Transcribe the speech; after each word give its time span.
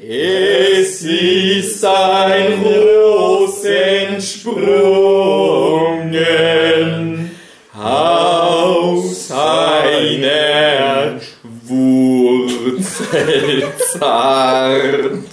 Es 0.00 1.02
ist 1.02 1.84
ein 1.84 2.62
Ros 2.62 3.64
entsprungen 3.64 4.52
aus 7.74 9.30
einer 9.32 11.20
Wurzel 11.66 12.92
zart, 13.98 15.27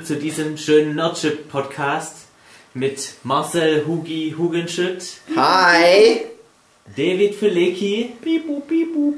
Herren, 0.00 0.04
zu 0.04 0.16
diesem 0.16 0.56
schönen 0.56 0.94
Nerdship-Podcast 0.96 2.26
mit 2.74 3.14
Marcel 3.22 3.84
Hugi 3.86 4.34
Hugenschütt, 4.36 5.02
Hi! 5.36 6.22
David 6.96 7.34
Filecki, 7.34 8.12
Pipu, 8.20 8.60
Pipu, 8.60 9.14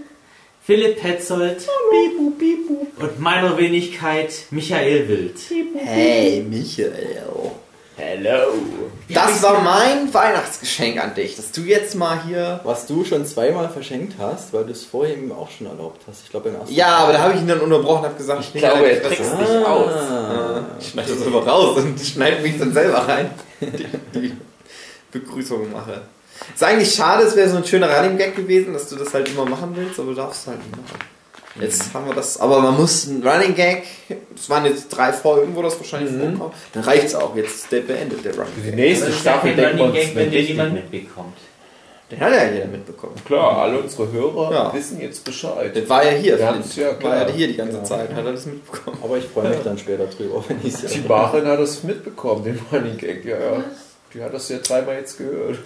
Philipp 0.64 1.00
Petzold, 1.00 1.58
Pipu, 1.90 2.30
Pipu, 2.32 2.86
und 2.98 3.20
meiner 3.20 3.56
Wenigkeit 3.56 4.46
Michael 4.50 5.08
Wild. 5.08 5.36
Hey, 5.76 6.42
Michael. 6.42 7.52
Hello. 8.04 8.52
Das 9.08 9.40
war 9.44 9.60
mein 9.62 10.12
Weihnachtsgeschenk 10.12 11.00
an 11.00 11.14
dich, 11.14 11.36
dass 11.36 11.52
du 11.52 11.60
jetzt 11.60 11.94
mal 11.94 12.24
hier. 12.26 12.60
Was 12.64 12.86
du 12.86 13.04
schon 13.04 13.24
zweimal 13.24 13.68
verschenkt 13.68 14.14
hast, 14.18 14.52
weil 14.52 14.64
du 14.64 14.72
es 14.72 14.84
vorher 14.84 15.16
eben 15.16 15.30
auch 15.30 15.48
schon 15.48 15.68
erlaubt 15.68 16.00
hast. 16.08 16.24
Ich 16.24 16.30
glaube 16.30 16.48
im 16.48 16.56
ersten 16.56 16.74
Ja, 16.74 16.96
aber 16.96 17.12
da 17.12 17.20
habe 17.20 17.34
ich 17.34 17.40
ihn 17.40 17.46
dann 17.46 17.60
unterbrochen 17.60 18.00
und 18.00 18.06
habe 18.06 18.16
gesagt, 18.16 18.40
ich 18.40 18.52
glaube, 18.54 18.90
er 18.90 19.02
trickst 19.02 19.32
dich 19.32 19.66
aus. 19.66 19.92
Ich 20.80 20.88
schneide 20.88 21.14
das 21.14 21.26
einfach 21.26 21.46
raus 21.46 21.76
und 21.76 22.00
schneide 22.04 22.42
mich 22.42 22.58
dann 22.58 22.72
selber 22.72 23.06
rein. 23.06 23.30
Die, 23.60 24.18
die 24.18 24.36
Begrüßung 25.12 25.70
mache. 25.70 26.00
Ist 26.52 26.64
eigentlich 26.64 26.92
schade, 26.92 27.22
es 27.22 27.36
wäre 27.36 27.48
so 27.48 27.58
ein 27.58 27.64
schöner 27.64 27.96
Running 27.96 28.18
Gag 28.18 28.34
gewesen, 28.34 28.72
dass 28.72 28.88
du 28.88 28.96
das 28.96 29.14
halt 29.14 29.28
immer 29.28 29.44
machen 29.44 29.74
willst, 29.76 30.00
aber 30.00 30.08
du 30.08 30.16
darfst 30.16 30.42
es 30.42 30.46
halt 30.48 30.58
nicht 30.58 30.72
machen. 30.72 30.98
Jetzt 31.60 31.92
haben 31.92 32.06
wir 32.06 32.14
das, 32.14 32.40
aber 32.40 32.60
man 32.60 32.76
muss 32.76 33.06
ein 33.06 33.22
Running 33.26 33.54
Gag, 33.54 33.82
es 34.34 34.48
waren 34.48 34.64
jetzt 34.64 34.88
drei 34.88 35.12
Folgen, 35.12 35.54
wo 35.54 35.62
das 35.62 35.78
wahrscheinlich 35.78 36.10
vorkommt, 36.10 36.54
dann 36.72 36.82
reicht 36.84 37.04
es 37.04 37.14
auch, 37.14 37.36
jetzt 37.36 37.54
ist 37.64 37.72
der 37.72 37.80
beendet, 37.80 38.24
der 38.24 38.32
Running 38.34 38.52
Die 38.56 38.62
Gag. 38.70 38.74
nächste 38.74 39.06
Das 39.06 39.14
ist 39.16 39.24
ja 39.24 39.32
Staffel 39.32 39.56
wir 39.56 39.68
Running 39.68 39.92
Gag, 39.92 40.14
wenn 40.14 40.30
dir 40.30 40.40
mit. 40.64 40.72
mitbekommt. 40.72 41.36
Den 42.10 42.20
hat 42.20 42.32
ja 42.32 42.44
jeder 42.52 42.66
mitbekommen. 42.66 43.14
Klar, 43.24 43.56
alle 43.62 43.78
unsere 43.78 44.10
Hörer 44.12 44.52
Ja. 44.52 44.74
wissen 44.74 45.00
jetzt 45.00 45.24
Bescheid. 45.24 45.74
Der 45.74 45.88
war 45.88 46.04
ja 46.04 46.10
hier, 46.10 46.38
Ja, 46.38 46.50
ist 46.52 46.76
ja 46.76 46.88
war 46.88 46.94
klar. 46.94 47.28
ja 47.28 47.34
hier 47.34 47.46
die 47.48 47.56
ganze 47.56 47.78
Ja. 47.78 47.84
Zeit, 47.84 48.14
hat 48.14 48.24
er 48.26 48.32
das 48.32 48.44
mitbekommen. 48.46 48.98
Aber 49.02 49.16
ich 49.16 49.24
freue 49.24 49.48
mich 49.48 49.58
dann 49.64 49.78
später 49.78 50.04
drüber, 50.06 50.44
wenn 50.48 50.58
ich 50.62 50.74
es 50.74 50.80
Die 50.92 51.00
ja. 51.00 51.06
Barin 51.08 51.46
hat 51.46 51.58
das 51.58 51.82
mitbekommen, 51.84 52.44
den 52.44 52.60
Running 52.70 52.96
Gag, 52.98 53.24
ja, 53.24 53.36
ja. 53.38 53.64
Die 54.14 54.22
hat 54.22 54.34
das 54.34 54.48
ja 54.50 54.58
dreimal 54.58 54.96
jetzt 54.96 55.16
gehört. 55.16 55.58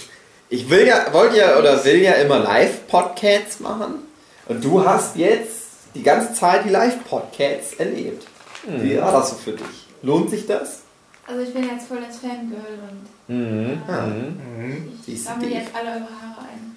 Ich 0.48 0.70
will 0.70 0.86
ja, 0.86 1.06
wollte 1.12 1.36
ja 1.38 1.58
oder 1.58 1.84
will 1.84 2.00
ja 2.00 2.12
immer 2.12 2.38
Live-Podcasts 2.38 3.58
machen. 3.60 3.94
Und 4.48 4.64
du 4.64 4.84
hast 4.84 5.16
jetzt 5.16 5.55
die 5.96 6.02
ganze 6.02 6.32
Zeit 6.34 6.64
die 6.64 6.70
Live-Podcasts 6.70 7.74
erlebt. 7.74 8.26
Wie 8.66 8.98
war 9.00 9.12
das 9.12 9.30
so 9.30 9.36
für 9.36 9.52
dich? 9.52 9.66
Lohnt 10.02 10.30
sich 10.30 10.46
das? 10.46 10.80
Also 11.26 11.42
ich 11.42 11.52
bin 11.52 11.64
jetzt 11.64 11.88
voll 11.88 11.98
das 12.06 12.18
Fangirl 12.18 12.78
und 12.88 13.06
Mhm. 13.28 13.78
Ja. 13.88 14.06
Mhm. 14.06 14.88
ich 15.00 15.04
Siehst 15.06 15.26
du 15.26 15.30
sammle 15.30 15.48
jetzt 15.48 15.70
alle 15.74 15.88
eure 15.90 16.00
Haare 16.00 16.42
ein. 16.42 16.76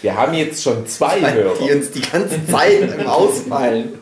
Wir 0.00 0.16
haben 0.16 0.32
jetzt 0.34 0.62
schon 0.62 0.86
zwei 0.86 1.20
Weil 1.20 1.34
Hörer. 1.34 1.54
die 1.60 1.72
uns 1.72 1.90
die 1.90 2.00
ganze 2.00 2.46
Zeit 2.46 2.94
im 2.98 3.06
Ausfallen. 3.06 3.98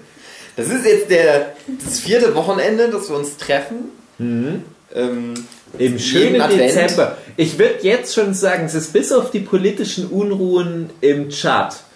Das 0.57 0.69
ist 0.69 0.85
jetzt 0.85 1.11
der, 1.11 1.57
das 1.85 1.99
vierte 2.01 2.35
Wochenende, 2.37 2.89
dass 2.91 3.09
wir 3.09 3.17
uns 3.17 3.37
treffen. 3.37 3.91
Mhm. 4.19 4.65
Ähm, 4.95 5.35
Im 5.79 5.99
schönen. 5.99 6.49
Dezember. 6.51 7.17
Ich 7.37 7.59
würde 7.59 7.79
jetzt 7.83 8.15
schon 8.15 8.35
sagen, 8.35 8.67
es 8.67 8.75
ist 8.75 8.93
bis 8.93 9.11
auf 9.11 9.31
die 9.33 9.41
politischen 9.41 10.07
Unruhen 10.09 10.91
im 11.01 11.31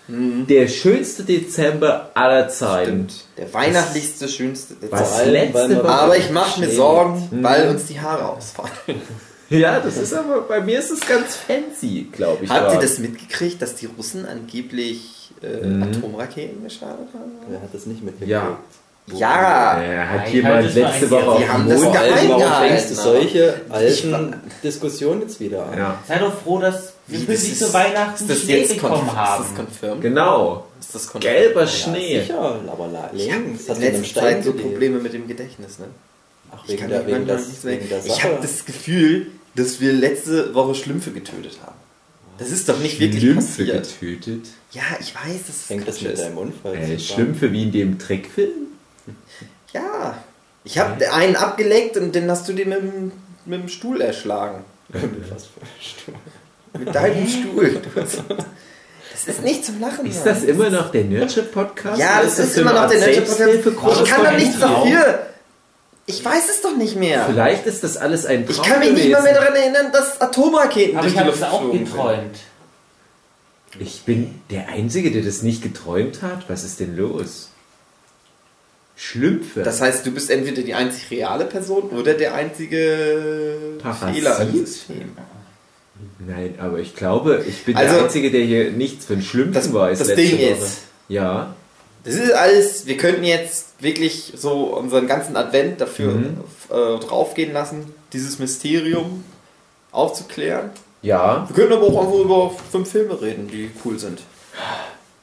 Chat 0.07 0.51
der 0.51 0.69
schönste 0.69 1.23
Dezember 1.25 2.11
aller 2.15 2.49
Zeiten. 2.49 3.09
stimmt. 3.11 3.25
Der 3.37 3.53
weihnachtlichste, 3.55 4.29
schönste 4.29 4.75
Dezember. 4.75 5.25
letzte 5.27 5.77
Woche. 5.79 5.89
Aber 5.89 6.17
ich 6.17 6.31
mache 6.31 6.61
mir 6.61 6.71
Sorgen, 6.71 7.29
Mhm. 7.31 7.43
weil 7.43 7.69
uns 7.71 7.87
die 7.87 8.01
Haare 8.01 8.29
ausfallen. 8.29 8.71
Ja, 9.49 9.79
das 9.79 9.97
ist 9.97 10.13
aber, 10.13 10.41
bei 10.41 10.61
mir 10.61 10.81
ist 10.81 10.91
es 10.91 10.99
ganz 11.07 11.37
fancy, 11.37 12.09
glaube 12.11 12.43
ich. 12.45 12.51
Habt 12.51 12.75
ihr 12.75 12.81
das 12.81 12.99
mitgekriegt, 12.99 13.63
dass 13.63 13.77
die 13.77 13.87
Russen 13.87 14.27
angeblich 14.27 15.31
äh, 15.41 15.65
Mhm. 15.65 15.83
Atomraketen 15.85 16.65
gestartet 16.65 17.07
haben? 17.15 17.31
Wer 17.49 17.61
hat 17.63 17.69
das 17.73 17.87
nicht 17.87 18.03
mitgekriegt? 18.03 18.29
Ja. 18.33 18.59
Ja, 19.15 19.81
Er 19.81 20.11
hat 20.11 20.25
Nein, 20.25 20.33
jemand 20.33 20.55
halt 20.65 20.75
letzte 20.75 21.11
Woche 21.13 21.29
auf 21.31 21.49
haben 21.49 21.69
das 21.69 21.81
Mond- 21.81 21.93
geheim 21.93 22.29
Warum 22.29 22.43
fängst 22.69 22.91
du 22.91 22.95
solche 22.97 23.55
ich 23.69 23.73
alten 23.73 24.35
Diskussionen 24.65 25.21
jetzt 25.23 25.39
wieder 25.39 25.65
an? 25.67 25.79
Ja, 25.79 25.99
Sei 26.09 26.19
doch 26.19 26.35
froh, 26.43 26.59
dass 26.59 26.95
Wie, 27.09 27.17
pünktlich 27.19 27.51
das 27.51 27.59
zu 27.59 27.65
ist- 27.67 27.75
Weihnachten 27.75 28.23
ist 28.25 28.31
das 28.31 28.41
Schnee 28.43 28.61
jetzt 28.61 28.75
bekommen 28.75 29.15
haben. 29.15 29.43
Ist 29.45 29.51
das 29.51 29.57
confirmed? 29.59 30.03
genau. 30.03 30.67
Ist 30.81 30.95
das 30.95 31.07
confirmed? 31.09 31.37
Gelber 31.39 31.61
Ja, 31.63 31.67
Schnee. 31.67 32.21
sicher, 32.21 32.61
aber 32.67 33.11
Ich 33.15 33.33
habe 33.33 33.43
links. 33.45 33.65
in 33.67 33.81
letzter 33.81 34.21
Zeit 34.21 34.45
so? 34.45 34.53
Probleme 34.53 34.99
mit 34.99 35.13
dem 35.13 35.29
Gedächtnis. 35.29 35.79
Ne? 35.79 35.87
Ach, 36.53 36.63
Ich 36.65 36.71
wegen 36.71 36.81
kann 36.81 36.91
der, 36.91 37.07
wegen 37.07 37.27
das, 37.27 37.47
nichts 37.49 37.65
mehr- 37.65 37.75
wegen 37.75 37.89
der 37.89 38.05
Ich 38.05 38.25
habe 38.25 38.39
das 38.43 38.65
Gefühl, 38.65 39.27
dass 39.55 39.81
wir 39.81 39.93
letzte 39.93 40.55
Woche 40.55 40.75
Schlümpfe 40.75 41.11
getötet 41.13 41.59
haben. 41.65 41.75
Das 42.39 42.51
ist 42.51 42.69
doch 42.69 42.79
nicht 42.81 43.01
wirklich 43.01 43.23
Schlümpfe 43.23 43.65
passiert. 43.65 43.89
getötet. 44.01 44.47
Ja, 44.73 44.83
ich 45.01 45.15
weiß, 45.15 45.47
dass 45.47 45.57
es 45.57 45.71
Hängt 45.71 45.89
das 45.89 46.03
mit 46.03 46.13
ist. 46.13 46.23
deinem 46.23 46.37
Unfall 46.39 46.75
Äh, 46.75 46.81
zusammen? 46.81 46.99
Schlümpfe 47.01 47.53
wie 47.53 47.63
in 47.63 47.73
dem 47.73 47.99
Trickfilm? 47.99 48.51
Ja. 49.73 50.19
Ich 50.65 50.79
habe 50.79 51.13
einen 51.13 51.37
abgeleckt 51.37 51.97
und 51.97 52.15
den 52.15 52.31
hast 52.31 52.49
du 52.49 52.53
dir 52.53 52.67
mit 52.67 52.79
dem, 52.83 53.13
mit 53.45 53.63
dem 53.63 53.69
Stuhl 53.69 54.01
erschlagen. 54.01 54.65
Was 54.89 55.45
für 55.47 55.61
ein 55.61 55.67
Stuhl. 55.81 56.15
Mit 56.79 56.95
deinem 56.95 57.27
Stuhl. 57.29 57.81
Das 59.27 59.35
ist 59.35 59.45
nicht 59.45 59.65
zum 59.65 59.81
Lachen. 59.81 60.05
Ist 60.05 60.25
Mann. 60.27 60.35
das 60.35 60.45
immer 60.45 60.69
noch 60.69 60.91
der 60.91 61.05
Nurture-Podcast? 61.05 61.99
Ja, 61.99 62.21
das 62.23 62.39
ist 62.39 62.59
immer 62.59 62.75
noch 62.75 62.89
der 62.89 63.01
nette 63.01 63.23
Podcast. 63.23 63.39
Selbsthilfegruppe 63.39 64.03
Ich 64.05 64.11
kann 64.11 64.25
doch 64.25 64.33
nichts 64.33 64.61
dafür. 64.61 65.27
Ich 66.05 66.25
weiß 66.25 66.49
es 66.49 66.61
doch 66.63 66.77
nicht 66.77 66.97
mehr. 66.97 67.25
Vielleicht 67.27 67.67
ist 67.67 67.83
das 67.83 67.97
alles 67.97 68.27
ein 68.27 68.47
Traum 68.47 68.57
Ich 68.57 68.63
kann 68.63 68.81
mich 68.81 68.93
nicht 68.93 69.11
mal 69.11 69.23
mehr 69.23 69.35
daran 69.35 69.55
erinnern, 69.55 69.91
dass 69.91 70.21
Atomraketen 70.21 70.99
Aber 70.99 71.09
ich 71.09 71.19
habe 71.19 71.31
es 71.31 71.43
auch 71.43 71.73
geträumt. 71.73 72.37
Ich 73.79 74.03
bin 74.03 74.41
der 74.51 74.69
Einzige, 74.69 75.11
der 75.11 75.23
das 75.23 75.43
nicht 75.43 75.63
geträumt 75.63 76.23
hat. 76.23 76.49
Was 76.49 76.63
ist 76.63 76.81
denn 76.81 76.97
los? 76.97 77.51
Schlümpfe. 78.97 79.63
Das 79.63 79.81
heißt, 79.81 80.07
du 80.07 80.11
bist 80.11 80.31
entweder 80.31 80.63
die 80.63 80.75
einzig 80.75 81.11
reale 81.11 81.45
Person 81.45 81.91
oder 81.91 82.15
der 82.15 82.35
einzige 82.35 83.79
Parasit? 83.83 84.15
Fehler 84.17 84.41
im 84.41 84.53
System. 84.65 85.17
Nein, 86.19 86.55
aber 86.59 86.79
ich 86.79 86.95
glaube, 86.97 87.45
ich 87.47 87.65
bin 87.65 87.77
Also, 87.77 87.95
der 87.95 88.05
Einzige, 88.05 88.31
der 88.31 88.41
hier 88.43 88.71
nichts 88.73 89.07
von 89.07 89.23
Schlümpfen 89.23 89.55
das- 89.55 89.73
weiß. 89.73 89.99
das 89.99 90.15
Ding 90.15 90.33
Woche. 90.33 90.43
ist- 90.65 90.79
Ja. 91.09 91.55
Das 92.05 92.15
ist 92.15 92.33
alles, 92.33 92.87
wir 92.87 92.97
könnten 92.97 93.25
jetzt 93.25 93.83
wirklich 93.83 94.33
so 94.37 94.65
unseren 94.77 95.07
ganzen 95.09 95.37
Advent 95.37 95.81
dafür 95.81 96.13
Mhm. 96.13 96.37
äh, 96.71 96.99
draufgehen 97.05 97.53
lassen, 97.53 97.93
dieses 98.13 98.39
Mysterium 98.39 99.25
aufzuklären. 99.93 100.71
Ja. 101.03 101.47
Wir 101.49 101.55
könnten 101.57 101.73
aber 101.75 101.87
auch 101.87 102.01
einfach 102.07 102.19
über 102.21 102.51
fünf 102.71 102.91
Filme 102.91 103.21
reden, 103.21 103.49
die 103.49 103.71
cool 103.85 103.99
sind. 103.99 104.21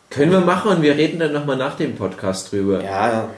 Können 0.10 0.32
wir 0.32 0.42
machen 0.42 0.72
und 0.72 0.82
wir 0.82 0.96
reden 0.96 1.20
dann 1.20 1.34
nochmal 1.34 1.58
nach 1.58 1.76
dem 1.76 1.96
Podcast 1.96 2.52
drüber. 2.52 2.84
Ja, 2.84 3.30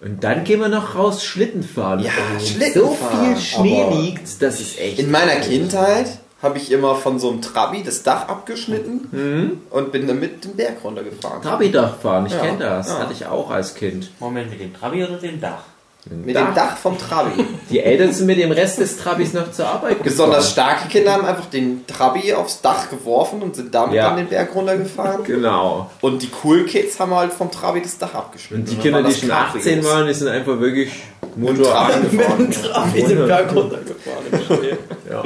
Und 0.00 0.22
dann 0.22 0.44
gehen 0.44 0.60
wir 0.60 0.68
noch 0.68 0.94
raus 0.94 1.24
Schlitten 1.24 1.62
fahren. 1.64 2.00
Ja, 2.00 2.12
Und 2.32 2.46
Schlitten 2.46 2.80
So 2.82 2.90
fahren, 2.90 3.34
viel 3.34 3.42
Schnee 3.42 3.82
aber- 3.82 3.96
liegt, 3.96 4.40
das 4.42 4.60
ist 4.60 4.78
echt. 4.78 4.98
in 4.98 5.10
meiner 5.10 5.36
Kindheit 5.36 6.06
habe 6.40 6.58
ich 6.58 6.70
immer 6.70 6.94
von 6.94 7.18
so 7.18 7.30
einem 7.30 7.42
Trabi 7.42 7.82
das 7.82 8.04
Dach 8.04 8.28
abgeschnitten 8.28 9.08
Mhm. 9.10 9.60
und 9.70 9.90
bin 9.90 10.06
damit 10.06 10.44
den 10.44 10.54
Berg 10.54 10.76
runtergefahren. 10.84 11.42
Trabidach 11.42 11.96
fahren, 11.98 12.26
ich 12.26 12.32
Ja, 12.32 12.38
kenne 12.38 12.58
das. 12.60 12.88
ja. 12.88 12.98
Hatte 13.00 13.12
ich 13.12 13.26
auch 13.26 13.50
als 13.50 13.74
Kind. 13.74 14.10
Moment, 14.20 14.50
mit 14.50 14.60
dem 14.60 14.72
Trabi 14.72 15.02
oder 15.02 15.16
dem 15.16 15.40
Dach? 15.40 15.64
Mit 16.10 16.36
dem 16.36 16.54
Dach 16.54 16.76
vom 16.76 16.96
Trabi. 16.98 17.44
Die 17.70 17.80
Eltern 17.80 18.12
sind 18.12 18.26
mit 18.26 18.38
dem 18.38 18.50
Rest 18.50 18.78
des 18.78 18.96
Trabis 18.96 19.32
noch 19.34 19.50
zur 19.52 19.66
Arbeit 19.66 20.02
Besonders 20.02 20.50
starke 20.52 20.88
Kinder 20.88 21.12
haben 21.12 21.24
einfach 21.26 21.46
den 21.46 21.86
Trabi 21.86 22.32
aufs 22.32 22.60
Dach 22.62 22.88
geworfen 22.88 23.42
und 23.42 23.56
sind 23.56 23.74
damit 23.74 23.94
Ja. 23.96 24.08
dann 24.08 24.16
den 24.16 24.26
Berg 24.28 24.54
runtergefahren. 24.54 25.24
Genau. 25.24 25.90
Und 26.00 26.22
die 26.22 26.30
Cool 26.42 26.64
Kids 26.64 26.98
haben 26.98 27.14
halt 27.14 27.32
vom 27.32 27.50
Trabi 27.50 27.82
das 27.82 27.98
Dach 27.98 28.14
abgeschnitten. 28.14 28.62
Und 28.64 28.70
die 28.70 28.76
Kinder, 28.76 29.02
die 29.02 29.12
schon 29.14 29.28
Cabrios. 29.28 29.66
18 29.66 29.84
waren, 29.84 30.06
die 30.06 30.14
sind 30.14 30.28
einfach 30.28 30.58
wirklich 30.58 30.92
Motor 31.36 31.64
Trabi 31.72 31.92
angefahren. 31.92 32.50
gefahren. 32.50 32.90
Wie 32.94 33.02
den 33.02 33.26
Berg 33.26 33.54
runtergefahren. 33.54 34.78
Ja. 35.10 35.24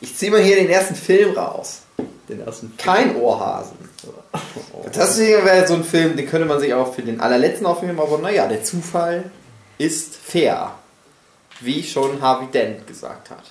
Ich 0.00 0.16
ziehe 0.16 0.32
mal 0.32 0.40
hier 0.40 0.56
den 0.56 0.68
ersten 0.68 0.96
Film 0.96 1.36
raus. 1.36 1.82
Den 2.28 2.40
ersten 2.40 2.76
Kein 2.76 3.14
Ohrhasen. 3.16 3.76
Das 4.94 5.18
wäre 5.18 5.66
so 5.68 5.74
ein 5.74 5.84
Film, 5.84 6.16
den 6.16 6.26
könnte 6.28 6.46
man 6.46 6.58
sich 6.58 6.74
auch 6.74 6.92
für 6.94 7.02
den 7.02 7.20
allerletzten 7.20 7.66
aufnehmen, 7.66 8.00
aber 8.00 8.18
naja, 8.18 8.46
der 8.48 8.64
Zufall 8.64 9.24
ist 9.78 10.16
fair. 10.16 10.72
Wie 11.60 11.82
schon 11.82 12.20
Harvey 12.20 12.46
Dent 12.46 12.86
gesagt 12.86 13.30
hat. 13.30 13.44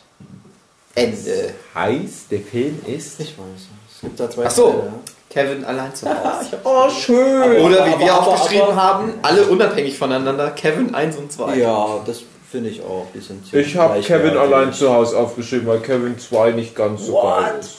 Ende. 0.96 1.54
Heißt, 1.74 2.32
der 2.32 2.42
Film 2.42 2.80
ist. 2.86 3.20
Ich 3.20 3.38
weiß. 3.38 3.68
Es 3.94 4.02
gibt 4.02 4.20
da 4.20 4.30
zwei 4.30 4.46
Ach 4.46 4.52
so. 4.52 4.68
Teile, 4.72 4.84
ja. 4.86 4.94
Kevin 5.30 5.64
allein 5.64 5.96
zu 5.96 6.08
Hause. 6.10 6.60
Oh, 6.66 6.90
schön! 6.90 7.62
Oder 7.62 7.86
wie 7.86 8.00
wir 8.00 8.14
aber- 8.14 8.28
aufgeschrieben 8.28 8.68
aber- 8.68 8.76
haben, 8.76 9.14
alle 9.22 9.44
unabhängig 9.46 9.98
voneinander, 9.98 10.52
Kevin 10.52 10.94
1 10.94 11.16
und 11.16 11.32
2. 11.32 11.56
Ja, 11.56 12.02
das 12.06 12.24
finde 12.52 12.70
ich 12.70 12.82
auch. 12.82 13.08
Die 13.16 13.20
sind 13.22 13.48
ziemlich 13.48 13.68
Ich 13.70 13.78
habe 13.78 14.02
Kevin 14.02 14.36
allein 14.36 14.74
zu 14.74 14.94
Hause 14.94 15.18
aufgeschrieben, 15.18 15.68
weil 15.68 15.80
Kevin 15.80 16.20
2 16.20 16.52
nicht 16.52 16.76
ganz 16.76 17.06
so 17.06 17.22
geil 17.22 17.54
ist. 17.62 17.76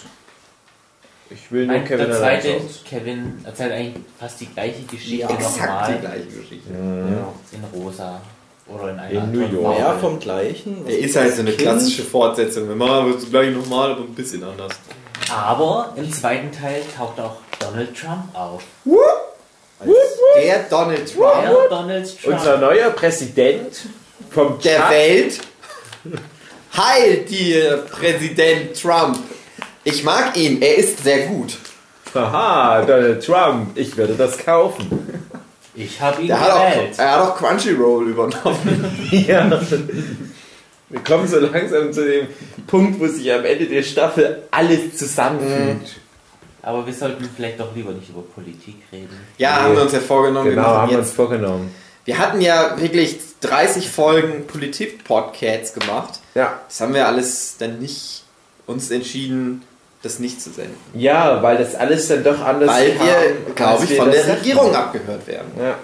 Ich 1.35 1.51
will 1.53 1.67
nur 1.67 1.77
Nein, 1.77 1.85
Kevin 1.87 2.07
der 2.09 2.19
zweite. 2.19 2.61
Kevin 2.89 3.41
erzählt 3.45 3.73
eigentlich 3.73 4.05
fast 4.19 4.41
die 4.41 4.47
gleiche 4.47 4.83
Geschichte 4.83 5.17
Ja, 5.17 5.29
Exakt 5.31 5.57
die 5.57 5.61
nochmal 5.61 5.99
gleiche 6.01 6.27
Geschichte. 6.27 6.71
Ja. 6.71 7.59
in 7.59 7.81
rosa. 7.83 8.21
Oder 8.69 8.91
in 8.91 8.99
einer 8.99 9.11
In 9.25 9.33
New 9.33 9.61
York. 9.61 9.79
Ja, 9.79 9.93
vom 9.99 10.19
gleichen. 10.21 10.87
Der 10.87 10.99
ist 10.99 11.17
halt 11.17 11.35
so 11.35 11.41
eine 11.41 11.51
Kind- 11.51 11.63
klassische 11.63 12.03
Fortsetzung. 12.03 12.69
Wir 12.69 12.77
machen 12.77 13.13
das 13.15 13.29
gleich 13.29 13.51
nochmal, 13.55 13.93
aber 13.93 14.03
ein 14.03 14.15
bisschen 14.15 14.43
anders. 14.45 14.73
Aber 15.35 15.93
im 15.97 16.11
zweiten 16.13 16.53
Teil 16.53 16.83
taucht 16.97 17.19
auch 17.19 17.37
Donald 17.59 17.97
Trump 17.99 18.25
auf. 18.35 18.63
Der 20.37 20.63
Donald 20.71 21.13
Trump 21.13 21.33
Der 21.43 21.69
Donald 21.69 22.23
Trump. 22.23 22.37
Unser 22.39 22.59
neuer 22.59 22.91
Präsident 22.91 23.81
vom 24.31 24.59
der. 24.61 24.91
Welt. 24.91 25.41
Heil 26.77 27.19
dir, 27.25 27.85
Präsident 27.91 28.81
Trump. 28.81 29.19
Ich 29.85 30.05
mag 30.05 30.37
ihn, 30.37 30.61
er 30.63 30.77
ist 30.77 31.03
sehr 31.03 31.27
gut. 31.27 31.59
Haha, 32.15 32.83
Donald 32.83 33.25
Trump, 33.25 33.71
ich 33.77 33.97
werde 33.97 34.15
das 34.15 34.39
kaufen. 34.39 35.25
Ich 35.75 36.01
habe 36.01 36.21
ihn 36.21 36.29
Der 36.29 36.41
hat 36.41 36.51
auch, 36.51 36.71
gewählt. 36.71 36.95
er 36.99 37.13
hat 37.13 37.21
auch 37.21 37.37
Crunchyroll 37.37 38.09
übernommen. 38.11 39.09
ja. 39.11 39.61
Wir 40.91 41.01
kommen 41.01 41.27
so 41.27 41.39
langsam 41.41 41.91
zu 41.93 42.05
dem 42.05 42.27
Punkt, 42.67 43.01
wo 43.01 43.07
sich 43.07 43.33
am 43.33 43.45
Ende 43.45 43.67
der 43.67 43.83
Staffel 43.83 44.43
alles 44.51 44.97
zusammenfügt. 44.99 45.97
Aber 46.61 46.87
wir 46.87 46.93
sollten 46.93 47.29
vielleicht 47.35 47.59
doch 47.59 47.75
lieber 47.75 47.93
nicht 47.93 48.11
über 48.11 48.21
Politik 48.23 48.77
reden. 48.93 49.09
Ja, 49.39 49.57
Nee. 49.57 49.63
haben 49.65 49.75
wir 49.77 49.83
uns 49.83 49.93
ja 49.93 50.01
vorgenommen. 50.01 50.51
Genau, 50.51 50.63
wir, 50.63 50.69
haben 50.83 50.91
wir 50.91 50.99
uns 50.99 51.11
vorgenommen. 51.11 51.75
wir 52.05 52.19
hatten 52.19 52.41
ja 52.43 52.79
wirklich 52.81 53.17
30 53.41 53.89
Folgen 53.91 54.47
Politik-Podcasts 54.47 55.73
gemacht. 55.75 56.21
Ja. 56.35 56.61
Das 56.69 56.81
haben 56.83 56.93
wir 56.95 57.07
alles 57.09 57.57
dann 57.59 57.79
nicht 57.81 58.25
uns 58.67 58.91
entschieden, 58.91 59.63
das 60.03 60.19
nicht 60.19 60.43
zu 60.43 60.51
senden. 60.51 60.77
Ja, 60.95 61.43
weil 61.43 61.59
das 61.59 61.75
alles 61.75 62.09
dann 62.09 62.25
doch 62.25 62.41
anders 62.41 62.69
Weil 62.69 62.95
wir, 62.95 63.55
glaube 63.55 63.85
ich, 63.85 63.91
wir 63.91 63.97
von 63.99 64.11
der. 64.11 64.27
Regierung 64.27 64.75
abgehört 64.75 65.27
werden. 65.27 65.53
Ja. 65.59 65.79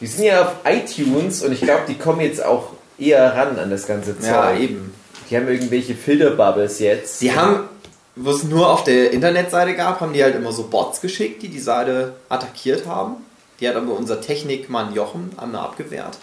Die 0.00 0.06
sind 0.06 0.24
ja 0.24 0.42
auf 0.42 0.54
iTunes 0.64 1.42
und 1.42 1.52
ich 1.52 1.60
glaube, 1.60 1.82
die 1.88 1.96
kommen 1.96 2.20
jetzt 2.20 2.44
auch 2.44 2.70
eher 2.98 3.34
ran 3.34 3.58
an 3.58 3.70
das 3.70 3.86
ganze 3.86 4.18
Zeug. 4.18 4.30
Ja, 4.30 4.56
eben. 4.56 4.94
Die 5.28 5.36
haben 5.36 5.48
irgendwelche 5.48 5.94
Filterbubbles 5.94 6.78
jetzt. 6.78 7.18
Sie 7.18 7.34
haben, 7.34 7.68
wo 8.14 8.30
es 8.30 8.44
nur 8.44 8.70
auf 8.70 8.84
der 8.84 9.12
Internetseite 9.12 9.74
gab, 9.74 10.00
haben 10.00 10.12
die 10.12 10.22
halt 10.22 10.36
immer 10.36 10.52
so 10.52 10.64
Bots 10.64 11.00
geschickt, 11.00 11.42
die 11.42 11.48
die 11.48 11.60
Seite 11.60 12.14
attackiert 12.28 12.86
haben. 12.86 13.16
Die 13.60 13.68
hat 13.68 13.76
aber 13.76 13.92
unser 13.92 14.20
Technikmann 14.20 14.94
Jochen 14.94 15.30
einmal 15.38 15.62
abgewehrt. 15.62 16.18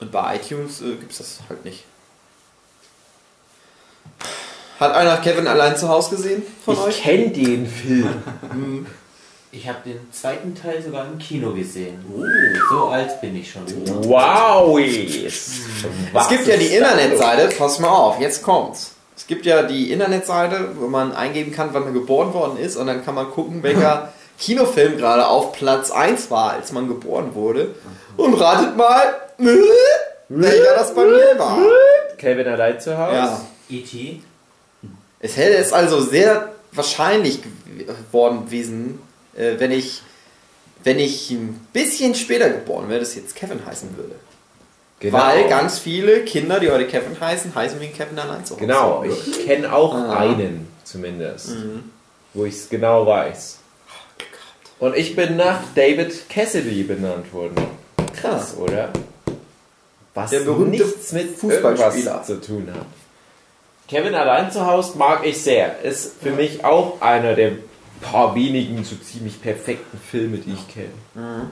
Und 0.00 0.12
bei 0.12 0.36
iTunes 0.36 0.80
äh, 0.82 0.94
gibt 0.94 1.12
es 1.12 1.18
das 1.18 1.40
halt 1.48 1.64
nicht. 1.64 1.84
Hat 4.78 4.94
einer 4.94 5.16
Kevin 5.18 5.46
allein 5.46 5.76
zu 5.76 5.88
Hause 5.88 6.16
gesehen 6.16 6.42
von 6.64 6.74
ich 6.74 6.80
euch? 6.80 7.02
kenne 7.02 7.28
den 7.30 7.66
Film. 7.66 8.86
Ich 9.52 9.66
habe 9.66 9.78
den 9.86 10.12
zweiten 10.12 10.54
Teil 10.54 10.82
sogar 10.82 11.06
im 11.06 11.18
Kino 11.18 11.52
gesehen. 11.52 12.04
So 12.68 12.88
alt 12.88 13.18
bin 13.22 13.34
ich 13.36 13.50
schon. 13.50 13.62
Wow! 14.04 14.78
Es 14.78 16.28
gibt 16.28 16.46
ja 16.46 16.58
die 16.58 16.66
Internetseite, 16.66 17.54
pass 17.56 17.78
mal 17.78 17.88
auf, 17.88 18.20
jetzt 18.20 18.42
kommt's. 18.42 18.90
Es 19.16 19.26
gibt 19.26 19.46
ja 19.46 19.62
die 19.62 19.90
Internetseite, 19.92 20.72
wo 20.78 20.88
man 20.88 21.14
eingeben 21.14 21.52
kann, 21.52 21.70
wann 21.72 21.84
man 21.84 21.94
geboren 21.94 22.34
worden 22.34 22.58
ist 22.58 22.76
und 22.76 22.86
dann 22.86 23.02
kann 23.02 23.14
man 23.14 23.30
gucken, 23.30 23.62
welcher 23.62 24.12
Kinofilm 24.38 24.98
gerade 24.98 25.26
auf 25.26 25.52
Platz 25.52 25.90
1 25.90 26.30
war, 26.30 26.50
als 26.50 26.72
man 26.72 26.86
geboren 26.86 27.34
wurde. 27.34 27.76
Und 28.18 28.34
ratet 28.34 28.76
mal, 28.76 29.14
welcher 30.28 30.74
das 30.74 30.94
bei 30.94 31.04
mir 31.06 31.38
war. 31.38 31.56
Kevin 32.18 32.46
allein 32.46 32.78
zu 32.78 32.98
Hause. 32.98 33.16
Ja. 33.16 33.40
E.T. 33.70 34.20
Es 35.20 35.36
hätte 35.36 35.56
es 35.56 35.72
also 35.72 36.00
sehr 36.00 36.52
wahrscheinlich 36.72 37.40
geworden 38.10 38.46
gewesen, 38.46 38.98
äh, 39.36 39.52
wenn 39.58 39.70
ich, 39.72 40.02
wenn 40.84 40.98
ich 40.98 41.30
ein 41.30 41.66
bisschen 41.72 42.14
später 42.14 42.50
geboren 42.50 42.88
wäre, 42.88 43.00
das 43.00 43.14
jetzt 43.14 43.34
Kevin 43.34 43.64
heißen 43.64 43.96
würde. 43.96 44.14
Genau. 45.00 45.18
Weil 45.18 45.48
ganz 45.48 45.78
viele 45.78 46.24
Kinder, 46.24 46.58
die 46.60 46.70
heute 46.70 46.86
Kevin 46.86 47.18
heißen, 47.20 47.54
heißen 47.54 47.78
wegen 47.80 47.92
Kevin 47.94 48.18
allein 48.18 48.44
zu 48.44 48.54
Hause. 48.54 48.60
Genau, 48.66 49.04
ich 49.04 49.44
kenne 49.46 49.72
auch 49.72 49.94
Ah. 49.94 50.18
einen 50.20 50.68
zumindest, 50.84 51.50
wo 52.32 52.44
ich 52.46 52.54
es 52.54 52.68
genau 52.68 53.06
weiß. 53.06 53.58
Und 54.78 54.96
ich 54.96 55.14
bin 55.16 55.36
nach 55.36 55.60
David 55.74 56.28
Cassidy 56.28 56.82
benannt 56.82 57.32
worden. 57.32 57.56
Krass, 58.18 58.54
oder? 58.56 58.90
Was 60.14 60.30
Der 60.30 60.40
berühmte 60.40 60.82
nichts 60.84 61.12
mit 61.12 61.36
Fußballspieler. 61.36 62.22
zu 62.22 62.40
tun 62.40 62.68
hat. 62.74 62.86
Kevin 63.88 64.14
allein 64.14 64.50
zu 64.50 64.66
Hause 64.66 64.98
mag 64.98 65.24
ich 65.24 65.40
sehr. 65.40 65.80
Ist 65.80 66.20
für 66.20 66.32
mich 66.32 66.64
auch 66.64 67.00
einer 67.00 67.34
der 67.34 67.52
paar 68.00 68.34
wenigen 68.34 68.82
so 68.84 68.96
ziemlich 68.96 69.40
perfekten 69.40 69.98
Filme, 69.98 70.38
die 70.38 70.52
ich 70.52 70.68
kenne. 70.68 71.50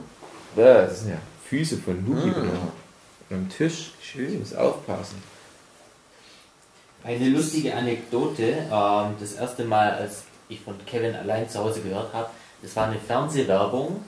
Ja, 0.55 0.81
das 0.81 1.01
sind 1.01 1.11
ja 1.11 1.17
Füße 1.49 1.77
von 1.77 2.05
Luki 2.05 2.33
am 3.29 3.49
Tisch. 3.49 3.91
Schön. 4.01 4.33
Ich 4.33 4.39
muss 4.39 4.55
aufpassen. 4.55 5.21
Eine 7.03 7.29
lustige 7.29 7.73
Anekdote. 7.75 8.67
Ähm, 8.71 9.15
das 9.19 9.33
erste 9.33 9.63
Mal, 9.63 9.91
als 9.91 10.23
ich 10.49 10.59
von 10.61 10.75
Kevin 10.85 11.15
allein 11.15 11.49
zu 11.49 11.59
Hause 11.59 11.81
gehört 11.81 12.13
habe, 12.13 12.29
das 12.61 12.75
war 12.75 12.87
eine 12.87 12.99
Fernsehwerbung 12.99 14.03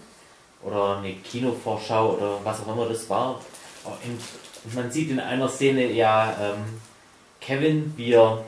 oder 0.63 0.97
eine 0.97 1.13
Kinovorschau 1.13 2.15
oder 2.15 2.39
was 2.43 2.61
auch 2.61 2.73
immer 2.73 2.87
das 2.87 3.09
war. 3.09 3.39
Und 3.85 4.75
man 4.75 4.91
sieht 4.91 5.11
in 5.11 5.19
einer 5.19 5.47
Szene 5.47 5.91
ja 5.91 6.35
ähm, 6.41 6.81
Kevin, 7.47 7.93
wie 7.95 8.11
er 8.11 8.43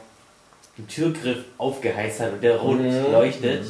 den 0.77 0.87
Türgriff 0.87 1.45
aufgeheizt 1.57 2.19
hat 2.19 2.33
und 2.33 2.43
der 2.43 2.57
rot 2.57 2.79
leuchtet. 3.11 3.65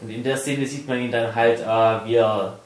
Und 0.00 0.08
in 0.08 0.22
der 0.24 0.38
Szene 0.38 0.66
sieht 0.66 0.88
man 0.88 0.98
ihn 0.98 1.12
dann 1.12 1.34
halt, 1.34 1.60
äh, 1.60 2.08
wie 2.08 2.14
er 2.14 2.58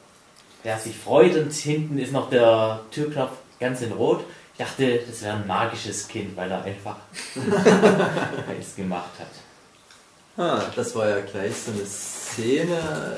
der 0.63 0.79
sich 0.79 0.97
freut 0.97 1.35
und 1.35 1.53
hinten 1.53 1.97
ist 1.97 2.11
noch 2.11 2.29
der 2.29 2.81
Türknopf 2.91 3.31
ganz 3.59 3.81
in 3.81 3.91
Rot. 3.91 4.25
Ich 4.53 4.65
dachte, 4.65 4.99
das 5.07 5.21
wäre 5.21 5.35
ein 5.35 5.47
magisches 5.47 6.07
Kind, 6.07 6.35
weil 6.35 6.49
er 6.49 6.63
einfach 6.63 6.95
es 8.59 8.75
gemacht 8.75 9.11
hat. 9.19 10.43
Ah, 10.43 10.63
das 10.75 10.95
war 10.95 11.09
ja 11.09 11.19
gleich 11.21 11.53
so 11.55 11.71
eine 11.71 11.85
Szene. 11.85 13.17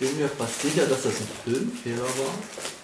Ich 0.00 0.08
bin 0.08 0.18
mir 0.18 0.28
fast 0.28 0.62
sicher, 0.62 0.86
dass 0.86 1.02
das 1.02 1.20
ein 1.20 1.28
Filmfehler 1.44 2.02
war. 2.02 2.77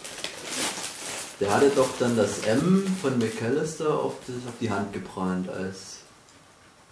Der 1.40 1.52
hatte 1.52 1.70
doch 1.74 1.88
dann 1.98 2.16
das 2.16 2.40
M 2.46 2.86
von 3.02 3.18
McAllister 3.18 3.92
auf, 3.98 4.14
das, 4.26 4.36
auf 4.48 4.54
die 4.60 4.70
Hand 4.70 4.92
gebrannt 4.92 5.48
als 5.48 5.98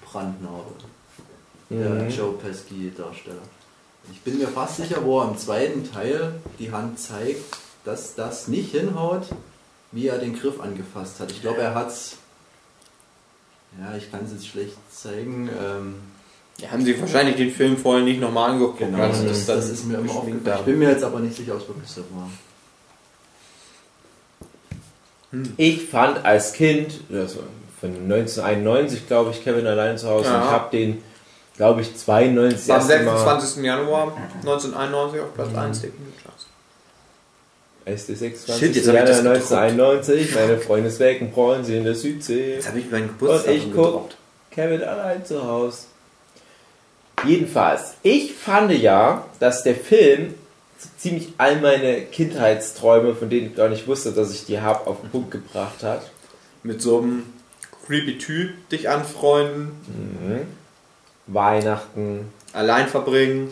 Brandnarbe. 0.04 0.72
Der 1.70 2.08
Joe 2.08 2.34
Pesky 2.34 2.92
Darsteller. 2.96 3.37
Ich 4.12 4.20
bin 4.20 4.38
mir 4.38 4.49
fast 4.49 4.76
sicher, 4.76 5.04
wo 5.04 5.20
er 5.20 5.28
im 5.30 5.38
zweiten 5.38 5.90
Teil 5.90 6.34
die 6.58 6.70
Hand 6.72 6.99
zeigt, 6.99 7.42
dass 7.84 8.14
das 8.14 8.49
nicht 8.49 8.72
hinhaut, 8.72 9.22
wie 9.92 10.08
er 10.08 10.18
den 10.18 10.38
Griff 10.38 10.61
angefasst 10.61 11.20
hat. 11.20 11.30
Ich 11.30 11.40
glaube, 11.40 11.61
er 11.62 11.75
hat's. 11.75 12.16
Ja, 13.80 13.96
ich 13.96 14.11
kann 14.11 14.25
es 14.25 14.32
jetzt 14.32 14.49
schlecht 14.49 14.76
zeigen. 14.90 15.49
Ähm, 15.49 15.94
Ja, 16.58 16.72
haben 16.72 16.84
sie 16.84 17.00
wahrscheinlich 17.00 17.37
den 17.37 17.50
Film 17.50 17.76
vorher 17.78 18.04
nicht 18.04 18.20
nochmal 18.20 18.50
angeguckt. 18.50 18.80
Genau, 18.80 18.99
Also 18.99 19.26
das, 19.26 19.46
dann 19.46 19.56
das 19.56 19.70
ist 19.70 19.87
mir 19.87 19.99
immer 19.99 20.12
aufgefallen. 20.12 20.58
Ich 20.58 20.64
bin 20.66 20.78
mir 20.78 20.90
jetzt 20.90 21.04
aber 21.04 21.20
nicht 21.20 21.37
sicher, 21.37 21.54
ob 21.54 21.62
es 21.62 21.68
wirklich 21.68 21.88
so 21.88 22.00
war. 22.11 22.28
Ich 25.56 25.86
fand 25.88 26.24
als 26.24 26.52
Kind, 26.52 27.00
also 27.12 27.40
von 27.80 27.90
1991 27.90 29.06
glaube 29.06 29.30
ich, 29.30 29.42
Kevin 29.42 29.66
allein 29.66 29.96
zu 29.98 30.08
Hause, 30.08 30.28
Ja. 30.28 30.36
und 30.38 30.44
ich 30.44 30.50
habe 30.50 30.76
den, 30.76 31.02
glaube 31.56 31.80
ich, 31.80 31.96
92 31.96 32.70
Am 32.72 32.78
das 32.80 32.88
erste 32.90 33.04
Mal. 33.06 33.16
26. 33.18 33.64
Januar 33.64 34.16
1991 34.42 35.20
auf 35.20 35.34
Platz 35.34 35.54
1 35.56 35.80
der 35.80 35.90
Kinocharts. 35.90 36.46
Es 37.84 38.00
ist 38.02 38.08
der 38.10 38.16
26. 38.16 38.74
Shit, 38.76 38.84
Januar 38.86 39.04
gedruckt. 39.06 39.26
1991, 39.52 40.34
meine 40.34 40.58
Freunde 40.58 40.88
ist 40.88 41.00
weg 41.00 41.20
und 41.22 41.32
freuen 41.34 41.64
sie 41.64 41.76
in 41.78 41.84
der 41.84 41.94
Südsee. 41.94 42.54
Jetzt 42.56 42.68
habe 42.68 42.78
ich 42.78 42.90
meinen 42.90 43.08
Und 43.08 43.18
Geburtstag 43.18 43.54
ich 43.54 43.72
guck 43.74 44.10
Kevin 44.50 44.82
allein 44.84 45.24
zu 45.24 45.42
Hause. 45.42 45.78
Jedenfalls, 47.24 47.94
ich 48.02 48.34
fand 48.34 48.72
ja, 48.72 49.24
dass 49.40 49.62
der 49.62 49.76
Film 49.76 50.34
ziemlich 50.98 51.32
all 51.38 51.60
meine 51.60 52.02
Kindheitsträume, 52.02 53.14
von 53.14 53.28
denen 53.30 53.48
ich 53.48 53.54
gar 53.56 53.68
nicht 53.68 53.86
wusste, 53.86 54.12
dass 54.12 54.32
ich 54.34 54.44
die 54.46 54.60
habe, 54.60 54.86
auf 54.86 55.00
den 55.00 55.10
Punkt 55.10 55.30
gebracht 55.30 55.82
hat. 55.82 56.10
Mit 56.62 56.80
so 56.82 56.98
einem 56.98 57.24
creepy 57.86 58.18
Typ 58.18 58.68
dich 58.70 58.88
anfreunden, 58.88 59.72
Weihnachten, 61.26 62.28
allein 62.52 62.88
verbringen, 62.88 63.48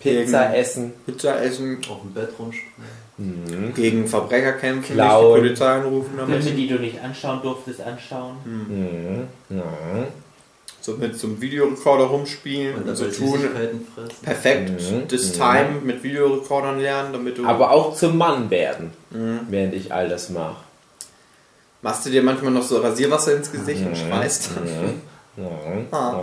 Pizza 0.00 0.44
Gegen- 0.48 0.54
essen, 0.54 0.92
Pizza 1.06 1.42
essen, 1.42 1.78
Auf 1.90 2.00
dem 2.02 2.12
Bett 2.14 2.30
rumspringen. 2.38 3.74
gegen 3.74 4.06
Verbrecher 4.06 4.52
kämpfen, 4.54 4.94
Klauen. 4.94 5.34
die 5.34 5.40
Polizei 5.48 5.66
anrufen 5.66 6.14
Filme, 6.16 6.32
damit. 6.38 6.56
die 6.58 6.68
du 6.68 6.74
nicht 6.76 7.00
anschauen 7.00 7.40
durftest, 7.42 7.80
anschauen. 7.80 8.36
Mhm. 8.44 9.58
So 10.84 10.92
mit 10.98 11.18
so 11.18 11.28
einem 11.28 11.40
Videorekorder 11.40 12.04
rumspielen 12.04 12.74
Und 12.74 12.80
und 12.82 12.88
dann 12.88 12.96
so 12.96 13.06
tun. 13.06 13.40
Perfekt, 14.22 14.68
Mhm. 14.70 15.08
das 15.08 15.28
Mhm. 15.28 15.32
Time 15.32 15.68
mit 15.82 16.02
Videorekordern 16.02 16.78
lernen, 16.78 17.14
damit 17.14 17.38
du. 17.38 17.46
aber 17.46 17.70
auch 17.70 17.94
zum 17.96 18.18
Mann 18.18 18.50
werden, 18.50 18.92
Mhm. 19.10 19.40
während 19.48 19.72
ich 19.72 19.94
all 19.94 20.10
das 20.10 20.28
mache. 20.28 20.56
Machst 21.80 22.04
du 22.04 22.10
dir 22.10 22.22
manchmal 22.22 22.52
noch 22.52 22.62
so 22.62 22.76
Rasierwasser 22.82 23.34
ins 23.34 23.50
Gesicht 23.50 23.80
und 23.86 23.96
schreist? 23.96 24.50
Ah. 25.90 26.20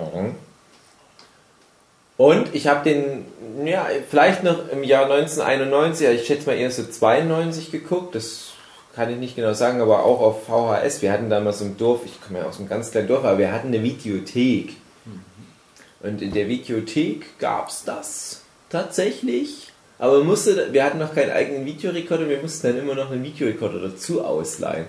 Und 2.18 2.54
ich 2.54 2.68
habe 2.68 2.88
den, 2.88 3.26
ja, 3.66 3.88
vielleicht 4.12 4.44
noch 4.44 4.70
im 4.70 4.84
Jahr 4.84 5.06
1991, 5.08 6.06
ja, 6.06 6.12
ich 6.12 6.28
schätze 6.28 6.46
mal 6.48 6.56
eher 6.56 6.70
so 6.70 6.84
92 6.84 7.72
geguckt, 7.72 8.14
das 8.14 8.51
kann 8.96 9.10
ich 9.10 9.18
nicht 9.18 9.36
genau 9.36 9.54
sagen, 9.54 9.82
aber 9.82 10.04
auch 10.04 10.20
auf 10.20 10.46
VHS. 10.46 11.02
Wir 11.02 11.12
hatten 11.12 11.30
damals 11.30 11.62
im 11.62 11.78
Dorf, 11.78 12.02
ich 12.06 12.22
komme 12.22 12.40
ja 12.40 12.46
aus 12.46 12.60
einem 12.60 12.70
ganz 12.70 12.92
kleinen 12.92 13.08
Dorf, 13.08 13.24
aber 13.24 13.38
wir 13.38 13.52
hatten 13.52 13.68
eine 13.68 13.82
Videothek. 13.84 14.76
Und 16.04 16.22
in 16.22 16.34
der 16.34 16.48
Videothek 16.48 17.38
gab 17.40 17.70
es 17.70 17.84
das 17.84 18.42
tatsächlich. 18.70 19.72
Aber 20.00 20.24
musste, 20.24 20.74
wir 20.74 20.84
hatten 20.84 20.98
noch 20.98 21.14
keinen 21.14 21.32
eigenen 21.32 21.66
Videorekorder, 21.66 22.28
wir 22.28 22.42
mussten 22.42 22.68
dann 22.68 22.80
immer 22.80 22.96
noch 22.96 23.12
einen 23.12 23.24
Videorekorder 23.24 23.80
dazu 23.80 24.24
ausleihen. 24.24 24.88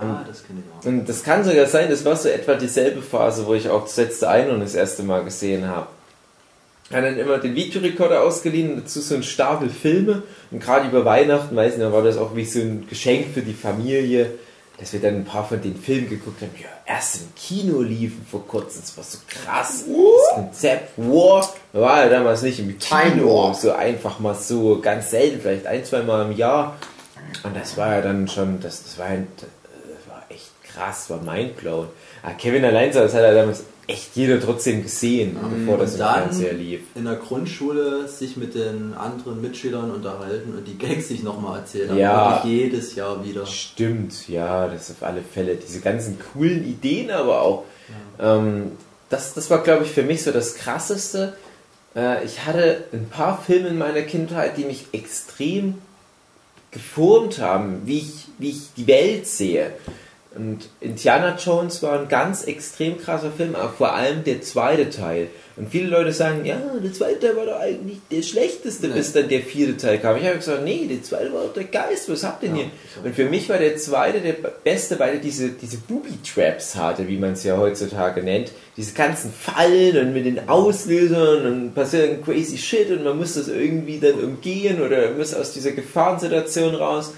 Ja, 0.00 0.24
das 0.26 0.46
kenne 0.46 0.60
ich 0.60 0.72
auch. 0.74 0.86
Und 0.86 1.06
das 1.06 1.22
kann 1.22 1.44
sogar 1.44 1.66
sein, 1.66 1.90
das 1.90 2.02
war 2.06 2.16
so 2.16 2.30
etwa 2.30 2.54
dieselbe 2.54 3.02
Phase, 3.02 3.46
wo 3.46 3.52
ich 3.52 3.68
auch 3.68 3.82
das 3.82 3.98
letzte 3.98 4.30
Einhorn 4.30 4.60
das 4.60 4.74
erste 4.74 5.02
Mal 5.02 5.22
gesehen 5.22 5.66
habe. 5.66 5.88
Habe 6.90 7.02
dann 7.02 7.18
immer 7.18 7.38
den 7.38 7.54
Videorekorder 7.54 8.22
ausgeliehen 8.22 8.72
und 8.74 8.84
dazu 8.84 9.00
so 9.00 9.14
ein 9.14 9.22
Stapel 9.22 9.70
Filme. 9.70 10.22
Und 10.50 10.60
gerade 10.60 10.88
über 10.88 11.04
Weihnachten, 11.04 11.54
weiß 11.54 11.76
nicht, 11.76 11.82
da 11.82 11.92
war 11.92 12.02
das 12.02 12.18
auch 12.18 12.34
wie 12.36 12.44
so 12.44 12.60
ein 12.60 12.86
Geschenk 12.88 13.28
für 13.32 13.42
die 13.42 13.54
Familie, 13.54 14.32
dass 14.78 14.92
wir 14.92 15.00
dann 15.00 15.14
ein 15.14 15.24
paar 15.24 15.46
von 15.46 15.60
den 15.60 15.76
Filmen 15.76 16.08
geguckt 16.08 16.42
haben, 16.42 16.50
ja 16.60 16.68
erst 16.92 17.22
im 17.22 17.34
Kino 17.34 17.80
liefen 17.80 18.26
vor 18.28 18.46
kurzem. 18.46 18.82
Das 18.82 18.96
war 18.96 19.04
so 19.04 19.18
krass. 19.28 19.84
Das 19.86 20.34
Konzept 20.34 20.92
War 20.96 21.48
war 21.72 22.04
ja 22.04 22.10
damals 22.10 22.42
nicht 22.42 22.58
im 22.58 22.78
Kino. 22.78 23.52
So 23.54 23.72
einfach 23.72 24.18
mal 24.18 24.34
so 24.34 24.80
ganz 24.80 25.10
selten, 25.10 25.40
vielleicht 25.40 25.66
ein, 25.66 25.84
zwei 25.84 26.02
Mal 26.02 26.30
im 26.30 26.36
Jahr. 26.36 26.76
Und 27.44 27.56
das 27.56 27.76
war 27.76 27.94
ja 27.94 28.02
dann 28.02 28.28
schon, 28.28 28.60
das, 28.60 28.82
das 28.82 28.98
war 28.98 29.06
ein, 29.06 29.26
das 29.36 30.08
war 30.08 30.22
echt 30.28 30.50
krass, 30.64 31.08
war 31.08 31.22
mindblown. 31.22 31.88
Ah, 32.22 32.32
Kevin 32.32 32.64
allein, 32.64 32.92
das 32.92 33.14
hat 33.14 33.22
ja 33.22 33.32
damals 33.32 33.64
echt 33.92 34.16
jeder 34.16 34.40
trotzdem 34.40 34.82
gesehen, 34.82 35.36
bevor 35.58 35.78
das 35.78 35.94
im 35.94 35.98
dann 36.00 36.14
Fernseher 36.22 36.54
lief. 36.54 36.80
in 36.94 37.04
der 37.04 37.16
Grundschule 37.16 38.08
sich 38.08 38.36
mit 38.36 38.54
den 38.54 38.94
anderen 38.94 39.40
Mitschülern 39.40 39.90
unterhalten 39.90 40.54
und 40.56 40.66
die 40.66 40.78
Gags 40.78 41.08
sich 41.08 41.22
nochmal 41.22 41.60
erzählt 41.60 41.90
haben. 41.90 41.98
Ja. 41.98 42.36
Wirklich 42.36 42.52
jedes 42.52 42.94
Jahr 42.94 43.24
wieder. 43.24 43.46
Stimmt, 43.46 44.28
ja, 44.28 44.68
das 44.68 44.90
auf 44.90 45.02
alle 45.02 45.22
Fälle. 45.22 45.56
Diese 45.56 45.80
ganzen 45.80 46.18
coolen 46.32 46.64
Ideen 46.64 47.10
aber 47.10 47.42
auch. 47.42 47.64
Ähm, 48.18 48.72
das, 49.08 49.34
das 49.34 49.50
war, 49.50 49.62
glaube 49.62 49.84
ich, 49.84 49.90
für 49.90 50.02
mich 50.02 50.22
so 50.22 50.32
das 50.32 50.54
Krasseste. 50.54 51.34
Äh, 51.94 52.24
ich 52.24 52.46
hatte 52.46 52.84
ein 52.92 53.08
paar 53.08 53.40
Filme 53.42 53.68
in 53.68 53.78
meiner 53.78 54.02
Kindheit, 54.02 54.56
die 54.56 54.64
mich 54.64 54.86
extrem 54.92 55.74
geformt 56.70 57.38
haben, 57.38 57.82
wie 57.84 57.98
ich, 57.98 58.28
wie 58.38 58.50
ich 58.50 58.72
die 58.76 58.86
Welt 58.86 59.26
sehe. 59.26 59.72
Und 60.34 60.68
Indiana 60.80 61.36
Jones 61.36 61.82
war 61.82 62.00
ein 62.00 62.08
ganz 62.08 62.44
extrem 62.44 62.98
krasser 62.98 63.30
Film, 63.30 63.54
aber 63.54 63.68
vor 63.70 63.92
allem 63.92 64.24
der 64.24 64.40
zweite 64.40 64.88
Teil. 64.88 65.28
Und 65.56 65.68
viele 65.70 65.88
Leute 65.88 66.12
sagen, 66.12 66.46
ja, 66.46 66.58
der 66.82 66.92
zweite 66.94 67.20
Teil 67.20 67.36
war 67.36 67.44
doch 67.44 67.60
eigentlich 67.60 67.98
der 68.10 68.22
schlechteste, 68.22 68.88
Nee. 68.88 68.94
bis 68.94 69.12
dann 69.12 69.28
der 69.28 69.42
vierte 69.42 69.76
Teil 69.76 69.98
kam. 69.98 70.16
Ich 70.16 70.24
habe 70.24 70.38
gesagt, 70.38 70.64
nee, 70.64 70.86
der 70.88 71.02
zweite 71.02 71.30
war 71.34 71.42
doch 71.44 71.52
der 71.52 71.64
Geist, 71.64 72.08
was 72.08 72.24
habt 72.24 72.42
ihr 72.42 72.48
denn 72.48 72.56
Ja, 72.58 72.64
hier? 72.94 73.04
Und 73.04 73.14
für 73.14 73.26
mich 73.26 73.50
war 73.50 73.58
der 73.58 73.76
zweite 73.76 74.20
der 74.22 74.32
beste, 74.64 74.98
weil 74.98 75.16
er 75.16 75.20
diese, 75.20 75.50
diese 75.50 75.76
Booby-Traps 75.76 76.76
hatte, 76.76 77.06
wie 77.06 77.18
man 77.18 77.32
es 77.32 77.44
ja 77.44 77.58
heutzutage 77.58 78.22
nennt. 78.22 78.52
Diese 78.78 78.94
ganzen 78.94 79.30
Fallen 79.30 79.98
und 79.98 80.14
mit 80.14 80.24
den 80.24 80.48
Auslösern 80.48 81.44
und 81.44 81.74
passiert 81.74 82.24
crazy 82.24 82.56
shit 82.56 82.90
und 82.90 83.04
man 83.04 83.18
muss 83.18 83.34
das 83.34 83.48
irgendwie 83.48 83.98
dann 84.00 84.14
umgehen 84.14 84.80
oder 84.80 85.10
muss 85.10 85.34
aus 85.34 85.52
dieser 85.52 85.72
Gefahrensituation 85.72 86.74
raus. 86.74 87.12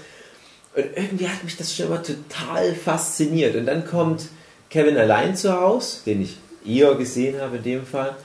Und 0.75 0.85
irgendwie 0.95 1.27
hat 1.27 1.43
mich 1.43 1.55
das 1.57 1.75
schon 1.75 1.87
immer 1.87 2.03
total 2.03 2.73
fasziniert. 2.75 3.55
Und 3.55 3.65
dann 3.65 3.85
kommt 3.85 4.25
Kevin 4.69 4.97
allein 4.97 5.35
zu 5.35 5.59
Hause, 5.59 5.99
den 6.05 6.21
ich 6.21 6.37
eher 6.65 6.95
gesehen 6.95 7.39
habe 7.39 7.57
in 7.57 7.63
dem 7.63 7.85
Fall, 7.85 8.15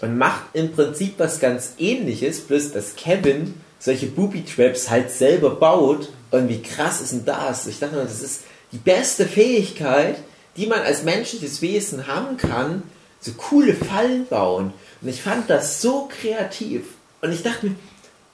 und 0.00 0.16
macht 0.16 0.44
im 0.54 0.72
Prinzip 0.72 1.14
was 1.18 1.40
ganz 1.40 1.74
ähnliches, 1.78 2.40
bloß 2.40 2.72
dass 2.72 2.96
Kevin 2.96 3.54
solche 3.78 4.06
Booby-Traps 4.06 4.88
halt 4.88 5.10
selber 5.10 5.50
baut. 5.50 6.10
Und 6.30 6.48
wie 6.48 6.62
krass 6.62 7.00
ist 7.00 7.12
denn 7.12 7.24
das? 7.24 7.66
Ich 7.66 7.80
dachte, 7.80 7.96
mir, 7.96 8.02
das 8.02 8.22
ist 8.22 8.42
die 8.72 8.78
beste 8.78 9.26
Fähigkeit, 9.26 10.16
die 10.56 10.66
man 10.66 10.80
als 10.80 11.02
menschliches 11.02 11.60
Wesen 11.60 12.06
haben 12.06 12.36
kann, 12.36 12.82
so 13.20 13.32
coole 13.32 13.74
Fallen 13.74 14.26
bauen. 14.26 14.72
Und 15.00 15.08
ich 15.08 15.22
fand 15.22 15.50
das 15.50 15.82
so 15.82 16.08
kreativ. 16.08 16.82
Und 17.20 17.32
ich 17.32 17.42
dachte 17.42 17.66
mir, 17.66 17.74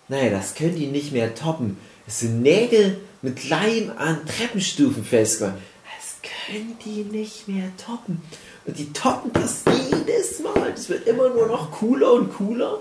naja, 0.09 0.31
das 0.31 0.55
können 0.55 0.77
die 0.77 0.87
nicht 0.87 1.13
mehr 1.13 1.35
toppen. 1.35 1.79
Das 2.05 2.21
sind 2.21 2.43
Nägel 2.43 2.99
mit 3.27 3.49
Leim 3.49 3.91
an 3.97 4.21
Treppenstufen 4.25 5.05
festgemacht. 5.05 5.57
Das 5.97 6.31
können 6.47 6.77
die 6.85 7.03
nicht 7.03 7.49
mehr 7.49 7.73
toppen. 7.77 8.23
Und 8.65 8.79
die 8.79 8.93
toppen 8.93 9.33
das 9.33 9.65
jedes 9.91 10.39
Mal. 10.39 10.71
Das 10.71 10.89
wird 10.89 11.09
immer 11.09 11.31
nur 11.31 11.49
noch 11.49 11.73
cooler 11.73 12.13
und 12.13 12.33
cooler. 12.35 12.79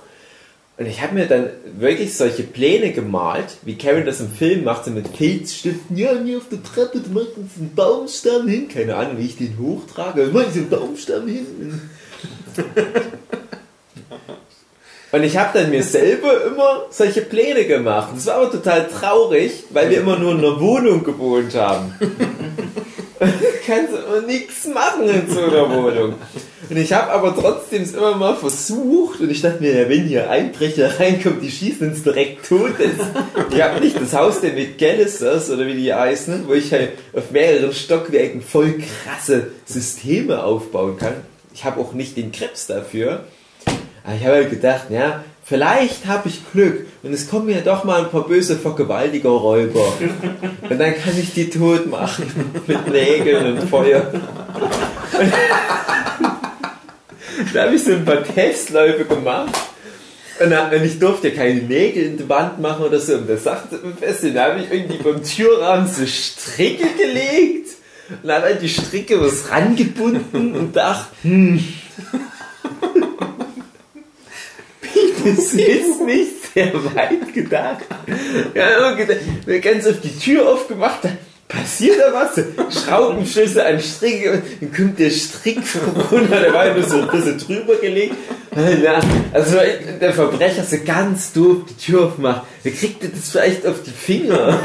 Und 0.77 0.85
ich 0.85 1.01
habe 1.01 1.15
mir 1.15 1.25
dann 1.25 1.49
wirklich 1.79 2.15
solche 2.15 2.43
Pläne 2.43 2.91
gemalt, 2.91 3.57
wie 3.63 3.75
Karen 3.75 4.05
das 4.05 4.19
im 4.19 4.29
Film 4.29 4.65
macht, 4.65 4.85
so 4.85 4.91
mit 4.91 5.07
Filzstiften. 5.07 5.97
Ja, 5.97 6.11
hier 6.23 6.37
auf 6.37 6.49
der 6.49 6.61
Treppe, 6.61 6.99
du 6.99 7.09
machst 7.09 7.37
uns 7.37 7.57
einen 7.57 7.73
Baumstamm 7.73 8.47
hin. 8.47 8.67
Keine 8.67 8.95
Ahnung, 8.95 9.17
wie 9.17 9.25
ich 9.25 9.37
den 9.37 9.57
hochtrage. 9.57 10.29
Mach 10.31 10.41
ich 10.41 10.53
so 10.53 10.59
einen 10.59 10.69
Baumstamm 10.69 11.27
hin. 11.27 11.81
Und 15.15 15.24
ich 15.24 15.38
habe 15.38 15.57
dann 15.57 15.69
mir 15.69 15.81
selber 15.81 16.43
immer 16.43 16.88
solche 16.89 17.22
Pläne 17.22 17.63
gemacht. 17.63 18.10
Das 18.13 18.25
war 18.25 18.36
aber 18.36 18.51
total 18.51 18.89
traurig, 18.89 19.63
weil 19.69 19.89
wir 19.89 20.01
immer 20.01 20.19
nur 20.19 20.34
in 20.34 20.39
einer 20.39 20.60
Wohnung 20.60 21.05
gewohnt 21.05 21.55
haben. 21.55 21.95
Du 23.17 23.27
kannst 23.65 23.93
immer 23.93 24.27
nichts 24.27 24.67
machen 24.67 25.10
in 25.10 25.34
so 25.34 25.39
einer 25.39 25.74
Wohnung. 25.74 26.15
Und 26.69 26.77
ich 26.77 26.91
habe 26.91 27.12
aber 27.12 27.34
trotzdem 27.34 27.84
es 27.84 27.93
immer 27.93 28.13
mal 28.13 28.36
versucht 28.36 29.22
und 29.22 29.31
ich 29.31 29.41
dachte 29.41 29.63
mir, 29.63 29.74
ja, 29.74 29.89
wenn 29.89 30.03
hier 30.03 30.29
Einbrecher 30.29 31.00
reinkommt, 31.00 31.41
die 31.41 31.50
schießen 31.50 31.89
uns 31.89 32.03
direkt 32.03 32.48
tot. 32.48 32.74
Ich 33.51 33.62
habe 33.62 33.79
nicht 33.79 34.00
das 34.00 34.13
Haus 34.13 34.41
der 34.41 34.51
McGallisters 34.51 35.50
oder 35.50 35.65
wie 35.65 35.75
die 35.75 35.93
heißen, 35.93 36.45
wo 36.45 36.53
ich 36.53 36.74
halt 36.74 36.91
auf 37.13 37.31
mehreren 37.31 37.74
Stockwerken 37.74 38.41
voll 38.41 38.75
krasse 39.05 39.48
Systeme 39.63 40.43
aufbauen 40.43 40.98
kann. 40.98 41.13
Ich 41.53 41.63
habe 41.63 41.79
auch 41.79 41.93
nicht 41.93 42.17
den 42.17 42.34
Krebs 42.34 42.67
dafür. 42.67 43.24
Aber 44.05 44.15
ich 44.15 44.24
habe 44.24 44.35
halt 44.35 44.50
gedacht, 44.51 44.85
ja, 44.89 45.24
vielleicht 45.43 46.05
habe 46.05 46.29
ich 46.29 46.51
Glück 46.51 46.85
und 47.01 47.12
es 47.12 47.29
kommen 47.29 47.50
ja 47.50 47.62
doch 47.62 47.83
mal 47.83 48.03
ein 48.03 48.12
paar 48.12 48.27
böse 48.27 48.55
Vergewaltiger-Räuber. 48.55 49.93
Und 50.69 50.79
dann 50.79 50.95
kann 50.95 51.17
ich 51.19 51.33
die 51.33 51.50
tot 51.50 51.89
machen 51.89 52.51
mit 52.67 52.88
Nägeln 52.88 53.57
und 53.57 53.69
Feuer. 53.69 54.12
Da 57.53 57.63
habe 57.63 57.75
ich 57.75 57.83
so 57.83 57.93
ein 57.93 58.05
paar 58.05 58.24
Testläufe 58.24 59.05
gemacht. 59.05 59.55
Und, 60.39 60.50
dann, 60.50 60.83
ich 60.83 61.00
durfte 61.00 61.31
keine 61.31 61.62
Nägel 61.62 62.03
in 62.03 62.17
die 62.17 62.29
Wand 62.29 62.59
machen 62.59 62.85
oder 62.85 63.00
so. 63.00 63.15
Und 63.15 63.29
das 63.29 63.43
sagte 63.43 63.79
mir 63.83 63.93
fest, 63.93 64.25
da 64.33 64.51
habe 64.51 64.59
ich 64.59 64.71
irgendwie 64.71 65.01
beim 65.01 65.24
Türrahmen 65.24 65.88
so 65.88 66.05
Stricke 66.05 66.88
gelegt 66.97 67.69
und 68.21 68.31
habe 68.31 68.45
halt 68.45 68.62
die 68.62 68.69
Stricke 68.69 69.19
was 69.19 69.50
rangebunden 69.50 70.53
und 70.53 70.75
dachte, 70.75 71.07
hm, 71.24 71.63
das 75.25 75.53
ist 75.53 76.01
nicht 76.01 76.53
sehr 76.53 76.74
weit 76.96 77.34
gedacht. 77.34 77.86
Ja, 78.53 78.94
ganz 79.60 79.88
auf 79.88 80.00
die 80.01 80.17
Tür 80.17 80.48
aufgemacht, 80.48 81.01
passiert 81.48 82.00
da 82.00 82.13
was? 82.13 82.39
Schraubenschlüssel 82.84 83.62
an 83.62 83.79
Stricke, 83.79 84.41
dann 84.62 84.74
kommt 84.74 85.00
der 85.00 85.10
Strick 85.10 85.60
runter, 86.12 86.39
der 86.39 86.53
war 86.53 86.74
nur 86.74 86.84
so 86.84 87.01
ein 87.01 87.08
bisschen 87.10 87.38
drüber 87.38 87.75
gelegt. 87.75 88.15
Also 89.34 89.58
der 90.00 90.13
Verbrecher 90.13 90.63
so 90.63 90.77
ganz 90.86 91.34
doof 91.34 91.63
die 91.70 91.75
Tür 91.75 92.05
aufmacht, 92.05 92.44
wer 92.63 92.72
kriegt 92.72 93.03
das 93.03 93.29
vielleicht 93.32 93.67
auf 93.67 93.84
die 93.84 93.91
Finger? 93.91 94.60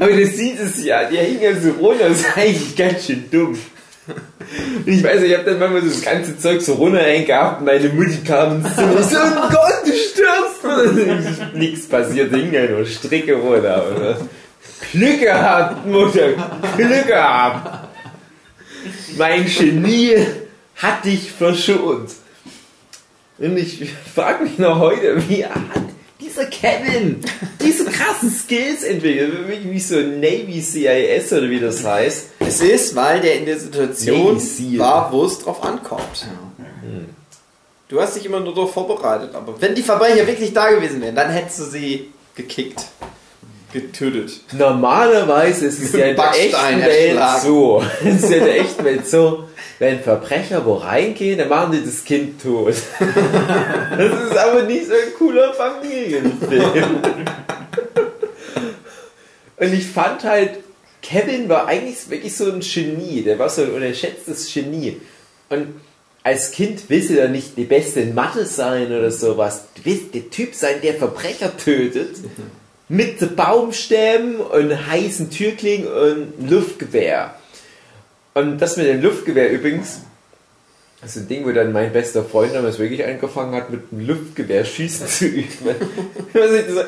Aber 0.00 0.12
du 0.12 0.26
siehst 0.26 0.60
es 0.60 0.84
ja, 0.84 1.04
die 1.04 1.16
hängen 1.16 1.62
so 1.62 1.70
runter, 1.80 2.08
das 2.08 2.20
ist 2.20 2.36
eigentlich 2.36 2.76
ganz 2.76 3.06
schön 3.06 3.24
dumm. 3.30 3.58
Ich 4.86 5.04
weiß, 5.04 5.22
ich 5.22 5.34
habe 5.34 5.44
dann 5.44 5.58
manchmal 5.58 5.82
das 5.82 6.02
ganze 6.02 6.38
Zeug 6.38 6.60
so 6.62 6.74
runterhängen 6.74 7.26
gehabt 7.26 7.60
und 7.60 7.66
meine 7.66 7.88
Mutti 7.90 8.18
kam 8.26 8.56
ins 8.56 8.74
Zimmer 8.74 9.02
so, 9.02 9.16
oh 9.16 9.48
Gott, 9.50 9.84
du 9.84 9.92
stirbst! 9.92 11.54
Nichts 11.54 11.88
passiert, 11.88 12.34
hingen 12.34 12.52
ja 12.52 12.66
nur 12.66 12.86
Stricke 12.86 13.34
runter. 13.34 14.16
Glück 14.92 15.20
gehabt, 15.20 15.86
Mutter, 15.86 16.30
Glück 16.76 17.06
gehabt. 17.06 17.88
Mein 19.16 19.44
Genie 19.46 20.16
hat 20.76 21.04
dich 21.04 21.30
verschont. 21.32 22.10
Und 23.38 23.56
ich 23.56 23.92
frage 24.14 24.44
mich 24.44 24.58
noch 24.58 24.78
heute, 24.78 25.16
wie 25.28 25.44
hat 25.44 25.52
dieser 26.38 26.50
Kevin 26.50 27.20
diese 27.60 27.84
krassen 27.84 28.30
Skills 28.30 28.82
entwickelt? 28.82 29.32
Wie 29.64 29.80
so 29.80 29.96
Navy 29.96 30.60
CIS 30.60 31.32
oder 31.32 31.50
wie 31.50 31.60
das 31.60 31.84
heißt. 31.84 32.26
Es 32.40 32.60
ist, 32.60 32.94
weil 32.94 33.20
der 33.20 33.36
in 33.36 33.46
der 33.46 33.58
Situation 33.58 34.40
war, 34.78 35.12
wo 35.12 35.24
es 35.24 35.38
drauf 35.38 35.62
ankommt. 35.62 36.26
Du 37.88 38.00
hast 38.00 38.16
dich 38.16 38.26
immer 38.26 38.40
nur 38.40 38.54
darauf 38.54 38.74
vorbereitet, 38.74 39.34
aber 39.34 39.60
wenn 39.60 39.74
die 39.74 39.82
Verbrecher 39.82 40.26
wirklich 40.26 40.52
da 40.52 40.70
gewesen 40.70 41.00
wären, 41.00 41.14
dann 41.14 41.30
hättest 41.30 41.60
du 41.60 41.64
sie 41.64 42.12
gekickt, 42.34 42.84
getötet. 43.72 44.40
Normalerweise 44.52 45.66
ist 45.66 45.82
es 45.82 45.92
ja 45.92 46.06
in 46.06 46.16
der 46.16 46.30
echten 46.32 46.80
Welt 46.82 47.22
so. 47.42 47.82
Es 48.04 48.24
ist 48.24 48.30
ja 48.30 48.36
in 48.36 48.44
der 48.44 48.60
echten 48.60 48.84
Welt 48.84 49.08
so, 49.08 49.44
wenn 49.78 50.00
Verbrecher 50.00 50.64
wo 50.64 50.74
reingehen, 50.74 51.38
dann 51.38 51.48
machen 51.48 51.72
die 51.72 51.84
das 51.84 52.04
Kind 52.04 52.42
tot. 52.42 52.74
Das 53.96 54.22
ist 54.22 54.36
aber 54.36 54.62
nicht 54.62 54.86
so 54.86 54.92
ein 54.92 55.14
cooler 55.18 55.52
Familienfilm. 55.54 57.00
Und 59.56 59.72
ich 59.72 59.86
fand 59.86 60.22
halt, 60.24 60.60
Kevin 61.02 61.48
war 61.48 61.66
eigentlich 61.66 62.08
wirklich 62.10 62.36
so 62.36 62.52
ein 62.52 62.60
Genie. 62.60 63.22
Der 63.22 63.38
war 63.38 63.48
so 63.48 63.62
ein 63.62 63.72
unterschätztes 63.72 64.52
Genie. 64.52 65.00
Und 65.48 65.80
als 66.22 66.50
Kind 66.50 66.82
willst 66.88 67.10
du 67.10 67.14
ja 67.14 67.28
nicht 67.28 67.56
die 67.56 67.64
Beste 67.64 68.00
in 68.00 68.14
Mathe 68.14 68.44
sein 68.44 68.88
oder 68.88 69.10
sowas. 69.10 69.64
Du 69.74 69.84
willst 69.84 70.14
der 70.14 70.30
Typ 70.30 70.54
sein, 70.54 70.76
der 70.82 70.94
Verbrecher 70.94 71.56
tötet. 71.56 72.16
Mit 72.88 73.36
Baumstämmen 73.36 74.36
und 74.36 74.86
heißen 74.86 75.30
Türklingen 75.30 75.88
und 75.88 76.50
Luftgewehr. 76.50 77.37
Und 78.38 78.58
das 78.58 78.76
mit 78.76 78.86
dem 78.86 79.02
Luftgewehr 79.02 79.50
übrigens, 79.50 80.00
das 81.00 81.16
ist 81.16 81.22
ein 81.22 81.28
Ding, 81.28 81.46
wo 81.46 81.52
dann 81.52 81.72
mein 81.72 81.92
bester 81.92 82.24
Freund 82.24 82.54
damals 82.54 82.78
wirklich 82.78 83.04
angefangen 83.04 83.54
hat, 83.54 83.70
mit 83.70 83.92
einem 83.92 84.06
Luftgewehr 84.06 84.64
schießen 84.64 85.06
zu 85.06 85.26
üben. 85.26 85.48
Also 86.34 86.54
ich 86.54 86.86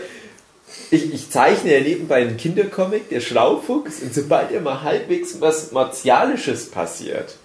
ich, 0.90 1.14
ich 1.14 1.30
zeichne 1.30 1.72
ja 1.72 1.80
nebenbei 1.80 2.22
einen 2.22 2.36
Kindercomic, 2.36 3.08
der 3.08 3.20
Schlaufuchs, 3.20 4.00
und 4.02 4.14
sobald 4.14 4.50
immer 4.50 4.82
halbwegs 4.82 5.40
was 5.40 5.72
Martialisches 5.72 6.70
passiert, 6.70 7.36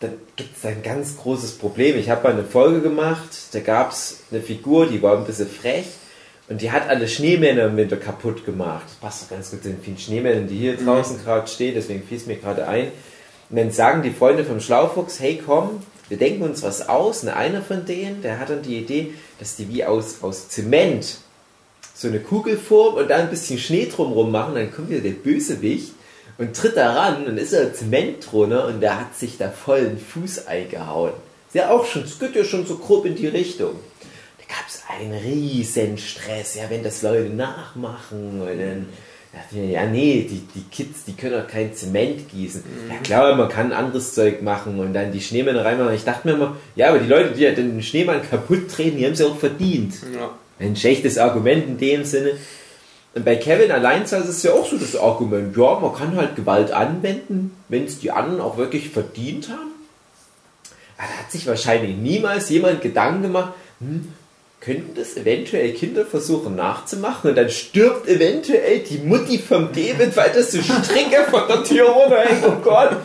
dann 0.00 0.12
gibt 0.36 0.56
es 0.56 0.64
ein 0.64 0.82
ganz 0.82 1.16
großes 1.16 1.58
Problem. 1.58 1.96
Ich 1.98 2.10
habe 2.10 2.24
mal 2.24 2.32
eine 2.32 2.44
Folge 2.44 2.80
gemacht, 2.80 3.30
da 3.52 3.60
gab 3.60 3.92
es 3.92 4.20
eine 4.30 4.40
Figur, 4.40 4.86
die 4.86 5.02
war 5.02 5.16
ein 5.16 5.24
bisschen 5.24 5.48
frech 5.48 5.86
und 6.48 6.60
die 6.60 6.72
hat 6.72 6.88
alle 6.88 7.08
Schneemänner 7.08 7.66
im 7.66 7.76
Winter 7.76 7.96
kaputt 7.96 8.44
gemacht. 8.44 8.84
Das 8.86 8.96
passt 8.96 9.22
doch 9.22 9.30
ganz 9.30 9.50
gut 9.50 9.62
zu 9.62 9.68
den 9.68 9.80
vielen 9.80 9.98
Schneemännern, 9.98 10.48
die 10.48 10.56
hier 10.56 10.76
draußen 10.76 11.22
gerade 11.22 11.46
stehen, 11.46 11.74
deswegen 11.74 12.02
fiel 12.02 12.18
es 12.18 12.26
mir 12.26 12.36
gerade 12.36 12.66
ein. 12.66 12.88
Und 13.54 13.60
dann 13.60 13.70
sagen 13.70 14.02
die 14.02 14.10
Freunde 14.10 14.44
vom 14.44 14.58
Schlaufuchs, 14.58 15.20
hey 15.20 15.40
komm, 15.46 15.80
wir 16.08 16.16
denken 16.16 16.42
uns 16.42 16.64
was 16.64 16.88
aus. 16.88 17.22
Und 17.22 17.28
einer 17.28 17.62
von 17.62 17.86
denen, 17.86 18.20
der 18.20 18.40
hat 18.40 18.50
dann 18.50 18.62
die 18.62 18.78
Idee, 18.78 19.14
dass 19.38 19.54
die 19.54 19.72
wie 19.72 19.84
aus, 19.84 20.24
aus 20.24 20.48
Zement 20.48 21.18
so 21.94 22.08
eine 22.08 22.18
Kugelform 22.18 22.96
und 22.96 23.10
da 23.10 23.18
ein 23.18 23.30
bisschen 23.30 23.60
Schnee 23.60 23.86
drumrum 23.86 24.32
machen, 24.32 24.56
dann 24.56 24.72
kommt 24.72 24.90
wieder 24.90 25.02
der 25.02 25.10
Bösewicht 25.10 25.92
und 26.36 26.56
tritt 26.56 26.76
da 26.76 26.94
ran 26.94 27.26
und 27.26 27.38
ist 27.38 27.52
da 27.52 27.72
Zement 27.72 28.26
drunter 28.28 28.66
und 28.66 28.80
der 28.80 28.98
hat 28.98 29.14
sich 29.14 29.38
da 29.38 29.50
voll 29.50 29.84
den 29.84 30.00
Fuß 30.00 30.48
eingehauen. 30.48 31.12
Ist 31.46 31.54
ja 31.54 31.70
auch 31.70 31.86
schon, 31.86 32.02
es 32.02 32.18
geht 32.18 32.34
ja 32.34 32.42
schon 32.42 32.66
so 32.66 32.76
grob 32.78 33.06
in 33.06 33.14
die 33.14 33.28
Richtung. 33.28 33.76
Da 34.38 34.52
gab 34.52 34.66
es 34.66 34.82
einen 34.88 35.12
riesen 35.12 35.96
Stress, 35.96 36.56
ja, 36.56 36.64
wenn 36.70 36.82
das 36.82 37.02
Leute 37.02 37.30
nachmachen 37.30 38.42
und 38.42 38.58
dann 38.58 38.88
dachte 39.34 39.56
ich 39.56 39.56
mir, 39.58 39.70
ja 39.70 39.86
nee, 39.86 40.26
die, 40.28 40.42
die 40.54 40.64
Kids, 40.70 41.04
die 41.04 41.14
können 41.14 41.40
doch 41.40 41.48
kein 41.48 41.74
Zement 41.74 42.28
gießen. 42.28 42.62
Ja 42.88 42.96
klar, 43.02 43.34
man 43.34 43.48
kann 43.48 43.72
anderes 43.72 44.14
Zeug 44.14 44.42
machen 44.42 44.78
und 44.78 44.92
dann 44.92 45.12
die 45.12 45.20
Schneemänner 45.20 45.64
reinmachen. 45.64 45.94
Ich 45.94 46.04
dachte 46.04 46.28
mir 46.28 46.34
immer, 46.34 46.56
ja, 46.76 46.88
aber 46.88 46.98
die 46.98 47.08
Leute, 47.08 47.32
die 47.32 47.42
ja 47.42 47.52
den 47.52 47.82
Schneemann 47.82 48.22
kaputt 48.28 48.70
treten, 48.70 48.98
die 48.98 49.04
haben 49.04 49.12
es 49.12 49.18
ja 49.18 49.26
auch 49.26 49.38
verdient. 49.38 49.94
Ja. 50.14 50.30
Ein 50.58 50.76
schlechtes 50.76 51.18
Argument 51.18 51.66
in 51.66 51.78
dem 51.78 52.04
Sinne. 52.04 52.32
Und 53.14 53.24
bei 53.24 53.36
Kevin 53.36 53.70
allein 53.70 54.02
ist 54.02 54.12
es 54.12 54.42
ja 54.42 54.52
auch 54.52 54.68
so 54.68 54.76
das 54.76 54.96
Argument, 54.96 55.56
ja, 55.56 55.78
man 55.78 55.94
kann 55.94 56.16
halt 56.16 56.34
Gewalt 56.36 56.72
anwenden, 56.72 57.56
wenn 57.68 57.84
es 57.84 58.00
die 58.00 58.10
anderen 58.10 58.40
auch 58.40 58.56
wirklich 58.56 58.90
verdient 58.90 59.48
haben. 59.48 59.70
Aber 60.98 61.08
da 61.08 61.22
hat 61.22 61.30
sich 61.30 61.46
wahrscheinlich 61.46 61.96
niemals 61.96 62.50
jemand 62.50 62.82
Gedanken 62.82 63.22
gemacht, 63.22 63.52
hm, 63.80 64.12
könnten 64.64 64.94
das 64.94 65.16
eventuell 65.16 65.72
Kinder 65.72 66.06
versuchen 66.06 66.56
nachzumachen 66.56 67.30
und 67.30 67.36
dann 67.36 67.50
stirbt 67.50 68.08
eventuell 68.08 68.80
die 68.80 68.98
Mutti 68.98 69.38
vom 69.38 69.72
David, 69.72 70.16
weil 70.16 70.32
das 70.32 70.52
so 70.52 70.62
Stricke 70.62 71.26
von 71.30 71.42
der 71.48 71.64
Tür 71.64 71.88
runterhängt. 71.88 72.44
Oh 72.46 72.62
Gott. 72.62 72.96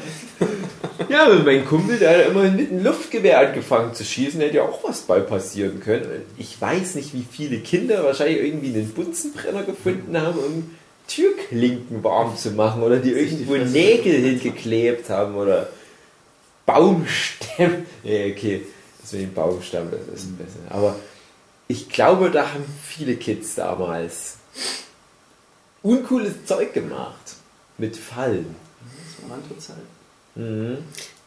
Ja, 1.09 1.27
und 1.27 1.45
mein 1.45 1.65
Kumpel, 1.65 1.97
der 1.97 2.11
hat 2.11 2.27
immerhin 2.27 2.55
mit 2.55 2.71
einem 2.71 2.83
Luftgewehr 2.83 3.39
angefangen 3.39 3.93
zu 3.93 4.03
schießen, 4.03 4.39
hätte 4.39 4.57
ja 4.57 4.63
auch 4.63 4.83
was 4.83 5.01
bei 5.01 5.19
passieren 5.19 5.79
können. 5.79 6.21
Ich 6.37 6.59
weiß 6.59 6.95
nicht, 6.95 7.13
wie 7.13 7.25
viele 7.29 7.57
Kinder 7.59 8.03
wahrscheinlich 8.03 8.43
irgendwie 8.43 8.67
einen 8.67 8.89
Bunsenbrenner 8.89 9.63
gefunden 9.63 10.19
haben, 10.19 10.39
um 10.39 10.75
Türklinken 11.07 12.03
warm 12.03 12.37
zu 12.37 12.51
machen 12.51 12.83
oder 12.83 12.97
die 12.97 13.11
irgendwo 13.11 13.55
Nägel 13.55 14.13
hingeklebt 14.13 15.09
haben 15.09 15.35
oder 15.35 15.69
Baumstämme. 16.65 17.85
Ja, 18.03 18.25
okay, 18.27 18.61
das 19.01 19.11
mit 19.11 19.23
dem 19.23 19.33
Baumstamm, 19.33 19.89
das 19.91 20.23
ist 20.23 20.37
besser. 20.37 20.59
Aber 20.69 20.95
ich 21.71 21.87
glaube, 21.87 22.29
da 22.31 22.51
haben 22.51 22.65
viele 22.83 23.15
Kids 23.15 23.55
damals 23.55 24.35
uncooles 25.83 26.45
Zeug 26.45 26.73
gemacht. 26.73 27.35
Mit 27.77 27.95
Fallen. 27.95 28.53
Das 28.81 29.29
war 29.29 29.35
eine 29.37 29.43
andere 29.43 29.57
Zeit. 29.57 29.77
Mhm. 30.35 30.77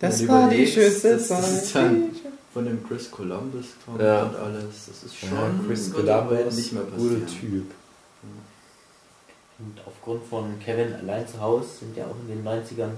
Das 0.01 0.19
du 0.19 0.29
war 0.29 0.51
die 0.51 0.67
schönste 0.67 1.19
Zeit. 1.19 1.65
Von 2.53 2.67
dem 2.67 2.87
Chris 2.87 3.11
Columbus 3.11 3.69
kommt 3.87 4.03
Ja. 4.03 4.25
und 4.25 4.37
alles. 4.37 4.87
Das 4.87 5.03
ist 5.05 5.17
schon 5.19 5.31
Ja, 5.31 5.51
Chris 5.67 5.91
Columbus, 5.91 6.55
nicht 6.57 6.73
mehr 6.75 6.83
guter 6.83 7.15
passieren. 7.21 7.27
Typ. 7.41 7.71
Und 9.59 9.81
aufgrund 9.87 10.27
von 10.29 10.59
Kevin 10.61 10.93
allein 10.95 11.27
zu 11.27 11.41
Hause 11.41 11.67
sind 11.81 11.97
ja 11.97 12.05
auch 12.05 12.17
in 12.29 12.29
den 12.29 12.45
90ern 12.45 12.91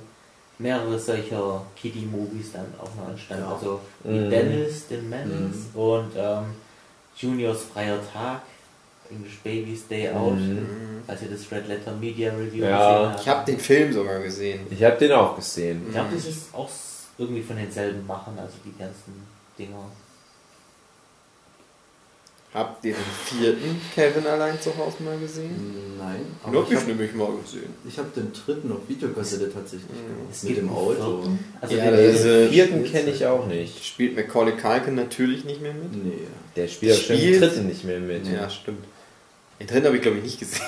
mehrere 0.59 0.99
solcher 0.99 1.63
Kiddie-Movies 1.77 2.53
dann 2.53 2.67
auch 2.81 2.91
noch 2.97 3.11
entstanden. 3.11 3.45
Ja. 3.45 3.55
Also 3.55 3.81
wie 4.03 4.19
Mhm. 4.19 4.31
Dennis, 4.31 4.89
den 4.89 5.09
Menace 5.09 5.67
und 5.75 6.11
ähm, 6.17 6.45
Juniors 7.17 7.65
freier 7.65 7.99
Tag, 8.13 8.43
English 9.11 9.39
Babies 9.45 9.87
Day 9.89 10.09
Out, 10.11 10.35
Mhm. 10.39 11.03
als 11.07 11.23
ihr 11.23 11.29
das 11.29 11.51
Red 11.53 11.69
Letter 11.69 11.93
Media 11.93 12.33
Review 12.33 12.65
Ja. 12.65 12.79
gesehen 12.79 13.11
habt. 13.13 13.21
Ich 13.21 13.29
habe 13.29 13.45
den 13.53 13.61
Film 13.61 13.93
sogar 13.93 14.21
gesehen. 14.21 14.67
Ich 14.71 14.83
habe 14.83 14.97
den 14.97 15.13
auch 15.13 15.37
gesehen. 15.37 15.83
Ich 15.87 15.93
glaube, 15.93 16.15
das 16.15 16.25
ist 16.27 16.55
auch 16.55 16.69
s- 16.69 17.07
irgendwie 17.19 17.43
von 17.43 17.57
denselben 17.57 18.07
Machern, 18.07 18.39
also 18.39 18.55
die 18.65 18.77
ganzen 18.79 19.27
Dinger. 19.59 19.85
Habt 22.55 22.85
ihr 22.85 22.95
den 22.95 23.03
vierten 23.41 23.81
Kevin 23.93 24.27
allein 24.29 24.61
zu 24.61 24.71
Hause 24.79 25.03
mal 25.03 25.19
gesehen? 25.19 25.97
Nein, 25.99 26.15
Den 26.19 26.49
aber 26.49 26.63
hab 26.63 26.71
ich 26.71 26.77
habe 26.77 26.87
nämlich 26.87 27.13
mal 27.13 27.29
gesehen. 27.45 27.75
ich 27.87 27.99
hab 27.99 28.15
den 28.15 28.33
dritten 28.33 28.71
auf 28.71 28.79
Videokassette 28.89 29.53
tatsächlich. 29.53 29.91
Es 30.31 30.45
Mit 30.45 30.59
dem 30.59 30.71
Auto. 30.71 31.25
Also 31.61 31.75
Ja, 31.75 31.91
den- 31.91 32.15
Den 32.15 32.49
vierten 32.51 32.85
kenne 32.85 33.11
ich 33.11 33.27
auch 33.27 33.47
nicht. 33.49 33.85
Spielt 33.85 34.15
Macaulay 34.15 34.53
Culkin 34.57 34.95
natürlich 34.95 35.45
nicht 35.45 35.61
mehr 35.63 35.75
mit. 35.75 35.93
Nee. 36.05 36.13
Der 36.55 36.69
spielt 36.69 36.93
auch 36.95 37.01
schon 37.03 37.17
Spielt- 37.17 37.43
dritten 37.43 37.67
nicht 37.67 37.83
mehr 37.85 37.99
mit. 37.99 38.25
Ja, 38.29 38.49
stimmt. 38.49 38.85
Den 39.59 39.67
dritten 39.67 39.87
habe 39.87 39.97
ich 39.97 40.03
glaube 40.03 40.19
ich 40.19 40.23
nicht 40.23 40.39
gesehen. 40.39 40.63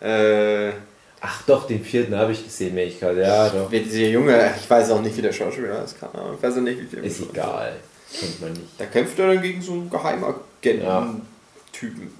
äh, 0.00 0.72
Ach 1.20 1.42
doch, 1.46 1.66
den 1.66 1.82
vierten 1.84 2.14
habe 2.14 2.32
ich 2.32 2.44
gesehen, 2.44 2.74
merke 2.74 2.90
ich 2.90 3.00
gerade. 3.00 3.20
Ja, 3.22 3.48
doch. 3.48 3.70
dieser 3.70 4.08
Junge, 4.08 4.52
ich 4.60 4.68
weiß 4.68 4.90
auch 4.90 5.00
nicht, 5.00 5.16
wie 5.16 5.22
der 5.22 5.32
Schauspieler 5.32 5.82
ist, 5.84 5.98
keine 5.98 6.14
Ahnung. 6.14 6.34
Ich 6.36 6.42
weiß 6.42 6.56
auch 6.56 6.60
nicht, 6.60 6.80
wie 6.80 6.84
viel. 6.86 7.04
Ist 7.04 7.20
egal. 7.22 7.76
Kennt 8.12 8.40
man 8.40 8.52
nicht. 8.52 8.64
Da 8.78 8.86
kämpft 8.86 9.18
er 9.18 9.34
dann 9.34 9.42
gegen 9.42 9.60
so 9.62 9.72
einen 9.72 9.90
Geheimagenten-Typen. 9.90 12.10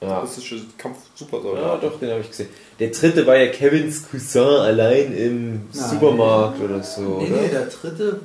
Ja. 0.00 0.20
Das 0.20 0.36
ist 0.36 0.44
schon 0.44 0.60
Kampf 0.76 0.98
ja, 0.98 1.02
Supersoldat. 1.14 1.82
doch, 1.82 1.98
den 1.98 2.10
habe 2.10 2.20
ich 2.20 2.28
gesehen. 2.28 2.48
Der 2.78 2.88
dritte 2.90 3.26
war 3.26 3.36
ja 3.36 3.50
Kevins 3.50 4.02
Cousin 4.10 4.42
allein 4.42 5.16
im 5.16 5.52
Nein. 5.54 5.62
Supermarkt 5.72 6.60
oder 6.60 6.82
so, 6.82 7.20
Nee, 7.20 7.32
oder? 7.32 7.40
nee, 7.42 7.48
der 7.48 7.66
dritte 7.66 8.20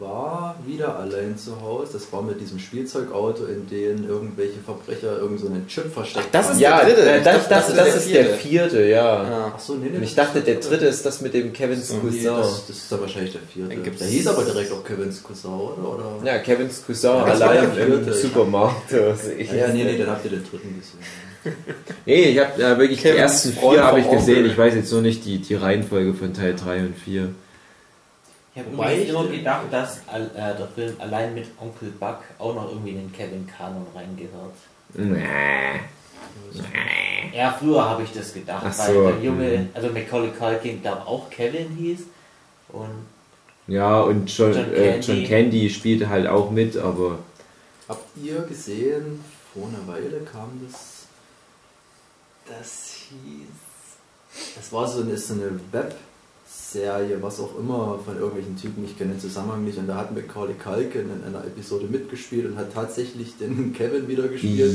war 0.00 0.56
wieder 0.66 0.98
allein 0.98 1.38
zu 1.38 1.60
Hause. 1.62 1.92
Das 1.92 2.12
war 2.12 2.20
mit 2.22 2.40
diesem 2.40 2.58
Spielzeugauto, 2.58 3.44
in 3.44 3.68
dem 3.68 4.08
irgendwelche 4.08 4.58
Verbrecher 4.64 5.18
irgend 5.18 5.38
so 5.40 5.46
einen 5.46 5.66
Chip 5.68 5.92
versteckt 5.92 6.28
das 6.32 6.46
haben. 6.46 6.54
ist 6.54 6.60
Ja, 6.60 6.84
der 6.84 6.94
dritte. 6.94 7.10
äh, 7.10 7.22
das, 7.22 7.48
dachte, 7.48 7.48
das, 7.48 7.66
das 7.68 7.76
das, 7.76 7.88
ist 7.96 8.06
ist 8.06 8.14
der 8.14 8.24
der 8.24 8.34
vierte, 8.34 8.82
ja. 8.82 9.22
Ja. 9.22 9.52
Ach 9.56 9.60
so, 9.60 9.74
nee, 9.74 9.88
nee, 9.90 9.96
Und 9.98 10.02
ich 10.02 10.14
dachte, 10.14 10.40
der 10.40 10.56
dritte 10.56 10.86
ist 10.86 11.06
das 11.06 11.20
mit 11.20 11.32
dem 11.32 11.52
Kevins 11.52 11.90
Nee, 11.92 11.98
Cousin. 12.00 12.24
das, 12.24 12.66
das 12.66 12.76
ist 12.76 12.90
dann 12.92 13.00
wahrscheinlich 13.02 13.32
der 13.32 13.40
vierte. 13.42 13.76
Gibt's- 13.76 13.98
Der 14.00 14.08
hieß 14.08 14.26
aber 14.26 14.42
direkt 14.44 14.72
auch 14.72 14.82
Kevins 14.84 15.22
Cousin, 15.22 15.50
oder? 15.50 15.94
oder? 15.94 16.26
Ja, 16.32 16.38
Kevins 16.38 16.82
Cousin 16.84 17.10
Ja, 17.10 17.24
allein 17.24 17.64
im 17.64 17.72
vierte. 17.72 18.12
Supermarkt. 18.14 18.92
oder 18.92 19.14
so. 19.14 19.30
Ich 19.38 19.50
Ah, 19.50 19.54
ja, 19.54 19.64
weiß 19.68 19.74
nee, 19.74 19.84
nee, 19.84 19.98
dann 19.98 20.08
habt 20.10 20.24
ihr 20.24 20.30
den 20.32 20.42
dritten 20.44 20.74
gesehen. 20.76 20.98
Nee, 22.06 22.22
ich 22.30 22.38
habe 22.38 22.60
äh, 22.62 22.78
wirklich 22.78 22.98
die 22.98 23.02
Kevins 23.08 23.20
ersten 23.20 23.52
Freund 23.52 23.74
vier 23.74 23.84
habe 23.84 24.00
ich 24.00 24.10
gesehen. 24.10 24.46
Ich 24.46 24.56
weiß 24.58 24.74
jetzt 24.74 24.90
nur 24.90 25.02
nicht 25.02 25.24
die, 25.26 25.38
die 25.38 25.54
Reihenfolge 25.54 26.14
von 26.14 26.32
Teil 26.32 26.54
3 26.56 26.80
und 26.80 26.94
4. 26.98 27.28
Ich 28.54 28.60
habe 28.62 28.72
Wobei 28.76 28.98
ich- 28.98 29.08
immer 29.08 29.26
gedacht, 29.26 29.66
dass 29.70 29.98
äh, 29.98 30.20
der 30.56 30.68
Film 30.74 30.94
allein 31.00 31.34
mit 31.34 31.46
Onkel 31.60 31.90
Buck 31.90 32.18
auch 32.38 32.54
noch 32.54 32.68
irgendwie 32.70 32.90
in 32.90 32.98
den 32.98 33.12
Kevin 33.12 33.46
Kanon 33.46 33.86
reingehört. 33.94 34.54
Nee. 34.94 35.24
Ja, 37.36 37.52
früher 37.58 37.84
habe 37.84 38.04
ich 38.04 38.12
das 38.12 38.32
gedacht, 38.32 38.64
Ach 38.66 38.78
weil 38.78 38.94
so, 38.94 39.08
der 39.08 39.20
Junge, 39.20 39.58
mhm. 39.58 39.68
also 39.74 39.88
Macaulay 39.88 40.30
Culkin, 40.30 40.80
glaube 40.82 41.04
auch 41.06 41.28
Kevin 41.30 41.70
hieß. 41.76 42.00
Und 42.68 43.06
Ja, 43.66 44.00
und 44.02 44.30
John, 44.36 44.52
John 44.52 44.72
äh, 44.72 44.92
Candy. 44.92 45.12
John 45.12 45.24
Candy 45.24 45.70
spielte 45.70 46.08
halt 46.08 46.26
auch 46.28 46.50
mit, 46.50 46.76
aber 46.76 47.18
Habt 47.88 48.04
ihr 48.22 48.40
gesehen, 48.42 49.22
vor 49.52 49.68
einer 49.68 49.86
Weile 49.92 50.20
kam 50.20 50.60
das, 50.66 51.06
das 52.46 52.94
hieß, 53.10 54.54
das 54.56 54.72
war 54.72 54.86
so 54.88 55.02
eine, 55.02 55.12
ist 55.12 55.28
so 55.28 55.34
eine 55.34 55.50
Webserie, 56.58 57.18
was 57.20 57.40
auch 57.40 57.56
immer, 57.58 57.98
von 58.04 58.16
irgendwelchen 58.16 58.56
Typen, 58.56 58.84
ich 58.84 58.96
kenne 58.98 59.12
den 59.12 59.20
Zusammenhang 59.20 59.64
nicht, 59.64 59.78
und 59.78 59.86
da 59.86 59.96
hat 59.96 60.14
Macaulay 60.14 60.54
Culkin 60.54 61.02
in 61.02 61.24
einer 61.24 61.44
Episode 61.44 61.86
mitgespielt 61.88 62.46
und 62.46 62.56
hat 62.56 62.72
tatsächlich 62.74 63.36
den 63.38 63.72
Kevin 63.76 64.08
wieder 64.08 64.26
gespielt, 64.28 64.74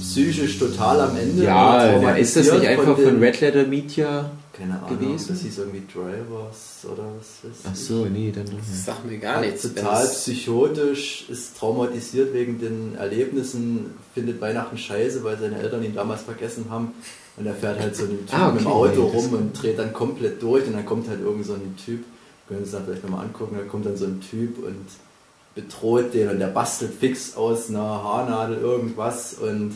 psychisch 0.00 0.58
total 0.58 1.00
am 1.00 1.16
Ende. 1.16 1.44
ja, 1.44 2.12
ist 2.16 2.36
das 2.36 2.52
nicht 2.52 2.66
einfach 2.66 2.94
von 2.96 3.04
den- 3.04 3.18
Red 3.22 3.40
Letter 3.40 3.66
Media? 3.66 4.30
Keine 4.52 4.82
Ahnung, 4.82 4.98
gewesen? 4.98 5.28
das 5.30 5.40
hieß 5.40 5.58
irgendwie 5.58 5.82
Drivers 5.92 6.84
oder 6.84 7.04
was 7.18 7.50
weiß 7.50 7.58
Ach 7.70 7.74
so, 7.76 8.04
nee, 8.04 8.30
dann 8.34 8.44
doch 8.44 8.52
nicht. 8.52 8.84
sagt 8.84 9.06
mir 9.06 9.16
gar 9.18 9.40
nichts. 9.40 9.62
Total 9.62 10.06
psychotisch, 10.06 11.24
ist 11.30 11.56
traumatisiert 11.56 12.34
wegen 12.34 12.60
den 12.60 12.94
Erlebnissen, 12.96 13.94
findet 14.12 14.40
Weihnachten 14.40 14.76
scheiße, 14.76 15.24
weil 15.24 15.38
seine 15.38 15.58
Eltern 15.62 15.82
ihn 15.82 15.94
damals 15.94 16.22
vergessen 16.22 16.66
haben. 16.68 16.92
Und 17.40 17.46
er 17.46 17.54
fährt 17.54 17.80
halt 17.80 17.96
so 17.96 18.04
einen 18.04 18.18
Typen 18.26 18.38
Ah, 18.40 18.48
okay, 18.50 18.58
im 18.60 18.66
Auto 18.66 19.00
nee, 19.00 19.10
das- 19.12 19.24
rum 19.24 19.32
und 19.34 19.62
dreht 19.62 19.78
dann 19.78 19.92
komplett 19.92 20.42
durch 20.42 20.66
und 20.66 20.74
dann 20.74 20.84
kommt 20.86 21.08
halt 21.08 21.20
irgend 21.22 21.46
so 21.46 21.54
ein 21.54 21.74
Typ, 21.84 22.04
können 22.46 22.60
Sie 22.60 22.66
es 22.66 22.72
dann 22.72 22.84
vielleicht 22.84 23.02
nochmal 23.02 23.24
angucken, 23.24 23.56
da 23.58 23.64
kommt 23.64 23.86
dann 23.86 23.96
so 23.96 24.04
ein 24.04 24.20
Typ 24.20 24.58
und 24.64 24.86
bedroht 25.54 26.12
den 26.14 26.28
und 26.28 26.38
der 26.38 26.48
bastelt 26.48 26.92
fix 26.94 27.36
aus 27.36 27.70
einer 27.70 27.80
Haarnadel 27.80 28.58
irgendwas 28.58 29.34
und 29.34 29.72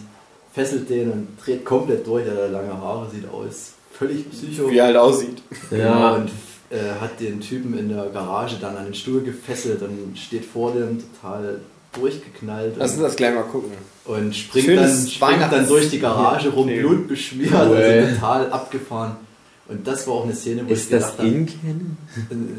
fesselt 0.52 0.88
den 0.90 1.10
und 1.10 1.28
dreht 1.44 1.64
komplett 1.64 2.06
durch, 2.06 2.26
er 2.26 2.44
hat 2.44 2.52
lange 2.52 2.72
Haare, 2.76 3.10
sieht 3.10 3.28
aus 3.28 3.72
völlig 3.92 4.30
psycho. 4.30 4.70
Wie 4.70 4.78
er 4.78 4.84
halt 4.86 4.96
aussieht. 4.96 5.42
Genau, 5.70 5.82
Ja, 5.84 6.14
und 6.16 6.30
äh, 6.70 7.00
hat 7.00 7.18
den 7.20 7.40
Typen 7.40 7.76
in 7.78 7.88
der 7.88 8.06
Garage 8.06 8.56
dann 8.60 8.76
an 8.76 8.84
den 8.84 8.94
Stuhl 8.94 9.22
gefesselt 9.22 9.82
und 9.82 10.16
steht 10.18 10.44
vor 10.44 10.72
dem 10.72 10.98
total 11.00 11.60
durchgeknallt 11.94 12.74
Lass 12.76 12.90
uns 12.92 12.98
und, 12.98 13.04
das 13.04 13.16
gleich 13.16 13.34
mal 13.34 13.42
gucken. 13.42 13.72
und 14.04 14.34
springt, 14.34 14.66
Schönes 14.66 15.04
dann, 15.18 15.30
springt 15.32 15.52
dann 15.52 15.68
durch 15.68 15.90
die 15.90 15.98
Garage 16.00 16.50
rum, 16.50 16.68
Ja. 16.68 16.80
blutbeschmiert, 16.80 17.54
also 17.54 17.74
total 18.14 18.50
abgefahren. 18.52 19.16
Und 19.68 19.86
das 19.86 20.06
war 20.06 20.14
auch 20.14 20.24
eine 20.24 20.34
Szene, 20.34 20.62
wo 20.68 20.72
ist 20.72 20.84
ich 20.84 20.88
das 20.90 21.02
gedacht 21.16 21.18
habe, 21.20 21.28
in 21.28 21.46
Canon? 21.46 21.96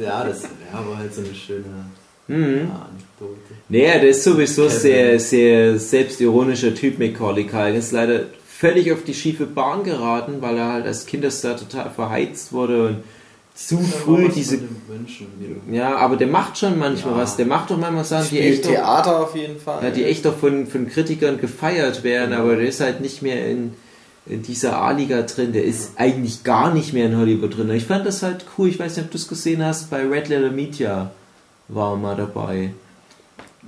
ja, 0.02 0.24
das 0.24 0.41
ja, 0.43 0.88
war 0.89 0.98
halt 0.98 1.13
so 1.13 1.21
eine 1.21 1.34
schöne 1.36 1.63
Mhm. 2.28 2.38
ja, 2.67 2.88
Anekdote. 2.89 3.39
Nee, 3.69 3.84
der 3.86 4.10
ist 4.10 4.24
sowieso 4.24 4.63
Kevin. 4.63 4.80
sehr, 4.80 5.19
sehr 5.19 5.78
selbstironischer 5.80 6.74
Typ, 6.74 6.98
Macaulay 6.98 7.43
Culkin. 7.43 7.76
Ist 7.76 7.91
leider 7.91 8.21
völlig 8.48 8.91
auf 8.91 9.04
die 9.04 9.13
schiefe 9.13 9.45
Bahn 9.45 9.84
geraten, 9.84 10.38
weil 10.41 10.58
er 10.58 10.74
halt 10.74 10.88
als 10.88 11.06
Kinderstar 11.06 11.56
total 11.56 11.91
verheizt 11.91 12.52
wurde 12.52 12.88
und 12.88 12.98
zu 13.55 13.77
früh 13.79 14.27
was 14.27 14.33
diese... 14.35 14.59
Ja, 15.71 15.95
aber 15.95 16.17
der 16.17 16.27
macht 16.27 16.57
schon 16.57 16.77
manchmal 16.77 17.13
Ja. 17.13 17.19
was. 17.21 17.37
Der 17.37 17.45
macht 17.45 17.71
doch 17.71 17.77
manchmal 17.77 18.03
Sachen, 18.03 18.29
die 18.31 18.39
echt, 18.39 18.65
doch, 18.65 18.69
Theater 18.71 19.19
auf 19.21 19.35
jeden 19.35 19.59
Fall. 19.59 19.83
ja, 19.83 19.89
die 19.91 20.03
echt 20.03 20.25
doch 20.25 20.35
von, 20.37 20.67
von 20.67 20.87
Kritikern 20.89 21.39
gefeiert 21.39 22.03
werden, 22.03 22.31
Genau. 22.31 22.43
aber 22.43 22.57
der 22.57 22.67
ist 22.67 22.81
halt 22.81 22.99
nicht 23.01 23.21
mehr 23.21 23.47
in, 23.49 23.71
in 24.25 24.41
dieser 24.43 24.77
A-Liga 24.81 25.21
drin. 25.21 25.53
Der 25.53 25.63
ist 25.63 25.91
eigentlich 25.95 26.43
gar 26.43 26.73
nicht 26.73 26.91
mehr 26.93 27.05
in 27.05 27.17
Hollywood 27.17 27.57
drin. 27.57 27.69
Ich 27.71 27.85
fand 27.85 28.05
das 28.05 28.21
halt 28.23 28.45
cool. 28.57 28.67
Ich 28.67 28.77
weiß 28.77 28.97
nicht, 28.97 29.05
ob 29.05 29.11
du 29.11 29.17
es 29.17 29.27
gesehen 29.27 29.63
hast. 29.65 29.89
Bei 29.89 30.05
Red 30.05 30.27
Letter 30.27 30.51
Media 30.51 31.11
war 31.69 31.93
er 31.93 31.97
mal 31.97 32.15
dabei. 32.15 32.71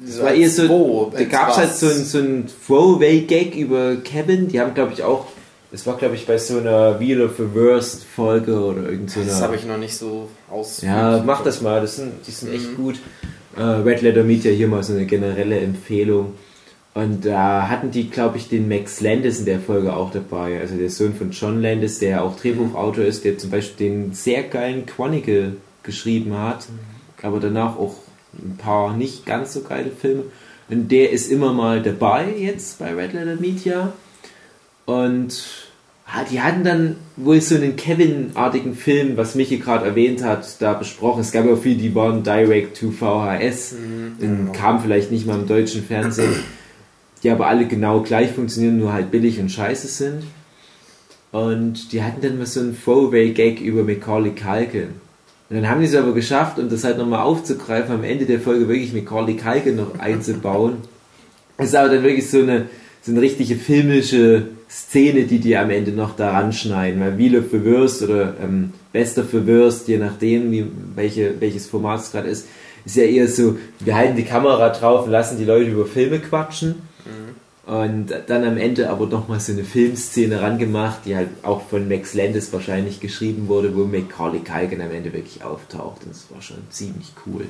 Es 0.06 0.21
war 0.21 0.32
eher 0.34 0.50
so, 0.50 0.67
Wo? 0.69 1.12
da 1.15 1.23
gab 1.23 1.50
es 1.52 1.58
halt 1.58 1.73
so 1.76 1.88
ein, 1.88 2.04
so 2.06 2.19
ein 2.19 2.45
Throwaway-Gag 2.67 3.56
über 3.56 3.95
Kevin. 3.95 4.47
Die 4.50 4.60
haben, 4.60 4.73
glaube 4.76 4.93
ich, 4.93 5.02
auch, 5.04 5.26
das 5.72 5.86
war, 5.86 5.98
glaube 5.98 6.16
ich, 6.16 6.26
bei 6.26 6.38
so 6.38 6.58
einer 6.60 7.00
Wheel 7.00 7.22
of 7.22 7.38
the 7.38 7.54
Worst 7.54 8.04
Folge 8.06 8.58
oder 8.60 8.90
irgend 8.90 9.12
so 9.12 9.22
Das 9.22 9.42
habe 9.42 9.56
ich 9.56 9.66
noch 9.66 9.78
nicht 9.78 9.96
so 9.96 10.30
aus. 10.50 10.82
Ja, 10.82 11.22
mach 11.26 11.44
das 11.44 11.62
mal, 11.62 11.82
das 11.82 11.98
sind, 11.98 12.14
die 12.26 12.32
sind 12.32 12.54
echt 12.54 12.72
Mhm. 12.72 12.76
gut. 12.76 12.96
Äh, 13.58 13.62
Red 13.62 14.02
Letter 14.02 14.24
Media 14.24 14.52
hier 14.52 14.68
mal 14.68 14.84
so 14.84 14.94
eine 14.94 15.06
generelle 15.06 15.60
Empfehlung. 15.60 16.34
Und 16.94 17.26
da 17.26 17.68
hatten 17.70 17.92
die, 17.92 18.10
glaube 18.10 18.38
ich, 18.38 18.50
den 18.50 18.68
Max 18.68 19.02
Landis 19.02 19.40
in 19.40 19.46
der 19.46 19.60
Folge 19.60 19.96
auch 19.96 20.10
dabei. 20.12 20.60
Also 20.60 20.76
der 20.76 20.90
Sohn 20.90 21.14
von 21.14 21.30
John 21.32 21.62
Landis, 21.62 22.00
der 22.00 22.24
auch 22.24 22.40
Drehbuchautor 22.40 23.04
ist, 23.04 23.24
der 23.24 23.38
zum 23.38 23.52
Beispiel 23.52 23.88
den 23.90 24.14
sehr 24.14 24.44
geilen 24.44 24.86
Chronicle 24.88 25.58
geschrieben 25.84 26.36
hat, 26.38 26.66
aber 27.22 27.40
danach 27.40 27.78
auch 27.78 27.96
ein 28.34 28.58
paar 28.58 28.96
nicht 28.98 29.26
ganz 29.26 29.54
so 29.54 29.62
geile 29.62 29.92
Filme. 29.92 30.24
Und 30.70 30.92
der 30.92 31.12
ist 31.12 31.32
immer 31.32 31.54
mal 31.54 31.82
dabei 31.84 32.34
jetzt 32.38 32.80
bei 32.80 32.94
Red 32.94 33.14
Letter 33.14 33.36
Media. 33.36 33.94
Und 34.88 35.43
ah, 36.06 36.23
die 36.23 36.39
hatten 36.41 36.63
dann 36.63 36.95
wohl 37.17 37.41
so 37.41 37.56
einen 37.56 37.76
Kevin-artigen 37.76 38.73
Film, 38.73 39.17
was 39.17 39.36
Michi 39.36 39.58
gerade 39.58 39.86
erwähnt 39.86 40.23
hat, 40.23 40.62
da 40.62 40.73
besprochen. 40.73 41.19
Es 41.19 41.34
gab 41.34 41.45
ja 41.45 41.58
viele, 41.58 41.76
die 41.76 41.93
waren 41.93 42.23
direct 42.23 42.80
to 42.80 42.91
VHS 42.91 43.76
und 44.21 44.54
kamen 44.54 44.80
vielleicht 44.80 45.12
nicht 45.12 45.28
mal 45.28 45.38
im 45.38 45.45
deutschen 45.45 45.84
Fernsehen, 45.84 46.36
die 47.21 47.30
aber 47.30 47.47
alle 47.47 47.67
genau 47.67 48.02
gleich 48.02 48.32
funktionieren, 48.32 48.78
nur 48.78 48.93
halt 48.93 49.12
billig 49.12 49.41
und 49.41 49.50
scheiße 49.50 49.88
sind. 49.88 50.23
Und 51.34 51.91
die 51.91 52.02
hatten 52.02 52.21
dann 52.21 52.38
mal 52.38 52.45
so 52.45 52.62
einen 52.62 52.82
Throwaway-Gag 52.82 53.60
über 53.60 53.84
Macaulay 53.84 54.32
Culkin. 54.32 54.91
Und 55.50 55.56
dann 55.58 55.69
haben 55.69 55.82
die 55.82 55.88
es 55.88 55.95
aber 55.95 56.13
geschafft, 56.13 56.60
um 56.60 56.69
das 56.69 56.86
halt 56.86 56.97
nochmal 56.97 57.23
aufzugreifen, 57.23 57.93
am 57.93 58.06
Ende 58.06 58.26
der 58.26 58.39
Folge 58.39 58.69
wirklich 58.69 58.93
Macaulay 58.93 59.36
Culkin 59.36 59.76
noch 59.76 60.00
einzubauen. 60.00 60.78
Das 61.58 61.67
ist 61.67 61.76
aber 61.76 61.89
dann 61.89 62.04
wirklich 62.04 62.30
so 62.30 62.39
eine, 62.39 62.69
so 63.02 63.12
eine 63.12 63.19
richtige 63.19 63.58
filmische 63.58 64.57
Szene, 64.70 65.24
die 65.24 65.40
die 65.40 65.58
am 65.58 65.70
Ende 65.70 65.92
noch 65.92 66.16
daran 66.16 66.52
schneiden. 66.54 67.00
Weil 67.00 67.18
Wheel 67.18 67.40
of 67.40 67.46
the 67.52 67.64
Worst 67.64 68.04
oder 68.04 68.36
ähm, 68.42 68.74
Best 68.92 69.18
of 69.18 69.28
the 69.32 69.48
Worst, 69.48 69.88
je 69.88 69.98
nachdem, 69.98 70.52
wie, 70.52 70.66
welche, 70.96 71.40
welches 71.40 71.68
Format 71.68 72.02
es 72.02 72.12
gerade 72.12 72.30
ist, 72.30 72.48
ist 72.86 72.96
ja 72.96 73.04
eher 73.04 73.28
so, 73.28 73.58
wir 73.80 73.96
halten 73.96 74.16
die 74.16 74.24
Kamera 74.24 74.70
drauf 74.70 75.06
und 75.06 75.12
lassen 75.12 75.38
die 75.38 75.46
Leute 75.46 75.70
über 75.70 75.86
Filme 75.86 76.20
quatschen. 76.20 76.76
Und 77.68 78.14
dann 78.28 78.46
am 78.46 78.56
Ende 78.56 78.90
aber 78.90 79.08
nochmal 79.08 79.42
so 79.42 79.52
eine 79.52 79.66
Filmszene 79.66 80.42
rangemacht, 80.42 81.00
die 81.06 81.18
halt 81.18 81.28
auch 81.44 81.68
von 81.68 81.90
Max 81.90 82.14
Landis 82.14 82.54
wahrscheinlich 82.54 83.02
geschrieben 83.02 83.50
wurde, 83.50 83.76
wo 83.76 83.84
Macaulay 83.84 84.40
Culkin 84.40 84.80
am 84.80 84.92
Ende 84.92 85.12
wirklich 85.12 85.44
auftaucht. 85.44 86.04
Und 86.04 86.12
das 86.12 86.28
war 86.30 86.42
schon 86.42 86.60
ziemlich 86.70 87.12
cool. 87.26 87.46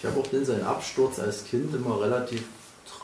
Ich 0.00 0.06
habe 0.10 0.18
auch 0.18 0.26
den 0.26 0.44
seinen 0.44 0.64
Absturz 0.64 1.20
als 1.20 1.44
Kind 1.44 1.72
immer 1.72 2.00
relativ 2.02 2.42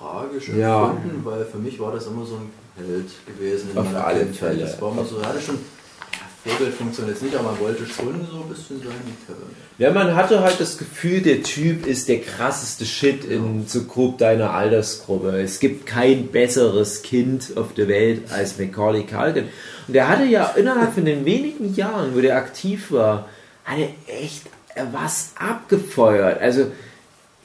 tragisch 0.01 0.49
Ja. 0.49 0.91
empfunden, 0.91 1.21
weil 1.25 1.45
für 1.45 1.59
mich 1.59 1.79
war 1.79 1.93
das 1.93 2.07
immer 2.07 2.25
so 2.25 2.37
ein 2.37 2.51
Held 2.77 3.11
gewesen. 3.27 3.71
in 3.73 3.79
Auf 3.79 3.85
meiner 3.87 4.07
alle 4.07 4.21
Kindheit. 4.21 4.39
Fälle. 4.39 4.61
Das 4.63 4.81
war 4.81 4.93
immer 4.93 5.05
so, 5.05 5.19
er 5.19 5.27
hatte 5.29 5.41
schon, 5.41 5.57
ja, 5.57 6.51
Vorbildfunktion 6.53 7.09
jetzt 7.09 7.23
nicht, 7.23 7.35
aber 7.35 7.51
man 7.51 7.61
wollte 7.61 7.85
schon 7.87 8.27
so 8.31 8.39
ein 8.43 8.49
bisschen 8.49 8.79
sein 8.79 8.89
wie 9.05 9.27
Kevin. 9.27 9.51
Ja, 9.77 9.91
man 9.93 10.15
hatte 10.15 10.41
halt 10.41 10.59
das 10.61 10.79
Gefühl, 10.79 11.21
der 11.21 11.43
Typ 11.43 11.87
ist 11.87 12.09
der 12.09 12.21
krasseste 12.21 12.87
Shit 12.87 13.25
in 13.25 13.67
so 13.67 13.83
grob 13.85 14.17
deiner 14.19 14.53
Altersgruppe. 14.55 15.41
Es 15.41 15.59
gibt 15.61 15.85
kein 15.87 16.29
besseres 16.29 17.03
Kind 17.03 17.53
auf 17.57 17.75
der 17.75 17.89
Welt 17.89 18.31
als 18.33 18.59
Macaulay 18.59 19.05
Culkin. 19.05 19.45
Und 19.87 19.95
der 19.95 20.09
hatte 20.09 20.25
ja 20.25 20.47
innerhalb 20.57 20.95
von 20.95 21.05
den 21.05 21.25
wenigen 21.27 21.75
Jahren, 21.75 22.15
wo 22.15 22.21
der 22.21 22.37
aktiv 22.37 22.91
war, 22.93 23.29
hat 23.65 23.79
er 23.79 23.89
echt 24.23 24.43
was 24.93 25.33
abgefeuert. 25.39 26.41
Also, 26.41 26.67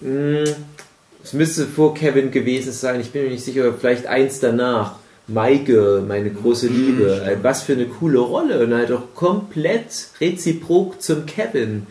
mh, 0.02 0.46
es 1.25 1.33
müsste 1.33 1.65
vor 1.65 1.95
Kevin 1.95 2.29
gewesen 2.29 2.71
sein, 2.71 3.01
ich 3.01 3.09
bin 3.09 3.23
mir 3.23 3.31
nicht 3.31 3.43
sicher, 3.43 3.73
vielleicht 3.73 4.05
eins 4.05 4.39
danach. 4.39 4.97
Girl, 5.27 6.01
meine 6.01 6.29
große 6.29 6.67
Liebe. 6.67 7.23
Äh, 7.25 7.38
Was 7.41 7.63
für 7.63 7.73
eine 7.73 7.88
coole 7.88 8.19
Rolle. 8.19 8.63
Und 8.63 8.75
halt 8.75 8.91
auch 8.91 9.15
komplett 9.15 10.09
reziprok 10.21 11.01
zum 11.01 11.25
Kevin. 11.25 11.88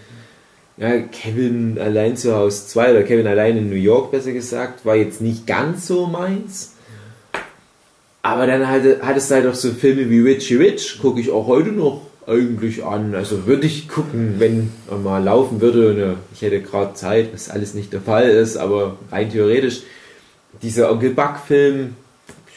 Ja, 0.76 1.00
Kevin 1.00 1.80
allein 1.80 2.16
zu 2.16 2.32
Hause 2.36 2.68
2 2.68 2.90
oder 2.92 3.02
Kevin 3.02 3.26
allein 3.26 3.56
in 3.56 3.70
New 3.70 3.74
York, 3.74 4.12
besser 4.12 4.30
gesagt, 4.30 4.86
war 4.86 4.94
jetzt 4.94 5.20
nicht 5.20 5.48
ganz 5.48 5.88
so 5.88 6.06
meins. 6.06 6.74
Aber 8.22 8.46
dann 8.46 8.68
hatte, 8.68 9.00
hattest 9.02 9.30
du 9.30 9.34
halt 9.34 9.46
auch 9.48 9.54
so 9.54 9.72
Filme 9.72 10.08
wie 10.10 10.20
Richie 10.20 10.56
Rich, 10.56 11.00
gucke 11.02 11.20
ich 11.20 11.32
auch 11.32 11.48
heute 11.48 11.70
noch 11.70 12.02
eigentlich 12.26 12.84
an. 12.84 13.14
Also 13.14 13.46
würde 13.46 13.66
ich 13.66 13.88
gucken, 13.88 14.34
wenn 14.38 14.72
er 14.90 14.98
mal 14.98 15.22
laufen 15.22 15.60
würde. 15.60 16.16
äh, 16.16 16.34
Ich 16.34 16.42
hätte 16.42 16.60
gerade 16.60 16.94
Zeit, 16.94 17.32
was 17.32 17.50
alles 17.50 17.74
nicht 17.74 17.92
der 17.92 18.00
Fall 18.00 18.28
ist, 18.28 18.56
aber 18.56 18.96
rein 19.10 19.30
theoretisch. 19.30 19.82
Dieser 20.62 20.90
Onkel 20.90 21.10
Buck-Film 21.10 21.94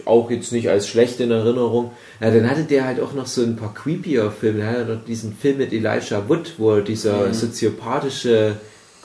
auch 0.05 0.29
jetzt 0.31 0.51
nicht 0.51 0.69
als 0.69 0.87
schlecht 0.87 1.19
in 1.19 1.31
Erinnerung. 1.31 1.91
Ja, 2.21 2.31
dann 2.31 2.49
hatte 2.49 2.63
der 2.63 2.85
halt 2.85 2.99
auch 2.99 3.13
noch 3.13 3.25
so 3.25 3.41
ein 3.41 3.55
paar 3.55 3.73
creepier 3.73 4.31
Filme. 4.31 4.61
Er 4.61 4.69
hatte 4.71 4.95
noch 4.95 5.05
diesen 5.05 5.35
Film 5.35 5.57
mit 5.57 5.73
Elijah 5.73 6.29
Wood, 6.29 6.53
wo 6.57 6.75
er 6.75 6.81
dieser 6.81 7.33
soziopathische 7.33 8.55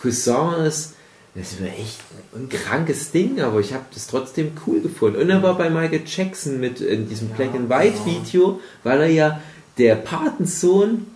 Cousin 0.01 0.65
ist. 0.67 0.95
Das 1.35 1.59
war 1.61 1.69
echt 1.69 1.99
ein 2.37 2.51
krankes 2.51 3.11
Ding, 3.11 3.41
aber 3.41 3.61
ich 3.61 3.73
habe 3.73 3.85
das 3.95 4.07
trotzdem 4.07 4.53
cool 4.67 4.81
gefunden. 4.81 5.19
Und 5.19 5.31
er 5.31 5.43
war 5.43 5.57
bei 5.57 5.71
Michael 5.71 6.03
Jackson 6.07 6.61
mit 6.61 6.83
in 6.83 7.09
diesem 7.09 7.29
Black 7.29 7.55
and 7.55 7.71
White 7.71 8.05
Video, 8.05 8.61
weil 8.85 9.01
er 9.01 9.09
ja 9.09 9.41
der 9.79 9.97
Patensohn 9.97 11.07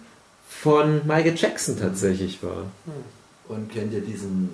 von 0.49 1.07
Michael 1.07 1.35
Jackson 1.37 1.79
tatsächlich 1.79 2.43
war. 2.43 2.65
Und 3.49 3.71
kennt 3.71 3.93
ihr 3.93 4.01
diesen, 4.01 4.49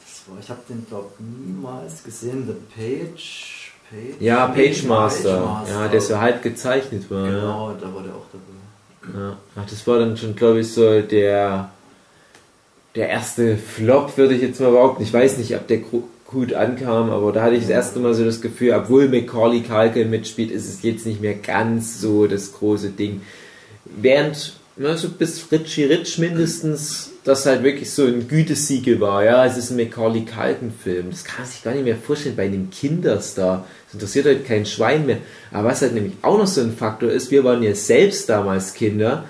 das 0.00 0.22
war, 0.26 0.38
ich 0.40 0.48
habe 0.48 0.60
den 0.68 0.86
glaube 0.86 1.10
niemals 1.18 2.02
gesehen, 2.02 2.46
The 2.46 2.54
Page. 2.74 3.72
Page 3.90 4.20
Ja, 4.20 4.46
Page 4.46 4.84
Master. 4.84 5.38
Pagemaster. 5.38 5.74
Ja, 5.74 5.88
der 5.88 6.00
so 6.00 6.18
halb 6.18 6.42
gezeichnet 6.42 7.10
war. 7.10 7.26
Ja. 7.26 7.40
Genau, 7.40 7.74
da 7.80 7.94
war 7.94 8.02
der 8.02 8.14
auch 8.14 8.26
dabei. 8.32 9.18
Ja. 9.18 9.36
Ach, 9.56 9.68
das 9.68 9.86
war 9.86 9.98
dann 9.98 10.16
schon, 10.16 10.34
glaube 10.34 10.60
ich, 10.60 10.72
so 10.72 11.02
der, 11.02 11.70
der 12.94 13.08
erste 13.08 13.58
Flop, 13.58 14.16
würde 14.16 14.34
ich 14.34 14.42
jetzt 14.42 14.60
mal 14.60 14.70
behaupten. 14.70 15.02
Ich 15.02 15.12
weiß 15.12 15.38
nicht, 15.38 15.54
ob 15.56 15.66
der 15.66 15.82
gut 16.32 16.54
ankam, 16.54 17.10
aber 17.10 17.32
da 17.32 17.42
hatte 17.42 17.54
ich 17.54 17.62
das 17.62 17.70
erste 17.70 18.00
Mal 18.00 18.14
so 18.14 18.24
das 18.24 18.40
Gefühl, 18.40 18.72
obwohl 18.72 19.08
Macaulay 19.08 19.62
Culkin 19.62 20.10
mitspielt, 20.10 20.50
ist 20.50 20.68
es 20.68 20.82
jetzt 20.82 21.06
nicht 21.06 21.20
mehr 21.20 21.34
ganz 21.34 22.00
so 22.00 22.26
das 22.26 22.52
große 22.52 22.90
Ding. 22.90 23.20
Während, 23.84 24.54
also 24.82 25.08
bis 25.10 25.46
Richie 25.52 25.84
Rich 25.84 26.18
mindestens, 26.18 27.10
das 27.24 27.46
halt 27.46 27.62
wirklich 27.62 27.90
so 27.90 28.04
ein 28.04 28.26
Gütesiegel 28.26 29.00
war. 29.00 29.24
Ja, 29.24 29.46
es 29.46 29.56
ist 29.56 29.70
ein 29.70 29.76
Macaulay 29.76 30.24
Culkin-Film. 30.24 31.10
Das 31.10 31.24
kann 31.24 31.42
man 31.42 31.50
sich 31.50 31.62
gar 31.62 31.72
nicht 31.72 31.84
mehr 31.84 31.96
vorstellen 31.96 32.34
bei 32.34 32.46
einem 32.46 32.70
Kinderstar. 32.70 33.66
Das 33.86 33.94
interessiert 33.94 34.26
halt 34.26 34.44
kein 34.44 34.66
Schwein 34.66 35.06
mehr. 35.06 35.18
Aber 35.52 35.68
was 35.68 35.82
halt 35.82 35.94
nämlich 35.94 36.14
auch 36.22 36.38
noch 36.38 36.46
so 36.46 36.62
ein 36.62 36.74
Faktor 36.76 37.10
ist, 37.10 37.30
wir 37.30 37.44
waren 37.44 37.62
ja 37.62 37.74
selbst 37.74 38.28
damals 38.28 38.74
Kinder 38.74 39.24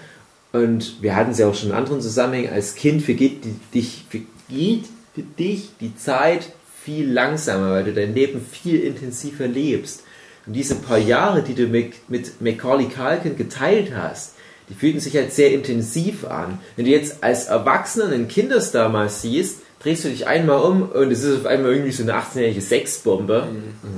und 0.53 1.03
wir 1.03 1.17
hatten 1.17 1.33
es 1.33 1.39
ja 1.39 1.49
auch 1.49 1.55
schon 1.55 1.71
in 1.71 1.75
anderen 1.75 2.01
Zusammenhängen. 2.01 2.53
Als 2.53 2.75
Kind 2.77 3.03
vergeht 3.03 3.45
die, 3.45 3.55
dich, 3.75 4.05
vergeht 4.09 4.85
für 5.15 5.23
dich 5.23 5.71
die 5.81 5.95
Zeit 5.97 6.49
viel 6.85 7.11
langsamer, 7.11 7.71
weil 7.71 7.85
du 7.85 7.93
dein 7.93 8.15
Leben 8.15 8.45
viel 8.45 8.81
intensiver 8.81 9.47
lebst. 9.47 10.03
Und 10.47 10.55
diese 10.55 10.75
paar 10.75 10.99
Jahre, 10.99 11.43
die 11.43 11.55
du 11.55 11.67
mit, 11.67 12.09
mit 12.09 12.41
Macaulay 12.41 12.89
Culkin 12.89 13.37
geteilt 13.37 13.93
hast, 13.95 14.35
die 14.69 14.75
fühlten 14.75 15.01
sich 15.01 15.17
halt 15.17 15.33
sehr 15.33 15.53
intensiv 15.53 16.25
an. 16.25 16.59
Wenn 16.77 16.87
du 16.87 16.91
jetzt 16.91 17.23
als 17.23 17.47
Erwachsener 17.47 18.07
einen 18.07 18.29
Kinderstar 18.29 18.89
mal 18.89 19.09
siehst, 19.09 19.61
drehst 19.83 20.05
du 20.05 20.09
dich 20.09 20.27
einmal 20.27 20.61
um 20.61 20.83
und 20.83 21.11
es 21.11 21.23
ist 21.23 21.41
auf 21.41 21.47
einmal 21.47 21.73
irgendwie 21.73 21.93
so 21.93 22.03
eine 22.05 22.15
18-jährige 22.15 22.61
Sexbombe. 22.61 23.49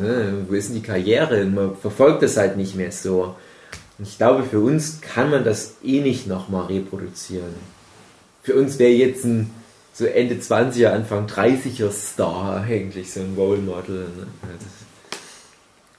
Ja, 0.02 0.32
wo 0.48 0.54
ist 0.54 0.68
denn 0.68 0.76
die 0.76 0.82
Karriere? 0.82 1.42
Und 1.42 1.54
man 1.54 1.76
verfolgt 1.76 2.22
das 2.22 2.36
halt 2.36 2.56
nicht 2.56 2.74
mehr 2.74 2.92
so. 2.92 3.36
Und 3.98 4.08
ich 4.08 4.16
glaube, 4.16 4.44
für 4.44 4.60
uns 4.60 5.00
kann 5.00 5.30
man 5.30 5.44
das 5.44 5.76
eh 5.84 6.00
nicht 6.00 6.26
nochmal 6.26 6.66
reproduzieren. 6.66 7.54
Für 8.42 8.54
uns 8.54 8.78
wäre 8.78 8.92
jetzt 8.92 9.24
ein 9.24 9.50
so 9.94 10.06
Ende 10.06 10.34
20er, 10.34 10.88
Anfang 10.88 11.26
30er 11.26 11.90
Star 11.92 12.62
eigentlich 12.62 13.12
so 13.12 13.20
ein 13.20 13.34
Role 13.36 13.60
Model. 13.60 14.00
Ne? 14.00 14.26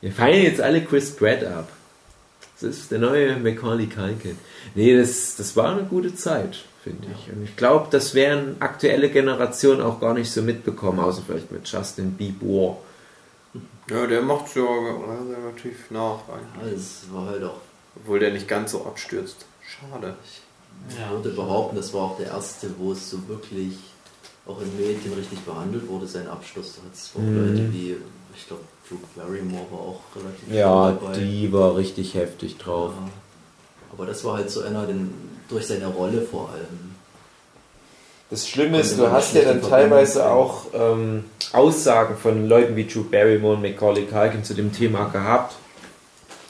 Wir 0.01 0.11
feiern 0.11 0.43
jetzt 0.43 0.61
alle 0.61 0.83
Chris 0.83 1.15
Pratt 1.15 1.43
ab. 1.45 1.69
Das 2.59 2.63
ist 2.77 2.91
der 2.91 2.99
neue 2.99 3.37
Macaulay 3.37 3.87
Culkin. 3.87 4.37
Nee, 4.75 4.97
das, 4.97 5.35
das 5.37 5.55
war 5.55 5.71
eine 5.71 5.83
gute 5.83 6.13
Zeit, 6.13 6.63
finde 6.83 7.07
ich. 7.13 7.33
Und 7.33 7.43
ich 7.43 7.55
glaube, 7.55 7.87
das 7.89 8.13
werden 8.13 8.57
aktuelle 8.59 9.09
Generationen 9.09 9.81
auch 9.81 9.99
gar 9.99 10.13
nicht 10.13 10.29
so 10.29 10.41
mitbekommen, 10.41 10.99
außer 10.99 11.23
vielleicht 11.25 11.51
mit 11.51 11.67
Justin 11.67 12.11
Bieber. 12.11 12.77
Ja, 13.89 14.07
der 14.07 14.21
macht 14.21 14.55
ja 14.55 14.63
relativ 14.63 15.89
nach 15.89 16.19
eigentlich. 16.29 16.73
Das 16.73 17.05
war 17.11 17.27
halt 17.27 17.43
auch, 17.43 17.61
Obwohl 17.95 18.19
der 18.19 18.31
nicht 18.31 18.47
ganz 18.47 18.71
so 18.71 18.85
abstürzt. 18.85 19.45
Schade. 19.61 20.15
ich 20.23 20.44
Ja. 20.99 21.11
würde 21.11 21.29
behaupten, 21.29 21.75
das 21.75 21.93
war 21.93 22.03
auch 22.03 22.17
der 22.17 22.27
erste, 22.27 22.67
wo 22.77 22.91
es 22.91 23.09
so 23.09 23.27
wirklich 23.27 23.77
auch 24.47 24.61
in 24.61 24.77
Medien 24.77 25.13
richtig 25.17 25.39
behandelt 25.39 25.87
wurde, 25.87 26.05
sein 26.07 26.27
Abschluss. 26.27 26.75
Da 26.75 26.83
hat 26.83 26.93
es 26.93 27.11
auch 27.15 27.19
Mhm. 27.19 27.37
Leute 27.49 27.73
wie, 27.73 27.95
ich 28.35 28.47
glaube, 28.47 28.61
Drew 28.87 28.97
Barrymore 29.15 29.65
war 29.71 29.79
auch 29.79 30.01
relativ 30.15 30.53
Ja, 30.53 30.91
dabei. 30.91 31.17
die 31.17 31.51
war 31.51 31.75
richtig 31.75 32.13
heftig 32.13 32.57
drauf. 32.57 32.91
Ja. 32.95 33.09
Aber 33.93 34.05
das 34.05 34.23
war 34.23 34.37
halt 34.37 34.51
so 34.51 34.61
einer, 34.61 34.85
den, 34.85 35.11
durch 35.49 35.65
seine 35.65 35.87
Rolle 35.87 36.21
vor 36.21 36.49
allem. 36.53 36.93
Das 38.29 38.47
Schlimme 38.47 38.79
ist, 38.79 38.97
du 38.97 39.09
hast 39.11 39.33
ja 39.35 39.43
dann 39.43 39.61
teilweise 39.61 40.29
auch 40.29 40.65
ähm, 40.73 41.25
Aussagen 41.53 42.17
von 42.17 42.47
Leuten 42.47 42.75
wie 42.75 42.85
Drew 42.85 43.03
Barrymore 43.03 43.55
und 43.55 43.61
Macaulay 43.61 44.05
Culkin 44.05 44.43
zu 44.43 44.53
dem 44.55 44.73
Thema 44.73 45.05
gehabt. 45.09 45.55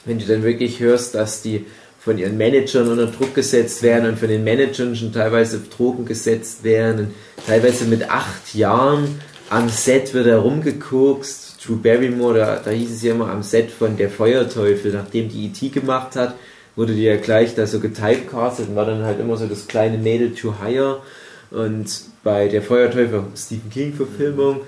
Wenn 0.04 0.18
du 0.18 0.24
dann 0.26 0.42
wirklich 0.42 0.80
hörst, 0.80 1.14
dass 1.14 1.42
die 1.42 1.66
von 2.06 2.16
ihren 2.16 2.38
Managern 2.38 2.88
unter 2.88 3.08
Druck 3.08 3.34
gesetzt 3.34 3.82
werden 3.82 4.08
und 4.08 4.18
von 4.18 4.28
den 4.28 4.44
Managern 4.44 4.96
schon 4.96 5.12
teilweise 5.12 5.58
auf 5.58 5.68
Drogen 5.76 6.06
gesetzt 6.06 6.64
werden 6.64 7.14
teilweise 7.46 7.84
mit 7.84 8.10
acht 8.10 8.54
Jahren 8.54 9.20
am 9.48 9.68
Set 9.68 10.12
wird 10.12 10.26
er 10.26 10.38
rumgekokst. 10.38 11.64
Drew 11.64 11.76
Barrymore, 11.76 12.38
da, 12.38 12.60
da 12.64 12.70
hieß 12.70 12.92
es 12.92 13.02
ja 13.02 13.14
immer 13.14 13.30
am 13.30 13.42
Set 13.42 13.70
von 13.70 13.96
Der 13.96 14.10
Feuerteufel, 14.10 14.92
nachdem 14.92 15.28
die 15.28 15.46
E.T. 15.46 15.68
gemacht 15.68 16.16
hat, 16.16 16.34
wurde 16.74 16.94
die 16.94 17.04
ja 17.04 17.16
gleich 17.16 17.54
da 17.54 17.66
so 17.66 17.80
getypecastet 17.80 18.68
und 18.68 18.76
war 18.76 18.86
dann 18.86 19.04
halt 19.04 19.20
immer 19.20 19.36
so 19.36 19.46
das 19.46 19.66
kleine 19.66 19.98
Mädel 19.98 20.34
to 20.34 20.54
hire. 20.60 21.02
Und 21.50 21.86
bei 22.24 22.48
der 22.48 22.62
Feuerteufel, 22.62 23.22
Stephen 23.36 23.70
King-Verfilmung, 23.70 24.62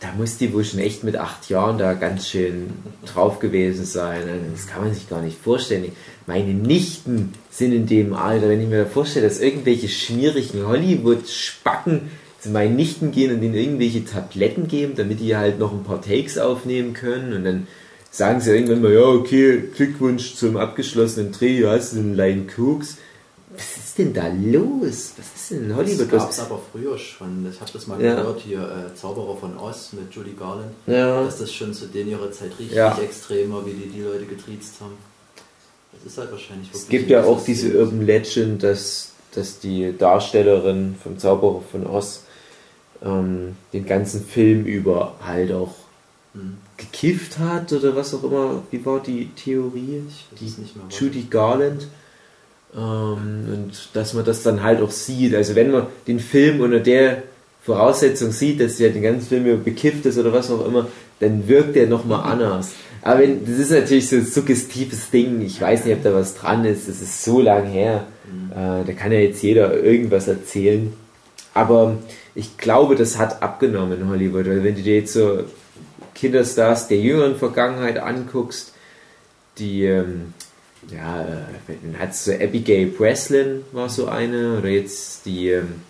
da 0.00 0.08
muss 0.16 0.36
die 0.36 0.52
wohl 0.52 0.64
schon 0.64 0.80
echt 0.80 1.02
mit 1.02 1.16
acht 1.16 1.48
Jahren 1.48 1.78
da 1.78 1.94
ganz 1.94 2.28
schön 2.28 2.72
drauf 3.06 3.38
gewesen 3.38 3.84
sein. 3.84 4.22
Also 4.22 4.44
Das 4.52 4.66
kann 4.66 4.82
man 4.82 4.94
sich 4.94 5.08
gar 5.08 5.22
nicht 5.22 5.38
vorstellen. 5.38 5.92
Meine 6.26 6.52
Nichten 6.52 7.32
sind 7.50 7.72
in 7.72 7.86
dem 7.86 8.14
Alter, 8.14 8.48
wenn 8.48 8.60
ich 8.60 8.68
mir 8.68 8.86
vorstelle, 8.86 9.28
dass 9.28 9.40
irgendwelche 9.40 9.88
schmierigen 9.88 10.66
Hollywood-Spacken 10.66 12.10
zu 12.40 12.50
meinen 12.50 12.76
Nichten 12.76 13.12
gehen 13.12 13.34
und 13.34 13.42
ihnen 13.42 13.54
irgendwelche 13.54 14.04
Tabletten 14.04 14.68
geben, 14.68 14.94
damit 14.96 15.20
die 15.20 15.36
halt 15.36 15.58
noch 15.58 15.72
ein 15.72 15.84
paar 15.84 16.02
Takes 16.02 16.36
aufnehmen 16.36 16.92
können 16.92 17.32
und 17.32 17.44
dann 17.44 17.66
sagen 18.10 18.40
sie 18.40 18.52
irgendwann 18.52 18.82
mal, 18.82 18.92
ja, 18.92 19.06
okay, 19.06 19.64
Glückwunsch 19.74 20.34
zum 20.34 20.56
abgeschlossenen 20.56 21.32
Dreh, 21.32 21.60
du 21.60 21.70
hast 21.70 21.94
einen 21.94 22.14
Line 22.14 22.46
Cooks. 22.56 22.98
Was 23.56 23.76
ist 23.76 23.98
denn 23.98 24.12
da 24.12 24.26
los? 24.28 25.12
Was 25.16 25.26
ist 25.36 25.50
denn 25.50 25.64
in 25.70 25.76
Hollywood 25.76 26.00
Das 26.06 26.10
los? 26.12 26.22
gab 26.22 26.30
es 26.30 26.40
aber 26.40 26.60
früher 26.72 26.98
schon. 26.98 27.46
Ich 27.52 27.60
habe 27.60 27.70
das 27.72 27.86
mal 27.86 28.00
Ja. 28.02 28.16
gehört 28.16 28.40
hier, 28.40 28.60
äh, 28.60 28.94
Zauberer 28.96 29.36
von 29.36 29.56
Oz 29.58 29.92
mit 29.92 30.12
Judy 30.14 30.32
Garland. 30.38 30.72
Ja. 30.86 31.22
Dass 31.24 31.38
das 31.38 31.52
schon 31.52 31.72
zu 31.72 31.86
denen 31.86 32.10
ihrer 32.10 32.32
Zeit 32.32 32.50
richtig 32.58 32.76
Ja. 32.76 32.96
extremer, 32.98 33.64
wie 33.64 33.72
die 33.72 33.88
die 33.88 34.00
Leute 34.02 34.24
getriezt 34.26 34.74
haben. 34.80 34.94
Das 35.92 36.12
ist 36.12 36.18
halt 36.18 36.32
wahrscheinlich 36.32 36.68
Es 36.72 36.88
gibt 36.88 37.08
ja 37.10 37.22
auch 37.24 37.44
diese 37.44 37.78
Urban 37.78 38.04
Legend, 38.04 38.62
dass, 38.62 39.12
dass 39.34 39.60
die 39.60 39.94
Darstellerin 39.96 40.96
vom 41.00 41.18
Zauberer 41.18 41.62
von 41.70 41.86
Oz 41.86 42.22
ähm, 43.04 43.56
den 43.72 43.86
ganzen 43.86 44.24
Film 44.24 44.64
über 44.64 45.14
halt 45.24 45.52
auch 45.52 45.74
Hm. 46.34 46.56
gekifft 46.76 47.38
hat 47.38 47.72
oder 47.72 47.94
was 47.94 48.12
auch 48.14 48.24
immer. 48.24 48.62
Wie 48.72 48.84
war 48.84 48.98
die 49.00 49.30
Theorie? 49.36 50.02
Ich 50.08 50.26
weiß 50.42 50.56
Die. 50.56 50.94
Judy 51.04 51.26
Garland. 51.30 51.86
Ähm, 52.76 53.46
und 53.52 53.88
dass 53.92 54.14
man 54.14 54.24
das 54.24 54.42
dann 54.42 54.62
halt 54.62 54.80
auch 54.80 54.90
sieht. 54.90 55.34
Also 55.34 55.54
wenn 55.54 55.70
man 55.70 55.86
den 56.06 56.20
Film 56.20 56.60
unter 56.60 56.80
der 56.80 57.22
Voraussetzung 57.62 58.32
sieht, 58.32 58.60
dass 58.60 58.76
der 58.76 58.90
den 58.90 59.02
ganzen 59.02 59.28
Film 59.28 59.46
über 59.46 59.56
bekifft 59.56 60.04
ist 60.06 60.18
oder 60.18 60.32
was 60.32 60.50
auch 60.50 60.66
immer, 60.66 60.88
dann 61.20 61.48
wirkt 61.48 61.76
der 61.76 61.86
nochmal 61.86 62.30
anders. 62.30 62.72
Aber 63.02 63.20
wenn, 63.20 63.44
das 63.44 63.58
ist 63.58 63.70
natürlich 63.70 64.08
so 64.08 64.16
ein 64.16 64.26
suggestives 64.26 65.10
Ding. 65.10 65.40
Ich 65.42 65.60
weiß 65.60 65.84
nicht, 65.84 65.94
ob 65.94 66.02
da 66.02 66.14
was 66.14 66.34
dran 66.34 66.64
ist. 66.64 66.88
Das 66.88 67.00
ist 67.00 67.22
so 67.22 67.40
lang 67.40 67.66
her. 67.66 68.06
Äh, 68.50 68.86
da 68.86 68.92
kann 68.92 69.12
ja 69.12 69.18
jetzt 69.18 69.42
jeder 69.42 69.74
irgendwas 69.82 70.28
erzählen. 70.28 70.92
Aber 71.52 71.98
ich 72.34 72.56
glaube, 72.56 72.96
das 72.96 73.18
hat 73.18 73.42
abgenommen 73.42 74.00
in 74.00 74.08
Hollywood. 74.08 74.46
Weil 74.46 74.64
wenn 74.64 74.74
du 74.74 74.82
dir 74.82 74.96
jetzt 74.96 75.12
so 75.12 75.44
Kinderstars 76.14 76.88
der 76.88 76.98
jüngeren 76.98 77.36
Vergangenheit 77.36 77.98
anguckst, 77.98 78.72
die, 79.58 79.84
ähm, 79.84 80.34
ja, 80.92 81.22
äh, 81.22 81.74
dann 81.82 81.98
hat 81.98 82.14
so 82.14 82.32
Abigail 82.32 82.86
Breslin 82.86 83.62
war 83.72 83.88
so 83.88 84.06
eine, 84.06 84.58
oder 84.58 84.68
jetzt 84.68 85.24
die 85.26 85.50
ähm, 85.50 85.82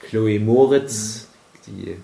Chloe 0.00 0.38
Moritz, 0.40 1.26
die 1.66 1.96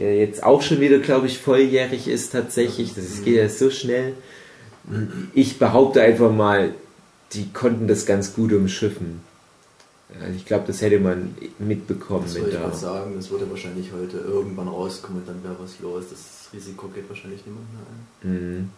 ja 0.00 0.08
jetzt 0.10 0.42
auch 0.44 0.62
schon 0.62 0.80
wieder, 0.80 0.98
glaube 0.98 1.26
ich, 1.26 1.38
volljährig 1.38 2.06
ist 2.08 2.30
tatsächlich. 2.32 2.94
Das 2.94 3.04
ist- 3.04 3.24
geht 3.24 3.36
ja 3.36 3.48
so 3.48 3.70
schnell. 3.70 4.14
Ich 5.34 5.58
behaupte 5.58 6.00
einfach 6.00 6.32
mal, 6.32 6.72
die 7.32 7.50
konnten 7.52 7.88
das 7.88 8.06
ganz 8.06 8.32
gut 8.34 8.52
umschiffen. 8.52 9.20
Also 10.20 10.34
ich 10.34 10.46
glaube, 10.46 10.64
das 10.66 10.80
hätte 10.80 10.98
man 11.00 11.34
mitbekommen. 11.58 12.22
Das 12.24 12.34
wollte 12.36 12.48
ich 12.50 12.54
da- 12.54 12.60
gerade 12.62 12.76
sagen, 12.76 13.12
das 13.16 13.30
würde 13.30 13.50
wahrscheinlich 13.50 13.92
heute 13.92 14.16
irgendwann 14.18 14.68
rauskommen 14.68 15.20
und 15.20 15.28
dann 15.28 15.42
wäre 15.44 15.56
was 15.60 15.78
los. 15.80 16.04
Das 16.10 16.48
Risiko 16.54 16.88
geht 16.88 17.06
wahrscheinlich 17.10 17.40
niemand 17.44 17.66
mehr 17.74 17.82
ein. 18.32 18.56
Mhm. 18.56 18.70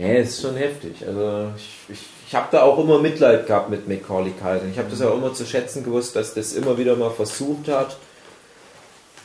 Ja, 0.00 0.14
ist 0.14 0.40
schon 0.40 0.56
heftig. 0.56 1.06
Also 1.06 1.50
ich, 1.56 1.94
ich, 1.94 2.06
ich 2.26 2.34
habe 2.34 2.48
da 2.50 2.62
auch 2.62 2.78
immer 2.78 2.98
Mitleid 2.98 3.46
gehabt 3.46 3.68
mit 3.68 3.86
Macaulay 3.86 4.30
Culkin. 4.30 4.70
Ich 4.70 4.78
habe 4.78 4.88
das 4.88 5.00
ja 5.00 5.08
auch 5.08 5.16
immer 5.16 5.34
zu 5.34 5.44
schätzen 5.44 5.84
gewusst, 5.84 6.16
dass 6.16 6.32
das 6.32 6.54
immer 6.54 6.78
wieder 6.78 6.96
mal 6.96 7.10
versucht 7.10 7.68
hat. 7.68 7.98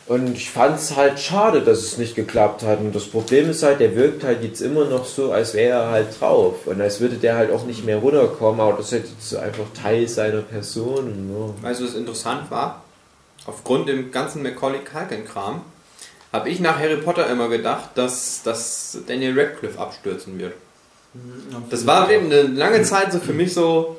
Und 0.08 0.36
ich 0.36 0.52
fand 0.52 0.78
es 0.78 0.98
halt 0.98 1.18
schade, 1.18 1.62
dass 1.62 1.80
es 1.80 1.98
nicht 1.98 2.14
geklappt 2.14 2.64
hat. 2.64 2.80
Und 2.80 2.94
das 2.94 3.06
Problem 3.06 3.50
ist 3.50 3.64
halt, 3.64 3.80
der 3.80 3.96
wirkt 3.96 4.26
halt 4.26 4.44
jetzt 4.44 4.60
immer 4.60 4.84
noch 4.84 5.06
so, 5.06 5.32
als 5.32 5.54
wäre 5.54 5.84
er 5.84 5.90
halt 5.92 6.20
drauf. 6.20 6.68
Und 6.68 6.82
als 6.82 7.00
würde 7.00 7.16
der 7.16 7.38
halt 7.38 7.54
auch 7.54 7.64
nicht 7.66 7.86
mehr 7.86 7.98
runterkommen. 7.98 8.60
Aber 8.60 8.74
das 8.74 8.88
ist 8.88 8.92
halt 8.92 9.06
jetzt 9.08 9.36
einfach 9.38 9.66
Teil 9.82 10.10
seiner 10.10 10.42
Person. 10.42 11.56
Weißt 11.62 11.80
du, 11.80 11.86
was 11.86 11.96
interessant 11.96 12.52
war? 12.52 12.84
Aufgrund 13.46 13.88
dem 13.88 14.12
ganzen 14.12 14.44
Macaulay 14.44 14.80
Culkin-Kram 14.80 15.62
habe 16.34 16.50
ich 16.50 16.60
nach 16.60 16.78
Harry 16.78 16.98
Potter 16.98 17.30
immer 17.30 17.48
gedacht, 17.48 17.92
dass, 17.96 18.44
dass 18.44 18.98
Daniel 19.08 19.40
Radcliffe 19.40 19.80
abstürzen 19.80 20.38
wird. 20.38 20.54
Das 21.70 21.86
war 21.88 22.10
eben 22.12 22.26
eine 22.26 22.42
lange 22.44 22.84
Zeit 22.84 23.12
so 23.14 23.20
für 23.20 23.34
mich 23.34 23.54
so. 23.54 23.98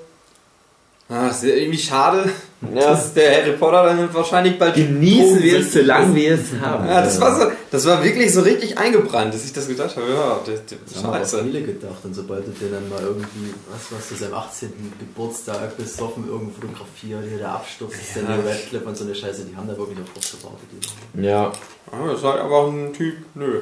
Ah, 1.09 1.29
ist 1.29 1.45
irgendwie 1.45 1.79
schade, 1.79 2.29
Ja. 2.75 2.81
dass 2.91 3.15
der 3.15 3.31
Harry 3.41 3.53
Potter 3.53 3.85
dann 3.85 4.13
wahrscheinlich 4.13 4.59
bald 4.59 4.75
Genießen 4.75 5.41
wir 5.41 5.61
es, 5.61 5.73
solange 5.73 6.13
wir 6.17 6.35
es 6.35 6.47
haben. 6.61 6.85
Ja, 6.85 7.01
das 7.01 7.21
war 7.21 7.39
so, 7.41 7.47
das 7.71 7.87
war 7.87 8.03
wirklich 8.03 8.35
so 8.35 8.41
richtig 8.41 8.77
eingebrannt, 8.77 9.33
dass 9.33 9.45
ich 9.45 9.53
das 9.53 9.69
gedacht 9.69 9.95
habe. 9.97 10.13
Ja, 10.13 10.41
das, 10.45 10.63
das, 10.85 11.05
haben 11.05 11.11
auch 11.11 11.15
scheiße. 11.19 11.45
viele 11.45 11.63
gedacht. 11.63 11.99
Und 12.03 12.13
sobald 12.13 12.45
du 12.49 12.51
dir 12.51 12.73
dann 12.73 12.89
mal 12.89 13.01
irgendwie, 13.01 13.55
was 13.71 13.97
was 13.97 14.09
zu 14.09 14.17
seinem 14.17 14.35
18. 14.35 14.73
Geburtstag 14.99 15.77
besoffen 15.77 16.27
irgendwo 16.29 16.61
fotografiert, 16.61 17.23
hier 17.29 17.39
der 17.39 17.51
Absturz, 17.53 17.93
ja. 18.17 18.23
Daniel 18.23 18.49
Radcliffe 18.49 18.85
und 18.89 18.97
so 18.97 19.05
eine 19.05 19.15
Scheiße, 19.15 19.45
die 19.45 19.55
haben 19.57 19.69
da 19.69 19.79
wirklich 19.79 19.99
auf 20.01 20.13
drauf 20.13 20.33
gewartet. 20.43 20.69
Ja, 21.15 21.53
Ja, 21.93 22.07
das 22.11 22.19
ist 22.19 22.25
halt 22.25 22.41
einfach 22.43 22.67
ein 22.67 22.93
Typ, 22.93 23.15
nö. 23.37 23.61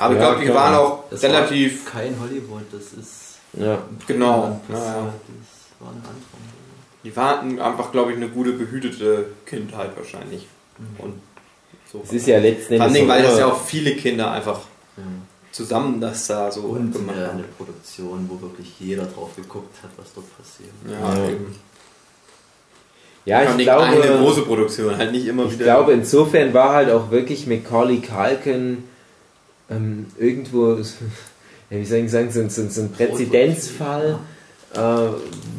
Aber 0.00 0.14
ich 0.14 0.20
Ja, 0.20 0.26
glaube, 0.28 0.40
die 0.44 0.50
klar. 0.50 0.64
waren 0.64 0.74
auch 0.76 1.04
Das 1.10 1.22
relativ. 1.22 1.84
war 1.86 1.92
kein 2.02 2.14
Hollywood, 2.20 2.62
das 2.72 2.92
ist 2.98 3.20
ja. 3.52 3.78
Genau, 4.06 4.60
ja, 4.68 4.74
ja. 4.74 4.78
Das 4.78 4.86
war 5.80 5.88
andere. 5.88 6.12
Die 7.04 7.16
waren 7.16 7.58
einfach, 7.60 7.90
glaube 7.92 8.10
ich, 8.12 8.16
eine 8.16 8.28
gute 8.28 8.52
behütete 8.52 9.26
Kindheit 9.46 9.90
wahrscheinlich. 9.96 10.46
Und 10.98 11.14
so. 11.90 12.02
Es 12.04 12.12
ist 12.12 12.26
ja 12.26 12.38
letzten 12.38 12.76
Vor 12.76 12.88
Dingen, 12.88 13.08
weil 13.08 13.24
auch 13.24 13.30
das 13.30 13.38
ja 13.38 13.46
auch 13.46 13.60
viele 13.64 13.94
Kinder 13.96 14.30
einfach 14.30 14.60
Ja. 14.96 15.02
zusammen 15.50 16.00
das 16.00 16.26
da 16.28 16.50
so 16.50 16.60
Und 16.62 16.92
gemacht 16.92 17.16
äh, 17.16 17.22
haben. 17.26 17.38
eine 17.38 17.42
Produktion, 17.58 18.26
wo 18.28 18.40
wirklich 18.40 18.72
jeder 18.78 19.04
drauf 19.04 19.34
geguckt 19.34 19.74
hat, 19.82 19.90
was 19.96 20.12
dort 20.14 20.26
passiert. 20.36 20.70
Ja, 20.88 21.14
Ja. 21.24 21.28
eben. 21.30 21.56
Ja, 23.26 23.42
ich 23.42 23.48
allem 23.48 23.58
glaube, 23.58 23.84
eine 23.84 24.18
große 24.18 24.42
Produktion, 24.42 24.96
halt 24.96 25.12
nicht 25.12 25.26
immer 25.26 25.44
ich 25.46 25.52
wieder. 25.52 25.64
glaube, 25.64 25.92
insofern 25.92 26.54
war 26.54 26.72
halt 26.72 26.90
auch 26.90 27.10
wirklich 27.10 27.46
Macaulay 27.46 28.00
Culkin 28.00 28.84
ähm, 29.70 30.06
irgendwo, 30.18 30.74
ja, 31.70 31.78
wie 31.78 31.84
soll 31.84 31.98
ich 31.98 32.10
sagen, 32.10 32.30
so, 32.30 32.40
ein- 32.40 32.50
so, 32.50 32.68
so 32.68 32.82
ein 32.82 32.92
Präzedenzfall, 32.92 34.18
äh, 34.74 34.78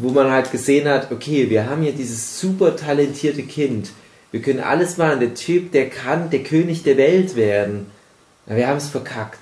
wo 0.02 0.10
man 0.10 0.30
halt 0.32 0.52
gesehen 0.52 0.88
hat, 0.88 1.12
okay, 1.12 1.50
wir 1.50 1.70
haben 1.70 1.82
hier 1.82 1.92
dieses 1.94 2.40
super 2.40 2.76
talentierte 2.76 3.44
Kind. 3.44 3.92
Wir 4.32 4.42
können 4.42 4.60
alles 4.62 4.98
machen. 4.98 5.20
Der 5.20 5.34
Typ, 5.34 5.72
der 5.74 5.90
kann 5.90 6.30
der 6.30 6.44
König 6.44 6.84
der 6.84 6.98
Welt 6.98 7.36
werden. 7.36 7.88
Ja, 8.48 8.56
wir 8.56 8.68
haben 8.68 8.78
es 8.78 8.88
verkackt. 8.88 9.40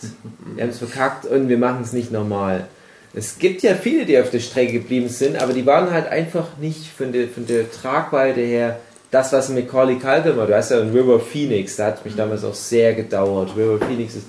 Wir 0.55 0.63
haben 0.63 0.71
es 0.71 0.79
verkackt 0.79 1.25
und 1.25 1.47
wir 1.49 1.57
machen 1.57 1.81
es 1.83 1.93
nicht 1.93 2.11
normal. 2.11 2.67
Es 3.13 3.39
gibt 3.39 3.61
ja 3.63 3.73
viele, 3.75 4.05
die 4.05 4.19
auf 4.19 4.29
der 4.29 4.39
Strecke 4.39 4.73
geblieben 4.73 5.09
sind, 5.09 5.41
aber 5.41 5.53
die 5.53 5.65
waren 5.65 5.91
halt 5.91 6.07
einfach 6.07 6.57
nicht 6.59 6.85
von 6.95 7.11
der, 7.11 7.27
von 7.27 7.45
der 7.47 7.71
Tragweite 7.71 8.41
her 8.41 8.79
das, 9.11 9.31
was 9.33 9.49
Macaulay 9.49 9.95
Culkin 9.95 10.37
war. 10.37 10.45
Du 10.45 10.55
hast 10.55 10.69
ja 10.69 10.79
einen 10.79 10.91
River 10.95 11.19
Phoenix, 11.19 11.75
da 11.75 11.87
hat 11.87 12.05
mich 12.05 12.15
damals 12.15 12.43
auch 12.43 12.53
sehr 12.53 12.93
gedauert. 12.93 13.51
River 13.57 13.79
Phoenix 13.83 14.15
ist, 14.15 14.25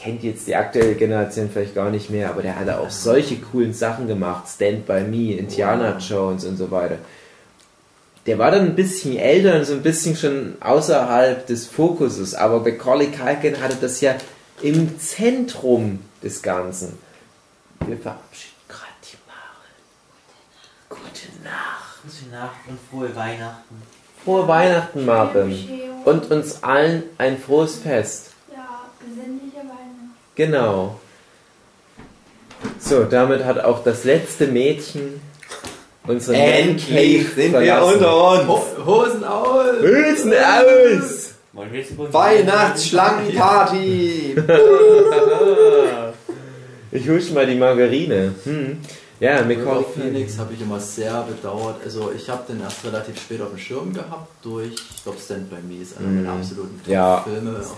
kennt 0.00 0.22
jetzt 0.22 0.46
die 0.46 0.54
aktuelle 0.54 0.94
Generation 0.94 1.50
vielleicht 1.52 1.74
gar 1.74 1.90
nicht 1.90 2.08
mehr, 2.08 2.30
aber 2.30 2.42
der 2.42 2.58
hat 2.58 2.68
auch 2.68 2.90
solche 2.90 3.36
coolen 3.36 3.72
Sachen 3.72 4.06
gemacht. 4.06 4.44
Stand 4.48 4.86
By 4.86 5.02
Me, 5.02 5.34
Indiana 5.34 5.98
Jones 5.98 6.44
und 6.44 6.56
so 6.56 6.70
weiter. 6.70 6.98
Der 8.26 8.38
war 8.38 8.50
dann 8.50 8.66
ein 8.66 8.76
bisschen 8.76 9.16
älter 9.16 9.56
und 9.56 9.64
so 9.64 9.72
ein 9.72 9.82
bisschen 9.82 10.14
schon 10.14 10.56
außerhalb 10.60 11.46
des 11.46 11.66
Fokuses, 11.66 12.34
aber 12.34 12.60
Macaulay 12.60 13.08
Culkin 13.08 13.60
hatte 13.60 13.76
das 13.80 14.00
ja 14.00 14.14
im 14.62 14.98
Zentrum 14.98 16.00
des 16.22 16.42
Ganzen. 16.42 16.98
Wir 17.86 17.96
verabschieden 17.96 18.54
gerade 18.68 18.92
die 19.02 19.16
Mare. 19.26 21.00
Gute 21.00 21.42
Nacht. 21.42 22.02
Gute 22.02 22.30
Nacht 22.30 22.56
und 22.68 22.78
frohe 22.90 23.16
Weihnachten. 23.16 23.82
Frohe 24.24 24.46
Weihnachten, 24.46 25.06
Maren. 25.06 25.48
Bescherung. 25.48 26.02
Und 26.04 26.30
uns 26.30 26.62
allen 26.62 27.04
ein 27.16 27.38
frohes 27.38 27.76
Fest. 27.76 28.27
Genau. 30.38 30.98
So, 32.78 33.04
damit 33.04 33.44
hat 33.44 33.62
auch 33.62 33.84
das 33.84 34.04
letzte 34.04 34.46
Mädchen 34.46 35.20
unseren 36.06 36.36
Endlich 36.36 37.28
sind 37.34 37.52
wir 37.52 37.60
verlassen. 37.60 37.94
unter 37.94 38.32
uns. 38.32 38.48
Ho 38.48 38.62
Hosen 38.86 39.24
aus! 39.24 39.66
Hülsen 39.82 40.32
aus! 40.32 41.34
Wir 41.52 41.84
Weihnachtsschlangenparty! 42.14 44.36
Ich 46.90 47.06
husch 47.06 47.30
mal 47.32 47.44
die 47.46 47.54
Margarine. 47.54 48.34
Hm. 48.44 48.78
Ja, 49.20 49.40
River 49.40 49.84
Phoenix 49.94 50.38
habe 50.38 50.54
ich 50.54 50.62
immer 50.62 50.80
sehr 50.80 51.22
bedauert. 51.28 51.76
Also 51.84 52.10
ich 52.16 52.30
habe 52.30 52.50
den 52.50 52.62
erst 52.62 52.82
relativ 52.82 53.20
spät 53.20 53.42
auf 53.42 53.50
dem 53.50 53.58
Schirm 53.58 53.92
gehabt 53.92 54.26
durch, 54.42 54.72
ich 54.72 55.02
glaube 55.02 55.18
Stand 55.22 55.50
By 55.50 55.56
Me 55.68 55.82
ist 55.82 55.98
einer 55.98 56.08
meiner 56.08 56.32
Mhm. 56.34 56.40
absoluten 56.40 56.80
Ja, 56.86 57.20
Filme 57.20 57.58
of 57.58 57.76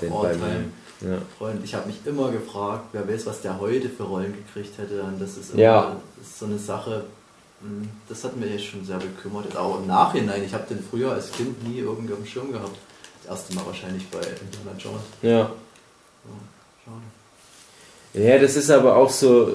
Ja. 1.00 1.18
Und 1.38 1.64
ich 1.64 1.74
habe 1.74 1.86
mich 1.86 1.96
immer 2.04 2.30
gefragt, 2.30 2.84
wer 2.92 3.08
weiß, 3.08 3.26
was 3.26 3.40
der 3.40 3.58
heute 3.58 3.88
für 3.88 4.02
Rollen 4.04 4.34
gekriegt 4.34 4.76
hätte. 4.78 5.02
Und 5.02 5.20
das 5.20 5.36
ist 5.36 5.52
immer 5.52 5.62
Ja. 5.62 5.96
das 6.18 6.28
ist 6.28 6.38
so 6.38 6.46
eine 6.46 6.58
Sache, 6.58 7.04
mh, 7.62 7.86
das 8.08 8.22
hat 8.24 8.36
mich 8.36 8.68
schon 8.68 8.84
sehr 8.84 8.98
bekümmert. 8.98 9.56
Aber 9.56 9.78
im 9.78 9.86
Nachhinein, 9.86 10.44
ich 10.44 10.52
habe 10.52 10.64
den 10.68 10.82
früher 10.82 11.12
als 11.12 11.32
Kind 11.32 11.66
nie 11.66 11.78
irgendwie 11.78 12.14
dem 12.14 12.26
Schirm 12.26 12.52
gehabt. 12.52 12.76
Das 13.22 13.38
erste 13.38 13.54
Mal 13.54 13.66
wahrscheinlich 13.66 14.06
bei 14.08 14.18
Indiana 14.18 14.76
Jones. 14.78 15.02
Ja. 15.22 15.30
Ja, 15.38 15.48
schade. 16.84 18.26
Ja, 18.26 18.38
das 18.38 18.56
ist 18.56 18.70
aber 18.70 18.96
auch 18.96 19.10
so, 19.10 19.52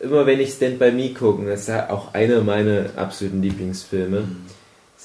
immer 0.00 0.26
wenn 0.26 0.40
ich 0.40 0.52
Stand 0.52 0.78
By 0.78 0.92
Me 0.92 1.12
gucke, 1.14 1.44
das 1.46 1.60
ist 1.62 1.68
ja 1.68 1.90
auch 1.90 2.12
einer 2.14 2.40
meiner 2.42 2.90
absoluten 2.96 3.42
Lieblingsfilme, 3.42 4.20
Mhm. 4.20 4.36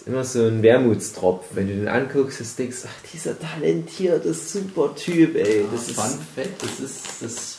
Ist 0.04 0.08
immer 0.08 0.24
so 0.26 0.46
ein 0.46 0.62
Wermutstropf. 0.62 1.46
Wenn 1.52 1.68
du 1.68 1.76
den 1.76 1.88
anguckst, 1.88 2.40
das 2.42 2.56
denkst 2.56 2.80
ach, 2.86 3.10
dieser 3.14 3.40
talentierte, 3.40 4.34
super 4.34 4.94
Typ, 4.96 5.36
ey. 5.36 5.66
Das 5.72 5.88
ist, 5.90 5.96
Fun 6.00 6.20
Fact, 6.36 6.62
das 6.62 6.80
ist 6.80 7.06
das 7.22 7.58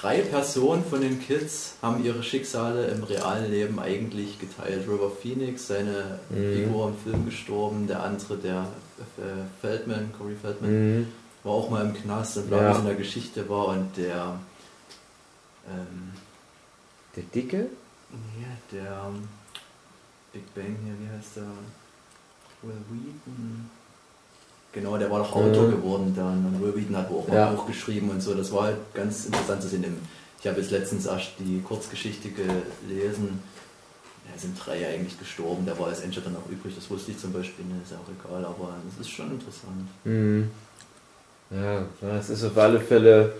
drei 0.00 0.20
Personen 0.20 0.84
von 0.84 1.00
den 1.00 1.20
Kids 1.20 1.72
haben 1.82 2.04
ihre 2.04 2.22
Schicksale 2.22 2.86
im 2.88 3.02
realen 3.02 3.50
Leben 3.50 3.80
eigentlich 3.80 4.38
geteilt. 4.38 4.86
River 4.86 5.10
Phoenix, 5.10 5.66
seine 5.66 6.20
Mhm. 6.30 6.54
Figur 6.54 6.88
im 6.88 6.96
Film 7.12 7.24
gestorben, 7.24 7.86
der 7.88 8.02
andere, 8.04 8.36
der 8.36 8.68
äh, 9.18 9.22
Feldman, 9.60 10.10
Corey 10.16 10.36
Feldman, 10.40 10.70
Mhm. 11.00 11.06
war 11.44 11.52
auch 11.52 11.70
mal 11.70 11.84
im 11.84 11.94
Knast 11.94 12.36
und 12.36 12.50
Ja. 12.50 12.60
ja. 12.72 12.78
in 12.78 12.84
der 12.84 12.94
Geschichte 12.94 13.48
war 13.48 13.68
und 13.68 13.96
der 13.96 14.38
ähm, 15.68 16.12
Der 17.16 17.22
Dicke? 17.34 17.66
ja, 18.40 18.48
der 18.78 19.02
ähm, 19.08 19.28
Big 20.38 20.54
Bang 20.54 20.76
hier, 20.84 20.94
wie 21.00 21.16
heißt 21.16 21.36
der? 21.36 21.42
Will 22.62 22.76
Wheaton. 22.90 23.68
Genau, 24.72 24.96
der 24.98 25.10
war 25.10 25.20
doch 25.20 25.34
Autor 25.34 25.66
Mhm. 25.66 25.70
geworden 25.72 26.12
dann 26.16 26.44
und 26.46 26.62
Will 26.62 26.76
Wheaton 26.76 26.96
hat 26.96 27.10
auch 27.10 27.26
mal 27.26 27.34
Ja. 27.36 27.48
ein 27.50 27.56
Buch 27.56 27.66
geschrieben 27.66 28.10
und 28.10 28.20
so. 28.22 28.34
Das 28.34 28.52
war 28.52 28.64
halt 28.64 28.76
ganz 28.94 29.26
interessant 29.26 29.62
zu 29.62 29.68
sehen. 29.68 29.84
Im- 29.84 29.98
Ich 30.40 30.46
habe 30.46 30.60
jetzt 30.60 30.70
letztens 30.70 31.04
erst 31.06 31.32
die 31.40 31.60
Kurzgeschichte 31.62 32.28
gelesen. 32.30 33.42
Ja, 34.30 34.38
sind 34.40 34.56
drei 34.64 34.86
eigentlich 34.86 35.18
gestorben. 35.18 35.66
Der 35.66 35.76
war 35.80 35.88
als 35.88 35.98
Endshot 36.00 36.26
dann 36.26 36.36
auch 36.36 36.48
übrig. 36.48 36.72
Das 36.76 36.88
wusste 36.90 37.10
ich 37.10 37.18
zum 37.18 37.32
Beispiel 37.32 37.64
nicht. 37.64 37.82
Ist 37.82 37.90
ja 37.90 37.96
auch 37.96 38.08
egal, 38.30 38.44
aber 38.44 38.74
es 38.94 39.00
ist 39.00 39.10
schon 39.10 39.32
interessant. 39.32 39.88
Mhm. 40.04 40.50
Ja, 41.50 41.82
ja, 42.02 42.16
es 42.18 42.30
ist 42.30 42.44
auf 42.44 42.56
alle 42.56 42.78
Fälle 42.78 43.32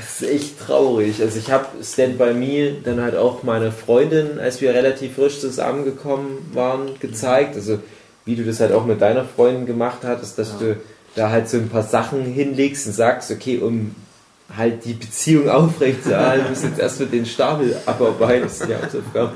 es 0.00 0.20
ist 0.22 0.28
echt 0.30 0.60
traurig. 0.60 1.20
Also 1.22 1.38
ich 1.38 1.50
habe 1.50 1.66
Stand 1.82 2.18
By 2.18 2.34
Me 2.34 2.76
dann 2.82 3.00
halt 3.00 3.16
auch 3.16 3.42
meiner 3.42 3.72
Freundin, 3.72 4.38
als 4.38 4.60
wir 4.60 4.74
relativ 4.74 5.14
frisch 5.14 5.40
zusammengekommen 5.40 6.38
waren, 6.52 6.98
gezeigt. 7.00 7.54
Also 7.54 7.78
wie 8.24 8.36
du 8.36 8.44
das 8.44 8.60
halt 8.60 8.72
auch 8.72 8.86
mit 8.86 9.00
deiner 9.00 9.24
Freundin 9.24 9.66
gemacht 9.66 9.98
hattest, 10.04 10.38
dass 10.38 10.52
Ja. 10.52 10.58
du 10.66 10.76
da 11.14 11.30
halt 11.30 11.48
so 11.48 11.58
ein 11.58 11.68
paar 11.68 11.82
Sachen 11.82 12.24
hinlegst 12.24 12.86
und 12.86 12.92
sagst, 12.94 13.30
okay, 13.30 13.58
um 13.58 13.94
halt 14.56 14.84
die 14.84 14.94
Beziehung 14.94 15.48
aufrechtzuerhalten, 15.50 16.48
musst 16.48 16.64
du 16.64 16.68
jetzt 16.68 16.78
erstmal 16.80 17.08
den 17.08 17.26
Stapel 17.26 17.76
abarbeiten, 17.86 18.44
das 18.44 18.58
sind 18.58 18.70
die 18.70 18.74
Hausaufgaben. 18.76 19.32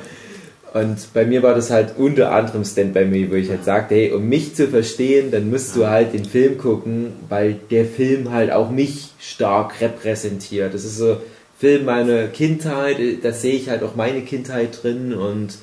Und 0.77 1.15
bei 1.15 1.25
mir 1.25 1.43
war 1.43 1.55
das 1.55 1.71
halt 1.71 1.95
unter 1.97 2.33
anderem 2.33 2.63
Stand 2.63 2.93
By 2.93 3.07
Me, 3.07 3.31
wo 3.31 3.35
ich 3.35 3.49
halt 3.49 3.65
sagte, 3.65 3.95
hey, 3.95 4.13
um 4.13 4.29
mich 4.29 4.55
zu 4.55 4.69
verstehen, 4.69 5.31
dann 5.31 5.49
musst 5.49 5.75
du 5.75 5.87
halt 5.87 6.13
den 6.13 6.27
Film 6.27 6.59
gucken, 6.59 7.15
weil 7.31 7.57
der 7.71 7.87
Film 7.87 8.31
halt 8.31 8.53
auch 8.53 8.71
mich 8.71 9.09
stark 9.19 9.81
repräsentiert. 9.81 10.75
Das 10.75 10.85
ist 10.85 10.99
so 10.99 11.17
Film 11.59 11.87
meiner 11.87 12.27
Kindheit, 12.27 12.99
da 13.23 13.33
sehe 13.33 13.55
ich 13.55 13.71
halt 13.71 13.83
auch 13.83 13.97
meine 13.97 14.21
Kindheit 14.21 14.83
drin 14.83 15.15
und 15.15 15.55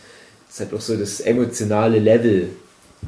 es 0.50 0.60
halt 0.60 0.74
auch 0.74 0.82
so 0.82 0.98
das 0.98 1.20
emotionale 1.20 2.00
Level, 2.00 2.50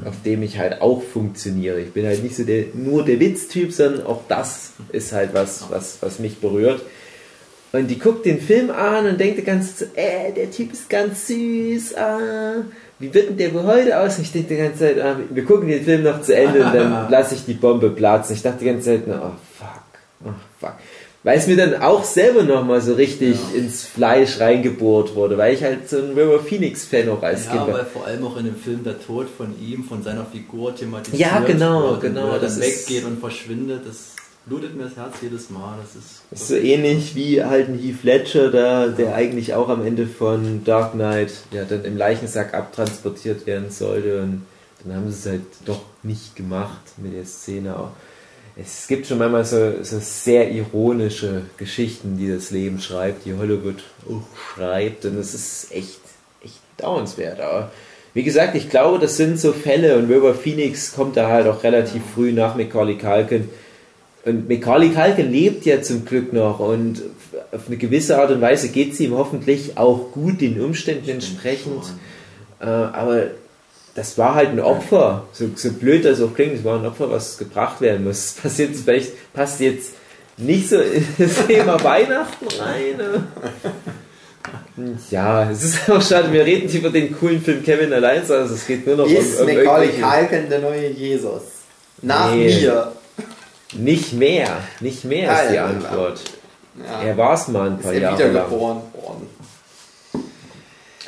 auf 0.04 0.14
dem 0.24 0.44
ich 0.44 0.60
halt 0.60 0.82
auch 0.82 1.02
funktioniere. 1.02 1.80
Ich 1.80 1.92
bin 1.92 2.06
halt 2.06 2.22
nicht 2.22 2.36
so 2.36 2.44
der, 2.44 2.66
nur 2.74 3.04
der 3.04 3.18
Witztyp, 3.18 3.72
sondern 3.72 4.06
auch 4.06 4.20
das 4.28 4.74
ist 4.92 5.12
halt 5.12 5.30
was, 5.32 5.64
was, 5.70 5.98
was 6.02 6.20
mich 6.20 6.38
berührt. 6.38 6.82
Und 7.76 7.88
die 7.88 7.98
guckt 7.98 8.24
den 8.26 8.40
Film 8.40 8.70
an 8.70 9.06
und 9.06 9.20
denkt 9.20 9.38
die 9.38 9.44
ganze 9.44 9.76
Zeit, 9.76 9.88
äh, 9.96 10.32
der 10.32 10.50
Typ 10.50 10.72
ist 10.72 10.88
ganz 10.88 11.26
süß, 11.26 11.96
ah, 11.96 12.18
wie 12.98 13.12
wird 13.12 13.28
denn 13.30 13.36
der 13.36 13.52
wohl 13.54 13.64
heute 13.64 13.98
aus? 13.98 14.16
Und 14.16 14.22
ich 14.24 14.32
denke 14.32 14.54
die 14.54 14.60
ganze 14.62 14.78
Zeit, 14.78 15.00
ah, 15.00 15.16
wir 15.30 15.44
gucken 15.44 15.68
den 15.68 15.84
Film 15.84 16.02
noch 16.02 16.22
zu 16.22 16.34
Ende 16.34 16.64
und 16.64 16.74
dann 16.74 17.06
lasse 17.10 17.34
ich 17.34 17.44
die 17.44 17.54
Bombe 17.54 17.90
platzen. 17.90 18.34
Ich 18.36 18.42
dachte 18.42 18.60
die 18.60 18.66
ganze 18.66 18.84
Zeit, 18.90 19.02
oh 19.08 19.30
fuck, 19.58 19.68
oh 20.24 20.30
fuck. 20.60 20.74
Weil 21.22 21.38
es 21.38 21.48
mir 21.48 21.56
dann 21.56 21.82
auch 21.82 22.04
selber 22.04 22.44
nochmal 22.44 22.80
so 22.80 22.94
richtig 22.94 23.36
ins 23.52 23.82
Fleisch 23.82 24.38
reingebohrt 24.38 25.16
wurde, 25.16 25.36
weil 25.36 25.54
ich 25.54 25.62
halt 25.64 25.88
so 25.88 25.96
ein 25.96 26.10
River 26.10 26.38
Phoenix-Fan 26.38 27.08
auch 27.08 27.20
als 27.20 27.46
Ja, 27.46 27.50
Kind 27.52 27.66
war. 27.66 27.74
weil 27.74 27.84
vor 27.84 28.06
allem 28.06 28.24
auch 28.24 28.36
in 28.36 28.44
dem 28.44 28.54
Film 28.54 28.84
der 28.84 29.00
Tod 29.00 29.26
von 29.36 29.52
ihm, 29.60 29.82
von 29.82 30.04
seiner 30.04 30.24
Figur 30.24 30.74
thematisiert 30.76 31.20
Ja, 31.20 31.40
genau, 31.40 31.90
wird, 31.90 32.02
genau, 32.02 32.28
Wo 32.28 32.32
er 32.34 32.38
das 32.38 32.60
dann 32.60 32.68
weggeht 32.68 33.04
und 33.04 33.18
verschwindet, 33.18 33.82
das 33.88 34.15
blutet 34.46 34.76
mir 34.76 34.84
das 34.84 34.96
Herz 34.96 35.16
jedes 35.20 35.50
Mal. 35.50 35.76
Das 35.82 35.96
ist, 35.96 36.22
Das 36.30 36.42
ist 36.42 36.48
so 36.48 36.56
ähnlich 36.56 37.14
wie 37.14 37.42
halt 37.42 37.68
ein 37.68 37.78
Heath 37.78 38.04
Ledger, 38.04 38.50
da, 38.50 38.86
der 38.86 39.14
eigentlich 39.14 39.54
auch 39.54 39.68
am 39.68 39.84
Ende 39.84 40.06
von 40.06 40.64
Dark 40.64 40.92
Knight 40.92 41.32
ja, 41.50 41.64
dann 41.64 41.84
im 41.84 41.96
Leichensack 41.96 42.54
abtransportiert 42.54 43.46
werden 43.46 43.70
sollte 43.70 44.22
und 44.22 44.46
dann 44.84 44.96
haben 44.96 45.10
sie 45.10 45.18
es 45.18 45.26
halt 45.26 45.42
doch 45.64 45.82
nicht 46.02 46.36
gemacht 46.36 46.80
mit 46.98 47.14
der 47.14 47.24
Szene. 47.24 47.76
Auch. 47.76 47.90
Es 48.56 48.86
gibt 48.86 49.06
schon 49.06 49.18
manchmal 49.18 49.44
so, 49.44 49.82
so 49.82 49.98
sehr 50.00 50.50
ironische 50.50 51.42
Geschichten, 51.56 52.16
die 52.16 52.32
das 52.32 52.52
Leben 52.52 52.80
schreibt, 52.80 53.26
die 53.26 53.34
Hollywood 53.34 53.82
auch 54.08 54.22
schreibt 54.54 55.04
und 55.04 55.18
es 55.18 55.34
ist 55.34 55.72
echt, 55.72 56.00
echt 56.42 56.60
dauernswert. 56.76 57.40
Aber 57.40 57.72
wie 58.14 58.22
gesagt, 58.22 58.54
ich 58.54 58.70
glaube, 58.70 59.00
das 59.00 59.16
sind 59.16 59.40
so 59.40 59.52
Fälle 59.52 59.98
und 59.98 60.08
River 60.08 60.34
Phoenix 60.34 60.94
kommt 60.94 61.16
da 61.16 61.28
halt 61.28 61.48
auch 61.48 61.64
relativ 61.64 62.02
früh 62.14 62.32
nach 62.32 62.54
Macaulay 62.54 62.96
Culkin. 62.96 63.48
Und 64.26 64.48
Macaulay 64.48 64.90
Culkin 64.90 65.30
lebt 65.32 65.64
ja 65.66 65.80
zum 65.82 66.04
Glück 66.04 66.32
noch 66.32 66.58
und 66.58 67.00
auf 67.52 67.68
eine 67.68 67.76
gewisse 67.76 68.18
Art 68.18 68.30
und 68.32 68.40
Weise 68.40 68.68
geht 68.68 68.92
es 68.92 69.00
ihm 69.00 69.14
hoffentlich 69.16 69.78
auch 69.78 70.10
gut, 70.12 70.40
den 70.40 70.60
Umständen 70.60 71.08
entsprechend. 71.08 71.84
Äh, 72.60 72.64
aber 72.66 73.28
das 73.94 74.18
war 74.18 74.34
halt 74.34 74.50
ein 74.50 74.60
Opfer. 74.60 75.24
So, 75.32 75.48
so 75.54 75.70
blöd 75.72 76.04
das 76.04 76.20
auch 76.20 76.34
klingt, 76.34 76.54
es 76.56 76.64
war 76.64 76.78
ein 76.78 76.84
Opfer, 76.86 77.10
was 77.10 77.38
gebracht 77.38 77.80
werden 77.80 78.04
muss. 78.04 78.34
Das 78.34 78.42
passiert 78.42 78.70
jetzt 78.70 78.82
vielleicht, 78.84 79.32
passt 79.32 79.60
jetzt 79.60 79.92
nicht 80.36 80.68
so 80.68 80.80
in 80.80 81.06
das 81.18 81.46
Thema 81.46 81.82
Weihnachten 81.84 82.46
rein. 82.60 83.00
aber- 83.00 83.22
Ja, 85.10 85.50
es 85.50 85.62
ist 85.64 85.88
auch 85.90 86.02
schade, 86.02 86.32
wir 86.32 86.44
reden 86.44 86.68
hier 86.68 86.80
über 86.80 86.90
den 86.90 87.16
coolen 87.16 87.40
Film 87.40 87.62
Kevin 87.62 87.92
allein, 87.92 88.20
also 88.28 88.54
es 88.54 88.66
geht 88.66 88.86
nur 88.86 88.96
noch 88.96 89.06
Ist 89.08 89.40
um, 89.40 89.48
um 89.48 89.54
Macaulay 89.54 89.88
Culkin 89.88 90.48
der 90.50 90.58
neue 90.60 90.90
Jesus? 90.90 91.42
Nach 92.02 92.34
Nee. 92.34 92.44
mir. 92.60 92.92
Nicht 93.72 94.12
mehr, 94.12 94.58
nicht 94.80 95.04
mehr 95.04 95.42
ist 95.44 95.52
die 95.52 95.58
Antwort. 95.58 96.20
Ja. 96.78 97.02
Er 97.02 97.16
war 97.16 97.34
es 97.34 97.48
mal 97.48 97.70
ein 97.70 97.76
ist 97.78 97.82
paar 97.82 97.92
er 97.92 98.00
Jahre 98.00 98.22
lang. 98.22 98.30
wiedergeboren 98.30 98.82
worden. 98.94 99.26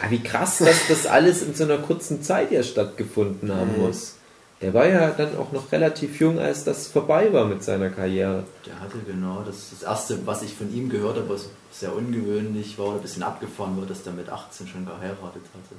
Ah, 0.00 0.06
wie 0.10 0.22
krass, 0.22 0.58
dass 0.58 0.86
das 0.88 1.06
alles 1.06 1.42
in 1.42 1.54
so 1.54 1.64
einer 1.64 1.78
kurzen 1.78 2.22
Zeit 2.22 2.50
ja 2.52 2.62
stattgefunden 2.62 3.52
haben 3.54 3.76
Mhm. 3.76 3.82
muss. 3.86 4.14
Der 4.60 4.74
war 4.74 4.86
ja 4.86 5.10
dann 5.10 5.36
auch 5.38 5.52
noch 5.52 5.70
relativ 5.70 6.18
jung, 6.20 6.38
als 6.40 6.64
das 6.64 6.88
vorbei 6.88 7.32
war 7.32 7.44
mit 7.44 7.62
seiner 7.62 7.90
Karriere. 7.90 8.42
Der 8.66 8.80
hatte 8.80 8.98
genau 9.06 9.42
das, 9.46 9.70
das 9.70 9.82
erste, 9.84 10.26
was 10.26 10.42
ich 10.42 10.54
von 10.54 10.72
ihm 10.74 10.88
gehört 10.88 11.16
habe, 11.16 11.28
was 11.28 11.46
sehr 11.72 11.94
ungewöhnlich 11.94 12.76
war 12.78 12.86
oder 12.86 12.96
ein 12.96 13.02
bisschen 13.02 13.22
abgefahren 13.22 13.76
war, 13.78 13.86
dass 13.86 14.02
der 14.02 14.12
mit 14.14 14.28
18 14.28 14.66
schon 14.66 14.84
geheiratet 14.84 15.20
hatte. 15.54 15.76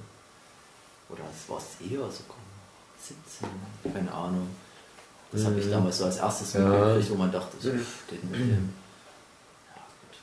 Oder 1.10 1.24
es 1.34 1.50
war 1.50 1.58
es 1.58 1.86
eher 1.86 1.98
sogar 2.00 2.38
noch 2.38 3.06
17, 3.82 3.94
keine 3.94 4.14
Ahnung. 4.14 4.48
Das 5.32 5.46
habe 5.46 5.60
ich 5.60 5.70
damals 5.70 5.98
so 6.00 6.06
als 6.06 6.18
erstes 6.18 6.54
Ja. 6.54 6.60
mitgekriegt, 6.62 7.12
wo 7.12 7.16
man 7.16 7.32
dachte, 7.32 7.56
so, 7.60 7.70
den 7.70 7.78
mit 8.32 8.40
dem. 8.40 8.50
Ja, 8.50 9.82
gut. 10.02 10.18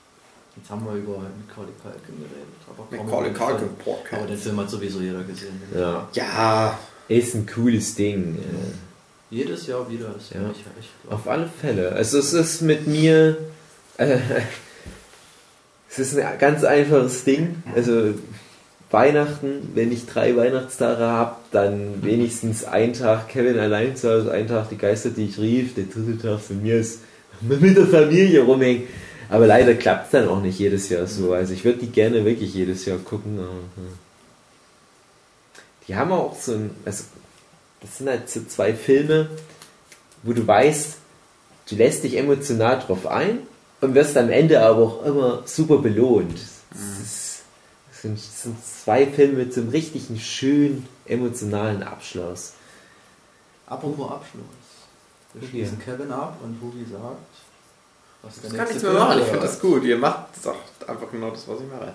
Jetzt 0.56 0.70
haben 0.70 0.84
wir 0.84 0.94
über 0.94 1.18
Macaulay 1.18 1.72
Culkin 1.80 2.16
geredet. 2.18 3.06
Macaulay 3.06 3.32
Culkin, 3.32 3.58
Film. 3.58 3.76
Podcast. 3.84 4.12
Aber 4.14 4.26
den 4.26 4.38
Film 4.38 4.60
hat 4.60 4.70
sowieso 4.70 5.00
jeder 5.00 5.22
gesehen. 5.22 5.60
Ja. 5.74 6.08
Ja, 6.12 6.78
Ist 7.08 7.34
ein 7.34 7.46
cooles 7.46 7.94
Ding. 7.94 8.36
äh. 8.36 9.34
Jedes 9.34 9.66
Jahr 9.68 9.88
wieder. 9.90 10.14
Ist 10.16 10.32
Ja. 10.34 10.40
echt, 10.50 10.60
echt 10.78 10.90
klar. 11.02 11.14
Auf 11.14 11.28
alle 11.28 11.48
Fälle. 11.60 11.92
Also 11.92 12.18
es 12.18 12.32
ist 12.32 12.62
mit 12.62 12.86
mir. 12.88 13.36
Äh, 13.98 14.18
es 15.90 15.98
ist 15.98 16.18
ein 16.18 16.38
ganz 16.38 16.64
einfaches 16.64 17.24
Ding. 17.24 17.62
Also 17.74 18.14
Weihnachten, 18.90 19.70
wenn 19.74 19.90
ich 19.90 20.06
drei 20.06 20.36
Weihnachtstage 20.36 21.04
habe, 21.04 21.36
dann 21.50 22.04
wenigstens 22.04 22.64
ein 22.64 22.92
Tag 22.92 23.28
Kevin 23.28 23.58
allein 23.58 23.96
zu 23.96 24.10
Hause, 24.10 24.30
ein 24.30 24.46
Tag 24.46 24.68
die 24.68 24.78
Geister, 24.78 25.10
die 25.10 25.26
ich 25.26 25.38
rief, 25.38 25.74
der 25.74 25.84
dritte 25.84 26.18
Tag 26.18 26.40
von 26.40 26.62
mir 26.62 26.76
ist 26.76 27.00
mit 27.40 27.76
der 27.76 27.86
Familie 27.86 28.42
rumhängen. 28.42 28.84
Aber 29.28 29.46
leider 29.46 29.74
klappt 29.74 30.06
es 30.06 30.10
dann 30.12 30.28
auch 30.28 30.40
nicht 30.40 30.58
jedes 30.58 30.88
Jahr 30.88 31.06
so. 31.06 31.32
Also 31.32 31.52
ich 31.52 31.64
würde 31.64 31.80
die 31.80 31.90
gerne 31.90 32.24
wirklich 32.24 32.54
jedes 32.54 32.84
Jahr 32.84 32.98
gucken. 32.98 33.38
hm. 33.38 34.06
Die 35.88 35.96
haben 35.96 36.12
auch 36.12 36.36
so 36.36 36.52
ein, 36.52 36.70
also 36.84 37.04
das 37.80 37.98
sind 37.98 38.08
halt 38.08 38.28
so 38.28 38.44
zwei 38.44 38.74
Filme, 38.74 39.28
wo 40.22 40.32
du 40.32 40.46
weißt, 40.46 40.96
du 41.68 41.76
lässt 41.76 42.04
dich 42.04 42.16
emotional 42.16 42.80
drauf 42.80 43.06
ein 43.06 43.40
und 43.80 43.94
wirst 43.94 44.16
am 44.16 44.30
Ende 44.30 44.60
aber 44.60 44.82
auch 44.82 45.04
immer 45.04 45.42
super 45.44 45.78
belohnt. 45.78 46.38
Das, 46.70 46.80
ist, 46.80 47.00
das, 47.00 47.25
sind, 48.06 48.18
das 48.18 48.42
sind 48.42 48.56
zwei 48.64 49.06
Filme 49.06 49.44
mit 49.44 49.54
so 49.54 49.60
einem 49.60 49.70
richtigen 49.70 50.18
schönen 50.18 50.86
emotionalen 51.06 51.82
Abschluss. 51.82 52.52
Apropos 53.66 54.10
Abschluss. 54.10 54.44
Wir 55.34 55.48
schließen 55.48 55.78
Kevin 55.78 56.10
ab 56.12 56.38
und 56.42 56.58
Hugi 56.62 56.84
sagt, 56.90 57.18
was 58.22 58.40
der 58.40 58.50
ich 58.50 58.56
kann 58.56 58.68
nächste 58.68 58.74
nichts 58.74 58.82
mehr 58.82 58.92
Film 58.92 59.04
machen. 59.04 59.18
Ich 59.20 59.26
finde 59.26 59.40
das 59.40 59.60
gut. 59.60 59.84
Ihr 59.84 59.98
macht 59.98 60.26
doch 60.42 60.56
einfach 60.86 61.10
genau 61.10 61.30
das, 61.30 61.46
was 61.46 61.60
ich 61.60 61.66
mache. 61.66 61.92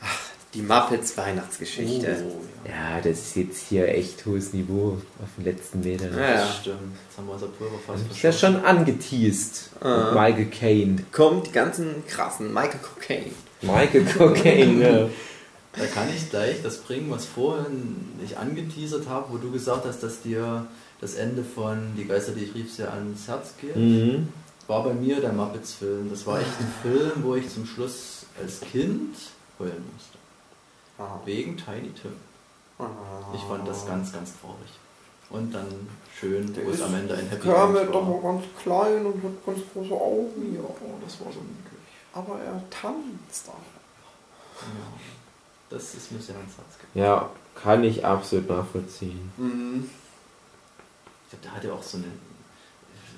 Ach, 0.00 0.18
die 0.54 0.62
Muppets 0.62 1.16
Weihnachtsgeschichte. 1.16 2.24
Oh, 2.24 2.40
ja. 2.64 2.94
Ja, 2.94 3.00
das 3.00 3.18
ist 3.18 3.36
jetzt 3.36 3.66
hier 3.68 3.88
echt 3.88 4.24
hohes 4.24 4.54
Niveau 4.54 4.96
auf 5.22 5.28
den 5.36 5.44
letzten 5.44 5.80
Metern. 5.80 6.14
Ja, 6.16 6.20
ja. 6.20 6.34
Das 6.36 6.56
stimmt. 6.56 6.96
Jetzt 7.06 7.18
haben 7.18 7.26
wir 7.26 7.34
unser 7.34 7.48
Pulver 7.48 7.78
fast 7.86 8.04
Das 8.08 8.16
ist 8.16 8.22
ja 8.22 8.32
schon 8.32 8.64
angeteased. 8.64 9.70
Ah. 9.80 10.12
Michael 10.14 10.46
Caine. 10.46 11.04
Kommt 11.12 11.48
die 11.48 11.52
ganzen 11.52 12.06
krassen 12.06 12.54
Michael 12.54 12.80
Cocaine. 12.80 13.32
Michael 13.60 14.04
Cocaine, 14.06 14.82
ja. 14.82 15.10
Da 15.78 15.86
kann 15.86 16.08
ich 16.14 16.30
gleich 16.30 16.62
das 16.62 16.78
bringen, 16.78 17.10
was 17.10 17.24
vorhin 17.24 18.18
ich 18.24 18.36
angeteasert 18.36 19.08
habe, 19.08 19.32
wo 19.32 19.36
du 19.38 19.50
gesagt 19.52 19.86
hast, 19.86 20.02
dass 20.02 20.22
dir 20.22 20.66
das 21.00 21.14
Ende 21.14 21.44
von 21.44 21.94
Die 21.96 22.06
Geister, 22.06 22.32
die 22.32 22.44
ich 22.44 22.54
rief, 22.54 22.72
sehr 22.74 22.92
ans 22.92 23.28
Herz 23.28 23.54
geht. 23.60 23.76
Mhm. 23.76 24.28
War 24.66 24.82
bei 24.84 24.92
mir 24.92 25.20
der 25.20 25.32
Muppets-Film. 25.32 26.10
Das 26.10 26.26
war 26.26 26.40
echt 26.40 26.60
ein 26.60 26.72
Film, 26.82 27.22
wo 27.22 27.34
ich 27.36 27.48
zum 27.48 27.64
Schluss 27.64 28.26
als 28.40 28.60
Kind 28.60 29.16
heulen 29.58 29.84
musste. 29.94 30.18
Wegen 31.24 31.56
Tiny 31.56 31.90
Tim. 31.90 32.12
Ich 33.34 33.40
fand 33.42 33.66
das 33.66 33.86
ganz, 33.86 34.12
ganz 34.12 34.32
traurig. 34.40 34.70
Und 35.30 35.54
dann 35.54 35.66
schön, 36.18 36.54
wo 36.64 36.70
es 36.70 36.82
am 36.82 36.94
Ende 36.94 37.14
ein 37.14 37.28
Happy 37.28 37.42
Kermit 37.42 37.82
End 37.82 37.94
doch 37.94 38.06
war. 38.06 38.20
mal 38.20 38.32
ganz 38.32 38.44
klein 38.62 39.04
und 39.06 39.22
hat 39.22 39.46
ganz 39.46 39.58
große 39.72 39.92
Augen. 39.94 40.54
Ja, 40.54 40.62
das 41.04 41.20
war 41.20 41.32
so 41.32 41.40
niedlich. 41.40 41.80
Aber 42.14 42.40
er 42.40 42.62
tanzt 42.70 43.48
auch. 43.48 44.62
Ja. 44.62 45.17
Das 45.70 45.94
ist 45.94 46.10
mir 46.12 46.20
sehr 46.20 46.36
ans 46.36 46.52
Herz 46.56 46.78
gegangen. 46.78 47.06
Ja, 47.06 47.30
kann 47.54 47.84
ich 47.84 48.04
absolut 48.04 48.48
nachvollziehen. 48.48 49.30
Mhm. 49.36 49.90
Ich 51.24 51.30
glaube, 51.30 51.42
der 51.44 51.52
hatte 51.54 51.72
auch 51.72 51.82
so 51.82 51.98
eine. 51.98 52.06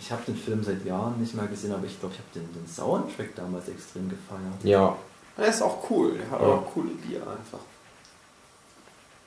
Ich 0.00 0.10
habe 0.10 0.22
den 0.26 0.36
Film 0.36 0.64
seit 0.64 0.84
Jahren 0.84 1.20
nicht 1.20 1.34
mehr 1.34 1.46
gesehen, 1.46 1.72
aber 1.72 1.84
ich 1.86 2.00
glaube, 2.00 2.14
ich 2.14 2.20
habe 2.20 2.30
den, 2.34 2.52
den 2.54 2.66
Soundtrack 2.66 3.34
damals 3.36 3.68
extrem 3.68 4.08
gefeiert. 4.08 4.64
Ja, 4.64 4.96
Er 5.36 5.46
ist 5.46 5.62
auch 5.62 5.88
cool. 5.90 6.14
Der 6.18 6.30
hat 6.30 6.40
Ja. 6.40 6.46
auch 6.46 6.72
coole 6.72 6.88
Lieder 7.06 7.20
einfach. 7.22 7.60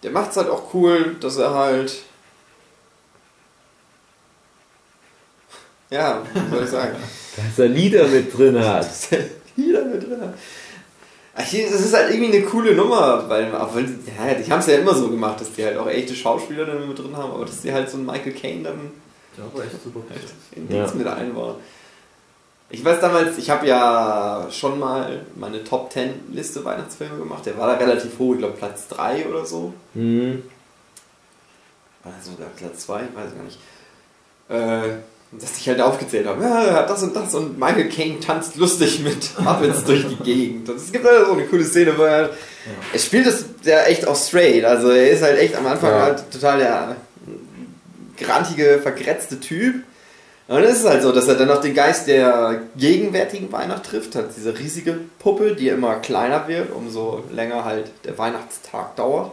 Der 0.01 0.11
macht 0.11 0.31
es 0.31 0.37
halt 0.37 0.49
auch 0.49 0.73
cool, 0.73 1.15
dass 1.21 1.37
er 1.37 1.53
halt. 1.53 2.03
Ja, 5.89 6.23
wie 6.33 6.49
soll 6.55 6.63
ich 6.63 6.69
sagen? 6.69 6.95
dass 7.35 7.59
er 7.59 7.67
Lieder 7.67 8.07
mit 8.07 8.35
drin 8.35 8.59
hat. 8.59 8.83
dass 8.85 9.11
er 9.11 9.25
Lieder 9.55 9.85
mit 9.85 10.03
drin 10.03 10.19
hat. 10.21 10.33
Das 11.35 11.51
ist 11.51 11.93
halt 11.95 12.13
irgendwie 12.13 12.37
eine 12.37 12.45
coole 12.45 12.75
Nummer, 12.75 13.27
weil, 13.27 13.51
obwohl, 13.55 13.81
ja, 13.83 14.33
die 14.35 14.51
haben 14.51 14.59
es 14.59 14.67
ja 14.67 14.75
immer 14.77 14.93
so 14.93 15.09
gemacht, 15.09 15.41
dass 15.41 15.51
die 15.53 15.65
halt 15.65 15.77
auch 15.77 15.87
echte 15.87 16.13
Schauspieler 16.13 16.65
dann 16.65 16.87
mit 16.87 16.97
drin 16.99 17.15
haben, 17.17 17.31
aber 17.31 17.45
dass 17.45 17.61
die 17.61 17.73
halt 17.73 17.89
so 17.89 17.97
ein 17.97 18.05
Michael 18.05 18.33
Caine 18.33 18.63
dann 18.63 18.91
Der 19.35 19.45
war 19.53 19.65
echt 19.65 19.83
super. 19.83 20.01
in 20.55 20.69
Ja. 20.69 20.81
Dings 20.83 20.93
mit 20.93 21.07
einbauen. 21.07 21.55
Ich 22.69 22.83
weiß 22.85 22.99
damals, 23.01 23.37
ich 23.37 23.49
habe 23.49 23.67
ja 23.67 24.47
schon 24.51 24.79
mal 24.79 25.25
meine 25.35 25.63
Top 25.63 25.91
10 25.91 26.33
Liste 26.33 26.63
Weihnachtsfilme 26.65 27.17
gemacht. 27.17 27.45
Der 27.45 27.57
war 27.57 27.67
da 27.67 27.73
relativ 27.83 28.17
hoch, 28.19 28.33
ich 28.33 28.39
glaube 28.39 28.55
Platz 28.57 28.87
3 28.89 29.27
oder 29.27 29.45
so. 29.45 29.73
Mhm. 29.95 30.43
Oder 32.03 32.13
sogar 32.21 32.47
Platz 32.55 32.85
2, 32.85 33.01
ich 33.01 33.15
weiß 33.15 33.31
gar 33.35 33.43
nicht. 33.43 33.59
Äh, 34.49 34.97
dass 35.39 35.57
ich 35.57 35.67
halt 35.67 35.81
aufgezählt 35.81 36.27
habe, 36.27 36.43
ja, 36.43 36.63
er 36.63 36.73
hat 36.73 36.89
das 36.89 37.03
und 37.03 37.15
das 37.15 37.33
und 37.35 37.57
Michael 37.59 37.89
Caine 37.89 38.19
tanzt 38.19 38.55
lustig 38.55 38.99
mit 39.01 39.39
Muppets 39.39 39.83
durch 39.85 40.05
die 40.07 40.15
Gegend. 40.23 40.69
Und 40.69 40.77
es 40.77 40.91
gibt 40.91 41.05
halt 41.05 41.25
so 41.25 41.33
eine 41.33 41.45
coole 41.45 41.63
Szene, 41.65 41.97
wo 41.97 42.03
er, 42.03 42.29
er 42.93 42.99
spielt 42.99 43.25
das 43.27 43.45
ja 43.63 43.83
echt 43.83 44.07
auch 44.07 44.15
straight. 44.15 44.63
Also 44.65 44.89
er 44.91 45.09
ist 45.09 45.21
halt 45.23 45.39
echt 45.39 45.55
am 45.55 45.65
Anfang 45.67 45.91
Ja. 45.91 46.01
halt 46.01 46.31
total 46.31 46.59
der 46.59 46.95
grantige, 48.17 48.79
vergrätzte 48.81 49.39
Typ. 49.39 49.83
Und 50.47 50.61
es 50.63 50.79
ist 50.79 50.85
halt 50.85 51.01
so, 51.01 51.11
dass 51.11 51.27
er 51.27 51.35
dann 51.35 51.47
noch 51.47 51.61
den 51.61 51.73
Geist 51.73 52.07
der 52.07 52.61
gegenwärtigen 52.75 53.51
Weihnacht 53.51 53.85
trifft, 53.85 54.15
hat 54.15 54.35
diese 54.35 54.57
riesige 54.59 54.99
Puppe, 55.19 55.55
die 55.55 55.69
immer 55.69 55.95
kleiner 55.95 56.47
wird, 56.47 56.71
umso 56.73 57.23
länger 57.31 57.63
halt 57.63 57.91
der 58.03 58.17
Weihnachtstag 58.17 58.95
dauert 58.97 59.31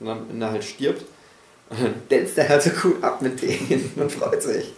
und 0.00 0.08
Ende 0.30 0.50
halt 0.50 0.64
stirbt. 0.64 1.04
Und 1.70 1.82
dann 1.82 1.94
dänzt 2.10 2.36
er 2.36 2.48
halt 2.48 2.62
so 2.62 2.70
cool 2.82 2.96
ab 3.00 3.22
mit 3.22 3.40
denen 3.42 3.92
und 3.96 4.10
freut 4.12 4.42
sich. 4.42 4.72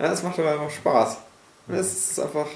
Ja, 0.00 0.08
das 0.08 0.22
macht 0.22 0.38
aber 0.38 0.52
einfach 0.52 0.70
Spaß. 0.70 1.18
Das 1.68 1.92
ist 1.92 2.18
einfach. 2.18 2.46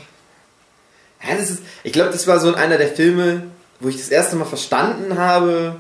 Ja, 1.22 1.36
das 1.36 1.51
ist. 1.51 1.62
Ich 1.82 1.92
glaube, 1.92 2.11
das 2.11 2.26
war 2.26 2.40
so 2.40 2.55
einer 2.55 2.78
der 2.78 2.88
Filme, 2.88 3.45
wo 3.80 3.88
ich 3.88 3.99
das 3.99 4.09
erste 4.09 4.36
Mal 4.36 4.47
verstanden 4.47 5.18
habe. 5.18 5.76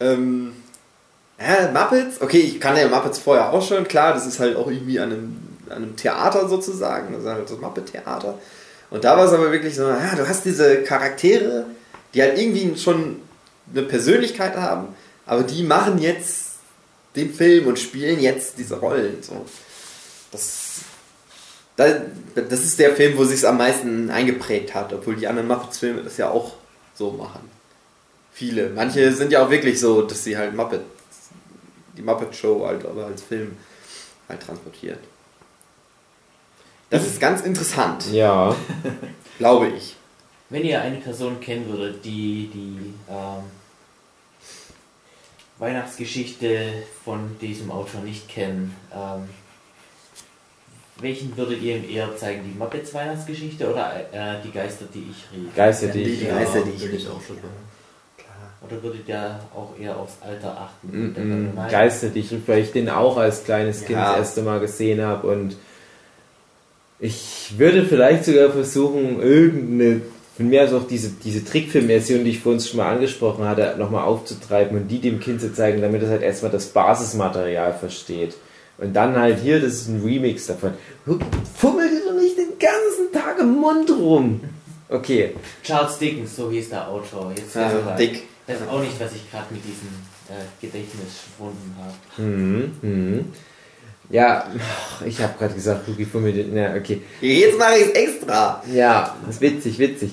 Ähm, 0.00 0.52
ja, 1.38 1.70
Muppets? 1.70 2.20
Okay, 2.20 2.38
ich 2.38 2.60
kannte 2.60 2.80
ja 2.80 2.88
Muppets 2.88 3.18
vorher 3.18 3.52
auch 3.52 3.66
schon, 3.66 3.86
klar, 3.86 4.14
das 4.14 4.26
ist 4.26 4.40
halt 4.40 4.56
auch 4.56 4.68
irgendwie 4.68 4.98
an 4.98 5.12
einem, 5.12 5.48
an 5.68 5.76
einem 5.76 5.96
Theater 5.96 6.48
sozusagen, 6.48 7.12
das 7.12 7.22
ist 7.22 7.28
halt 7.28 7.48
so 7.48 7.56
Muppet-Theater. 7.56 8.38
Und 8.90 9.04
da 9.04 9.16
war 9.16 9.26
es 9.26 9.32
aber 9.32 9.52
wirklich 9.52 9.74
so, 9.74 9.82
ja, 9.82 10.14
du 10.16 10.26
hast 10.26 10.44
diese 10.44 10.82
Charaktere, 10.82 11.66
die 12.14 12.22
halt 12.22 12.38
irgendwie 12.38 12.76
schon 12.78 13.20
eine 13.72 13.82
Persönlichkeit 13.82 14.56
haben, 14.56 14.88
aber 15.26 15.42
die 15.42 15.62
machen 15.62 15.98
jetzt 15.98 16.52
den 17.16 17.34
Film 17.34 17.66
und 17.66 17.78
spielen 17.78 18.20
jetzt 18.20 18.58
diese 18.58 18.78
Rollen. 18.78 19.22
So. 19.22 19.44
Das, 20.32 20.80
da- 21.76 22.02
das 22.34 22.60
ist 22.64 22.78
der 22.78 22.94
Film, 22.96 23.16
wo 23.16 23.24
sich 23.24 23.46
am 23.46 23.58
meisten 23.58 24.10
eingeprägt 24.10 24.74
hat, 24.74 24.92
obwohl 24.92 25.16
die 25.16 25.26
anderen 25.26 25.48
Muppets-Filme 25.48 26.02
das 26.02 26.16
ja 26.16 26.30
auch 26.30 26.54
so 26.94 27.10
machen. 27.12 27.50
Viele. 28.32 28.70
Manche 28.70 29.12
sind 29.12 29.32
ja 29.32 29.44
auch 29.44 29.50
wirklich 29.50 29.80
so, 29.80 30.02
dass 30.02 30.24
sie 30.24 30.36
halt 30.36 30.54
Muppet, 30.54 30.82
die 31.96 32.02
Muppet 32.02 32.34
Show 32.34 32.66
halt 32.66 32.84
aber 32.84 33.06
als 33.06 33.22
Film 33.22 33.56
halt 34.28 34.42
transportiert. 34.42 34.98
Das 36.90 37.06
ist 37.06 37.18
ganz 37.20 37.40
interessant, 37.42 38.06
Ja. 38.12 38.54
glaube 39.38 39.68
ich. 39.68 39.96
Wenn 40.50 40.64
ihr 40.64 40.80
eine 40.80 40.98
Person 40.98 41.40
kennen 41.40 41.66
würdet, 41.68 42.04
die 42.04 42.48
die 42.52 42.94
ähm, 43.10 43.42
Weihnachtsgeschichte 45.58 46.82
von 47.04 47.36
diesem 47.40 47.70
Autor 47.70 48.02
nicht 48.02 48.28
kennen, 48.28 48.76
ähm, 48.94 49.28
welchen 51.00 51.36
würdet 51.36 51.60
ihr 51.62 51.76
ihm 51.76 51.90
eher 51.90 52.16
zeigen? 52.16 52.42
Die 52.44 52.58
Muppets 52.58 52.94
Weihnachtsgeschichte 52.94 53.70
oder 53.70 53.92
äh, 54.12 54.36
die 54.44 54.50
Geister, 54.50 54.86
die 54.92 55.06
ich 55.10 55.36
rief? 55.36 55.54
Geister, 55.54 55.88
die 55.88 56.04
Die 56.04 56.10
ich. 56.12 56.28
Geister, 56.28 56.62
die 56.62 56.70
ich 56.70 57.02
schon 57.02 57.20
kenne. 57.36 57.52
Oder 58.66 58.82
würdet 58.82 59.08
ihr 59.08 59.38
auch 59.54 59.78
eher 59.78 59.96
aufs 59.96 60.16
Alter 60.22 60.58
achten? 60.58 60.88
Mm, 60.88 61.50
mm, 61.52 61.70
Geister, 61.70 62.08
die 62.08 62.20
ich 62.20 62.32
rief, 62.32 62.42
weil 62.46 62.62
ich 62.62 62.72
den 62.72 62.88
auch 62.88 63.16
als 63.16 63.44
kleines 63.44 63.80
Kind 63.84 63.98
Ja. 63.98 64.10
das 64.12 64.18
erste 64.18 64.42
Mal 64.42 64.60
gesehen 64.60 65.02
habe 65.02 65.28
und 65.28 65.56
ich 66.98 67.54
würde 67.58 67.84
vielleicht 67.84 68.24
sogar 68.24 68.50
versuchen, 68.50 69.20
irgendeine, 69.20 70.00
von 70.36 70.48
mir 70.48 70.64
aus 70.64 70.72
auch 70.72 70.86
diese, 70.88 71.10
diese 71.22 71.44
Trickfilmversion, 71.44 72.24
die 72.24 72.30
ich 72.30 72.40
vorhin 72.40 72.60
schon 72.60 72.78
mal 72.78 72.90
angesprochen 72.90 73.44
hatte, 73.46 73.74
nochmal 73.78 74.04
aufzutreiben 74.04 74.76
und 74.78 74.88
die 74.88 75.00
dem 75.00 75.20
Kind 75.20 75.42
zu 75.42 75.52
zeigen, 75.52 75.82
damit 75.82 76.02
es 76.02 76.08
halt 76.08 76.22
erstmal 76.22 76.50
das 76.50 76.66
Basismaterial 76.66 77.74
versteht. 77.74 78.34
Und 78.78 78.92
dann 78.92 79.16
halt 79.16 79.40
hier, 79.40 79.60
das 79.60 79.72
ist 79.74 79.88
ein 79.88 80.02
Remix 80.02 80.46
davon. 80.46 80.74
Fummel 81.56 81.88
dir 81.88 82.04
doch 82.06 82.20
nicht 82.20 82.36
den 82.36 82.58
ganzen 82.58 83.12
Tag 83.12 83.38
im 83.40 83.54
Mund 83.56 83.90
rum. 83.90 84.40
Okay, 84.88 85.34
Charles 85.64 85.98
Dickens, 85.98 86.36
so 86.36 86.50
hieß 86.50 86.68
der 86.70 86.88
Autor. 86.88 87.32
Jetzt 87.36 87.54
Ja, 87.54 87.70
ihr 87.72 87.86
was. 87.86 87.96
dick. 87.96 88.22
Das 88.46 88.60
ist 88.60 88.68
auch 88.68 88.80
nicht, 88.80 89.00
was 89.00 89.12
ich 89.12 89.28
gerade 89.30 89.46
mit 89.52 89.62
diesem 89.64 89.88
äh, 90.28 90.44
Gedächtnis 90.60 91.24
gefunden 91.26 91.74
habe. 91.80 92.22
Mhm, 92.22 92.72
mhm. 92.82 93.24
Ja, 94.08 94.48
ich 95.04 95.20
habe 95.20 95.34
gerade 95.36 95.54
gesagt, 95.54 95.88
Luki 95.88 96.04
Fummel, 96.04 96.46
na, 96.52 96.76
okay. 96.76 97.02
Jetzt 97.20 97.58
mache 97.58 97.78
ich 97.78 97.86
es 97.86 97.90
extra. 97.90 98.62
Ja, 98.72 99.16
das 99.26 99.36
ist 99.36 99.40
witzig, 99.40 99.78
witzig. 99.80 100.12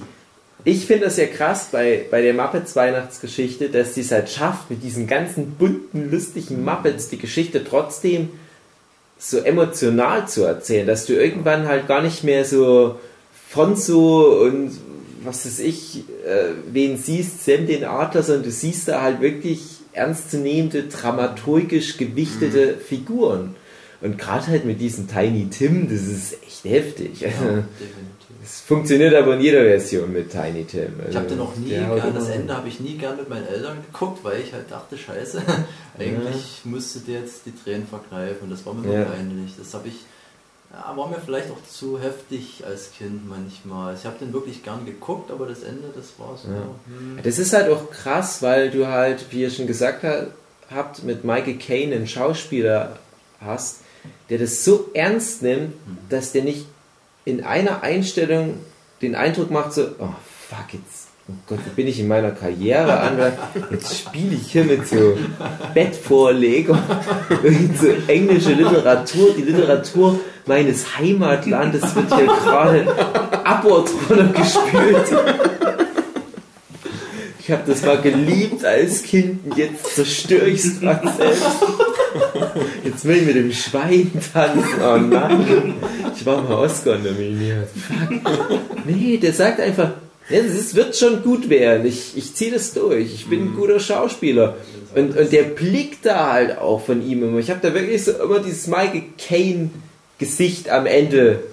Ich 0.63 0.85
finde 0.85 1.05
das 1.05 1.17
ja 1.17 1.27
krass 1.27 1.67
bei, 1.71 2.05
bei 2.09 2.21
der 2.21 2.33
Muppets 2.33 2.75
Weihnachtsgeschichte, 2.75 3.69
dass 3.69 3.93
die 3.93 4.01
es 4.01 4.11
halt 4.11 4.29
schafft, 4.29 4.71
mit 4.71 4.81
diesen 4.81 5.05
ganzen 5.05 5.51
bunten, 5.51 6.09
lustigen 6.09 6.63
Muppets 6.63 7.09
die 7.09 7.17
Geschichte 7.19 7.63
trotzdem 7.63 8.29
so 9.23 9.37
emotional 9.37 10.27
zu 10.27 10.43
erzählen, 10.43 10.85
dass 10.85 11.05
du 11.05 11.13
irgendwann 11.13 11.67
halt 11.67 11.87
gar 11.87 12.01
nicht 12.01 12.25
mehr 12.25 12.43
so 12.43 12.99
Fonso 13.49 14.41
und 14.43 14.71
was 15.23 15.45
weiß 15.45 15.59
ich, 15.59 16.03
äh, 16.25 16.49
wen 16.69 16.97
siehst, 16.97 17.45
Sam 17.45 17.65
den 17.65 17.85
Adler, 17.85 18.23
sondern 18.23 18.43
du 18.43 18.51
siehst 18.51 18.89
da 18.89 19.01
halt 19.01 19.21
wirklich 19.21 19.61
ernstzunehmende, 19.93 20.83
dramaturgisch 20.83 21.97
gewichtete 21.97 22.75
Figuren. 22.75 23.55
Und 24.03 24.17
gerade 24.17 24.47
halt 24.47 24.65
mit 24.65 24.81
diesem 24.81 25.07
Tiny 25.07 25.49
Tim, 25.49 25.87
das 25.89 26.01
ist 26.01 26.33
echt 26.43 26.65
heftig. 26.65 27.21
Ja, 27.21 27.29
definitiv. 27.29 27.63
Es 28.43 28.59
funktioniert 28.59 29.15
aber 29.15 29.35
in 29.35 29.41
jeder 29.41 29.61
Version 29.61 30.11
mit 30.11 30.29
Tiny 30.29 30.65
Tim. 30.65 30.99
Ich 30.99 31.05
Also, 31.07 31.19
habe 31.19 31.27
den 31.29 31.37
noch 31.37 31.55
nie 31.55 31.69
der 31.69 31.87
haut 31.87 32.01
gern, 32.01 32.13
das 32.13 32.27
Ende 32.27 32.53
habe 32.57 32.67
ich 32.67 32.79
nie 32.81 32.97
gern 32.97 33.15
mit 33.15 33.29
meinen 33.29 33.47
Eltern 33.47 33.77
geguckt, 33.89 34.19
weil 34.23 34.41
ich 34.41 34.51
halt 34.51 34.69
dachte, 34.69 34.97
scheiße, 34.97 35.41
eigentlich 35.97 36.61
müsste 36.65 36.99
der 36.99 37.21
jetzt 37.21 37.45
die 37.45 37.53
Tränen 37.55 37.87
verkneifen 37.87 38.39
und 38.43 38.49
das 38.51 38.65
war 38.65 38.73
mir 38.73 38.91
Ja. 38.91 38.99
nur 38.99 39.05
peinlich. 39.07 39.53
Das 39.57 39.73
habe 39.73 39.87
ich, 39.87 39.95
ja, 40.73 40.97
war 40.97 41.07
mir 41.07 41.19
vielleicht 41.23 41.49
auch 41.51 41.63
zu 41.69 41.99
heftig 42.01 42.63
als 42.67 42.91
Kind 42.97 43.29
manchmal. 43.29 43.95
Ich 43.95 44.05
habe 44.05 44.17
den 44.19 44.33
wirklich 44.33 44.63
gern 44.63 44.85
geguckt, 44.85 45.31
aber 45.31 45.45
das 45.47 45.63
Ende, 45.63 45.89
das 45.95 46.07
war 46.17 46.35
so. 46.37 46.49
Ja. 46.49 46.63
Hm, 46.87 47.19
Das 47.23 47.39
ist 47.39 47.53
halt 47.53 47.69
auch 47.69 47.89
krass, 47.91 48.41
weil 48.41 48.71
du 48.71 48.87
halt, 48.87 49.27
wie 49.31 49.41
ihr 49.43 49.51
schon 49.51 49.67
gesagt 49.67 50.03
ha- 50.03 50.27
habt, 50.69 51.03
mit 51.03 51.23
Michael 51.23 51.55
Caine 51.57 51.95
einen 51.95 52.07
Schauspieler 52.07 52.97
hast, 53.39 53.79
der 54.29 54.37
das 54.37 54.63
so 54.63 54.89
ernst 54.93 55.41
nimmt, 55.41 55.73
dass 56.09 56.31
der 56.31 56.43
nicht 56.43 56.65
in 57.25 57.43
einer 57.43 57.83
Einstellung 57.83 58.55
den 59.01 59.15
Eindruck 59.15 59.51
macht, 59.51 59.73
so, 59.73 59.83
oh 59.99 60.09
fuck, 60.49 60.73
jetzt, 60.73 61.07
oh 61.29 61.33
Gott, 61.47 61.59
wo 61.65 61.69
bin 61.75 61.87
ich 61.87 61.99
in 61.99 62.07
meiner 62.07 62.31
Karriere 62.31 62.99
an? 62.99 63.17
Jetzt 63.71 63.97
spiele 63.99 64.35
ich 64.35 64.51
hier 64.51 64.63
mit 64.65 64.87
so 64.87 65.17
Bettvorlegung, 65.73 66.79
so 67.79 67.87
englische 68.07 68.53
Literatur, 68.53 69.33
die 69.37 69.43
Literatur 69.43 70.19
meines 70.45 70.97
Heimatlandes 70.97 71.95
wird 71.95 72.15
hier 72.15 72.25
gerade 72.25 72.87
Abort 73.45 73.89
runtergespült. 74.09 75.07
Ich 77.43 77.51
habe 77.51 77.63
das 77.67 77.81
mal 77.81 77.99
geliebt 77.99 78.63
als 78.63 79.03
Kind 79.03 79.45
und 79.45 79.57
jetzt 79.57 79.95
zerstöre 79.95 80.47
ich 80.47 80.63
es 80.63 80.79
gerade 80.79 81.11
selbst. 81.11 81.45
Jetzt 82.85 83.03
will 83.03 83.17
ich 83.17 83.25
mit 83.25 83.35
dem 83.35 83.51
Schwein 83.51 84.11
tanzen. 84.33 84.81
Oh 84.81 84.97
nein. 84.97 85.73
Ich 86.15 86.25
war 86.25 86.41
mal 86.41 86.59
Oscar 86.59 86.97
nominiert. 86.97 87.67
Fuck. 87.67 88.59
Nee, 88.85 89.17
der 89.17 89.33
sagt 89.33 89.59
einfach, 89.59 89.91
ja, 90.29 90.37
es 90.37 90.73
wird 90.73 90.95
schon 90.95 91.21
gut 91.21 91.49
werden. 91.49 91.85
Ich, 91.85 92.15
ich 92.15 92.33
ziehe 92.33 92.51
das 92.51 92.73
durch. 92.73 93.13
Ich 93.13 93.25
bin 93.25 93.41
ein 93.41 93.55
guter 93.55 93.81
Schauspieler. 93.81 94.55
Und, 94.95 95.17
und 95.17 95.33
der 95.33 95.43
Blick 95.43 96.01
da 96.01 96.31
halt 96.31 96.57
auch 96.59 96.85
von 96.85 97.05
ihm 97.05 97.23
immer. 97.23 97.39
Ich 97.39 97.49
habe 97.49 97.59
da 97.61 97.73
wirklich 97.73 98.05
so 98.05 98.11
immer 98.11 98.39
dieses 98.39 98.67
Michael 98.67 99.03
Caine 99.17 99.69
Gesicht 100.17 100.69
am 100.69 100.85
Ende. 100.85 101.43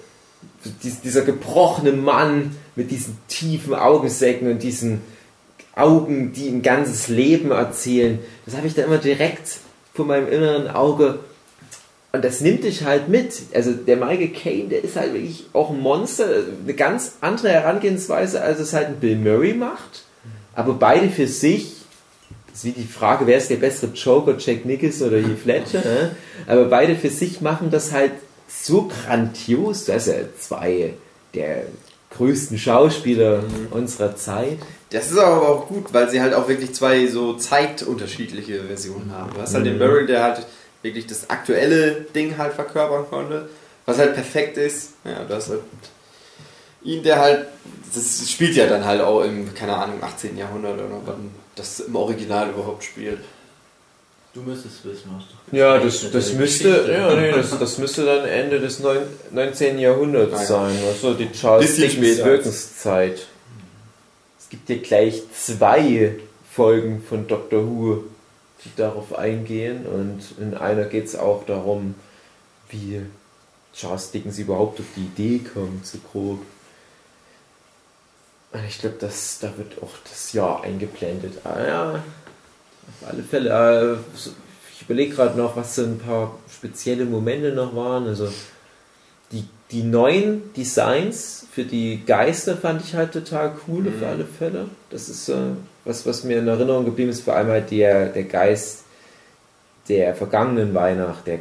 Dies, 0.85 1.01
dieser 1.01 1.23
gebrochene 1.23 1.91
Mann 1.91 2.55
mit 2.77 2.93
diesen 2.93 3.19
tiefen 3.27 3.75
Augensäcken 3.75 4.49
und 4.49 4.63
diesen 4.63 5.01
Augen, 5.75 6.33
die 6.33 6.49
ein 6.49 6.63
ganzes 6.63 7.09
Leben 7.09 7.51
erzählen. 7.51 8.19
Das 8.47 8.57
habe 8.57 8.67
ich 8.67 8.75
da 8.75 8.83
immer 8.83 8.99
direkt 8.99 9.59
vor 9.95 10.05
meinem 10.05 10.29
inneren 10.29 10.69
Auge. 10.69 11.21
Und 12.13 12.25
das 12.25 12.41
nimmt 12.41 12.65
dich 12.65 12.85
halt 12.85 13.09
mit. 13.09 13.35
Also 13.55 13.73
der 13.73 13.97
Michael 13.97 14.29
Caine, 14.29 14.69
der 14.69 14.85
ist 14.85 14.97
halt 14.97 15.13
wirklich 15.15 15.47
auch 15.53 15.71
ein 15.71 15.81
Monster. 15.81 16.27
Eine 16.65 16.75
ganz 16.75 17.13
andere 17.21 17.51
Herangehensweise, 17.51 18.43
als 18.43 18.59
es 18.59 18.73
halt 18.73 18.89
ein 18.89 18.97
Bill 18.97 19.17
Murray 19.17 19.55
macht. 19.55 20.05
Aber 20.55 20.75
beide 20.75 21.09
für 21.09 21.29
sich, 21.29 21.73
das 22.49 22.59
ist 22.59 22.65
wie 22.65 22.83
die 22.83 22.87
Frage, 22.89 23.27
wer 23.27 23.39
ist 23.39 23.51
der 23.51 23.57
bessere 23.57 23.93
Joker, 23.93 24.35
Jack 24.39 24.65
Nicholson 24.65 25.09
oder 25.09 25.19
Heath 25.19 25.45
Ledger? 25.45 25.79
ne? 25.85 26.17
Aber 26.47 26.65
beide 26.65 26.97
für 26.97 27.11
sich 27.11 27.41
machen 27.41 27.71
das 27.71 27.93
halt 27.93 28.13
so 28.49 28.89
grandios. 28.89 29.85
Das 29.85 30.09
ist 30.09 30.13
ja 30.13 30.21
zwei 30.39 30.95
der 31.35 31.63
größten 32.11 32.59
Schauspieler 32.59 33.45
unserer 33.71 34.17
Zeit. 34.17 34.59
Das 34.91 35.11
ist 35.11 35.19
aber 35.19 35.49
auch 35.49 35.69
gut, 35.69 35.93
weil 35.93 36.11
sie 36.11 36.21
halt 36.21 36.35
auch 36.35 36.49
wirklich 36.49 36.75
zwei 36.75 37.07
so 37.07 37.35
zeitunterschiedliche 37.35 38.65
Versionen 38.65 39.13
haben. 39.13 39.33
Du 39.35 39.41
hast 39.41 39.55
halt 39.55 39.65
den 39.67 39.79
Murray, 39.79 40.07
der 40.07 40.23
halt 40.23 40.47
wirklich 40.83 41.07
das 41.07 41.31
aktuelle 41.31 42.07
Ding 42.15 42.37
halt 42.39 42.55
verkörpern 42.55 43.05
konnte, 43.09 43.49
was 43.87 43.99
halt 43.99 44.15
perfekt 44.15 44.57
ist. 44.57 44.95
Ja, 45.05 45.25
du 45.25 45.35
hast 45.35 45.51
halt 45.51 45.61
ihn, 46.83 47.03
der 47.03 47.21
halt, 47.21 47.47
das 47.95 48.29
spielt 48.31 48.57
ja 48.57 48.67
dann 48.67 48.85
halt 48.85 49.01
auch 49.01 49.23
im, 49.23 49.55
keine 49.55 49.77
Ahnung, 49.77 50.03
18. 50.03 50.37
Jahrhundert 50.37 50.75
oder 50.75 51.01
wann 51.05 51.31
das 51.55 51.81
im 51.81 51.95
Original 51.95 52.49
überhaupt 52.51 52.83
spielt. 52.83 53.19
Du 54.33 54.41
müsstest 54.43 54.85
wissen, 54.85 55.11
hast 55.17 55.27
du 55.51 55.57
Ja, 55.57 55.79
das, 55.79 56.09
das 56.11 56.33
müsste, 56.35 56.71
Geschichte. 56.71 56.93
ja, 56.93 57.15
nee, 57.17 57.33
das, 57.33 57.59
das 57.59 57.79
müsste 57.79 58.05
dann 58.07 58.25
Ende 58.25 58.61
des 58.61 58.79
neun- 58.81 59.03
19. 59.33 59.79
Jahrhunderts 59.79 60.33
Ah, 60.35 60.41
ja. 60.41 60.47
sein. 60.47 60.79
Also 60.89 61.15
die 61.15 61.31
Charles 61.33 61.75
Dickens. 61.77 62.19
Wirkenszeit. 62.25 63.27
Gibt 64.51 64.67
hier 64.67 64.83
gleich 64.83 65.23
zwei 65.33 66.17
Folgen 66.51 67.03
von 67.03 67.27
Doctor 67.27 67.65
Who, 67.65 68.05
die 68.65 68.71
darauf 68.77 69.17
eingehen 69.17 69.87
und 69.87 70.21
in 70.39 70.55
einer 70.55 70.85
geht 70.85 71.07
es 71.07 71.17
auch 71.17 71.47
darum, 71.47 71.95
wie 72.69 73.01
Charles 73.75 74.11
Dickens 74.11 74.39
überhaupt 74.39 74.81
auf 74.81 74.87
die 74.97 75.05
Idee 75.05 75.39
kommt, 75.39 75.87
so 75.87 75.99
grob. 76.13 76.41
Und 78.53 78.65
ich 78.67 78.81
glaube, 78.81 78.97
da 78.99 79.09
wird 79.57 79.83
auch 79.83 79.93
das 80.09 80.33
Jahr 80.33 80.65
eingeblendet. 80.65 81.35
Ah, 81.45 81.65
ja, 81.65 81.93
auf 81.93 83.09
alle 83.09 83.23
Fälle. 83.23 83.95
Äh, 83.95 84.19
ich 84.75 84.83
überlege 84.83 85.15
gerade 85.15 85.39
noch, 85.39 85.55
was 85.57 85.77
so 85.77 85.83
ein 85.83 85.99
paar 85.99 86.37
spezielle 86.53 87.05
Momente 87.05 87.53
noch 87.53 87.75
waren. 87.77 88.09
Also 88.09 88.29
die, 89.73 89.83
neuen 89.83 90.53
Designs 90.55 91.47
für 91.53 91.65
die 91.65 92.03
Geister 92.07 92.57
fand 92.57 92.83
ich 92.85 92.95
halt 92.95 93.13
total 93.13 93.53
cool 93.67 93.89
auf 93.89 94.09
alle 94.09 94.25
Fälle. 94.25 94.67
Das 94.91 95.09
ist 95.09 95.29
äh, 95.29 95.35
was, 95.85 96.07
was 96.07 96.25
mir 96.25 96.39
in 96.39 96.49
Erinnerung 96.49 96.85
geblieben 96.85 97.11
ist, 97.11 97.23
vor 97.23 97.35
allem 97.35 97.49
halt 97.49 97.71
der, 97.71 98.07
der 98.07 98.25
Geist 98.25 98.85
der 99.89 100.15
vergangenen 100.15 100.75
Weihnacht, 100.75 101.27
der 101.27 101.41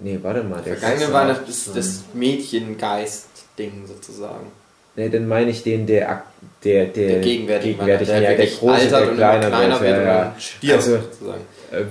Nee, 0.00 0.18
warte 0.22 0.42
mal, 0.42 0.60
der 0.60 0.76
Vergangene 0.76 1.12
Weihnacht 1.12 1.48
ist 1.48 1.74
das 1.74 2.00
Mädchengeist-Ding 2.14 3.86
sozusagen. 3.86 4.48
Nee, 4.96 5.08
dann 5.08 5.26
meine 5.28 5.50
ich 5.50 5.62
den, 5.62 5.86
der, 5.86 6.24
der, 6.64 6.86
der, 6.86 7.08
Der 7.08 7.20
gegenwärtige 7.20 7.74
gegenwärtige, 7.74 8.10
Weihnacht, 8.10 8.22
ja, 8.22 8.30
der 8.30 8.38
wirklich 8.38 8.58
große, 8.58 8.88
der 8.88 9.06
kleiner, 9.14 9.48
kleiner 9.48 9.80
wird, 9.80 10.06
ja, 10.06 10.34
stirbt 10.38 10.74
Also, 10.74 10.96
sozusagen. 10.98 11.40
äh, 11.72 11.84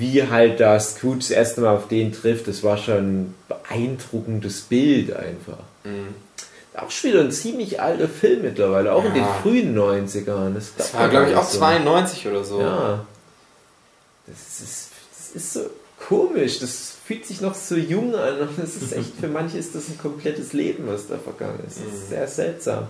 wie 0.00 0.26
halt 0.28 0.58
da 0.60 0.80
Scrooge 0.80 1.18
das 1.18 1.30
erste 1.30 1.60
Mal 1.60 1.76
auf 1.76 1.86
den 1.88 2.12
trifft, 2.12 2.48
das 2.48 2.62
war 2.64 2.76
schon 2.78 2.96
ein 2.96 3.34
beeindruckendes 3.48 4.62
Bild 4.62 5.14
einfach. 5.14 5.58
Mhm. 5.84 6.14
Auch 6.74 6.90
schon 6.90 7.10
wieder 7.10 7.20
ein 7.20 7.32
ziemlich 7.32 7.80
alter 7.80 8.08
Film 8.08 8.42
mittlerweile, 8.42 8.92
auch 8.92 9.04
in 9.04 9.12
den 9.14 9.22
Ja. 9.22 9.32
frühen 9.42 9.74
90ern. 9.76 10.54
Das, 10.54 10.72
Das 10.76 10.94
war, 10.94 11.08
glaube 11.08 11.30
ich, 11.30 11.36
auch 11.36 11.44
so. 11.48 11.58
92 11.58 12.26
oder 12.28 12.42
so. 12.44 12.60
Ja. 12.60 13.04
Das 14.26 14.60
ist, 14.60 14.88
das 15.16 15.36
ist 15.36 15.52
so 15.52 15.60
komisch. 16.08 16.60
Das 16.60 16.94
fühlt 17.04 17.26
sich 17.26 17.40
noch 17.40 17.54
so 17.54 17.74
jung 17.76 18.14
an. 18.14 18.48
Das 18.56 18.76
ist 18.76 18.92
echt, 18.92 19.14
für 19.20 19.28
manche 19.28 19.58
ist 19.58 19.74
das 19.74 19.88
ein 19.88 19.98
komplettes 19.98 20.52
Leben, 20.52 20.86
was 20.86 21.08
da 21.08 21.18
vergangen 21.18 21.60
ist. 21.66 21.78
Das 21.78 21.86
ist 21.92 22.04
Mhm. 22.04 22.08
sehr 22.10 22.28
seltsam. 22.28 22.86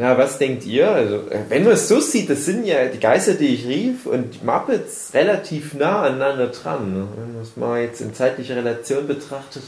Ja, 0.00 0.16
was 0.16 0.38
denkt 0.38 0.64
ihr? 0.64 0.90
Also, 0.90 1.24
wenn 1.50 1.62
man 1.62 1.74
es 1.74 1.86
so 1.86 2.00
sieht, 2.00 2.30
das 2.30 2.46
sind 2.46 2.64
ja 2.64 2.86
die 2.86 2.98
Geister, 2.98 3.34
die 3.34 3.48
ich 3.48 3.66
rief 3.66 4.06
und 4.06 4.32
die 4.32 4.46
Muppets 4.46 5.10
relativ 5.12 5.74
nah 5.74 6.04
aneinander 6.04 6.46
dran. 6.46 6.94
ne? 6.94 7.06
Wenn 7.18 7.34
man 7.34 7.42
es 7.42 7.54
mal 7.58 7.82
jetzt 7.82 8.00
in 8.00 8.14
zeitlicher 8.14 8.56
Relation 8.56 9.06
betrachtet, 9.06 9.62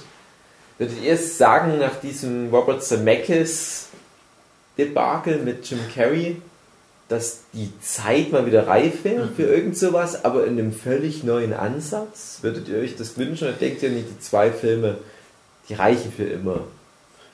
würdet 0.79 1.03
ihr 1.03 1.13
es 1.13 1.37
sagen, 1.37 1.79
nach 1.79 1.97
diesem 1.97 2.49
Robert 2.49 2.83
Zemeckis 2.83 3.89
Debakel 4.79 5.37
mit 5.41 5.69
Jim 5.69 5.81
Carrey, 5.95 6.41
dass 7.11 7.41
die 7.53 7.71
Zeit 7.83 8.33
mal 8.33 8.47
wieder 8.47 8.67
reif 8.67 9.05
wäre 9.05 9.29
für 9.29 9.43
irgend 9.43 9.77
sowas, 9.77 10.25
aber 10.25 10.47
in 10.47 10.59
einem 10.59 10.73
völlig 10.73 11.25
neuen 11.25 11.53
Ansatz? 11.53 12.39
Würdet 12.41 12.69
ihr 12.69 12.79
euch 12.79 12.97
das 12.97 13.19
wünschen 13.19 13.49
oder 13.49 13.57
denkt 13.59 13.83
ihr 13.83 13.91
nicht, 13.91 14.09
die 14.09 14.19
zwei 14.21 14.51
Filme, 14.51 14.97
die 15.69 15.75
reichen 15.75 16.11
für 16.11 16.25
immer? 16.25 16.61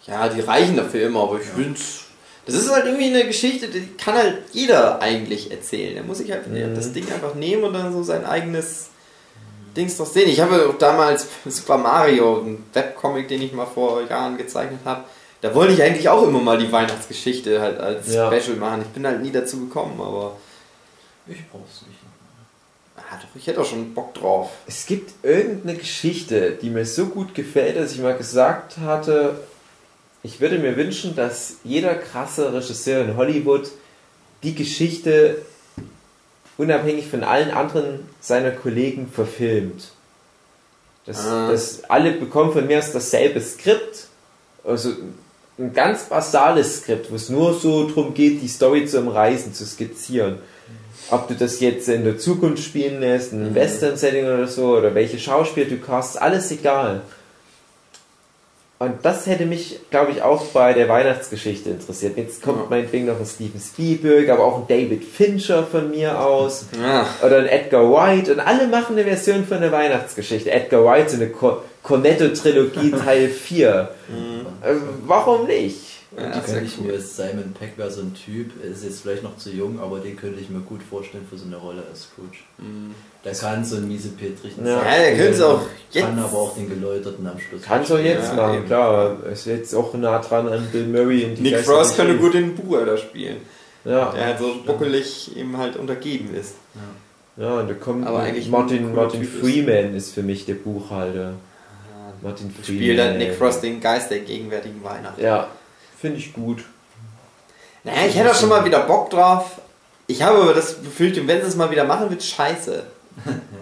Ja, 0.05 0.29
die 0.29 0.41
reichen 0.41 0.75
dafür 0.75 1.07
immer, 1.07 1.23
aber 1.23 1.41
ich 1.41 1.57
wünsche. 1.57 2.08
Das 2.49 2.57
ist 2.57 2.71
halt 2.73 2.87
irgendwie 2.87 3.07
eine 3.07 3.27
Geschichte, 3.27 3.69
die 3.69 3.87
kann 3.97 4.15
halt 4.15 4.39
jeder 4.53 5.01
eigentlich 5.01 5.51
erzählen. 5.51 5.95
Der 5.95 6.03
muss 6.03 6.19
sich 6.19 6.31
halt 6.33 6.47
Mhm. 6.49 6.75
das 6.75 6.93
Ding 6.93 7.05
einfach 7.13 7.35
nehmen 7.35 7.63
und 7.65 7.75
dann 7.75 7.93
so 7.93 8.03
sein 8.03 8.25
eigenes 8.25 8.89
Dings 9.77 9.97
doch 9.97 10.07
sehen. 10.07 10.29
Ich 10.29 10.41
habe 10.41 10.69
auch 10.69 10.79
damals 10.79 11.27
Super 11.47 11.77
Mario, 11.79 12.41
einen 12.41 12.65
Webcomic, 12.73 13.29
den 13.29 13.43
ich 13.43 13.53
mal 13.53 13.67
vor 13.67 14.03
Jahren 14.09 14.37
gezeichnet 14.39 14.81
habe. 14.85 15.05
Da 15.41 15.55
wollte 15.55 15.73
ich 15.75 15.83
eigentlich 15.83 16.09
auch 16.09 16.23
immer 16.27 16.41
mal 16.41 16.59
die 16.59 16.73
Weihnachtsgeschichte 16.73 17.61
halt 17.61 17.79
als 17.79 18.13
Ja. 18.13 18.33
Special 18.33 18.57
machen. 18.57 18.83
Ich 18.83 18.89
bin 18.89 19.07
halt 19.07 19.23
nie 19.23 19.31
dazu 19.31 19.61
gekommen, 19.61 20.01
aber 20.01 20.37
Ich 21.29 21.47
brauch's 21.51 21.83
nicht. 21.87 21.99
ah, 22.97 23.19
doch, 23.21 23.29
ich 23.41 23.47
hätte 23.47 23.61
auch 23.61 23.65
schon 23.67 23.95
Bock 23.95 24.15
drauf. 24.15 24.51
Es 24.67 24.87
gibt 24.87 25.13
irgendeine 25.25 25.77
Geschichte, 25.79 26.53
die 26.61 26.71
mir 26.71 26.85
so 26.87 27.07
gut 27.07 27.35
gefällt, 27.35 27.77
dass 27.77 27.93
ich 27.93 27.99
mal 28.01 28.17
gesagt 28.17 28.79
hatte, 28.79 29.39
ich 30.23 30.41
würde 30.41 30.59
mir 30.59 30.77
wünschen, 30.77 31.15
dass 31.17 31.57
jeder 31.65 31.95
krasse 31.95 32.53
Regisseur 32.53 33.03
in 33.05 33.17
Hollywood 33.17 33.71
die 34.43 34.55
Geschichte 34.55 35.39
unabhängig 36.57 37.07
von 37.07 37.23
allen 37.23 37.51
anderen 37.51 38.01
seiner 38.21 38.51
Kollegen 38.51 39.09
verfilmt. 39.13 39.93
Dass, 41.07 41.27
Ah. 41.27 41.51
dass 41.51 41.85
alle 41.85 42.13
bekommen 42.13 42.53
von 42.53 42.67
mir 42.67 42.79
aus 42.79 42.93
dasselbe 42.93 43.41
Skript, 43.41 44.09
also 44.65 44.91
ein 45.59 45.73
ganz 45.73 46.05
basales 46.05 46.79
Skript, 46.79 47.11
wo 47.11 47.17
es 47.17 47.29
nur 47.29 47.55
so 47.55 47.89
darum 47.89 48.13
geht, 48.15 48.43
die 48.43 48.49
Story 48.49 48.87
zu 48.87 48.99
umreißen, 49.01 49.55
zu 49.55 49.65
skizzieren. 49.65 50.39
Ob 51.11 51.27
du 51.29 51.35
das 51.35 51.61
jetzt 51.61 51.89
in 51.89 52.05
der 52.05 52.19
Zukunft 52.19 52.63
spielen 52.63 53.01
lässt, 53.01 53.33
in 53.33 53.41
einem 53.41 53.55
Western-Setting 53.55 54.25
oder 54.27 54.47
so, 54.47 54.77
oder 54.77 54.95
welche 54.95 55.19
Schauspieler 55.19 55.67
du 55.67 55.79
castest, 55.79 56.21
alles 56.21 56.51
egal. 56.51 57.01
Und 58.81 58.93
das 59.03 59.27
hätte 59.27 59.45
mich, 59.45 59.81
glaube 59.91 60.13
ich, 60.13 60.23
auch 60.23 60.45
bei 60.53 60.73
der 60.73 60.89
Weihnachtsgeschichte 60.89 61.71
interessiert. 61.71 62.17
Jetzt 62.17 62.43
kommt 62.43 62.59
Ja. 62.59 62.67
meinetwegen 62.71 63.07
noch 63.07 63.19
ein 63.19 63.27
Steven 63.27 63.61
Spielberg, 63.61 64.29
aber 64.29 64.45
auch 64.45 64.59
ein 64.59 64.69
David 64.69 65.05
Fincher 65.05 65.65
von 65.65 65.91
mir 65.91 66.21
aus. 66.25 66.67
Ja. 66.81 67.05
Oder 67.27 67.39
ein 67.39 67.47
Edgar 67.47 67.91
White. 67.93 68.33
Und 68.35 68.39
alle 68.41 68.69
machen 68.69 68.97
eine 68.97 69.03
Version 69.05 69.45
von 69.45 69.61
der 69.61 69.73
Weihnachtsgeschichte. 69.73 70.53
Edgar 70.53 70.85
White, 70.85 71.11
so 71.11 71.17
eine 71.17 71.29
Co- 71.31 71.57
Cornetto-Trilogie 71.83 72.93
Teil 73.05 73.29
4. 73.29 73.89
Äh, 74.63 74.75
warum 75.07 75.47
nicht? 75.49 75.81
Ja, 76.17 76.31
das 76.31 76.47
könnte 76.47 76.65
ich 76.65 76.79
cool. 76.81 76.87
mir, 76.87 77.01
Simon 77.01 77.53
Peck 77.59 77.77
wäre 77.77 77.91
so 77.91 78.01
ein 78.01 78.15
Typ, 78.15 78.65
ist 78.65 78.83
jetzt 78.83 79.03
vielleicht 79.03 79.23
noch 79.23 79.37
zu 79.37 79.51
jung, 79.51 79.79
aber 79.79 79.99
den 80.01 80.17
könnte 80.17 80.41
ich 80.41 80.49
mir 80.49 80.61
gut 80.61 80.81
vorstellen 80.83 81.27
für 81.29 81.37
so 81.37 81.45
eine 81.45 81.57
Rolle 81.57 81.83
als 81.91 82.05
Scrooge. 82.05 82.39
Der 83.25 83.35
kann 83.35 83.63
so 83.65 83.77
einen 83.77 83.89
miesepetrigen 83.89 84.67
Ja. 84.67 84.79
Sack 84.79 84.85
Ja, 84.87 84.97
der 84.99 85.17
könnte 85.17 85.33
es 85.33 85.43
auch 85.43 85.59
Kann 85.61 86.17
jetzt- 86.17 86.25
aber 86.25 86.39
auch 86.39 86.55
den 86.55 86.69
Geläuterten 86.71 87.27
am 87.27 87.39
Schluss. 87.39 87.61
Kannst 87.63 87.91
du 87.91 87.97
jetzt 87.99 88.29
Ja, 88.31 88.37
machen, 88.37 88.55
eben. 88.59 88.67
klar. 88.67 89.17
Ist 89.31 89.45
jetzt 89.47 89.75
auch 89.75 89.93
nah 89.95 90.19
dran 90.21 90.49
an 90.49 90.67
Bill 90.73 90.87
Murray. 90.87 91.25
Und 91.27 91.35
die 91.37 91.43
Nick 91.43 91.53
Geister 91.57 91.73
Frost 91.75 91.97
könnte 91.97 92.17
gut 92.17 92.33
den 92.33 92.55
Buhhalter 92.55 92.97
spielen, 92.97 93.37
Ja, 93.85 94.11
der 94.13 94.25
halt 94.27 94.39
so 94.39 94.55
buckelig 94.65 95.37
ihm 95.37 95.59
halt 95.59 95.77
untergeben 95.77 96.35
ist. 96.35 96.55
ja, 97.37 97.61
und 97.61 97.69
da 97.69 97.75
kommt 97.75 98.07
Aber 98.07 98.21
eigentlich 98.21 98.47
ein 98.47 98.51
Martin, 98.51 98.95
Martin 98.95 99.21
Typ 99.21 99.35
ist. 99.35 99.41
Freeman 99.41 99.95
ist 99.95 100.15
für 100.15 100.23
mich 100.23 100.47
der 100.47 100.55
Buchhalter. 100.55 101.35
Martin 102.23 102.51
Freeman. 102.51 102.65
Spielt 102.65 102.99
halt 103.01 103.19
Nick 103.19 103.35
Frost 103.35 103.63
den 103.63 103.79
Geist 103.81 104.11
der 104.11 104.21
gegenwärtigen 104.21 104.83
Weihnacht. 104.83 105.19
Ja, 105.21 105.49
finde 106.01 106.19
ich 106.19 106.33
gut. 106.33 106.65
Naja, 107.85 108.07
ich 108.09 108.17
hätte 108.17 108.31
auch 108.31 108.35
schon 108.35 108.49
mal 108.49 108.65
wieder 108.65 108.81
Bock 108.81 109.11
drauf. 109.11 109.61
Ich 110.07 110.23
habe 110.23 110.39
aber 110.39 110.55
das 110.55 110.75
Befürchtung, 110.75 111.27
wenn 111.29 111.41
sie 111.43 111.49
es 111.49 111.57
mal 111.57 111.71
wieder 111.71 111.85
machen, 111.85 112.11
wird 112.11 112.23
scheiße. 112.23 112.85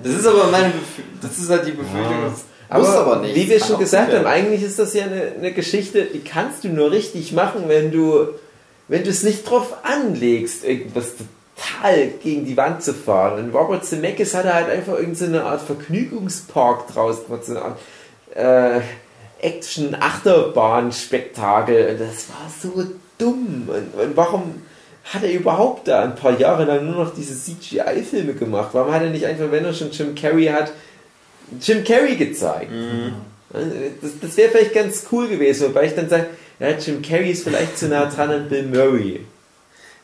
Das 0.03 0.12
ist 0.12 0.26
aber 0.26 0.47
meine 0.47 0.70
Befürchtung. 0.70 1.18
Das 1.22 1.39
ist 1.39 1.51
halt 1.51 1.66
die 1.66 1.72
Befürchtung. 1.72 2.24
Das 2.24 2.45
Aber, 2.68 2.84
muss 2.84 2.95
aber 2.95 3.16
nicht. 3.16 3.34
wie 3.34 3.49
wir 3.49 3.61
schon 3.62 3.78
gesagt 3.78 4.12
haben, 4.12 4.26
eigentlich 4.26 4.62
ist 4.62 4.78
das 4.78 4.93
ja 4.95 5.05
eine, 5.05 5.32
eine 5.39 5.53
Geschichte, 5.53 6.05
die 6.05 6.20
kannst 6.20 6.64
du 6.64 6.68
nur 6.68 6.91
richtig 6.91 7.32
machen, 7.32 7.64
wenn 7.68 7.91
du, 7.91 8.28
wenn 8.89 9.03
du 9.03 9.11
es 9.11 9.22
nicht 9.22 9.49
drauf 9.49 9.74
anlegst, 9.82 10.64
irgendwas 10.64 11.12
total 11.57 12.09
gegen 12.22 12.45
die 12.45 12.57
Wand 12.57 12.82
zu 12.82 12.93
fahren. 12.95 13.39
Und 13.45 13.55
Robert 13.55 13.84
Zemeckis 13.84 14.34
hatte 14.34 14.53
halt 14.53 14.68
einfach 14.68 14.95
irgendeine 14.95 15.45
Art 15.45 15.62
Vergnügungspark 15.62 16.89
draus 16.93 17.24
gemacht, 17.26 17.45
so 17.45 17.53
eine 17.53 17.62
Art 17.62 17.78
äh, 18.34 18.80
Action-Achterbahn-Spektakel. 19.41 21.91
Und 21.91 22.01
das 22.01 22.28
war 22.28 22.51
so 22.62 22.84
dumm. 23.18 23.68
Und, 23.68 23.95
und 24.01 24.16
warum 24.16 24.62
hat 25.05 25.22
er 25.22 25.32
überhaupt 25.32 25.87
da 25.89 26.03
ein 26.03 26.14
paar 26.16 26.39
Jahre 26.39 26.64
lang 26.64 26.87
nur 26.91 27.05
noch 27.05 27.14
diese 27.14 27.34
CGI-Filme 27.37 28.34
gemacht? 28.34 28.70
Warum 28.72 28.93
hat 28.93 29.03
er 29.03 29.11
nicht 29.11 29.24
einfach, 29.26 29.51
wenn 29.51 29.64
er 29.64 29.72
schon 29.72 29.91
Jim 29.91 30.14
Carrey 30.14 30.47
hat, 30.47 30.72
Jim 31.61 31.82
Carrey 31.84 32.16
gezeigt? 32.16 32.70
Das, 34.03 34.11
das 34.20 34.37
wäre 34.37 34.51
vielleicht 34.51 34.74
ganz 34.74 35.07
cool 35.12 35.28
gewesen, 35.28 35.68
wobei 35.68 35.87
ich 35.87 35.95
dann 35.95 36.09
sage, 36.09 36.26
ja, 36.59 36.70
Jim 36.70 37.01
Carrey 37.03 37.30
ist 37.30 37.45
vielleicht 37.45 37.78
zu 37.78 37.87
nah 37.89 38.07
dran 38.07 38.30
an 38.30 38.49
Bill 38.49 38.64
Murray. 38.64 39.20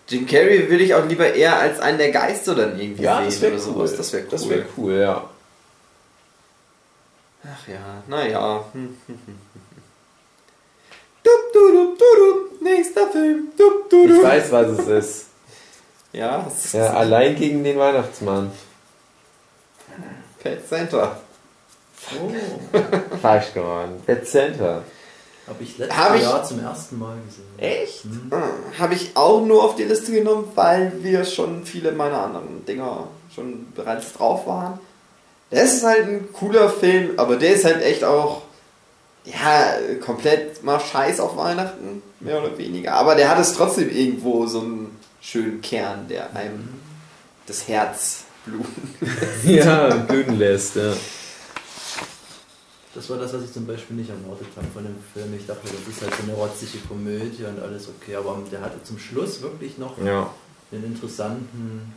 Jim 0.08 0.26
Carrey 0.26 0.70
will 0.70 0.80
ich 0.80 0.94
auch 0.94 1.06
lieber 1.08 1.32
eher 1.34 1.58
als 1.58 1.80
einen 1.80 1.98
der 1.98 2.12
Geister 2.12 2.54
dann 2.54 2.78
irgendwie 2.78 3.02
Ja, 3.02 3.28
sehen 3.28 3.54
das 3.54 3.66
oder 3.66 3.76
cool. 3.78 3.88
sowas. 3.88 3.96
Das 3.96 4.12
wäre 4.12 4.22
cool. 4.24 4.28
Das 4.30 4.48
wäre 4.48 4.64
cool, 4.76 4.92
ja. 4.94 5.28
Ach 7.52 7.68
ja, 7.68 8.02
naja. 8.08 8.64
Hm, 8.72 8.96
hm, 9.06 9.18
hm. 9.26 9.38
Dup, 11.22 11.52
du, 11.52 11.72
dup, 11.72 11.98
du, 11.98 12.04
dup. 12.24 12.62
Nächster 12.62 13.08
Film. 13.10 13.48
Ich 13.90 14.22
weiß, 14.22 14.52
was 14.52 14.68
es 14.78 14.86
ist. 14.86 15.26
Ja, 16.12 16.42
das 16.42 16.64
ist 16.66 16.74
Ja, 16.74 16.92
allein 16.94 17.36
gegen 17.36 17.62
den 17.64 17.78
Weihnachtsmann. 17.78 18.50
Pet 20.38 20.66
Center. 20.68 21.16
Oh, 22.20 22.30
Falsch 23.20 23.52
geworden. 23.54 24.02
Pet 24.04 24.26
Center. 24.26 24.82
habe 25.46 25.62
ich 25.62 25.78
letztes 25.78 25.96
Hab 25.98 26.14
ich- 26.16 26.22
Jahr 26.22 26.44
zum 26.44 26.60
ersten 26.60 26.98
Mal 26.98 27.16
gesehen. 27.26 27.58
Echt? 27.58 28.04
Habe 28.78 28.94
ich 28.94 29.16
auch 29.16 29.40
nur 29.44 29.64
auf 29.64 29.76
die 29.76 29.84
Liste 29.84 30.12
genommen, 30.12 30.50
weil 30.54 30.92
wir 31.02 31.24
schon 31.24 31.64
viele 31.64 31.92
meiner 31.92 32.22
anderen 32.24 32.64
Dinger 32.66 33.06
schon 33.34 33.72
bereits 33.72 34.12
drauf 34.12 34.46
waren. 34.46 34.78
Das 35.52 35.74
ist 35.74 35.84
halt 35.84 36.06
ein 36.08 36.32
cooler 36.32 36.68
Film, 36.68 37.10
aber 37.18 37.36
der 37.36 37.54
ist 37.54 37.64
halt 37.64 37.82
echt 37.82 38.02
auch, 38.04 38.42
ja, 39.24 39.74
komplett 40.04 40.64
mal 40.64 40.80
scheiß 40.80 41.20
auf 41.20 41.36
Weihnachten, 41.36 42.02
mehr 42.20 42.42
oder 42.42 42.56
weniger. 42.58 42.94
Aber 42.94 43.14
der 43.14 43.28
hat 43.28 43.38
es 43.38 43.52
trotzdem 43.54 43.88
irgendwo 43.90 44.46
so 44.46 44.60
einen 44.60 44.96
schönen 45.20 45.60
Kern, 45.60 46.08
der 46.08 46.34
einem 46.34 46.68
das 47.46 47.68
Herz 47.68 48.24
bluten. 48.46 48.94
Ja, 49.44 49.88
blühen 49.94 50.38
lässt, 50.38 50.74
ja. 50.76 50.92
Das 52.94 53.08
war 53.08 53.16
das, 53.18 53.32
was 53.32 53.44
ich 53.44 53.52
zum 53.52 53.66
Beispiel 53.66 53.96
nicht 53.96 54.10
erwartet 54.10 54.48
habe 54.56 54.66
von 54.74 54.84
dem 54.84 54.96
Film. 55.14 55.32
Ich 55.38 55.46
dachte, 55.46 55.62
das 55.64 55.94
ist 55.94 56.02
halt 56.02 56.12
so 56.14 56.22
eine 56.24 56.34
rotzige 56.34 56.78
Komödie 56.86 57.44
und 57.44 57.58
alles 57.62 57.88
okay, 57.88 58.16
aber 58.16 58.38
der 58.50 58.60
hatte 58.60 58.82
zum 58.84 58.98
Schluss 58.98 59.40
wirklich 59.40 59.78
noch 59.78 59.96
Ja. 60.04 60.28
einen 60.72 60.84
interessanten 60.84 61.94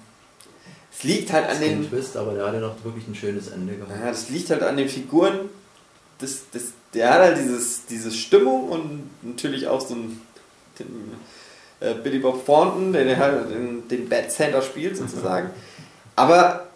Es 0.98 1.04
liegt 1.04 1.32
halt 1.34 1.50
an 1.50 1.60
den. 1.60 1.90
Twist, 1.90 2.16
aber 2.16 2.34
der 2.34 2.46
hatte 2.46 2.60
noch 2.60 2.84
wirklich 2.84 3.08
ein 3.08 3.16
schönes 3.16 3.50
Ende 3.50 3.76
gehabt. 3.76 3.92
Ja, 4.00 4.08
das 4.08 4.30
liegt 4.30 4.50
halt 4.50 4.64
an 4.64 4.78
den 4.78 4.88
Figuren. 4.88 5.50
Das, 6.20 6.44
das, 6.54 6.64
der 6.94 7.14
hat 7.14 7.20
halt 7.22 7.38
dieses, 7.38 7.86
diese 7.86 8.12
Stimmung 8.12 8.70
und 8.70 9.10
natürlich 9.22 9.68
auch 9.68 9.82
so 9.86 9.96
einen 9.96 10.22
den, 10.80 11.12
äh, 11.82 11.94
Billy 11.96 12.20
Bob 12.20 12.46
Thornton, 12.46 12.94
der 12.94 13.04
den, 13.04 13.18
halt 13.18 13.50
den, 13.50 13.88
den 13.88 14.08
Bad 14.08 14.32
Santa 14.32 14.62
spielt 14.62 14.96
sozusagen. 14.98 15.50
Aber 16.16 16.68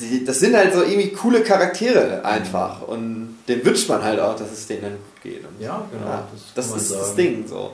die, 0.00 0.24
das 0.24 0.38
sind 0.38 0.54
halt 0.54 0.72
so 0.74 0.82
irgendwie 0.82 1.10
coole 1.10 1.42
Charaktere 1.42 2.24
einfach. 2.24 2.82
Und 2.82 3.38
dem 3.48 3.64
wünscht 3.64 3.88
man 3.88 4.02
halt 4.02 4.20
auch, 4.20 4.36
dass 4.36 4.52
es 4.52 4.66
denen 4.68 4.82
dann 4.82 4.92
gut 4.92 5.22
geht. 5.22 5.44
Und 5.44 5.60
Ja, 5.60 5.84
genau, 5.90 6.06
Ja, 6.06 6.28
das 6.54 6.66
das, 6.72 6.82
ist 6.82 6.92
das 6.92 7.00
sagen. 7.06 7.16
Ding 7.16 7.48
so. 7.48 7.72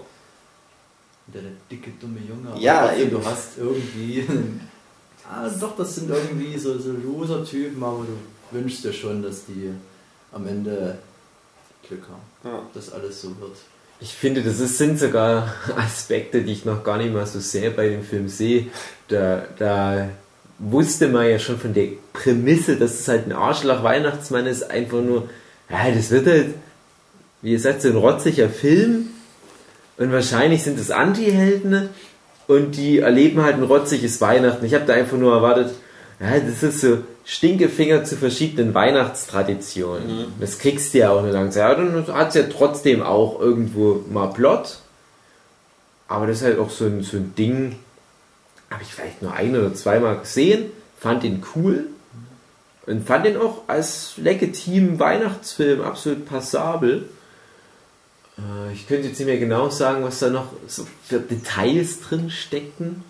Der, 1.26 1.42
der 1.42 1.50
dicke, 1.70 1.90
dumme 2.00 2.20
Junge. 2.26 2.58
Ja, 2.58 2.94
eben. 2.94 3.10
Du 3.10 3.24
hast 3.24 3.58
irgendwie. 3.58 4.26
ah, 5.30 5.48
doch, 5.60 5.76
das 5.76 5.94
sind 5.96 6.10
irgendwie 6.10 6.58
so, 6.58 6.78
so 6.78 6.90
Loser-Typen, 6.92 7.82
aber 7.82 8.04
du 8.06 8.56
wünschst 8.58 8.84
dir 8.84 8.92
schon, 8.92 9.22
dass 9.22 9.46
die 9.46 9.70
am 10.32 10.46
Ende 10.46 10.98
Glück 11.86 12.02
haben, 12.08 12.50
Ja. 12.52 12.62
dass 12.74 12.92
alles 12.92 13.20
so 13.22 13.28
wird. 13.40 13.56
Ich 14.00 14.12
finde, 14.12 14.42
das 14.42 14.58
ist, 14.60 14.76
sind 14.78 14.98
sogar 14.98 15.54
Aspekte, 15.76 16.42
die 16.42 16.52
ich 16.52 16.64
noch 16.64 16.82
gar 16.84 16.98
nicht 16.98 17.12
mal 17.12 17.26
so 17.26 17.40
sehr 17.40 17.70
bei 17.70 17.88
dem 17.88 18.02
Film 18.02 18.28
sehe. 18.28 18.66
Da, 19.08 19.44
da 19.58 20.08
wusste 20.58 21.08
man 21.08 21.28
ja 21.28 21.38
schon 21.38 21.58
von 21.58 21.74
der 21.74 21.88
Prämisse, 22.12 22.76
dass 22.76 23.00
es 23.00 23.08
halt 23.08 23.26
ein 23.26 23.32
Arschloch-Weihnachtsmann 23.32 24.46
ist, 24.46 24.70
einfach 24.70 25.00
nur, 25.00 25.28
ja, 25.70 25.90
das 25.90 26.10
wird 26.10 26.26
halt, 26.26 26.54
wie 27.42 27.52
ihr 27.52 27.60
sagt, 27.60 27.82
so 27.82 27.88
ein 27.88 27.96
rotziger 27.96 28.48
Film. 28.48 29.08
Und 29.96 30.10
wahrscheinlich 30.12 30.62
sind 30.64 30.78
es 30.78 30.90
Anti-Helden 30.90 31.88
und 32.46 32.72
die 32.76 32.98
erleben 32.98 33.42
halt 33.42 33.56
ein 33.56 33.62
rotziges 33.62 34.20
Weihnachten. 34.20 34.64
Ich 34.64 34.74
habe 34.74 34.84
da 34.84 34.94
einfach 34.94 35.16
nur 35.16 35.34
erwartet, 35.34 35.74
ja, 36.20 36.38
das 36.38 36.62
ist 36.62 36.80
so 36.80 36.98
Stinkefinger 37.24 38.04
zu 38.04 38.16
verschiedenen 38.16 38.74
Weihnachtstraditionen. 38.74 40.26
Das 40.40 40.58
kriegst 40.58 40.94
du 40.94 40.98
ja 40.98 41.10
auch 41.10 41.22
nicht 41.22 41.32
langsam. 41.32 41.62
Ja, 41.62 41.74
dann 41.74 42.06
hat 42.14 42.28
es 42.28 42.34
ja 42.34 42.42
trotzdem 42.44 43.02
auch 43.02 43.40
irgendwo 43.40 44.04
mal 44.10 44.26
Plot. 44.28 44.78
Aber 46.06 46.26
das 46.26 46.38
ist 46.38 46.44
halt 46.44 46.58
auch 46.58 46.70
so 46.70 46.84
ein, 46.84 47.02
so 47.02 47.16
ein 47.16 47.34
Ding, 47.36 47.76
habe 48.70 48.82
ich 48.82 48.92
vielleicht 48.92 49.22
nur 49.22 49.32
ein 49.32 49.56
oder 49.56 49.72
zweimal 49.74 50.18
gesehen, 50.18 50.66
fand 50.98 51.24
ihn 51.24 51.42
cool 51.54 51.86
und 52.86 53.06
fand 53.06 53.26
ihn 53.26 53.38
auch 53.38 53.62
als 53.68 54.14
legitimen 54.18 54.98
Weihnachtsfilm 54.98 55.80
absolut 55.80 56.26
passabel. 56.26 57.08
Äh, 58.38 58.72
Ich 58.72 58.86
könnte 58.88 59.08
jetzt 59.08 59.18
nicht 59.18 59.26
mehr 59.28 59.38
genau 59.38 59.68
sagen, 59.70 60.04
was 60.04 60.18
da 60.18 60.30
noch 60.30 60.46
so 60.66 60.86
für 61.06 61.18
Details 61.20 62.00
drin 62.00 62.30
steckten. 62.30 63.02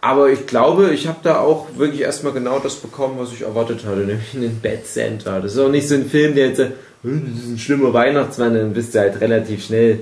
Aber 0.00 0.30
ich 0.30 0.46
glaube, 0.46 0.90
ich 0.92 1.06
habe 1.06 1.18
da 1.22 1.38
auch 1.38 1.68
wirklich 1.76 2.00
erstmal 2.00 2.32
genau 2.32 2.58
das 2.58 2.74
bekommen, 2.76 3.14
was 3.18 3.32
ich 3.32 3.42
erwartet 3.42 3.84
hatte, 3.86 4.00
nämlich 4.00 4.34
einen 4.34 4.60
Bad 4.60 4.84
Santa. 4.86 5.38
Das 5.38 5.52
ist 5.52 5.58
auch 5.60 5.68
nicht 5.68 5.86
so 5.88 5.94
ein 5.94 6.06
Film, 6.06 6.34
der 6.34 6.48
jetzt, 6.48 6.58
"Hm, 7.02 7.32
das 7.34 7.44
ist 7.44 7.50
ein 7.50 7.58
schlimmer 7.58 7.92
Weihnachtsmann, 7.92 8.54
dann 8.54 8.72
bist 8.72 8.94
du 8.94 8.98
halt 8.98 9.20
relativ 9.20 9.64
schnell 9.64 10.00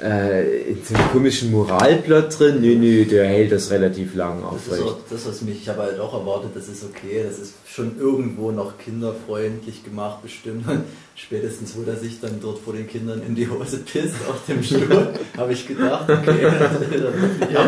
äh, 0.00 0.70
in 0.70 0.82
so 0.84 0.94
einem 0.94 1.10
komischen 1.12 1.50
Moralplot 1.50 2.38
drin. 2.38 2.60
Nö, 2.60 2.74
nö, 2.76 3.04
der 3.04 3.26
hält 3.26 3.52
das 3.52 3.70
relativ 3.70 4.14
lang 4.14 4.42
Das 4.42 4.62
ist 4.62 4.72
aufrecht. 4.72 4.82
auch 4.82 4.98
das, 5.10 5.26
was 5.26 5.42
mich, 5.42 5.62
ich 5.62 5.68
habe 5.68 5.82
halt 5.82 6.00
auch 6.00 6.12
erwartet, 6.14 6.50
das 6.54 6.68
ist 6.68 6.84
okay, 6.84 7.24
das 7.28 7.38
ist 7.38 7.54
schon 7.66 7.98
irgendwo 7.98 8.50
noch 8.50 8.78
kinderfreundlich 8.78 9.84
gemacht, 9.84 10.22
bestimmt. 10.22 10.66
Und 10.68 10.84
spätestens, 11.14 11.74
wo 11.76 11.88
er 11.88 11.96
sich 11.96 12.20
dann 12.20 12.40
dort 12.40 12.58
vor 12.58 12.72
den 12.72 12.86
Kindern 12.88 13.22
in 13.26 13.34
die 13.34 13.48
Hose 13.48 13.78
pisst 13.78 14.16
auf 14.28 14.40
dem 14.48 14.62
Stuhl, 14.64 15.08
habe 15.36 15.52
ich 15.52 15.66
gedacht, 15.68 16.08
okay, 16.10 16.42
das 16.58 17.52
Ja, 17.52 17.64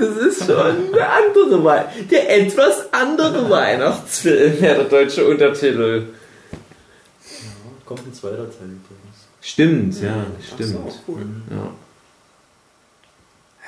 das 0.00 0.16
ist 0.26 0.46
schon 0.46 0.92
der 0.94 1.12
andere 1.12 1.64
Wei 1.64 1.84
der 2.10 2.36
etwas 2.40 2.92
andere 2.92 3.48
Weihnachtsfilm, 3.48 4.54
ja, 4.60 4.74
der 4.74 4.84
deutsche 4.84 5.26
Untertitel. 5.26 6.06
Kommt 7.84 8.06
ein 8.06 8.14
zweiter 8.14 8.36
Teil 8.50 8.68
übrigens. 8.68 8.99
Stimmt, 9.40 10.00
ja, 10.02 10.26
Ach 10.38 10.54
stimmt. 10.54 10.70
So, 10.70 10.92
cool. 11.08 11.26
Ja. 11.50 11.70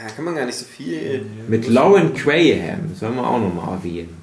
Ja, 0.01 0.11
kann 0.14 0.25
man 0.25 0.35
gar 0.35 0.47
nicht 0.47 0.59
so 0.59 0.64
viel. 0.64 1.25
Mit 1.49 1.68
Lauren 1.68 2.14
Graham, 2.14 2.91
das 2.91 3.03
wollen 3.03 3.16
wir 3.16 3.27
auch 3.27 3.39
nochmal 3.41 3.77
erwähnen. 3.77 4.16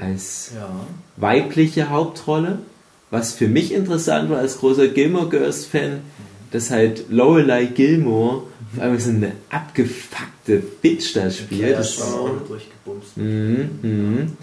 Als 0.00 0.50
Ja, 0.54 0.68
weibliche 1.16 1.90
Hauptrolle. 1.90 2.58
Was 3.10 3.32
für 3.32 3.46
mich 3.48 3.72
interessant 3.72 4.30
war 4.30 4.38
als 4.38 4.58
großer 4.58 4.88
Gilmore 4.88 5.28
Girls 5.28 5.64
Fan, 5.64 6.00
dass 6.50 6.70
halt 6.72 7.04
Lorelei 7.08 7.66
Gilmore 7.66 8.42
auf 8.74 8.80
einmal 8.80 8.98
so 9.00 9.10
eine 9.10 9.32
abgefuckte 9.48 10.58
Bitch 10.82 11.14
da 11.14 11.30
spielt. 11.30 11.60
ja, 11.70 11.76
Das 11.76 11.96
das 11.96 12.00
war 12.12 12.20
auch 12.20 12.30
durchgebumst. 12.48 13.16
Mhm, 13.16 13.70
mhm. 13.82 14.36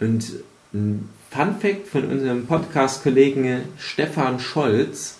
Und 0.00 0.32
ein 0.72 1.08
Fun 1.30 1.54
Fact 1.60 1.86
von 1.86 2.06
unserem 2.06 2.46
Podcast-Kollegen 2.46 3.60
Stefan 3.78 4.40
Scholz, 4.40 5.18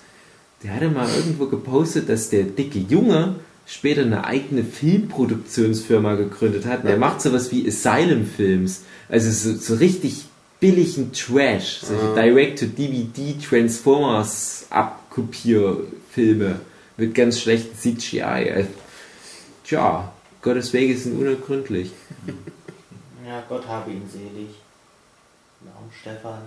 der 0.63 0.75
hatte 0.75 0.89
mal 0.89 1.09
irgendwo 1.15 1.47
gepostet, 1.47 2.09
dass 2.09 2.31
der 2.31 2.45
dicke 2.45 2.79
Junge 2.79 3.37
später 3.67 4.03
eine 4.03 4.25
eigene 4.25 4.65
Filmproduktionsfirma 4.65 6.15
gegründet 6.15 6.67
hat. 6.67 6.83
Und 6.83 6.89
der 6.89 6.99
macht 6.99 7.21
sowas 7.21 7.51
wie 7.53 7.67
Asylum 7.67 8.27
Films. 8.27 8.83
Also 9.09 9.31
so, 9.31 9.57
so 9.59 9.75
richtig 9.77 10.25
billigen 10.61 11.13
Trash. 11.13 11.81
Solche 11.83 12.15
Direct-to-DVD 12.15 13.37
Transformers 13.45 14.67
Abkopierfilme 14.71 16.61
mit 16.97 17.15
ganz 17.15 17.41
schlechten 17.41 17.77
CGI. 17.77 18.67
Tja, 19.65 20.13
Gottes 20.41 20.73
Wege 20.73 20.97
sind 20.97 21.19
unergründlich. 21.19 21.91
Ja, 23.27 23.43
Gott 23.49 23.67
habe 23.67 23.91
ihn 23.91 24.03
selig. 24.11 24.51
Naum 25.65 25.91
Stefan. 26.01 26.43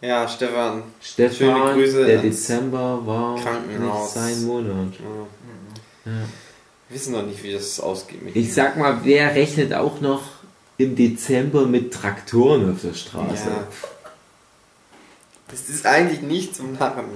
Ja, 0.00 0.28
Stefan. 0.28 0.82
Stefan, 1.00 1.36
Schöne 1.36 1.72
Grüße 1.74 2.04
der 2.06 2.18
Dezember 2.22 3.00
war 3.04 3.36
Krankenhaus. 3.40 4.14
nicht 4.14 4.24
sein 4.24 4.44
Monat. 4.46 4.92
Ja. 6.04 6.12
Wir 6.88 6.94
wissen 6.96 7.12
noch 7.12 7.26
nicht, 7.26 7.42
wie 7.42 7.52
das 7.52 7.80
ausgeht 7.80 8.22
mit 8.24 8.36
Ich 8.36 8.54
sag 8.54 8.76
mal, 8.76 9.00
wer 9.02 9.34
rechnet 9.34 9.74
auch 9.74 10.00
noch 10.00 10.22
im 10.78 10.94
Dezember 10.94 11.66
mit 11.66 11.92
Traktoren 11.92 12.72
auf 12.72 12.80
der 12.82 12.94
Straße? 12.94 13.48
Ja. 13.50 13.66
Das 15.50 15.68
ist 15.68 15.84
eigentlich 15.84 16.22
nicht 16.22 16.54
zum 16.54 16.74
Narren. 16.74 17.06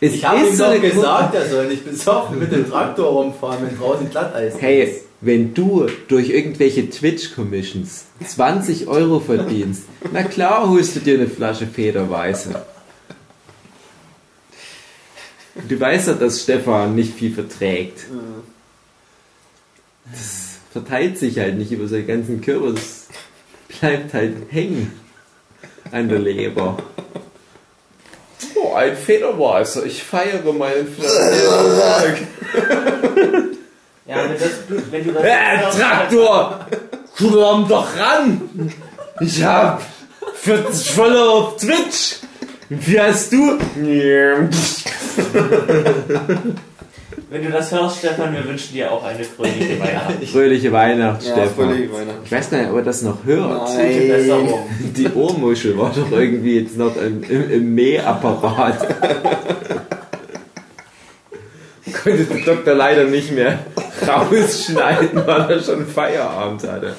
Es 0.00 0.12
Ich 0.12 0.24
habe 0.24 0.46
ihm 0.46 0.54
so 0.54 0.64
doch 0.64 0.80
gesagt, 0.80 1.34
er 1.34 1.48
soll 1.48 1.68
nicht 1.68 1.84
besoffen 1.84 2.38
mit 2.38 2.52
dem 2.52 2.68
Traktor 2.68 3.08
rumfahren, 3.08 3.66
wenn 3.66 3.78
draußen 3.78 4.10
Glatteis 4.10 4.54
Hey, 4.60 4.82
ist. 4.84 5.04
Wenn 5.22 5.54
du 5.54 5.86
durch 6.08 6.28
irgendwelche 6.30 6.90
Twitch-Commissions 6.90 8.04
20 8.26 8.88
Euro 8.88 9.20
verdienst, 9.20 9.84
na 10.12 10.24
klar 10.24 10.68
holst 10.68 10.96
du 10.96 11.00
dir 11.00 11.14
eine 11.14 11.28
Flasche 11.28 11.68
Federweiße. 11.68 12.60
Du 15.68 15.78
weißt 15.78 16.08
ja, 16.08 16.14
dass 16.14 16.42
Stefan 16.42 16.96
nicht 16.96 17.14
viel 17.14 17.32
verträgt. 17.32 18.06
Das 20.10 20.56
verteilt 20.72 21.18
sich 21.18 21.38
halt 21.38 21.56
nicht 21.56 21.70
über 21.70 21.86
seinen 21.86 22.08
ganzen 22.08 22.40
Körper, 22.40 22.72
das 22.72 23.06
bleibt 23.68 24.12
halt 24.14 24.34
hängen 24.50 24.90
an 25.92 26.08
der 26.08 26.18
Leber. 26.18 26.78
Oh, 28.56 28.74
ein 28.74 28.96
Federweißer, 28.96 29.86
ich 29.86 30.02
feiere 30.02 30.52
meinen 30.52 30.88
Federweißer. 30.88 32.18
Ja, 34.06 34.16
wenn, 34.16 34.32
das, 34.32 34.50
wenn 34.90 35.04
du 35.04 35.12
das. 35.12 35.22
Äh, 35.22 35.78
Traktor! 35.78 36.66
Komm 37.16 37.68
doch 37.68 37.86
ran! 37.96 38.40
Ich 39.20 39.42
hab 39.44 39.82
40 40.34 40.90
Follower 40.92 41.30
auf 41.34 41.56
Twitch! 41.56 42.16
Wie 42.68 42.98
heißt 43.00 43.32
du? 43.32 43.58
Wenn 47.30 47.44
du 47.44 47.50
das 47.50 47.70
hörst, 47.72 47.98
Stefan, 47.98 48.34
wir 48.34 48.44
wünschen 48.46 48.74
dir 48.74 48.90
auch 48.90 49.04
eine 49.04 49.24
fröhliche 49.24 49.78
Weihnacht. 49.80 50.24
Fröhliche 50.30 50.72
Weihnacht, 50.72 51.22
Ja, 51.22 51.32
Stefan. 51.32 51.54
fröhliche 51.66 51.92
Weihnachten. 51.92 52.20
Ich 52.24 52.32
weiß 52.32 52.50
nicht, 52.52 52.70
ob 52.70 52.76
er 52.76 52.82
das 52.82 53.02
noch 53.02 53.24
hört. 53.24 53.76
Besserung. 53.76 54.68
Die 54.96 55.08
Ohrmuschel 55.12 55.78
war 55.78 55.92
doch 55.94 56.10
irgendwie 56.12 56.60
jetzt 56.60 56.76
noch 56.76 56.96
im, 56.96 57.22
im, 57.24 57.50
im 57.50 57.74
Mähapparat. 57.74 58.86
Konnte 62.02 62.24
der 62.24 62.44
Doktor 62.54 62.74
leider 62.74 63.04
nicht 63.04 63.32
mehr 63.32 63.58
rausschneiden, 64.08 65.14
weil 65.26 65.50
er 65.50 65.62
schon 65.62 65.86
Feierabend 65.86 66.62
hatte. 66.66 66.94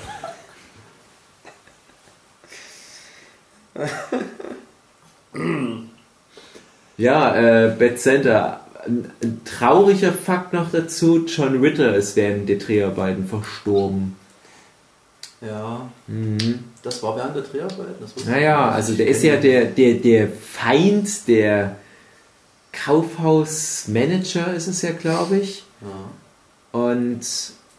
Ja, 6.98 7.36
äh, 7.36 7.76
Bad 7.78 8.00
Center. 8.00 8.60
Ein, 8.86 9.10
ein 9.24 9.42
trauriger 9.46 10.12
Fakt 10.14 10.54
noch 10.54 10.72
dazu: 10.72 11.26
John 11.26 11.60
Ritter 11.62 11.96
ist 11.96 12.16
während 12.16 12.50
der 12.50 12.58
Dreharbeiten 12.58 13.28
verstorben. 13.28 14.16
Ja, 15.42 15.90
Mhm. 16.08 16.60
das 16.84 17.02
war 17.04 17.16
während 17.18 17.36
der 17.36 17.44
Dreharbeiten. 17.44 18.06
Naja, 18.26 18.70
also 18.70 18.94
der 18.94 19.08
ist 19.08 19.24
ja 19.24 19.36
der, 19.38 19.66
der, 19.66 19.96
der 19.96 20.28
Feind, 20.30 21.28
der 21.28 21.76
Kaufhausmanager 22.72 24.54
ist 24.54 24.68
es 24.68 24.82
ja, 24.82 24.92
glaube 24.92 25.38
ich. 25.38 25.64
Ja. 25.82 25.88
Und 26.74 27.22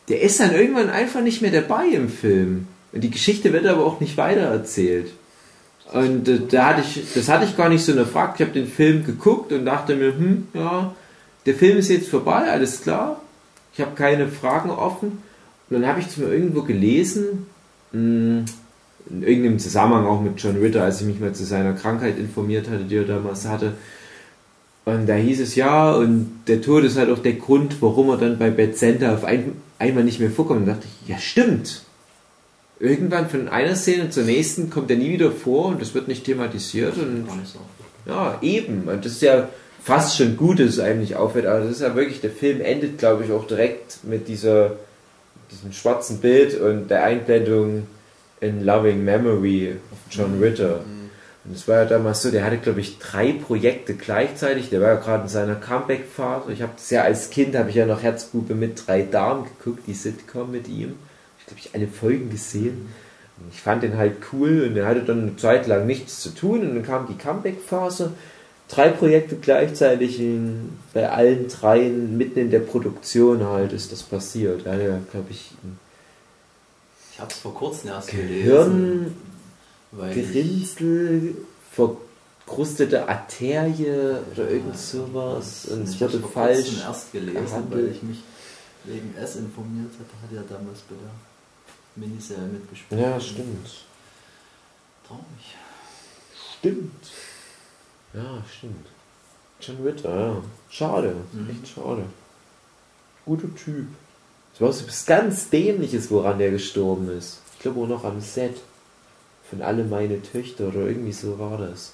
der 0.09 0.22
ist 0.22 0.38
dann 0.40 0.55
irgendwann 0.55 0.88
einfach 0.88 1.20
nicht 1.20 1.42
mehr 1.42 1.51
dabei 1.51 1.88
im 1.88 2.09
Film. 2.09 2.68
Und 2.92 3.03
die 3.03 3.11
Geschichte 3.11 3.53
wird 3.53 3.66
aber 3.66 3.84
auch 3.84 4.01
nicht 4.01 4.16
weitererzählt. 4.16 5.11
Und 5.92 6.28
äh, 6.28 6.40
da 6.49 6.68
hatte 6.68 6.82
ich, 6.82 7.12
das 7.12 7.28
hatte 7.28 7.45
ich 7.45 7.57
gar 7.57 7.68
nicht 7.68 7.84
so 7.84 7.92
erfragt. 7.92 8.40
Ich 8.40 8.47
habe 8.47 8.59
den 8.59 8.68
Film 8.68 9.05
geguckt 9.05 9.53
und 9.53 9.64
dachte 9.64 9.97
mir, 9.97 10.16
hm, 10.16 10.49
ja, 10.55 10.95
der 11.45 11.55
Film 11.55 11.76
ist 11.78 11.90
jetzt 11.90 12.09
vorbei, 12.09 12.51
alles 12.51 12.82
klar. 12.82 13.20
Ich 13.74 13.80
habe 13.80 13.97
keine 13.97 14.28
Fragen 14.28 14.70
offen. 14.70 15.22
Und 15.68 15.80
dann 15.80 15.86
habe 15.86 15.99
ich 15.99 16.07
es 16.07 16.16
mir 16.16 16.28
irgendwo 16.28 16.62
gelesen, 16.62 17.47
mh, 17.90 18.45
in 19.11 19.22
irgendeinem 19.22 19.59
Zusammenhang 19.59 20.07
auch 20.07 20.22
mit 20.22 20.40
John 20.40 20.57
Ritter, 20.57 20.84
als 20.84 21.01
ich 21.01 21.07
mich 21.07 21.20
mal 21.20 21.34
zu 21.34 21.45
seiner 21.45 21.72
Krankheit 21.72 22.16
informiert 22.16 22.70
hatte, 22.70 22.84
die 22.84 22.97
er 22.97 23.05
damals 23.05 23.47
hatte. 23.47 23.74
Und 24.85 25.07
da 25.07 25.14
hieß 25.14 25.41
es 25.41 25.55
ja, 25.55 25.93
und 25.95 26.43
der 26.47 26.61
Tod 26.61 26.85
ist 26.85 26.99
halt 26.99 27.11
auch 27.11 27.18
der 27.18 27.35
Grund, 27.35 27.80
warum 27.80 28.11
er 28.11 28.18
dann 28.18 28.39
bei 28.39 28.51
Bad 28.51 28.76
Center 28.76 29.14
auf 29.14 29.24
ein, 29.24 29.53
einmal 29.78 30.05
nicht 30.05 30.20
mehr 30.20 30.30
vorkommt. 30.30 30.61
Und 30.61 30.66
dachte 30.66 30.87
ich, 31.03 31.09
ja 31.09 31.18
stimmt. 31.18 31.82
Irgendwann 32.80 33.30
von 33.30 33.49
einer 33.49 33.76
Szene 33.76 34.11
zur 34.11 34.24
nächsten 34.24 34.68
kommt 34.68 34.91
er 34.91 34.97
nie 34.97 35.11
wieder 35.11 35.30
vor 35.30 35.66
und 35.66 35.80
das 35.80 35.95
wird 35.95 36.09
nicht 36.09 36.24
thematisiert. 36.24 36.99
Und 36.99 37.26
ja, 38.07 38.39
eben. 38.43 38.89
Und 38.89 39.05
das 39.05 39.12
ist 39.12 39.22
ja 39.22 39.49
fast 39.82 40.18
schon 40.18 40.37
gut, 40.37 40.61
dass 40.61 40.70
es 40.70 40.80
einem 40.80 41.01
nicht 41.01 41.16
auffällt. 41.16 41.47
Aber 41.47 41.61
das 41.61 41.70
ist 41.70 41.80
ja 41.80 41.95
wirklich, 41.95 42.20
der 42.20 42.30
Film 42.30 42.61
endet, 42.61 42.99
glaube 42.99 43.24
ich, 43.24 43.32
auch 43.32 43.47
direkt 43.47 44.05
mit 44.05 44.28
dieser, 44.28 44.72
diesem 45.51 45.72
schwarzen 45.72 46.18
Bild 46.18 46.61
und 46.61 46.89
der 46.89 47.05
Einblendung 47.05 47.87
in 48.41 48.64
Loving 48.64 49.03
Memory 49.03 49.76
of 49.93 49.99
John 50.11 50.39
Ritter. 50.43 50.80
Und 51.45 51.55
es 51.55 51.68
war 51.68 51.76
ja 51.76 51.84
damals 51.84 52.22
so, 52.22 52.30
der 52.30 52.45
hatte, 52.45 52.57
glaube 52.57 52.80
ich, 52.80 52.99
drei 52.99 53.32
Projekte 53.32 53.95
gleichzeitig. 53.95 54.70
Der 54.70 54.80
war 54.80 54.88
ja 54.88 54.95
gerade 54.95 55.24
in 55.24 55.28
seiner 55.28 55.57
Comeback-Phase. 55.57 56.53
Ich 56.53 56.62
habe 56.62 56.72
das 56.74 56.88
ja 56.88 57.03
als 57.03 57.28
Kind, 57.30 57.55
habe 57.55 57.68
ich 57.68 57.76
ja 57.76 57.84
noch 57.84 58.03
Herzbube 58.03 58.55
mit 58.55 58.86
drei 58.86 59.03
Damen 59.03 59.45
geguckt, 59.45 59.86
die 59.86 59.92
Sitcom 59.92 60.51
mit 60.51 60.68
ihm. 60.68 60.95
Ich 61.38 61.47
glaube, 61.47 61.61
ich 61.62 61.74
alle 61.74 61.86
Folgen 61.86 62.30
gesehen. 62.30 62.88
Und 63.36 63.53
ich 63.53 63.61
fand 63.61 63.82
den 63.82 63.99
halt 63.99 64.16
cool 64.32 64.68
und 64.68 64.76
er 64.76 64.86
hatte 64.86 65.03
dann 65.03 65.22
eine 65.22 65.36
Zeit 65.36 65.66
lang 65.66 65.86
nichts 65.86 66.20
zu 66.20 66.30
tun 66.30 66.62
und 66.62 66.76
dann 66.76 66.84
kam 66.84 67.07
die 67.07 67.18
Comeback-Phase. 67.18 68.12
Drei 68.68 68.88
Projekte 68.88 69.36
gleichzeitig 69.36 70.18
in, 70.20 70.78
bei 70.95 71.11
allen 71.11 71.49
dreien 71.49 72.16
mitten 72.16 72.38
in 72.38 72.51
der 72.51 72.61
Produktion 72.61 73.45
halt 73.45 73.74
ist 73.74 73.92
das 73.92 74.03
passiert. 74.03 74.64
Er 74.64 74.72
hatte 74.72 74.84
ja, 74.84 74.99
glaube 75.11 75.26
ich, 75.30 75.51
Ich 77.12 77.20
habe 77.20 77.30
es 77.30 77.36
vor 77.36 77.55
kurzem 77.55 77.90
erst 77.90 78.09
gelesen. 78.09 79.14
Weil 79.97 80.16
ich, 80.16 80.32
Gerinnsel, 80.32 81.36
verkrustete 81.72 83.09
Arterie 83.09 84.16
oder 84.32 84.51
irgend 84.51 84.78
sowas. 84.78 85.66
Und 85.66 85.82
es 85.82 85.95
ich 85.95 86.20
vor 86.20 86.30
falsch. 86.30 86.80
erst 86.80 87.12
gelesen, 87.12 87.45
behandelt. 87.45 87.72
weil 87.72 87.92
ich 87.92 88.03
mich 88.03 88.18
wegen 88.84 89.14
S 89.16 89.36
informiert 89.36 89.92
hatte. 89.92 90.22
Hat 90.22 90.32
ja 90.32 90.42
damals 90.49 90.80
bei 90.80 90.95
der 90.97 91.11
Miniserie 91.97 92.47
mitgespielt. 92.47 93.01
Ja, 93.01 93.20
stimmt. 93.20 93.84
Traurig. 95.07 95.57
Stimmt. 96.59 97.07
Ja, 98.14 98.42
stimmt. 98.57 98.86
John 99.61 99.76
Ritter, 99.84 100.20
ja. 100.20 100.42
Schade. 100.70 101.14
Mhm. 101.32 101.51
Echt 101.51 101.74
schade. 101.74 102.05
Guter 103.24 103.55
Typ. 103.55 103.86
Es 104.55 104.61
war 104.61 104.72
so 104.72 104.86
was 104.86 105.07
ganz 105.07 105.51
Dämliches, 105.51 106.11
woran 106.11 106.38
der 106.38 106.51
gestorben 106.51 107.11
ist. 107.16 107.40
Ich 107.55 107.61
glaube 107.61 107.80
auch 107.80 107.88
noch 107.88 108.05
am 108.05 108.20
Set. 108.20 108.57
Von 109.55 109.62
alle 109.62 109.84
meine 109.84 110.20
Töchter 110.20 110.66
oder 110.66 110.80
irgendwie 110.80 111.12
so 111.12 111.38
war 111.38 111.59
das. 111.59 111.92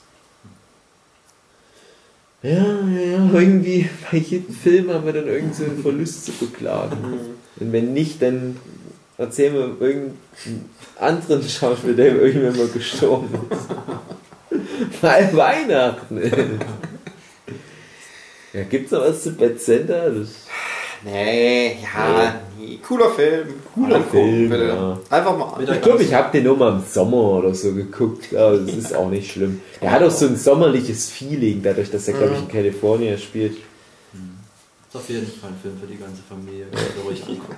Ja, 2.42 2.52
ja, 2.52 3.00
ja, 3.00 3.30
irgendwie 3.34 3.86
bei 4.10 4.16
jedem 4.16 4.54
Film 4.54 4.90
haben 4.90 5.04
wir 5.04 5.12
dann 5.12 5.26
irgend 5.26 5.54
so 5.54 5.64
einen 5.64 5.82
Verlust 5.82 6.24
zu 6.24 6.32
beklagen. 6.32 6.96
Und 7.58 7.72
wenn 7.72 7.92
nicht, 7.92 8.22
dann 8.22 8.56
erzählen 9.18 9.52
wir 9.52 9.86
irgendeinen 9.86 10.70
anderen 10.98 11.46
Schauspieler, 11.46 11.92
der 11.92 12.22
irgendwann 12.22 12.56
mal 12.56 12.68
gestorben 12.68 13.38
ist. 13.50 15.02
Weil 15.02 15.36
Weihnachten 15.36 16.16
ist. 16.16 16.34
Ja, 18.52 18.64
gibt's 18.64 18.90
noch 18.90 19.02
was 19.02 19.22
zu 19.22 19.30
Bad 19.36 19.60
Center? 19.60 20.10
Das 20.10 20.30
Nee, 21.04 21.78
ja, 21.82 22.34
nee. 22.34 22.49
Cooler 22.78 23.10
Film. 23.10 23.48
Cooler 23.74 23.96
Angucken, 23.96 24.10
Film, 24.10 24.50
bitte. 24.50 24.66
ja. 24.66 24.98
Einfach 25.10 25.36
mal 25.36 25.54
an. 25.54 25.74
Ich 25.74 25.80
glaube, 25.82 26.02
ich 26.02 26.14
habe 26.14 26.30
den 26.32 26.44
nur 26.44 26.56
mal 26.56 26.72
im 26.74 26.82
Sommer 26.84 27.16
oder 27.16 27.54
so 27.54 27.72
geguckt, 27.74 28.34
aber 28.34 28.58
das 28.58 28.74
ist 28.74 28.94
auch 28.94 29.08
nicht 29.08 29.32
schlimm. 29.32 29.60
Er 29.80 29.90
hat 29.92 30.02
auch 30.02 30.10
so 30.10 30.26
ein 30.26 30.36
sommerliches 30.36 31.10
Feeling, 31.10 31.62
dadurch, 31.62 31.90
dass 31.90 32.08
er, 32.08 32.14
glaube 32.14 32.34
ich, 32.34 32.40
in 32.40 32.48
Kalifornien 32.48 33.18
spielt. 33.18 33.56
Ist 33.56 34.96
auf 34.96 35.08
jeden 35.08 35.26
Fall 35.26 35.50
ein 35.50 35.56
Film 35.62 35.78
für 35.80 35.86
die 35.86 35.96
ganze 35.98 36.20
Familie. 36.28 36.66
Ihr 36.72 37.04
ruhig 37.04 37.22
angucken. 37.22 37.56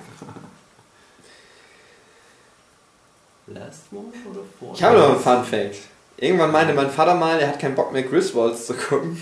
Last 3.47 3.81
One 3.91 4.07
oder 4.31 4.41
vor? 4.59 4.73
Ich 4.75 4.83
habe 4.83 4.97
noch 4.97 5.09
einen 5.09 5.19
Fun 5.19 5.43
Fact. 5.43 5.77
Irgendwann 6.17 6.51
meinte 6.51 6.73
mein 6.73 6.89
Vater 6.91 7.15
mal, 7.15 7.39
er 7.39 7.49
hat 7.49 7.59
keinen 7.59 7.75
Bock 7.75 7.91
mehr 7.91 8.03
Griswolds 8.03 8.67
zu 8.67 8.73
gucken. 8.75 9.17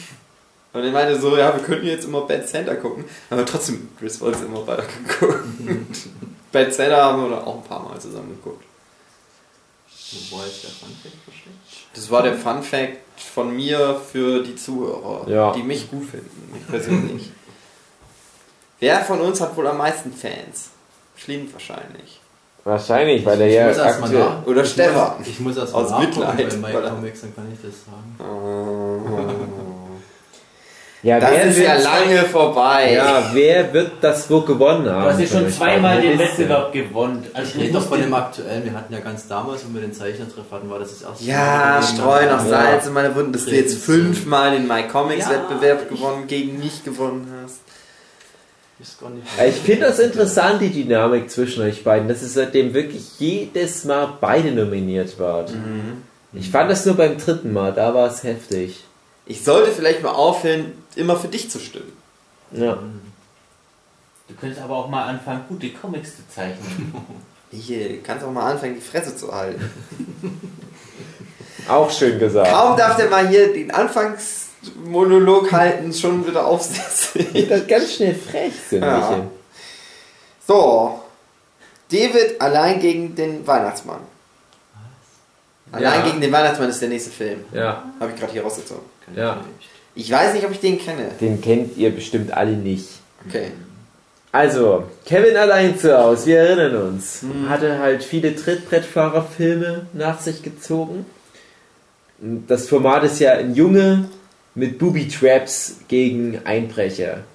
Und 0.74 0.84
er 0.84 0.91
meinte 0.91 1.19
so, 1.19 1.36
ja, 1.38 1.53
wir 1.53 1.61
könnten 1.63 1.86
jetzt 1.86 2.05
immer 2.05 2.22
Bad 2.22 2.47
Center 2.47 2.76
gucken. 2.76 3.03
Aber 3.30 3.45
trotzdem 3.45 3.89
Griswolds 3.99 4.41
immer 4.41 4.65
weiter 4.65 4.84
geguckt. 5.07 5.43
Bad 6.51 6.74
Center 6.74 7.03
haben 7.03 7.30
wir 7.30 7.45
auch 7.45 7.57
ein 7.57 7.63
paar 7.63 7.82
Mal 7.84 7.99
zusammen 7.99 8.30
geguckt. 8.30 8.63
Wo 10.30 10.38
war 10.38 10.45
jetzt 10.45 10.63
der 10.63 10.69
Funfact 10.72 11.15
versteckt? 11.24 11.55
Das 11.93 12.09
war 12.11 12.24
der 12.24 12.36
Fun 12.36 12.63
Fact 12.63 12.97
von 13.17 13.55
mir 13.55 13.99
für 14.11 14.43
die 14.43 14.55
Zuhörer, 14.55 15.30
Ja. 15.30 15.51
die 15.53 15.63
mich 15.63 15.89
gut 15.89 16.05
finden, 16.09 16.49
mich 16.53 16.67
persönlich. 16.67 17.32
Wer 18.80 19.01
von 19.01 19.22
uns 19.22 19.39
hat 19.39 19.55
wohl 19.55 19.67
am 19.67 19.78
meisten 19.78 20.11
Fans? 20.11 20.69
Schlien 21.15 21.51
wahrscheinlich. 21.53 22.19
Wahrscheinlich, 22.63 23.26
weil 23.26 23.41
er 23.41 23.47
Ich 23.72 23.78
ja 23.78 23.84
aktuell... 23.86 24.43
Oder 24.45 24.63
ich 24.63 24.69
Stefan. 24.72 25.13
Ich 25.26 25.39
muss 25.39 25.57
erst 25.57 25.74
Aus 25.74 25.89
mal 25.89 26.03
nachgucken 26.05 26.36
Mitleid, 26.36 26.61
bei 26.61 26.82
MyComics, 26.82 27.22
dann 27.22 27.36
kann 27.36 27.51
ich 27.51 27.59
das 27.61 27.86
sagen. 27.86 28.15
Ja, 31.03 31.19
Das 31.19 31.31
wer 31.31 31.43
ist 31.45 31.57
wird- 31.57 31.67
ja 31.67 31.77
lange 31.79 32.17
vorbei. 32.25 32.93
Ja, 32.93 33.29
wer 33.33 33.73
wird 33.73 33.91
das 34.01 34.29
wohl 34.29 34.45
gewonnen 34.45 34.87
haben? 34.87 35.03
Du 35.03 35.09
hast 35.09 35.19
ja 35.19 35.25
schon 35.39 35.51
zweimal 35.51 35.99
den? 35.99 36.19
Wettbewerb 36.19 36.71
gewonnen. 36.71 37.25
Also 37.33 37.51
Ich 37.57 37.63
rede 37.63 37.73
doch 37.73 37.87
von 37.87 37.99
dem 37.99 38.13
aktuellen. 38.13 38.63
Wir 38.65 38.73
hatten 38.73 38.93
ja 38.93 38.99
ganz 38.99 39.27
damals, 39.27 39.65
wenn 39.65 39.73
wir 39.73 39.81
den 39.81 39.93
Zeichnertreff 39.93 40.45
hatten, 40.51 40.69
war 40.69 40.77
das 40.77 40.99
das 40.99 41.09
erste 41.09 41.23
Ja, 41.25 41.79
Mal. 41.79 41.83
streu 41.83 42.25
noch 42.25 42.43
Ja. 42.43 42.49
Salz 42.49 42.85
in 42.85 42.93
meine 42.93 43.15
Wunden, 43.15 43.33
dass 43.33 43.45
du 43.45 43.51
jetzt 43.51 43.83
fünfmal 43.83 44.51
den 44.51 44.67
My 44.67 44.83
Comics 44.83 45.25
Ja, 45.25 45.31
Wettbewerb 45.31 45.89
gewonnen, 45.89 46.27
gegen 46.27 46.59
mich 46.59 46.83
gewonnen 46.83 47.27
hast. 47.43 47.61
Ich. 48.79 48.87
Ja, 49.37 49.45
Ich 49.45 49.55
finde 49.55 49.87
das 49.87 49.99
interessant, 49.99 50.59
die 50.61 50.69
Dynamik 50.69 51.29
zwischen 51.29 51.63
euch 51.63 51.83
beiden, 51.83 52.07
dass 52.07 52.21
es 52.23 52.33
seitdem 52.35 52.73
wirklich 52.75 53.19
jedes 53.19 53.85
Mal 53.85 54.13
beide 54.19 54.51
nominiert 54.51 55.19
wart. 55.19 55.51
Ich 56.33 56.49
fand 56.49 56.69
das 56.71 56.85
nur 56.85 56.95
beim 56.95 57.17
dritten 57.17 57.53
Mal, 57.53 57.73
da 57.73 57.93
war 57.93 58.07
es 58.07 58.23
heftig. 58.23 58.83
Ich 59.27 59.43
sollte 59.43 59.69
vielleicht 59.71 60.01
mal 60.01 60.11
aufhören, 60.13 60.73
immer 60.97 61.15
für 61.17 61.27
dich 61.27 61.49
zu 61.49 61.59
stimmen. 61.59 61.91
Ja. 62.51 62.77
Du 64.27 64.35
könntest 64.35 64.61
aber 64.61 64.77
auch 64.77 64.87
mal 64.89 65.03
anfangen, 65.05 65.45
gute 65.49 65.69
Comics 65.71 66.15
zu 66.17 66.27
zeichnen. 66.33 66.93
Hier, 67.51 67.89
du 67.89 67.97
kannst 68.01 68.23
auch 68.23 68.31
mal 68.31 68.51
anfangen, 68.51 68.75
die 68.75 68.81
Fresse 68.81 69.15
zu 69.15 69.33
halten. 69.33 69.69
Auch 71.67 71.91
schön 71.91 72.17
gesagt. 72.17 72.49
Kaum 72.49 72.77
darf 72.77 72.95
der 72.95 73.09
mal 73.09 73.27
hier 73.27 73.51
den 73.53 73.71
Anfangsmonolog 73.71 75.51
halten, 75.51 75.93
schon 75.93 76.25
wieder 76.25 76.45
aufsetzen. 76.45 77.25
Das 77.49 77.67
ganz 77.67 77.93
schnell 77.93 78.15
frech 78.15 78.53
sind 78.69 78.81
Ja. 78.83 79.27
So, 80.47 81.01
David 81.91 82.39
allein 82.39 82.79
gegen 82.79 83.15
den 83.15 83.45
Weihnachtsmann. 83.45 83.99
Allein 85.73 85.99
Ja. 85.99 86.05
gegen 86.05 86.21
den 86.21 86.31
Weihnachtsmann 86.31 86.69
ist 86.69 86.81
der 86.81 86.89
nächste 86.89 87.11
Film. 87.11 87.43
Ja, 87.53 87.83
Habe 87.99 88.11
ich 88.13 88.19
gerade 88.19 88.31
hier 88.31 88.43
rausgezogen. 88.43 88.83
Kann 89.05 89.15
Ja. 89.15 89.41
Ich 89.95 90.11
weiß 90.11 90.33
nicht, 90.33 90.45
ob 90.45 90.51
ich 90.51 90.59
den 90.59 90.79
kenne. 90.79 91.11
den 91.19 91.41
kennt 91.41 91.77
ihr 91.77 91.91
bestimmt 91.91 92.31
alle 92.31 92.53
nicht. 92.53 92.87
Okay. 93.27 93.51
Also, 94.31 94.85
Kevin 95.05 95.35
allein 95.35 95.77
zu 95.77 95.97
Hause, 95.97 96.27
wir 96.27 96.39
erinnern 96.39 96.93
uns, 96.93 97.21
hatte 97.49 97.79
halt 97.79 98.01
viele 98.01 98.33
Trittbrettfahrerfilme 98.33 99.87
nach 99.91 100.21
sich 100.21 100.41
gezogen. 100.41 101.05
Das 102.47 102.69
Format 102.69 103.03
ist 103.03 103.19
ja 103.19 103.33
ein 103.33 103.55
Junge 103.55 104.09
mit 104.55 104.79
Booby 104.79 105.09
Traps 105.09 105.77
gegen 105.89 106.39
Einbrecher. 106.45 107.25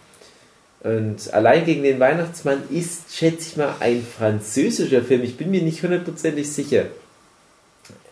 Und 0.81 1.35
allein 1.35 1.65
gegen 1.67 1.83
den 1.83 2.01
Weihnachtsmann 2.01 2.63
ist, 2.71 3.15
schätze 3.15 3.49
ich 3.49 3.57
mal, 3.57 3.75
ein 3.81 4.03
französischer 4.03 5.03
Film. 5.03 5.23
Ich 5.23 5.37
bin 5.37 5.51
mir 5.51 5.63
nicht 5.63 5.83
hundertprozentig 5.83 6.51
sicher. 6.51 6.85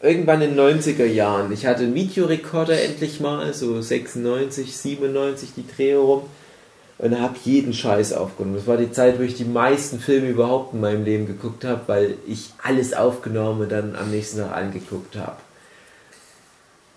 Irgendwann 0.05 0.43
in 0.43 0.55
den 0.55 0.61
90er 0.61 1.07
Jahren. 1.07 1.51
Ich 1.51 1.65
hatte 1.65 1.85
einen 1.85 1.95
Videorekorder 1.95 2.79
endlich 2.79 3.21
mal, 3.21 3.55
so 3.55 3.81
96, 3.81 4.77
97 4.77 5.53
die 5.57 5.65
Dreh 5.67 5.95
rum. 5.95 6.25
und 6.99 7.19
habe 7.19 7.37
jeden 7.43 7.73
Scheiß 7.73 8.13
aufgenommen. 8.13 8.57
Das 8.57 8.67
war 8.67 8.77
die 8.77 8.93
Zeit, 8.93 9.19
wo 9.19 9.23
ich 9.23 9.35
die 9.35 9.47
meisten 9.47 9.99
Filme 9.99 10.29
überhaupt 10.29 10.75
in 10.75 10.81
meinem 10.81 11.05
Leben 11.05 11.27
geguckt 11.27 11.65
habe, 11.65 11.81
weil 11.87 12.15
ich 12.27 12.51
alles 12.63 12.93
aufgenommen 12.93 13.63
und 13.63 13.73
dann 13.73 13.97
am 13.97 14.11
nächsten 14.11 14.41
Tag 14.41 14.55
angeguckt 14.55 15.17
habe. 15.17 15.39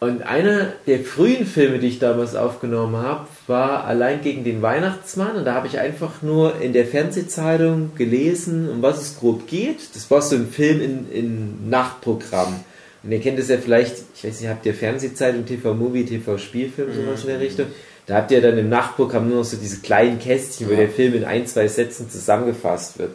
Und 0.01 0.23
einer 0.23 0.73
der 0.85 0.99
frühen 0.99 1.45
Filme, 1.45 1.79
die 1.79 1.87
ich 1.87 1.99
damals 1.99 2.35
aufgenommen 2.35 2.97
habe, 2.97 3.25
war 3.47 3.85
Allein 3.85 4.21
gegen 4.21 4.43
den 4.43 4.61
Weihnachtsmann. 4.61 5.37
Und 5.37 5.45
da 5.45 5.53
habe 5.53 5.67
ich 5.67 5.79
einfach 5.79 6.21
nur 6.21 6.59
in 6.59 6.73
der 6.73 6.85
Fernsehzeitung 6.85 7.95
gelesen, 7.95 8.69
um 8.69 8.81
was 8.81 9.01
es 9.01 9.17
grob 9.17 9.47
geht. 9.47 9.95
Das 9.95 10.11
war 10.11 10.21
so 10.21 10.35
ein 10.35 10.49
Film 10.49 10.81
in, 10.81 11.09
in 11.09 11.69
Nachtprogramm. 11.69 12.65
Und 13.03 13.11
ihr 13.11 13.19
kennt 13.19 13.39
es 13.39 13.49
ja 13.49 13.57
vielleicht, 13.57 13.95
ich 14.15 14.23
weiß 14.23 14.41
nicht, 14.41 14.49
habt 14.49 14.65
ihr 14.65 14.73
Fernsehzeitung, 14.73 15.45
TV-Movie, 15.45 16.05
TV-Spielfilm, 16.05 16.93
sowas 16.93 17.21
in 17.21 17.29
der 17.29 17.39
Richtung? 17.39 17.67
Da 18.05 18.15
habt 18.15 18.31
ihr 18.31 18.41
dann 18.41 18.57
im 18.57 18.69
Nachtprogramm 18.69 19.27
nur 19.27 19.39
noch 19.39 19.43
so 19.43 19.57
diese 19.57 19.81
kleinen 19.81 20.17
Kästchen, 20.17 20.69
wo 20.69 20.75
der 20.75 20.89
Film 20.89 21.13
in 21.13 21.25
ein, 21.25 21.45
zwei 21.45 21.67
Sätzen 21.67 22.09
zusammengefasst 22.09 22.99
wird. 22.99 23.11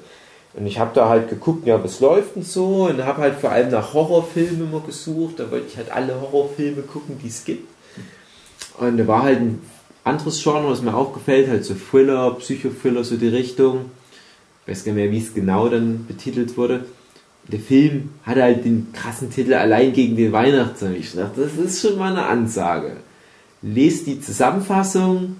Und 0.55 0.66
ich 0.66 0.78
habe 0.78 0.91
da 0.95 1.09
halt 1.09 1.30
geguckt, 1.30 1.66
ja, 1.66 1.83
was 1.83 2.01
läuft 2.01 2.37
und 2.37 2.47
so, 2.47 2.87
und 2.87 3.03
habe 3.05 3.22
halt 3.22 3.37
vor 3.37 3.51
allem 3.51 3.70
nach 3.70 3.95
Horrorfilmen 3.95 4.68
immer 4.68 4.80
gesucht. 4.80 5.41
Da 5.41 5.51
wollte 5.51 5.66
ich 5.68 5.76
halt 5.78 5.91
alle 5.91 6.20
Horrorfilme 6.20 6.83
gucken, 6.83 7.18
die 7.22 7.28
es 7.28 7.45
gibt. 7.45 7.66
Und 8.78 8.99
da 8.99 9.07
war 9.07 9.22
halt 9.22 9.41
ein 9.41 9.62
anderes 10.05 10.43
Genre, 10.43 10.70
was 10.70 10.83
mir 10.83 10.95
auch 10.95 11.14
gefällt, 11.14 11.49
halt 11.49 11.64
so 11.64 11.74
Thriller, 11.74 12.35
Psychothriller, 12.35 13.03
so 13.03 13.16
die 13.16 13.28
Richtung. 13.28 13.87
Ich 14.64 14.72
weiß 14.72 14.85
gar 14.85 14.93
nicht 14.93 15.03
mehr, 15.05 15.11
wie 15.11 15.18
es 15.18 15.33
genau 15.33 15.68
dann 15.68 16.07
betitelt 16.07 16.57
wurde. 16.57 16.85
Der 17.49 17.59
Film 17.59 18.11
hatte 18.24 18.43
halt 18.43 18.64
den 18.64 18.93
krassen 18.93 19.30
Titel 19.30 19.55
Allein 19.55 19.93
gegen 19.93 20.16
den 20.16 20.32
Weihnachtsmann. 20.32 20.95
Ich 20.95 21.12
dachte, 21.12 21.43
das 21.43 21.55
ist 21.55 21.82
schon 21.82 21.99
mal 21.99 22.12
eine 22.12 22.24
Ansage. 22.24 22.97
Lest 23.62 24.07
die 24.07 24.20
Zusammenfassung, 24.20 25.36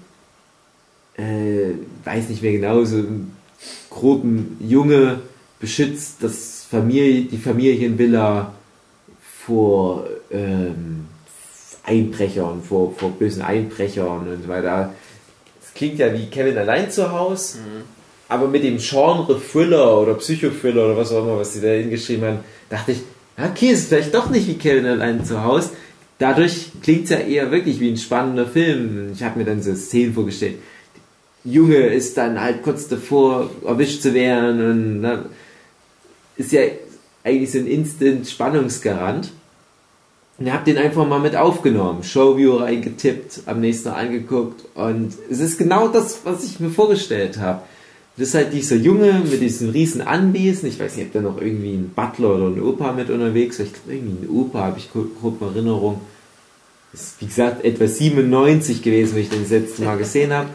äh, 1.15 1.71
weiß 2.03 2.29
nicht 2.29 2.41
mehr 2.41 2.53
genau, 2.53 2.83
so 2.83 2.97
im 2.97 3.31
groben 3.89 4.57
Junge 4.59 5.21
beschützt 5.59 6.17
das 6.21 6.65
Familie, 6.69 7.23
die 7.23 7.37
Familienvilla 7.37 8.53
vor 9.45 10.05
ähm, 10.31 11.05
Einbrechern, 11.83 12.61
vor, 12.63 12.93
vor 12.95 13.11
bösen 13.11 13.41
Einbrechern 13.41 14.27
und 14.27 14.43
so 14.43 14.47
weiter. 14.47 14.93
Das 15.61 15.73
klingt 15.73 15.99
ja 15.99 16.13
wie 16.13 16.27
Kevin 16.27 16.57
allein 16.57 16.89
zu 16.91 17.11
Hause, 17.11 17.59
aber 18.33 18.47
mit 18.47 18.63
dem 18.63 18.79
Genre 18.79 19.39
Thriller 19.39 20.01
oder 20.01 20.15
Psychothriller 20.15 20.85
oder 20.85 20.97
was 20.97 21.11
auch 21.11 21.23
immer, 21.23 21.37
was 21.37 21.53
sie 21.53 21.61
da 21.61 21.67
hingeschrieben 21.67 22.25
haben, 22.25 22.39
dachte 22.67 22.93
ich, 22.93 23.01
ja, 23.37 23.45
okay, 23.45 23.67
ist 23.67 23.89
vielleicht 23.89 24.13
doch 24.13 24.31
nicht 24.31 24.47
wie 24.47 24.57
Kevin 24.57 24.87
allein 24.87 25.23
zu 25.23 25.43
Hause. 25.43 25.69
Dadurch 26.17 26.71
klingt 26.81 27.03
es 27.03 27.11
ja 27.11 27.17
eher 27.17 27.51
wirklich 27.51 27.79
wie 27.79 27.91
ein 27.91 27.97
spannender 27.97 28.47
Film. 28.47 29.11
Ich 29.13 29.21
habe 29.21 29.37
mir 29.37 29.45
dann 29.45 29.61
so 29.61 29.75
Szenen 29.75 30.15
vorgestellt. 30.15 30.55
Junge 31.43 31.77
ist 31.77 32.17
dann 32.17 32.41
halt 32.41 32.63
kurz 32.63 32.87
davor, 32.87 33.51
erwischt 33.65 34.01
zu 34.01 34.15
werden 34.15 34.65
und 34.65 35.01
na, 35.01 35.25
ist 36.35 36.51
ja 36.51 36.61
eigentlich 37.23 37.51
so 37.51 37.59
ein 37.59 37.67
Instant-Spannungsgarant. 37.67 39.31
Und 40.39 40.51
habe 40.51 40.65
den 40.65 40.79
einfach 40.79 41.07
mal 41.07 41.19
mit 41.19 41.35
aufgenommen, 41.35 42.03
Showview 42.03 42.55
reingetippt, 42.55 43.41
am 43.45 43.61
nächsten 43.61 43.89
Tag 43.89 43.99
angeguckt 43.99 44.65
und 44.73 45.13
es 45.29 45.39
ist 45.39 45.59
genau 45.59 45.87
das, 45.89 46.21
was 46.23 46.43
ich 46.43 46.59
mir 46.59 46.71
vorgestellt 46.71 47.37
habe. 47.37 47.61
Das 48.15 48.27
ist 48.27 48.35
halt 48.35 48.53
dieser 48.53 48.75
Junge 48.75 49.23
mit 49.29 49.41
diesem 49.41 49.69
riesen 49.69 50.01
Anwesen. 50.01 50.69
Ich 50.69 50.79
weiß 50.79 50.97
nicht, 50.97 51.07
ob 51.07 51.13
da 51.13 51.21
noch 51.21 51.41
irgendwie 51.41 51.73
ein 51.73 51.91
Butler 51.95 52.35
oder 52.35 52.47
ein 52.47 52.61
Opa 52.61 52.91
mit 52.91 53.09
unterwegs 53.09 53.59
ist. 53.59 53.67
Ich 53.67 53.73
glaube, 53.73 53.95
irgendwie 53.95 54.27
ein 54.27 54.29
Opa, 54.29 54.59
habe 54.59 54.77
ich 54.77 54.91
grob 54.91 55.41
in 55.41 55.47
Erinnerung. 55.47 55.99
Das 56.91 57.01
ist, 57.01 57.21
wie 57.21 57.25
gesagt, 57.25 57.65
etwa 57.65 57.87
97 57.87 58.83
gewesen, 58.83 59.15
wenn 59.15 59.23
ich 59.23 59.29
den 59.29 59.41
das 59.41 59.49
letzte 59.49 59.81
Mal 59.83 59.97
gesehen 59.97 60.31
habe. 60.31 60.49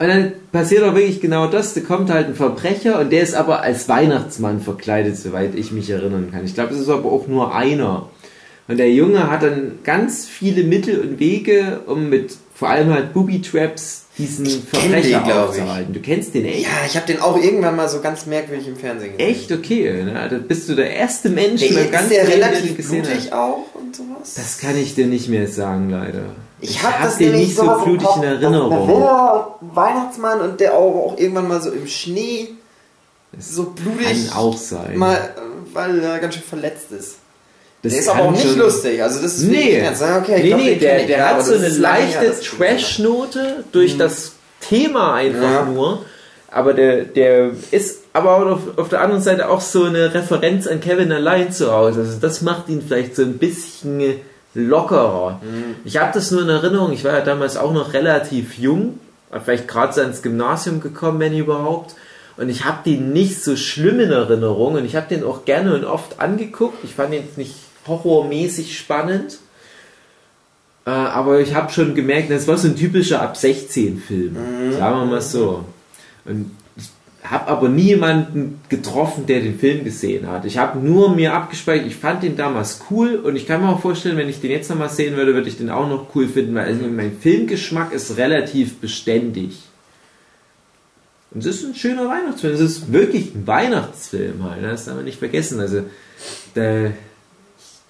Und 0.00 0.08
dann 0.08 0.32
passiert 0.50 0.82
auch 0.82 0.96
wirklich 0.96 1.20
genau 1.20 1.46
das. 1.46 1.74
Da 1.74 1.80
kommt 1.80 2.10
halt 2.10 2.26
ein 2.26 2.34
Verbrecher 2.34 3.00
und 3.00 3.12
der 3.12 3.22
ist 3.22 3.34
aber 3.34 3.62
als 3.62 3.88
Weihnachtsmann 3.88 4.60
verkleidet, 4.60 5.16
soweit 5.16 5.54
ich 5.54 5.70
mich 5.70 5.90
erinnern 5.90 6.30
kann. 6.32 6.44
Ich 6.44 6.54
glaube, 6.54 6.74
es 6.74 6.80
ist 6.80 6.88
aber 6.88 7.10
auch 7.10 7.28
nur 7.28 7.54
einer. 7.54 8.08
Und 8.66 8.78
der 8.78 8.92
Junge 8.92 9.30
hat 9.30 9.44
dann 9.44 9.78
ganz 9.84 10.26
viele 10.26 10.64
Mittel 10.64 11.00
und 11.00 11.20
Wege, 11.20 11.80
um 11.86 12.08
mit 12.08 12.36
vor 12.54 12.68
allem 12.68 12.92
halt 12.92 13.12
Booby-Traps 13.12 14.06
diesen 14.18 14.44
kenn 14.46 14.62
Verbrecher 14.90 15.22
ich. 15.26 15.32
aufzuhalten. 15.32 15.92
Du 15.92 16.00
kennst 16.00 16.34
den 16.34 16.44
echt? 16.44 16.62
Ja, 16.64 16.68
ich 16.86 16.96
habe 16.96 17.06
den 17.06 17.20
auch 17.20 17.36
irgendwann 17.40 17.76
mal 17.76 17.88
so 17.88 18.00
ganz 18.00 18.26
merkwürdig 18.26 18.66
im 18.68 18.76
Fernsehen 18.76 19.16
gesehen. 19.16 19.30
Echt 19.34 19.52
okay. 19.52 20.02
Ne? 20.04 20.28
Da 20.30 20.36
bist 20.38 20.68
du 20.68 20.74
der 20.74 20.90
erste 20.94 21.28
Mensch, 21.30 21.60
Der, 21.60 21.70
der 21.70 21.84
ganz 21.86 22.08
der 22.08 22.26
relativ 22.28 22.76
gesehen 22.76 23.02
blutig 23.04 23.26
hat. 23.30 23.38
auch 23.38 23.64
und 23.74 23.94
sowas? 23.94 24.34
Das 24.34 24.58
kann 24.58 24.76
ich 24.76 24.94
dir 24.94 25.06
nicht 25.06 25.28
mehr 25.28 25.46
sagen, 25.48 25.90
leider. 25.90 26.22
ich 26.60 26.82
habe 26.82 26.94
hab 26.98 27.04
das 27.04 27.18
den 27.18 27.32
nicht 27.32 27.54
so 27.56 27.62
blutig 27.84 28.08
in 28.16 28.22
Erinnerung. 28.24 28.72
Ein 29.60 29.74
Weihnachtsmann 29.76 30.40
und 30.40 30.60
der 30.60 30.74
auch, 30.74 31.12
auch 31.12 31.18
irgendwann 31.18 31.48
mal 31.48 31.62
so 31.62 31.70
im 31.70 31.86
Schnee 31.86 32.48
so 33.38 33.64
blutig 33.70 34.28
Kann 34.30 34.36
auch 34.38 34.56
sein. 34.56 34.96
mal, 34.96 35.14
äh, 35.16 35.20
weil 35.74 36.00
er 36.00 36.18
ganz 36.18 36.34
schön 36.34 36.42
verletzt 36.42 36.90
ist. 36.92 37.16
Das 37.82 37.92
der 37.92 38.00
ist 38.00 38.08
aber 38.08 38.22
auch 38.22 38.30
nicht 38.32 38.56
lustig. 38.56 39.02
Also 39.02 39.22
das 39.22 39.36
ist 39.36 39.44
Nee. 39.44 39.80
Ja, 39.82 40.18
okay, 40.18 40.40
nee, 40.42 40.48
glaub, 40.48 40.60
nee 40.60 40.74
der, 40.76 41.06
der 41.06 41.28
hat 41.28 41.44
so 41.44 41.54
eine 41.54 41.68
leichte 41.68 42.32
Trash-Note 42.40 43.64
durch 43.72 43.96
das 43.96 44.32
Thema 44.60 45.14
einfach 45.14 45.42
Ja. 45.42 45.64
nur. 45.64 46.04
Aber 46.50 46.72
der, 46.72 47.04
der 47.04 47.50
ist 47.70 48.00
aber 48.14 48.52
auf, 48.52 48.78
auf 48.78 48.88
der 48.88 49.02
anderen 49.02 49.22
Seite 49.22 49.48
auch 49.48 49.60
so 49.60 49.84
eine 49.84 50.12
Referenz 50.14 50.66
an 50.66 50.80
Kevin 50.80 51.12
allein 51.12 51.52
zu 51.52 51.70
Hause. 51.72 52.00
Also 52.00 52.18
das 52.20 52.40
macht 52.42 52.68
ihn 52.68 52.82
vielleicht 52.86 53.14
so 53.14 53.22
ein 53.22 53.38
bisschen 53.38 54.16
lockerer. 54.54 55.40
Mhm. 55.42 55.76
Ich 55.84 55.98
habe 55.98 56.10
das 56.14 56.30
nur 56.30 56.42
in 56.42 56.48
Erinnerung. 56.48 56.92
Ich 56.92 57.04
war 57.04 57.12
ja 57.12 57.20
damals 57.20 57.56
auch 57.56 57.72
noch 57.72 57.92
relativ 57.92 58.58
jung, 58.58 58.98
vielleicht 59.44 59.68
gerade 59.68 59.92
so 59.92 60.00
ins 60.00 60.22
Gymnasium 60.22 60.80
gekommen, 60.80 61.20
wenn 61.20 61.36
überhaupt. 61.36 61.94
Und 62.38 62.48
ich 62.48 62.64
habe 62.64 62.78
den 62.84 63.12
nicht 63.12 63.42
so 63.44 63.56
schlimm 63.56 64.00
in 64.00 64.10
Erinnerung 64.10 64.74
und 64.74 64.84
ich 64.84 64.96
habe 64.96 65.06
den 65.08 65.24
auch 65.24 65.44
gerne 65.44 65.74
und 65.74 65.84
oft 65.84 66.20
angeguckt. 66.20 66.82
Ich 66.84 66.94
fand 66.94 67.12
den 67.12 67.24
jetzt 67.24 67.36
nicht 67.36 67.54
horrormäßig 67.88 68.78
spannend. 68.78 69.38
Äh, 70.86 70.90
aber 70.90 71.40
ich 71.40 71.54
habe 71.54 71.72
schon 71.72 71.94
gemerkt, 71.94 72.30
das 72.30 72.46
war 72.46 72.56
so 72.56 72.68
ein 72.68 72.76
typischer 72.76 73.20
ab 73.22 73.36
16 73.36 73.98
Film. 73.98 74.36
Sagen 74.72 74.96
wir 75.00 75.04
mal 75.06 75.20
so. 75.22 75.64
Und 76.24 76.50
ich 76.76 76.90
habe 77.30 77.48
aber 77.48 77.68
nie 77.68 77.88
jemanden 77.88 78.60
getroffen, 78.68 79.26
der 79.26 79.40
den 79.40 79.58
Film 79.58 79.84
gesehen 79.84 80.28
hat. 80.28 80.44
Ich 80.44 80.56
habe 80.56 80.78
nur 80.78 81.14
mir 81.14 81.34
abgespeichert, 81.34 81.86
ich 81.86 81.96
fand 81.96 82.22
den 82.22 82.36
damals 82.36 82.80
cool 82.90 83.16
und 83.16 83.36
ich 83.36 83.46
kann 83.46 83.60
mir 83.60 83.68
auch 83.68 83.80
vorstellen, 83.80 84.16
wenn 84.16 84.28
ich 84.28 84.40
den 84.40 84.50
jetzt 84.50 84.70
nochmal 84.70 84.88
sehen 84.88 85.16
würde, 85.16 85.34
würde 85.34 85.48
ich 85.48 85.58
den 85.58 85.68
auch 85.68 85.88
noch 85.88 86.14
cool 86.14 86.28
finden, 86.28 86.54
weil 86.54 86.66
also 86.66 86.86
mein 86.86 87.18
Filmgeschmack 87.18 87.92
ist 87.92 88.16
relativ 88.16 88.76
beständig. 88.76 89.58
Und 91.30 91.44
es 91.44 91.56
ist 91.56 91.64
ein 91.64 91.74
schöner 91.74 92.08
Weihnachtsfilm. 92.08 92.54
Es 92.54 92.60
ist 92.60 92.92
wirklich 92.92 93.34
ein 93.34 93.46
Weihnachtsfilm 93.46 94.42
halt. 94.44 94.62
ne? 94.62 94.68
Das 94.68 94.86
darf 94.86 94.94
man 94.96 95.04
nicht 95.04 95.18
vergessen. 95.18 95.60
Also, 95.60 95.80
ich 95.80 96.54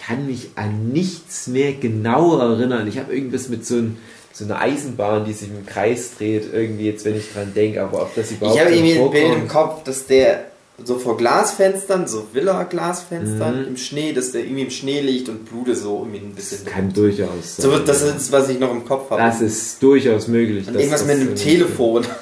kann 0.08 0.26
mich 0.26 0.48
an 0.54 0.88
nichts 0.88 1.46
mehr 1.48 1.72
genau 1.74 2.38
erinnern. 2.38 2.88
Ich 2.88 2.98
habe 2.98 3.14
irgendwas 3.14 3.48
mit 3.50 3.66
so, 3.66 3.74
ein, 3.76 3.98
so 4.32 4.44
einer 4.44 4.58
Eisenbahn, 4.60 5.24
die 5.26 5.34
sich 5.34 5.48
im 5.50 5.66
Kreis 5.66 6.12
dreht, 6.16 6.44
irgendwie 6.52 6.86
jetzt, 6.86 7.04
wenn 7.04 7.16
ich 7.16 7.30
dran 7.32 7.52
denke. 7.54 7.82
Aber 7.82 8.02
ob 8.02 8.14
das 8.14 8.30
überhaupt 8.30 8.56
Ich 8.56 8.64
habe 8.64 8.74
irgendwie 8.74 8.98
ein 8.98 9.10
Bild 9.10 9.34
im 9.34 9.48
Kopf, 9.48 9.84
dass 9.84 10.06
der 10.06 10.46
so 10.82 10.96
vor 10.98 11.16
Glasfenstern, 11.16 12.06
so 12.06 12.28
Villa-Glasfenstern 12.32 13.62
Mhm. 13.62 13.68
im 13.68 13.76
Schnee, 13.76 14.12
dass 14.12 14.30
der 14.32 14.42
irgendwie 14.44 14.62
im 14.62 14.70
Schnee 14.70 15.00
liegt 15.00 15.28
und 15.28 15.44
Blude 15.44 15.74
so 15.74 15.98
irgendwie 16.06 16.18
ein 16.24 16.34
bisschen. 16.34 16.64
kann 16.64 16.92
durchaus 16.92 17.56
sein. 17.56 17.70
so, 17.70 17.78
das 17.80 18.02
ist, 18.02 18.30
was 18.32 18.48
ich 18.48 18.58
noch 18.60 18.70
im 18.70 18.84
Kopf 18.84 19.10
habe. 19.10 19.20
das 19.20 19.40
ist 19.40 19.82
durchaus 19.82 20.28
möglich. 20.28 20.68
und 20.68 20.76
irgendwas 20.76 21.00
das 21.04 21.08
mit 21.08 21.20
einem 21.20 21.34
Telefon. 21.36 22.06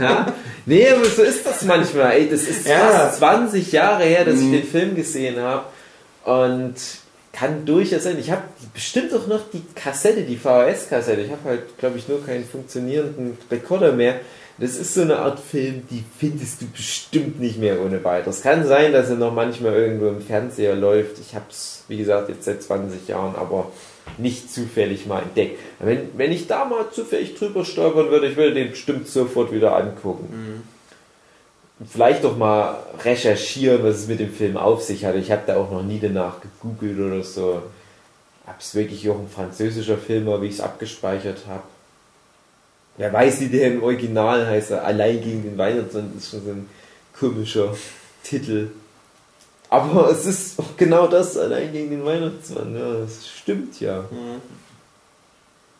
Ja, 0.00 0.26
nee, 0.66 0.88
aber 0.90 1.04
so 1.06 1.22
ist 1.22 1.46
das 1.46 1.62
manchmal. 1.64 2.12
Ey, 2.12 2.28
das 2.28 2.42
ist 2.42 2.66
Ja. 2.66 2.88
fast 2.88 3.18
20 3.18 3.70
Jahre 3.72 4.04
her, 4.04 4.24
dass 4.24 4.36
Mhm. 4.36 4.52
ich 4.54 4.60
den 4.62 4.68
Film 4.70 4.96
gesehen 4.96 5.38
habe. 5.40 5.64
Und 6.24 6.74
kann 7.32 7.64
durchaus 7.64 8.04
sein. 8.04 8.18
Ich 8.18 8.30
habe 8.30 8.42
bestimmt 8.74 9.14
auch 9.14 9.26
noch 9.26 9.40
die 9.52 9.62
Kassette, 9.74 10.22
die 10.22 10.36
VHS-Kassette. 10.36 11.22
Ich 11.22 11.30
habe 11.30 11.44
halt, 11.44 11.78
glaube 11.78 11.98
ich, 11.98 12.08
nur 12.08 12.24
keinen 12.24 12.44
funktionierenden 12.44 13.38
Rekorder 13.50 13.92
mehr. 13.92 14.20
Das 14.58 14.76
ist 14.76 14.92
so 14.92 15.02
eine 15.02 15.18
Art 15.20 15.40
Film, 15.40 15.84
die 15.90 16.04
findest 16.18 16.60
du 16.60 16.66
bestimmt 16.66 17.40
nicht 17.40 17.58
mehr 17.58 17.80
ohne 17.80 18.04
weiteres. 18.04 18.42
Kann 18.42 18.66
sein, 18.66 18.92
dass 18.92 19.08
er 19.08 19.16
noch 19.16 19.32
manchmal 19.32 19.72
irgendwo 19.74 20.08
im 20.08 20.20
Fernseher 20.20 20.76
läuft. 20.76 21.18
Ich 21.18 21.34
habe 21.34 21.46
es, 21.48 21.84
wie 21.88 21.96
gesagt, 21.96 22.28
jetzt 22.28 22.44
seit 22.44 22.62
20 22.62 23.08
Jahren, 23.08 23.36
aber 23.36 23.72
nicht 24.18 24.52
zufällig 24.52 25.06
mal 25.06 25.22
entdeckt. 25.22 25.58
Wenn, 25.78 26.10
wenn 26.16 26.32
ich 26.32 26.46
da 26.46 26.66
mal 26.66 26.90
zufällig 26.90 27.36
drüber 27.36 27.64
stolpern 27.64 28.10
würde, 28.10 28.26
ich 28.26 28.36
würde 28.36 28.54
den 28.54 28.70
bestimmt 28.70 29.08
sofort 29.08 29.50
wieder 29.50 29.76
angucken. 29.76 30.28
Und 30.30 30.79
Vielleicht 31.88 32.24
doch 32.24 32.36
mal 32.36 32.76
recherchieren, 33.02 33.82
was 33.82 33.96
es 33.96 34.06
mit 34.06 34.20
dem 34.20 34.32
Film 34.32 34.58
auf 34.58 34.82
sich 34.82 35.06
hat. 35.06 35.14
Ich 35.14 35.30
habe 35.30 35.42
da 35.46 35.56
auch 35.56 35.70
noch 35.70 35.82
nie 35.82 35.98
danach 35.98 36.36
gegoogelt 36.40 36.98
oder 36.98 37.22
so. 37.24 37.62
Ob 38.46 38.54
es 38.58 38.74
wirklich 38.74 39.08
auch 39.08 39.18
ein 39.18 39.28
französischer 39.28 39.96
Film 39.96 40.26
war, 40.26 40.42
wie 40.42 40.48
ich 40.48 40.54
es 40.54 40.60
abgespeichert 40.60 41.46
habe. 41.48 41.62
Wer 42.98 43.10
weiß, 43.12 43.40
wie 43.40 43.48
der 43.48 43.68
im 43.68 43.82
Original 43.82 44.46
heißt. 44.46 44.72
Allein 44.72 45.22
gegen 45.22 45.42
den 45.42 45.56
Weihnachtsmann 45.56 46.12
ist 46.18 46.30
schon 46.30 46.44
so 46.44 46.50
ein 46.50 46.68
komischer 47.18 47.74
Titel. 48.22 48.68
Aber 49.70 50.10
es 50.10 50.26
ist 50.26 50.58
auch 50.58 50.76
genau 50.76 51.06
das, 51.06 51.38
allein 51.38 51.72
gegen 51.72 51.90
den 51.90 52.04
Weihnachtsmann. 52.04 52.76
Ja, 52.76 52.92
das 53.00 53.26
stimmt 53.26 53.80
ja. 53.80 54.04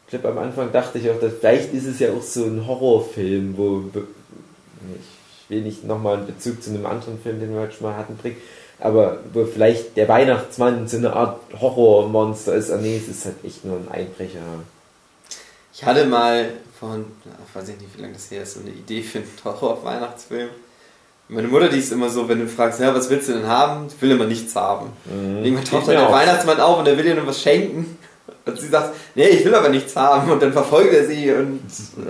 Ich 0.07 0.11
glaube, 0.11 0.29
am 0.29 0.39
Anfang 0.39 0.73
dachte 0.73 0.99
ich 0.99 1.11
auch, 1.11 1.21
dass 1.21 1.35
vielleicht 1.41 1.75
ist 1.75 1.87
es 1.87 1.99
ja 1.99 2.11
auch 2.13 2.23
so 2.23 2.45
ein 2.45 2.67
Horrorfilm, 2.67 3.55
wo 3.57 3.85
ich 3.93 5.20
will 5.51 5.63
nicht 5.63 5.85
nochmal 5.85 6.17
einen 6.19 6.27
Bezug 6.27 6.63
zu 6.63 6.71
einem 6.71 6.87
anderen 6.87 7.21
Film, 7.21 7.41
den 7.41 7.53
wir 7.53 7.61
heute 7.61 7.75
schon 7.75 7.89
mal 7.89 7.97
hatten, 7.97 8.17
bringen, 8.17 8.37
aber 8.79 9.19
wo 9.33 9.45
vielleicht 9.45 9.97
der 9.97 10.09
Weihnachtsmann 10.09 10.89
so 10.89 10.97
eine 10.97 11.13
Art 11.13 11.41
Horrormonster 11.61 12.55
ist. 12.55 12.71
Ah, 12.71 12.79
nee, 12.81 12.97
es 12.97 13.09
ist 13.09 13.27
halt 13.27 13.37
echt 13.45 13.65
nur 13.65 13.77
ein 13.77 13.89
Einbrecher. 13.91 14.39
Ich 15.75 15.85
hatte 15.85 16.07
mal 16.07 16.51
von, 16.79 17.05
ich 17.25 17.55
weiß 17.55 17.69
ich 17.69 17.81
nicht, 17.81 17.97
wie 17.97 18.03
lange 18.03 18.15
das 18.15 18.31
her 18.31 18.43
ist, 18.43 18.55
so 18.55 18.61
eine 18.61 18.71
Idee 18.71 19.03
für 19.03 19.19
einen 19.19 19.29
Horror-Weihnachtsfilm. 19.45 20.49
Meine 21.29 21.47
Mutter, 21.47 21.69
die 21.69 21.79
ist 21.79 21.93
immer 21.93 22.09
so, 22.09 22.29
wenn 22.29 22.41
du 22.41 22.49
fragst, 22.49 22.81
ja, 22.81 22.93
was 22.93 23.09
willst 23.09 23.29
du 23.29 23.35
denn 23.35 23.47
haben? 23.47 23.87
Ich 23.87 24.03
will 24.03 24.11
immer 24.11 24.27
nichts 24.27 24.57
haben. 24.57 24.87
Mhm. 25.05 25.45
Irgendwann 25.45 25.65
taucht 25.65 25.87
dann 25.87 25.95
der 25.95 26.09
auch. 26.09 26.13
Weihnachtsmann 26.13 26.61
auf 26.61 26.79
und 26.81 26.89
er 26.89 26.99
will 26.99 27.07
ihr 27.07 27.15
nur 27.15 27.27
was 27.27 27.41
schenken. 27.41 27.97
Und 28.47 28.59
sie 28.59 28.67
sagt, 28.69 28.95
nee, 29.15 29.29
ich 29.29 29.45
will 29.45 29.55
aber 29.55 29.69
nichts 29.69 29.95
haben. 29.95 30.31
Und 30.31 30.43
dann 30.43 30.53
verfolgt 30.53 30.93
er 30.93 31.07
sie 31.07 31.33
und 31.33 31.61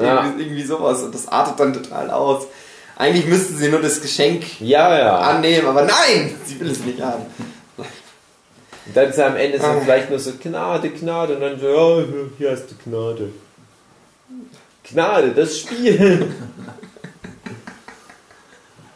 Ja. 0.00 0.24
irgendwie, 0.24 0.44
irgendwie 0.44 0.62
sowas. 0.62 1.02
Und 1.02 1.14
das 1.14 1.28
artet 1.28 1.60
dann 1.60 1.74
total 1.74 2.10
aus. 2.10 2.46
Eigentlich 3.00 3.26
müsste 3.26 3.54
sie 3.54 3.68
nur 3.68 3.80
das 3.80 4.00
Geschenk 4.02 4.44
Ja, 4.60 4.96
ja. 4.98 5.16
annehmen, 5.18 5.66
aber 5.68 5.82
nein, 5.82 6.34
sie 6.44 6.60
will 6.60 6.70
es 6.70 6.80
nicht 6.80 7.00
haben. 7.00 7.24
Und 7.78 8.94
dann 8.96 9.08
ist 9.08 9.18
am 9.18 9.36
Ende 9.36 9.58
so 9.58 9.64
Ah. 9.64 9.80
vielleicht 9.82 10.10
nur 10.10 10.18
so 10.18 10.32
Gnade, 10.42 10.90
Gnade 10.90 11.34
und 11.36 11.40
dann 11.40 11.58
so, 11.58 12.00
ja, 12.00 12.04
hier 12.36 12.50
hast 12.50 12.66
du 12.70 12.74
Gnade. 12.84 13.30
Gnade, 14.84 15.30
das 15.30 15.58
Spiel. 15.60 16.30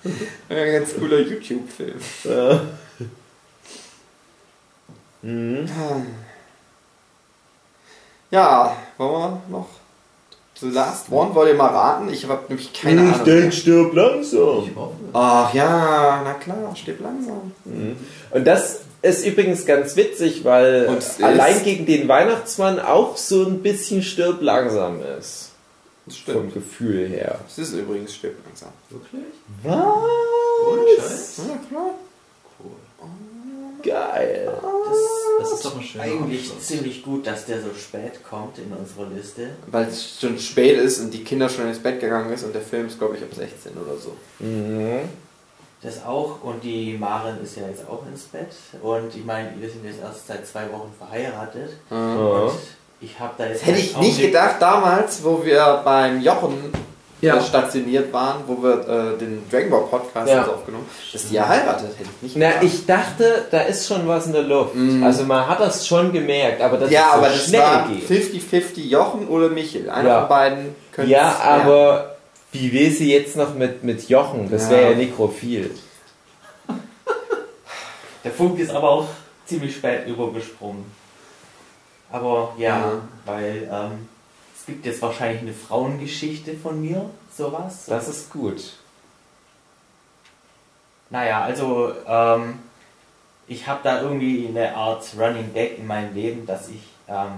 Ein 0.50 0.72
ganz 0.72 0.94
cooler 0.98 1.20
YouTube-Film. 1.20 1.98
Ja. 2.24 2.60
Mhm. 5.22 5.66
Ja, 8.30 8.76
wollen 8.98 9.12
wir 9.12 9.42
noch 9.48 9.68
The 10.60 10.66
Last 10.70 11.10
One? 11.10 11.34
Wollt 11.34 11.48
ihr 11.48 11.54
mal 11.54 11.66
raten? 11.68 12.08
Ich 12.12 12.28
habe 12.28 12.44
nämlich 12.48 12.72
keine 12.72 13.04
ich 13.08 13.12
Ahnung. 13.14 13.24
denk, 13.24 13.52
stirb 13.52 13.92
langsam. 13.94 14.70
Ach 15.12 15.52
ja, 15.52 16.22
na 16.24 16.34
klar, 16.34 16.74
stirb 16.76 17.00
langsam. 17.00 17.52
Und 18.30 18.44
das 18.46 18.80
ist 19.02 19.26
übrigens 19.26 19.66
ganz 19.66 19.96
witzig, 19.96 20.44
weil 20.44 20.88
allein 21.20 21.62
gegen 21.64 21.86
den 21.86 22.08
Weihnachtsmann 22.08 22.78
auch 22.80 23.16
so 23.16 23.44
ein 23.44 23.62
bisschen 23.62 24.02
stirb 24.02 24.40
langsam 24.42 25.00
ist. 25.18 25.50
Das 26.06 26.16
Vom 26.18 26.34
stimmt. 26.34 26.54
Gefühl 26.54 27.08
her. 27.08 27.40
Es 27.48 27.58
ist 27.58 27.72
übrigens 27.72 28.14
stirb 28.14 28.34
langsam. 28.46 28.68
Wirklich? 28.90 29.22
Was? 29.62 30.98
Scheiß? 30.98 31.40
Ja, 31.48 31.58
klar. 31.68 31.90
Geil. 33.84 34.50
Das 35.40 35.52
ist 35.52 35.64
doch 35.64 35.76
ein 35.76 35.82
schöner 35.82 36.04
Eigentlich 36.04 36.48
Abschluss. 36.48 36.66
ziemlich 36.66 37.02
gut, 37.02 37.26
dass 37.26 37.44
der 37.46 37.60
so 37.60 37.68
spät 37.74 38.20
kommt 38.28 38.58
in 38.58 38.72
unserer 38.72 39.06
Liste. 39.14 39.50
Weil 39.66 39.86
es 39.88 40.18
schon 40.20 40.38
spät 40.38 40.78
ist 40.78 41.00
und 41.00 41.12
die 41.12 41.24
Kinder 41.24 41.48
schon 41.48 41.66
ins 41.68 41.78
Bett 41.80 42.00
gegangen 42.00 42.32
ist 42.32 42.44
und 42.44 42.54
der 42.54 42.62
Film 42.62 42.86
ist, 42.86 42.98
glaube 42.98 43.16
ich, 43.16 43.22
ab 43.22 43.30
16 43.34 43.72
oder 43.72 43.96
so. 43.98 44.12
Mhm. 44.38 45.00
Das 45.82 46.02
auch 46.04 46.42
und 46.42 46.62
die 46.64 46.96
Maren 46.96 47.42
ist 47.42 47.56
ja 47.56 47.68
jetzt 47.68 47.86
auch 47.88 48.06
ins 48.06 48.22
Bett 48.22 48.48
und 48.80 49.14
ich 49.14 49.24
meine, 49.24 49.50
wir 49.58 49.68
sind 49.68 49.84
jetzt 49.84 50.00
erst 50.00 50.26
seit 50.26 50.46
zwei 50.46 50.70
Wochen 50.72 50.90
verheiratet 50.96 51.72
Mhm. 51.90 52.16
Und 52.18 52.52
ich 53.00 53.18
habe 53.20 53.34
da 53.36 53.46
jetzt 53.46 53.60
Das 53.60 53.68
hätte 53.68 53.80
ich 53.80 53.96
nicht 53.98 54.18
gedacht 54.20 54.56
damals, 54.60 55.22
wo 55.22 55.44
wir 55.44 55.82
beim 55.84 56.22
Jochen 56.22 56.72
Ja. 57.24 57.36
äh, 57.36 57.42
stationiert 57.42 58.12
waren, 58.12 58.42
wo 58.46 58.62
wir 58.62 58.80
äh, 59.14 59.18
den 59.18 59.42
Dragon 59.50 59.70
Ball 59.70 59.82
Podcast 59.90 60.28
Ja. 60.30 60.40
also 60.40 60.52
aufgenommen 60.52 60.86
dass 61.12 61.28
die 61.28 61.34
ja 61.34 61.48
heiratet, 61.48 61.90
hätte 61.98 62.08
ich 62.16 62.22
nicht 62.22 62.36
Na, 62.36 62.62
ich 62.62 62.86
dachte, 62.86 63.46
da 63.50 63.60
ist 63.62 63.86
schon 63.88 64.06
was 64.06 64.26
in 64.26 64.32
der 64.32 64.42
Luft. 64.42 64.74
Mhm. 64.74 65.02
Also 65.02 65.24
man 65.24 65.46
hat 65.46 65.60
das 65.60 65.86
schon 65.86 66.12
gemerkt, 66.12 66.60
aber 66.62 66.76
dass 66.78 66.90
ja, 66.90 67.00
es 67.06 67.10
so 67.12 67.18
aber 67.18 67.28
das 67.28 67.44
schnell 67.48 67.60
war 67.60 67.88
geht. 67.88 68.08
50-50 68.08 68.80
Jochen 68.88 69.28
oder 69.28 69.48
Michel. 69.48 69.88
Einer 69.90 70.08
Ja. 70.08 70.20
von 70.20 70.28
beiden 70.28 70.74
könnte 70.92 71.10
Ja, 71.10 71.36
aber 71.42 72.16
wie 72.52 72.72
will 72.72 72.90
sie 72.90 73.12
jetzt 73.12 73.36
noch 73.36 73.54
mit, 73.54 73.82
mit 73.82 74.08
Jochen? 74.08 74.48
Das 74.50 74.64
Ja. 74.64 74.70
wäre 74.70 74.90
ja 74.92 74.96
nekrophil. 74.96 75.70
Der 78.22 78.32
Funk 78.32 78.58
ist 78.58 78.70
aber 78.70 78.88
auch 78.90 79.06
ziemlich 79.44 79.74
spät 79.76 80.06
übergesprungen. 80.06 80.84
Aber 82.10 82.54
ja, 82.56 82.68
Ja. 82.78 82.92
weil 83.26 83.68
ähm, 83.70 84.08
es 84.64 84.68
gibt 84.68 84.86
jetzt 84.86 85.02
wahrscheinlich 85.02 85.42
eine 85.42 85.52
Frauengeschichte 85.52 86.54
von 86.54 86.80
mir, 86.80 87.10
sowas. 87.36 87.84
Das 87.86 88.08
ist 88.08 88.30
gut. 88.30 88.72
Naja, 91.10 91.42
also 91.42 91.92
ähm, 92.08 92.60
ich 93.46 93.66
habe 93.66 93.80
da 93.84 94.00
irgendwie 94.00 94.48
eine 94.48 94.74
Art 94.74 95.04
Running 95.18 95.52
Gag 95.52 95.78
in 95.78 95.86
meinem 95.86 96.14
Leben, 96.14 96.46
dass 96.46 96.70
ich 96.70 96.80
ähm, 97.08 97.32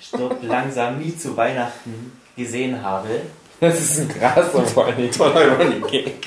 stirb 0.00 0.38
langsam 0.42 0.98
nie 0.98 1.14
zu 1.14 1.36
Weihnachten 1.36 2.18
gesehen 2.38 2.82
habe. 2.82 3.20
Das 3.60 3.78
ist 3.78 4.00
ein 4.00 4.08
krasser 4.08 4.62
vor 4.64 4.86
allem. 4.86 5.10
Toller 5.10 5.58
Running 5.58 5.86
Gag. 5.86 6.26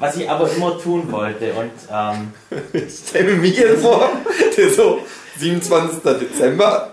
Was 0.00 0.16
ich 0.16 0.28
aber 0.28 0.50
immer 0.50 0.80
tun 0.80 1.12
wollte 1.12 1.52
und 1.52 1.70
ähm, 1.92 2.32
Ich 2.72 3.08
stelle 3.08 3.34
mir 3.34 3.36
Michael 3.36 3.76
vor, 3.76 4.10
der 4.56 4.70
so 4.70 4.98
27. 5.38 6.02
Dezember. 6.02 6.92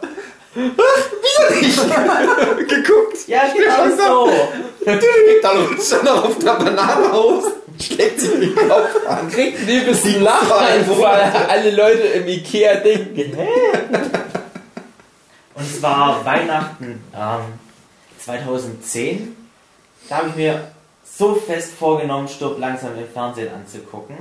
Ach, 0.53 1.11
wieder 1.21 2.55
nicht 2.55 2.69
geguckt. 2.69 3.27
ja 3.27 3.43
genau 3.55 3.95
so. 3.95 4.31
Dann 5.41 5.57
rutscht 5.65 5.91
er 5.93 6.03
noch 6.03 6.25
auf 6.25 6.39
der 6.39 6.53
Banane 6.53 7.13
aus 7.13 7.45
und 7.67 7.81
schlägt 7.81 8.19
sich 8.19 8.31
den 8.31 8.55
Kopf 8.55 9.07
an. 9.07 9.29
Kriegt 9.29 9.59
ein 9.59 9.67
übelsten 9.67 10.13
zwei 10.15 10.19
Lacheinfall. 10.19 11.31
Alle 11.47 11.71
Leute 11.71 12.01
im 12.01 12.27
Ikea 12.27 12.75
denken, 12.75 13.33
hä? 13.35 13.47
Und 15.53 15.63
es 15.63 15.81
war 15.81 16.25
Weihnachten 16.25 17.03
ähm, 17.15 17.59
2010. 18.19 19.35
Da 20.09 20.17
habe 20.17 20.29
ich 20.29 20.35
mir 20.35 20.67
so 21.05 21.35
fest 21.35 21.73
vorgenommen, 21.77 22.27
Stirb 22.27 22.59
langsam 22.59 22.97
im 22.97 23.07
Fernsehen 23.07 23.53
anzugucken. 23.53 24.17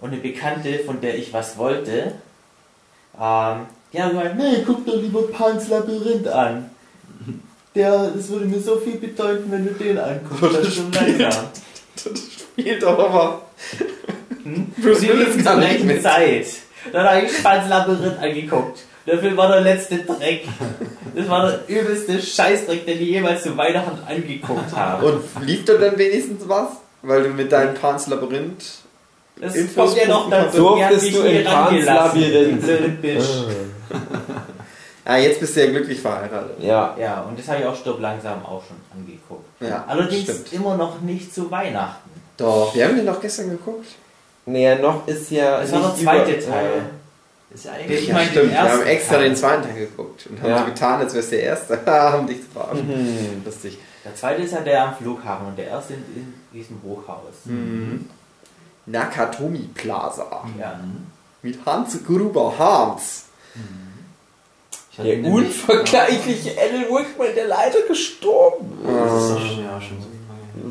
Und 0.00 0.12
eine 0.12 0.20
Bekannte, 0.20 0.80
von 0.80 1.00
der 1.00 1.16
ich 1.16 1.32
was 1.32 1.56
wollte, 1.56 2.16
ähm, 3.20 3.66
die 3.92 4.02
hat 4.02 4.10
gemeint, 4.10 4.36
nee, 4.36 4.62
guck 4.66 4.84
doch 4.86 4.96
lieber 4.96 5.22
Pans 5.28 5.68
Labyrinth 5.68 6.28
an. 6.28 6.70
Der, 7.74 8.08
das 8.08 8.28
würde 8.28 8.46
mir 8.46 8.60
so 8.60 8.76
viel 8.76 8.96
bedeuten, 8.96 9.50
wenn 9.50 9.64
du 9.66 9.72
den 9.72 9.98
anguckst. 9.98 10.42
Das 10.42 10.68
ist 10.68 10.76
schon 10.76 10.92
langsam. 10.92 11.46
Spielt 11.96 12.82
doch 12.82 12.98
aber. 12.98 13.42
Hm? 14.44 14.66
Bruce 14.76 15.02
Willis 15.02 15.36
gleichen 15.38 15.86
mit. 15.86 16.02
Zeit. 16.02 16.46
Dann 16.92 17.06
habe 17.06 17.26
ich 17.26 17.42
Pans 17.42 17.68
Labyrinth 17.68 18.18
angeguckt. 18.18 18.80
Der 19.06 19.18
Film 19.18 19.36
war 19.36 19.48
der 19.48 19.60
letzte 19.60 19.98
Dreck. 19.98 20.46
Das 21.14 21.28
war 21.28 21.48
der 21.48 21.68
übelste 21.68 22.20
Scheißdreck, 22.20 22.86
den 22.86 23.00
ich 23.00 23.08
jemals 23.08 23.42
zu 23.42 23.56
Weihnachten 23.56 23.98
angeguckt 24.06 24.74
habe. 24.74 25.06
Und 25.06 25.46
lief 25.46 25.64
da 25.64 25.74
dann 25.74 25.98
wenigstens 25.98 26.48
was? 26.48 26.68
Weil 27.02 27.24
du 27.24 27.28
mit 27.30 27.52
deinem 27.52 27.74
Pans 27.74 28.06
Labyrinth. 28.06 28.83
Das 29.44 29.54
Infos 29.56 29.90
kommt 29.90 29.96
ja 30.02 30.08
noch 30.08 30.30
dazu. 30.30 30.56
Durftest 30.58 31.14
du 31.14 31.20
rangelassen. 31.20 32.20
Labyrinth? 32.20 33.02
Bisch. 33.02 33.28
Ah, 35.06 35.18
jetzt 35.18 35.38
bist 35.40 35.54
du 35.54 35.60
ja 35.64 35.70
glücklich 35.70 36.00
verheiratet. 36.00 36.56
Ja. 36.62 36.96
Ja, 36.98 37.20
und 37.22 37.38
das 37.38 37.46
habe 37.48 37.60
ich 37.60 37.66
auch 37.66 37.76
Stirb 37.76 38.00
langsam 38.00 38.42
auch 38.44 38.62
schon 38.66 38.76
angeguckt. 38.94 39.44
Ja, 39.60 39.84
Allerdings 39.86 40.22
stimmt. 40.24 40.52
immer 40.54 40.76
noch 40.76 41.00
nicht 41.02 41.34
zu 41.34 41.50
Weihnachten. 41.50 42.08
Doch, 42.38 42.74
wir 42.74 42.86
haben 42.86 42.96
den 42.96 43.04
doch 43.06 43.20
gestern 43.20 43.50
geguckt. 43.50 43.86
Naja, 44.46 44.76
noch 44.76 45.06
ist 45.06 45.30
ja. 45.30 45.60
Das 45.60 45.72
war 45.72 45.80
der 45.80 45.94
zweite 45.96 46.32
über- 46.32 46.46
Teil. 46.50 46.70
Ist 47.54 47.66
ja 47.66 47.72
Ich 47.78 47.84
eigentlich. 47.84 48.12
meine, 48.12 48.24
den 48.24 48.30
stimmt. 48.32 48.50
Wir 48.52 48.58
haben 48.60 48.68
ersten 48.70 48.86
extra 48.86 49.14
Teil. 49.16 49.24
den 49.24 49.36
zweiten 49.36 49.62
Teil 49.62 49.74
geguckt 49.74 50.26
und 50.30 50.40
haben 50.42 50.48
Ja. 50.50 50.58
so 50.58 50.64
getan, 50.64 51.00
als 51.00 51.14
wär's 51.14 51.30
der 51.30 51.42
erste. 51.42 51.78
haben 51.86 52.26
dich 52.26 52.38
zu 52.42 52.48
verarschen. 52.52 52.88
Mhm. 52.88 53.42
Lustig. 53.44 53.78
Der 54.04 54.14
zweite 54.16 54.42
ist 54.42 54.52
ja 54.52 54.60
der 54.60 54.84
am 54.84 54.94
Flughafen 54.96 55.46
und 55.48 55.58
der 55.58 55.68
erste 55.68 55.94
in, 55.94 56.02
in 56.16 56.34
diesem 56.52 56.80
Hochhaus. 56.82 57.44
Mhm. 57.44 58.06
Nakatomi 58.86 59.68
Plaza. 59.74 60.44
Ja. 60.58 60.80
Mit 61.42 61.58
Hans 61.66 61.98
Gruber 62.04 62.54
hatte 64.96 65.22
Der 65.22 65.24
unvergleichliche 65.30 66.52
Alan 66.58 66.84
Rickman, 66.84 67.34
der 67.34 67.48
leider 67.48 67.82
gestorben 67.88 68.72
ist. 68.82 68.88
Das 68.88 69.22
ist 69.22 69.30
doch 69.30 69.40
schon, 69.40 69.64
ja, 69.64 69.80
schon 69.80 70.00
so. 70.00 70.08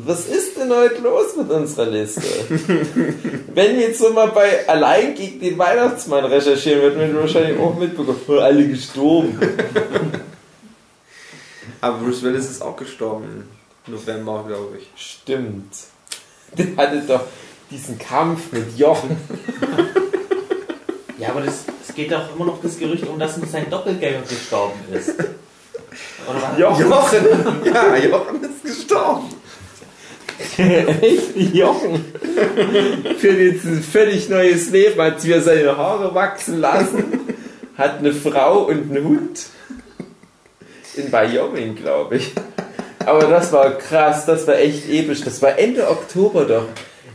Was 0.06 0.26
ist 0.26 0.56
denn 0.56 0.70
heute 0.70 1.00
los 1.02 1.36
mit 1.36 1.50
unserer 1.50 1.86
Liste? 1.86 2.22
Wenn 3.54 3.76
wir 3.76 3.88
jetzt 3.88 4.00
so 4.00 4.10
mal 4.12 4.28
bei 4.28 4.66
Allein 4.68 5.14
gegen 5.14 5.40
den 5.40 5.58
Weihnachtsmann 5.58 6.24
recherchieren, 6.24 6.82
wird 6.82 6.96
man 6.96 7.16
wahrscheinlich 7.16 7.58
auch 7.58 7.74
mitbekommen, 7.74 8.18
alle 8.40 8.66
gestorben. 8.66 9.38
Aber 11.80 11.98
Bruce 11.98 12.22
Willis 12.22 12.50
ist 12.50 12.62
auch 12.62 12.76
gestorben. 12.76 13.48
im 13.86 13.92
November, 13.94 14.44
glaube 14.46 14.78
ich. 14.78 14.90
Stimmt. 14.96 15.74
Der 16.56 16.76
hatte 16.76 17.02
doch 17.06 17.24
diesen 17.74 17.98
Kampf 17.98 18.52
mit 18.52 18.78
Jochen. 18.78 19.16
Ja, 21.16 21.28
aber 21.30 21.42
das, 21.42 21.64
es 21.88 21.94
geht 21.94 22.10
doch 22.10 22.34
immer 22.34 22.44
noch 22.44 22.60
das 22.60 22.76
Gerücht 22.76 23.06
um, 23.06 23.18
dass 23.18 23.36
sein 23.36 23.70
Doppelgänger 23.70 24.22
gestorben 24.28 24.80
ist. 24.92 25.10
Oder 25.10 26.42
was? 26.42 26.58
Jochen. 26.58 26.90
Jochen! 26.90 27.64
ja, 27.64 27.96
Jochen 27.96 28.42
ist 28.42 28.62
gestorben. 28.64 29.28
Echt? 30.58 31.36
Jochen. 31.54 32.04
Führt 33.16 33.38
jetzt 33.38 33.64
ein 33.64 33.80
völlig 33.80 34.28
neues 34.28 34.70
Leben, 34.70 35.00
hat 35.00 35.24
wieder 35.24 35.40
seine 35.40 35.76
Haare 35.76 36.12
wachsen 36.14 36.60
lassen, 36.60 37.20
hat 37.78 38.00
eine 38.00 38.12
Frau 38.12 38.64
und 38.64 38.90
einen 38.90 39.04
Hund. 39.04 39.46
in 40.96 41.12
Wyoming, 41.12 41.76
glaube 41.76 42.16
ich. 42.16 42.32
Aber 43.06 43.28
das 43.28 43.52
war 43.52 43.70
krass, 43.78 44.26
das 44.26 44.46
war 44.48 44.56
echt 44.56 44.90
episch. 44.90 45.22
Das 45.22 45.40
war 45.40 45.56
Ende 45.56 45.88
Oktober 45.88 46.44
doch. 46.44 46.66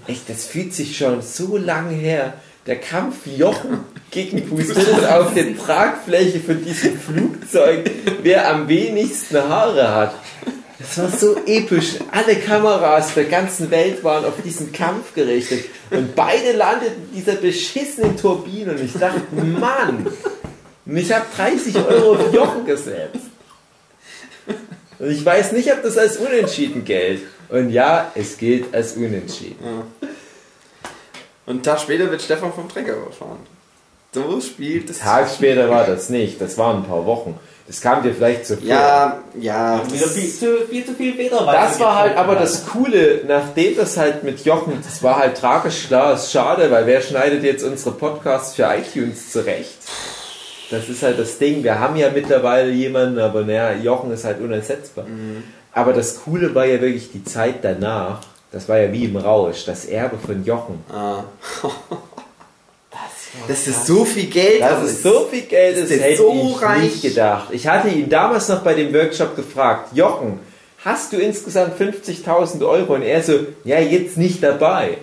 Echt, 0.10 0.28
das 0.28 0.46
fühlt 0.46 0.74
sich 0.74 0.98
schon 0.98 1.22
so 1.22 1.56
lange 1.56 1.94
her. 1.94 2.34
Der 2.66 2.78
Kampf 2.78 3.28
Jochen 3.28 3.82
gegen 4.12 4.50
Willis 4.50 4.76
auf 5.06 5.36
der 5.36 5.56
Tragfläche 5.56 6.40
von 6.40 6.66
diesem 6.66 7.00
Flugzeug, 7.00 7.92
wer 8.24 8.50
am 8.50 8.68
wenigsten 8.68 9.38
Haare 9.38 9.94
hat. 9.94 10.16
Das 10.80 10.98
war 10.98 11.12
so 11.12 11.36
episch. 11.46 12.00
Alle 12.12 12.38
Kameras 12.38 13.14
der 13.14 13.26
ganzen 13.26 13.70
Welt 13.70 14.04
waren 14.04 14.26
auf 14.26 14.42
diesen 14.44 14.72
Kampf 14.72 15.14
gerichtet. 15.14 15.66
Und 15.92 16.16
beide 16.16 16.54
landeten 16.54 17.10
in 17.12 17.18
dieser 17.18 17.36
beschissenen 17.36 18.18
Turbine. 18.18 18.72
Und 18.72 18.82
ich 18.82 18.94
dachte, 18.94 19.22
Mann, 19.32 20.08
und 20.88 20.98
ich 20.98 21.12
habe 21.14 21.26
30 21.36 21.76
Euro 21.76 22.14
auf 22.14 22.34
Jochen 22.34 22.66
gesetzt. 22.66 23.28
Und 24.98 25.12
ich 25.12 25.24
weiß 25.24 25.52
nicht, 25.52 25.72
ob 25.72 25.84
das 25.84 26.00
als 26.00 26.18
unentschieden 26.18 26.84
gilt. 26.84 27.22
Und 27.50 27.72
ja, 27.72 28.12
es 28.16 28.38
gilt 28.38 28.74
als 28.74 28.94
unentschieden. 28.94 29.58
Und 31.46 31.56
einen 31.56 31.64
Tag 31.64 31.80
später 31.80 32.10
wird 32.12 32.22
Stefan 32.22 32.54
vom 32.54 32.70
Trecker 32.70 32.96
überfahren. 32.96 33.40
So 34.14 34.40
spielt 34.42 34.90
es. 34.90 35.00
Tag 35.00 35.30
später 35.30 35.70
war 35.70 35.86
das 35.86 36.10
nicht. 36.10 36.40
Das 36.42 36.58
waren 36.58 36.78
ein 36.78 36.84
paar 36.84 37.06
Wochen. 37.06 37.40
Das 37.68 37.82
kam 37.82 38.02
dir 38.02 38.16
vielleicht 38.16 38.48
zu 38.48 38.58
früh. 38.58 38.66
Ja, 38.66 39.20
ja. 39.40 39.84
Wieder 39.92 40.08
viel 40.08 40.28
zu 40.28 40.66
viel, 40.68 40.84
zu 40.84 40.96
viel 40.96 41.14
Federweise. 41.14 41.52
Das 41.52 41.80
war 41.80 42.00
halt 42.00 42.18
aber 42.18 42.34
das 42.34 42.66
Coole, 42.66 43.22
nachdem 43.28 43.78
das 43.78 43.96
halt 43.96 44.24
mit 44.24 44.44
Jochen, 44.44 44.82
das 44.84 45.04
war 45.04 45.20
halt 45.20 45.38
tragisch 45.38 45.86
klar, 45.86 46.16
ist 46.16 46.32
schade, 46.32 46.72
weil 46.72 46.88
wer 46.88 47.00
schneidet 47.02 47.44
jetzt 47.44 47.64
unsere 47.64 47.92
Podcasts 47.92 48.56
für 48.56 48.64
iTunes 48.64 49.32
zurecht? 49.32 49.78
Das 50.72 50.90
ist 50.90 51.04
halt 51.04 51.20
das 51.20 51.38
Ding. 51.38 51.64
Wir 51.64 51.80
haben 51.80 51.96
ja 51.96 52.10
mittlerweile 52.10 52.72
jemanden, 52.72 53.20
aber 53.20 53.42
naja, 53.44 53.74
Jochen 53.74 54.12
ist 54.12 54.26
halt 54.26 54.42
unersetzbar. 54.42 55.06
Aber 55.80 55.94
das 55.94 56.22
Coole 56.24 56.54
war 56.54 56.66
ja 56.66 56.82
wirklich 56.82 57.10
die 57.14 57.24
Zeit 57.24 57.56
danach. 57.62 58.20
Das 58.52 58.68
war 58.68 58.78
ja 58.80 58.92
wie 58.92 59.06
im 59.06 59.16
Rausch, 59.16 59.64
das 59.66 59.86
Erbe 59.86 60.18
von 60.18 60.44
Jochen. 60.44 60.84
Ah. 60.92 61.24
Das, 62.92 63.48
Das 63.48 63.68
ist 63.68 63.86
so 63.86 64.04
viel 64.04 64.26
Geld. 64.26 64.60
Das 64.62 64.84
ist 64.84 65.04
so 65.04 65.28
viel 65.32 65.44
Geld, 65.44 65.78
das 65.78 65.84
ist 65.90 65.92
der 66.02 66.08
hätte 66.10 66.18
so 66.18 66.54
ich 66.56 66.62
reich? 66.62 66.82
nicht 66.82 67.02
gedacht. 67.02 67.48
Ich 67.52 67.66
hatte 67.66 67.88
ihn 67.88 68.10
damals 68.10 68.50
noch 68.50 68.62
bei 68.62 68.74
dem 68.74 68.94
Workshop 68.94 69.38
gefragt, 69.38 69.96
Jochen, 69.96 70.40
hast 70.84 71.14
du 71.14 71.18
insgesamt 71.18 71.80
50.000 71.80 72.68
Euro? 72.68 72.96
Und 72.96 73.04
er 73.04 73.24
so, 73.24 73.40
ja, 73.64 73.80
jetzt 73.80 74.18
nicht 74.18 74.44
dabei. 74.44 74.98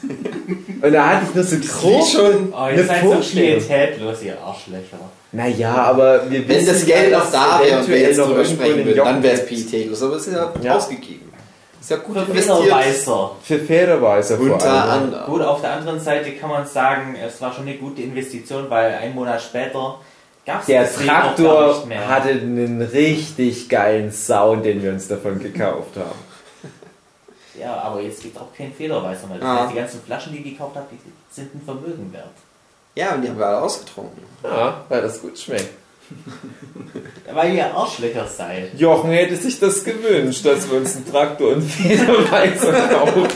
Und 0.82 0.92
da 0.92 1.06
hatte 1.08 1.26
ich 1.28 1.34
nur 1.34 1.44
so 1.44 1.56
grob 1.58 2.06
schon. 2.08 2.52
Oh, 2.52 2.56
eine 2.56 2.80
ihr 2.80 2.86
seid 2.86 3.02
so 3.02 3.12
Vorstellung. 3.12 3.60
pietätlos, 3.60 4.22
ihr 4.22 4.40
Arschlöcher. 4.40 4.98
Naja, 5.34 5.74
aber 5.74 6.30
wir 6.30 6.46
Wenn 6.48 6.56
wissen 6.60 6.66
das 6.74 6.86
Geld 6.86 7.10
noch 7.12 7.30
da 7.32 7.60
wäre 7.60 7.80
und 7.80 7.88
wir 7.88 7.96
eventuell 7.96 8.00
jetzt 8.02 8.18
drüber 8.18 8.44
sprechen 8.44 8.84
würden, 8.84 9.04
dann 9.04 9.22
wäre 9.22 9.34
es 9.34 9.46
pietätlos. 9.46 10.02
Aber 10.02 10.14
es 10.16 10.26
ist 10.28 10.34
ja, 10.34 10.52
Ja. 10.62 10.76
ausgegeben. 10.76 11.32
Ist 11.80 11.90
ja 11.90 11.96
gut 11.98 12.16
Für 12.16 12.22
investiert. 12.30 12.58
Federweiser. 12.62 13.30
Für 13.42 13.58
Fairerweise 13.58 14.36
vor 14.38 14.46
Unter 14.54 14.70
allem. 14.70 14.90
anderem. 15.04 15.26
Gut, 15.26 15.42
auf 15.42 15.60
der 15.60 15.72
anderen 15.72 16.00
Seite 16.00 16.30
kann 16.32 16.48
man 16.50 16.66
sagen, 16.66 17.16
es 17.16 17.40
war 17.42 17.52
schon 17.52 17.66
eine 17.66 17.76
gute 17.76 18.00
Investition, 18.02 18.70
weil 18.70 18.92
ein 18.94 19.14
Monat 19.14 19.42
später 19.42 19.98
gab 20.46 20.60
es 20.60 20.66
Der 20.66 20.90
Traktor 20.90 21.68
nicht 21.74 21.86
mehr. 21.88 22.08
hatte 22.08 22.28
einen 22.30 22.80
richtig 22.80 23.68
geilen 23.68 24.12
Sound, 24.12 24.64
den 24.64 24.82
wir 24.82 24.92
uns 24.92 25.08
davon 25.08 25.40
gekauft 25.42 25.96
haben. 25.96 26.18
Ja, 27.60 27.74
aber 27.82 28.00
jetzt 28.00 28.22
gibt 28.22 28.36
es 28.36 28.42
auch 28.42 28.52
keinen 28.56 28.72
Federweißer 28.72 29.26
mehr. 29.26 29.38
Das 29.38 29.48
Ah. 29.48 29.60
heißt, 29.62 29.72
die 29.72 29.76
ganzen 29.78 30.00
Flaschen, 30.02 30.32
die 30.32 30.38
ich 30.38 30.44
gekauft 30.52 30.76
habe, 30.76 30.86
die 30.90 30.98
sind 31.30 31.54
ein 31.54 31.62
Vermögen 31.64 32.12
wert. 32.12 32.24
Ja, 32.94 33.14
und 33.14 33.22
die 33.22 33.28
haben 33.28 33.38
wir 33.38 33.46
alle 33.46 33.62
ausgetrunken. 33.62 34.22
Ja, 34.42 34.84
weil 34.88 35.02
das 35.02 35.20
gut 35.20 35.38
schmeckt. 35.38 35.70
Weil 37.32 37.54
ihr 37.54 37.74
Arschlöcher 37.74 38.26
seid. 38.26 38.78
Jochen 38.78 39.10
hätte 39.10 39.36
sich 39.36 39.58
das 39.58 39.82
gewünscht, 39.82 40.44
dass 40.44 40.70
wir 40.70 40.76
uns 40.76 40.94
einen 40.94 41.10
Traktor 41.10 41.52
und 41.52 41.62
Federweißer 41.68 42.72
kaufen. 42.88 43.28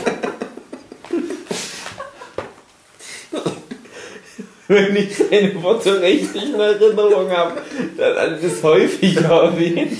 Wenn 4.67 4.95
ich 4.95 5.17
seine 5.17 5.63
Worte 5.63 5.99
richtig 5.99 6.43
in 6.53 6.59
Erinnerung 6.59 7.31
habe, 7.31 7.61
dann 7.97 8.15
hat 8.15 8.29
er 8.29 8.37
das 8.37 8.61
häufiger 8.61 9.43
erwähnt. 9.45 9.99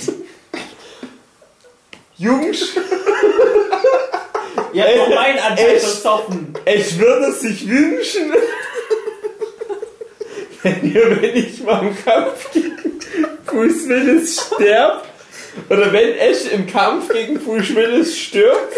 Jungs, 2.16 2.76
Ihr 4.72 4.84
habt 4.84 4.96
doch 4.96 5.14
meinen 5.14 5.38
Anteil 5.38 5.80
versoffen. 5.80 6.54
ich 6.64 6.98
würde 6.98 7.32
sich 7.32 7.68
wünschen, 7.68 8.32
wenn 10.62 10.92
ihr, 10.92 11.22
wenn 11.22 11.36
ich 11.36 11.62
mal 11.62 11.86
im 11.86 12.04
Kampf 12.04 12.52
gegen 12.52 12.76
Bruce 13.46 13.88
Willis 13.88 14.40
sterbt, 14.54 15.08
oder 15.68 15.92
wenn 15.92 16.14
Ash 16.16 16.46
im 16.52 16.66
Kampf 16.66 17.12
gegen 17.12 17.38
Bruce 17.38 17.74
Willis 17.74 18.16
stirbt, 18.16 18.74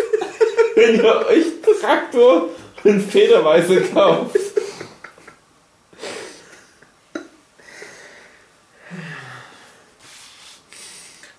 wenn 0.74 0.96
ihr 0.96 1.26
euch 1.26 1.46
Traktor 1.80 2.48
und 2.84 3.00
Federweise 3.00 3.80
kauft. 3.82 4.36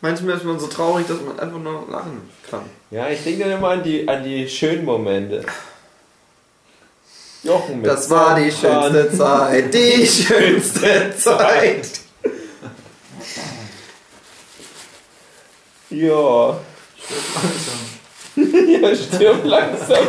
Manchmal 0.02 0.36
ist 0.36 0.44
man 0.44 0.60
so 0.60 0.68
traurig, 0.68 1.08
dass 1.08 1.22
man 1.22 1.40
einfach 1.40 1.60
nur 1.60 1.88
lachen 1.90 2.30
kann. 2.50 2.66
Ja, 2.92 3.08
ich 3.08 3.24
denke 3.24 3.46
dann 3.46 3.54
immer 3.54 3.70
an 3.70 3.84
die, 3.84 4.06
an 4.06 4.22
die 4.22 4.50
schönen 4.50 4.84
Momente. 4.84 5.46
Jochen 7.44 7.82
mit 7.82 7.92
Das 7.92 8.10
war 8.10 8.40
die 8.40 8.52
schönste 8.52 9.12
Zeit. 9.18 9.74
Die 9.74 10.08
schönste 10.08 11.14
Zeit. 11.18 11.90
Ja. 15.90 16.58
ja, 18.36 18.96
stirb 18.96 19.44
langsam. 19.44 20.06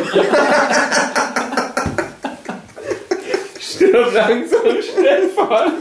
stirb 3.59 4.13
langsam, 4.13 4.59
Stefan. 4.81 5.73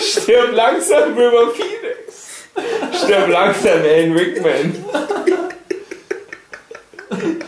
Stirb 0.00 0.52
langsam, 0.52 1.16
River 1.16 1.50
Phoenix. 1.50 3.04
Stirb 3.04 3.28
langsam, 3.28 3.82
Alan 3.82 4.12
Rickman. 4.12 4.84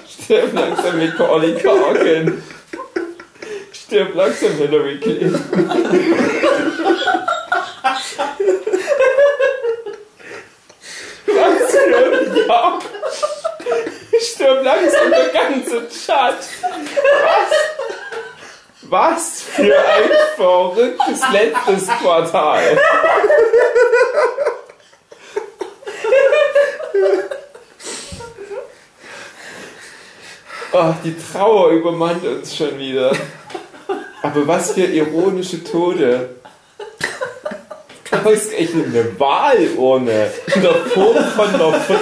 Stirb 0.06 0.52
langsam, 0.52 0.98
Macaulay 0.98 1.55
Culkin. 1.55 2.43
Stirb 3.90 4.14
langsam, 4.14 4.52
Hillary 4.52 5.00
Clinton. 5.00 5.34
Ein 11.26 12.36
Jahr. 12.46 12.78
Stirb 14.20 14.62
langsam 14.62 15.10
der 15.10 15.28
ganze 15.30 15.88
Chat. 15.88 16.38
Was? 18.82 19.08
Was 19.22 19.42
für 19.42 19.76
ein 19.76 20.10
verrücktes 20.36 21.20
letztes 21.32 21.88
Quartal. 21.98 22.78
Oh, 30.72 30.94
die 31.02 31.16
Trauer 31.32 31.70
übermannt 31.70 32.24
uns 32.24 32.56
schon 32.56 32.78
wieder. 32.78 33.10
Aber 34.22 34.47
was 34.47 34.72
für 34.72 34.84
ironische 34.84 35.64
Tode. 35.64 36.30
Ausgerechnet 38.24 38.86
eine 38.86 39.18
Wahlurne 39.18 40.30
der 40.56 40.74
Form 40.74 41.16
von 41.36 41.48
einer 41.48 41.72
Frau. 41.72 41.97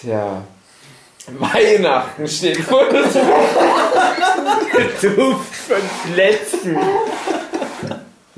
Tja. 0.00 0.42
Weihnachten 1.26 2.28
steht 2.28 2.58
vor 2.58 2.84
der 2.84 3.02
Der 3.02 3.77
Duft 5.02 5.54
von 5.54 6.12
Plätzchen 6.12 6.78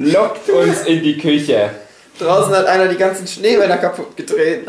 lockt 0.00 0.48
uns 0.48 0.82
in 0.82 1.02
die 1.02 1.18
Küche. 1.18 1.70
Draußen 2.18 2.54
hat 2.54 2.66
einer 2.66 2.88
die 2.88 2.96
ganzen 2.96 3.26
Schneemänner 3.26 3.78
kaputt 3.78 4.14
getreten. 4.14 4.66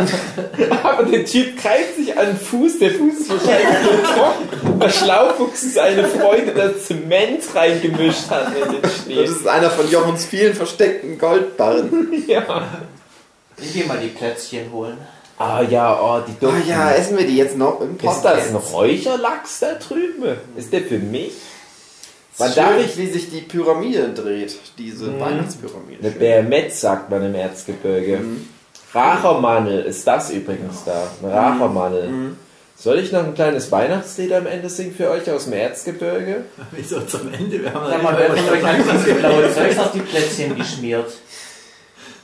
Aber 0.84 1.04
der 1.04 1.26
Typ 1.26 1.62
greift 1.62 1.98
sich 1.98 2.18
an 2.18 2.28
den 2.28 2.38
Fuß, 2.38 2.80
der 2.80 2.92
Fuß 2.92 3.20
ist 3.20 3.30
wahrscheinlich 3.30 4.04
gebrochen. 4.04 4.80
Der 4.80 4.90
Schlaufuchs 4.90 5.64
ist 5.64 5.78
eine 5.78 6.08
Freude, 6.08 6.54
dass 6.54 6.86
Zement 6.86 7.44
reingemischt 7.54 8.30
hat 8.30 8.54
in 8.56 8.82
den 8.82 8.90
Schnee. 8.90 9.16
Das 9.26 9.32
ist 9.32 9.48
einer 9.48 9.70
von 9.70 9.90
Jochens 9.92 10.26
vielen 10.26 10.54
versteckten 10.54 11.18
Goldbarren. 11.18 12.24
Ja. 12.26 12.70
Ich 13.58 13.74
geh 13.74 13.84
mal 13.84 13.98
die 13.98 14.08
Plätzchen 14.08 14.72
holen. 14.72 14.98
Ah 15.44 15.62
ja, 15.68 16.00
oh, 16.00 16.22
die 16.28 16.34
Oh 16.46 16.50
duften. 16.52 16.68
ja, 16.70 16.92
essen 16.92 17.18
wir 17.18 17.26
die 17.26 17.38
jetzt 17.38 17.58
noch 17.58 17.82
im 17.82 17.96
Ist 17.96 18.02
Podcast? 18.04 18.26
das 18.26 18.50
ein 18.50 18.56
Räucherlachs 18.58 19.60
da 19.60 19.74
drüben? 19.74 20.38
Ist 20.56 20.72
der 20.72 20.82
für 20.82 21.00
mich? 21.00 21.32
Man 22.38 22.54
darf 22.56 22.78
nicht, 22.78 22.98
wie 22.98 23.08
sich 23.08 23.30
die 23.30 23.42
Pyramide 23.42 24.10
dreht, 24.14 24.56
diese 24.78 25.06
Mhm. 25.06 25.20
Weihnachtspyramide. 25.20 26.00
Eine 26.02 26.12
Baermetz 26.12 26.82
sagt 26.82 27.10
man 27.10 27.24
im 27.26 27.36
Erzgebirge. 27.36 28.18
Mhm. 28.18 28.48
Rachermannel 28.94 29.84
ist 29.86 30.06
das 30.06 30.30
übrigens 30.32 30.84
da. 30.86 31.08
Ein 31.24 31.30
Rachermannel. 31.32 32.08
Mhm. 32.08 32.38
Soll 32.78 33.00
ich 33.00 33.12
noch 33.12 33.24
ein 33.24 33.36
kleines 33.36 33.72
Weihnachtslied 33.72 34.34
am 34.34 34.48
Ende 34.48 34.68
singen 34.70 34.94
für 34.96 35.10
euch 35.12 35.30
aus 35.30 35.44
dem 35.46 35.54
Erzgebirge? 35.54 36.46
Wieso 36.72 37.02
zum 37.02 37.32
Ende? 37.34 37.62
Wir 37.64 37.74
haben 37.74 37.90
Sag 37.90 38.04
mal, 38.04 38.16
wer 38.18 38.36
von 38.36 38.50
euch 38.50 38.64
hat 38.64 38.78
das 38.88 39.04
blaue 39.04 39.54
Zeugs 39.54 39.78
auf 39.80 39.92
die 39.92 40.00
Plätzchen 40.02 40.56
geschmiert? 40.56 41.12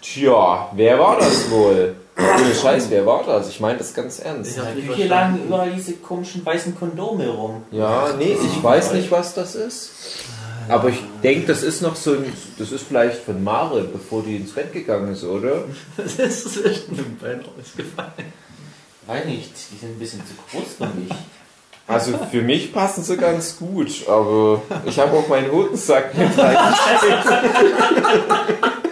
Tja, 0.01 0.69
wer 0.73 0.99
war 0.99 1.17
das 1.19 1.49
wohl? 1.51 1.95
Ohne 2.17 2.55
Scheiß, 2.55 2.89
wer 2.89 3.05
war 3.05 3.23
das? 3.23 3.49
Ich 3.49 3.59
meine 3.59 3.77
das 3.77 3.93
ganz 3.93 4.19
ernst. 4.19 4.59
Küche 4.87 5.07
lagen 5.07 5.39
überall 5.45 5.71
diese 5.71 5.93
komischen 5.93 6.45
weißen 6.45 6.75
Kondome 6.75 7.27
rum. 7.27 7.63
Ja, 7.71 8.13
nee, 8.17 8.35
ich 8.41 8.63
weiß 8.63 8.93
nicht, 8.93 9.11
was 9.11 9.33
das 9.35 9.55
ist. 9.55 9.91
Aber 10.69 10.89
ich 10.89 10.99
denke, 11.23 11.47
das 11.47 11.63
ist 11.63 11.81
noch 11.81 11.95
so 11.95 12.13
ein. 12.13 12.33
Das 12.57 12.71
ist 12.71 12.87
vielleicht 12.87 13.21
von 13.21 13.43
Mare, 13.43 13.83
bevor 13.83 14.23
die 14.23 14.35
ins 14.35 14.51
Bett 14.51 14.73
gegangen 14.73 15.13
ist, 15.13 15.23
oder? 15.23 15.63
Das 15.97 16.17
ist 16.17 16.53
zwischen 16.53 16.97
dem 16.97 17.17
Bein 17.17 17.41
rausgefallen. 17.41 18.33
Weiß 19.05 19.25
nicht, 19.25 19.51
die 19.71 19.77
sind 19.77 19.91
ein 19.95 19.99
bisschen 19.99 20.21
zu 20.25 20.33
groß 20.51 20.73
für 20.77 20.99
mich. 20.99 21.13
Also 21.87 22.17
für 22.29 22.41
mich 22.41 22.73
passen 22.73 23.01
sie 23.01 23.15
ganz 23.15 23.57
gut, 23.57 24.09
aber 24.09 24.61
ich 24.85 24.99
habe 24.99 25.15
auch 25.15 25.27
meinen 25.29 25.49
Hodensack 25.49 26.17
mit 26.17 26.37
reingesteckt. 26.37 27.27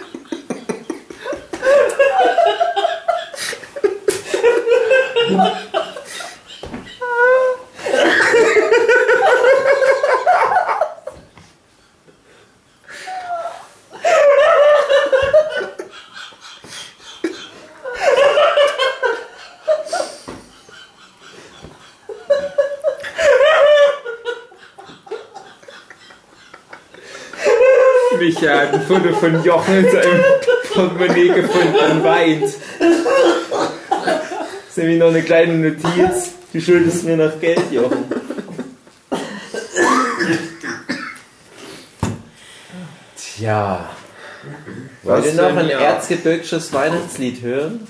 Micha 28.26 28.48
hat 28.48 28.55
ein 28.72 28.82
Foto 28.82 29.12
von 29.14 29.44
Jochen 29.44 29.84
in 29.84 29.90
seinem 29.90 30.22
Portemonnaie 30.72 31.28
gefunden 31.28 31.92
und 31.92 32.04
weint. 32.04 32.42
Das 32.42 32.54
ist 34.70 34.78
nämlich 34.78 34.98
noch 34.98 35.08
eine 35.08 35.22
kleine 35.22 35.54
Notiz. 35.54 36.32
Du 36.52 36.60
schuldest 36.60 37.04
mir 37.04 37.16
noch 37.16 37.38
Geld, 37.40 37.70
Jochen. 37.70 38.04
Tja. 43.16 43.90
Wollt 45.02 45.26
ihr 45.26 45.34
noch 45.34 45.56
ein 45.56 45.70
erzgebirgisches 45.70 46.72
Weihnachtslied 46.72 47.42
hören? 47.42 47.86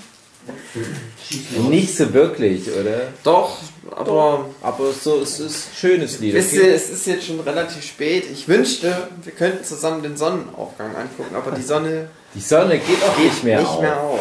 Nicht 1.69 1.95
so 1.97 2.13
wirklich, 2.13 2.67
oder? 2.71 3.09
Doch, 3.23 3.57
aber 3.91 4.45
Aber 4.61 4.91
so, 4.93 5.19
es 5.21 5.39
ist 5.39 5.67
ein 5.69 5.75
schönes 5.75 6.19
Lied. 6.19 6.33
wisst 6.33 6.53
ihr, 6.53 6.73
es 6.73 6.89
ist 6.89 7.05
jetzt 7.07 7.25
schon 7.27 7.39
relativ 7.39 7.83
spät. 7.83 8.25
Ich 8.31 8.47
wünschte, 8.47 9.09
wir 9.23 9.33
könnten 9.33 9.63
zusammen 9.63 10.03
den 10.03 10.15
Sonnenaufgang 10.17 10.95
angucken, 10.95 11.35
aber 11.35 11.51
die 11.51 11.61
Sonne 11.63 12.09
Die 12.33 12.39
Sonne 12.41 12.77
geht 12.79 13.03
auch 13.03 13.17
nicht 13.17 13.43
mehr 13.43 13.59
nicht 13.59 13.69
auf. 13.69 13.81
mehr 13.81 13.99
auf. 13.99 14.19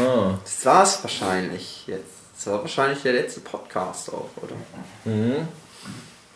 Ah. 0.00 0.38
Das 0.44 0.64
war's 0.66 0.98
wahrscheinlich 1.02 1.84
jetzt. 1.86 2.04
Das 2.36 2.46
war 2.52 2.60
wahrscheinlich 2.60 3.02
der 3.02 3.14
letzte 3.14 3.40
Podcast 3.40 4.10
auch, 4.12 4.28
oder? 4.42 4.54
Mhm. 5.04 5.48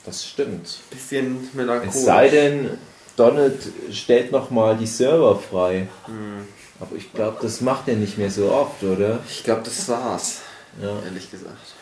Das 0.06 0.24
stimmt. 0.24 0.78
Bisschen 0.90 1.48
melancholisch. 1.52 1.94
Es 1.94 2.04
sei 2.04 2.28
denn, 2.28 2.78
Donald 3.16 3.60
stellt 3.92 4.32
nochmal 4.32 4.76
die 4.76 4.86
Server 4.86 5.38
frei. 5.38 5.88
Hm. 6.06 6.48
Aber 6.80 6.96
ich 6.96 7.12
glaube, 7.12 7.38
das 7.42 7.60
macht 7.60 7.88
er 7.88 7.96
nicht 7.96 8.16
mehr 8.18 8.30
so 8.30 8.50
oft, 8.50 8.82
oder? 8.82 9.20
Ich 9.28 9.44
glaube, 9.44 9.62
das 9.64 9.86
war's, 9.88 10.38
Ja. 10.80 10.98
ehrlich 11.04 11.30
gesagt. 11.30 11.74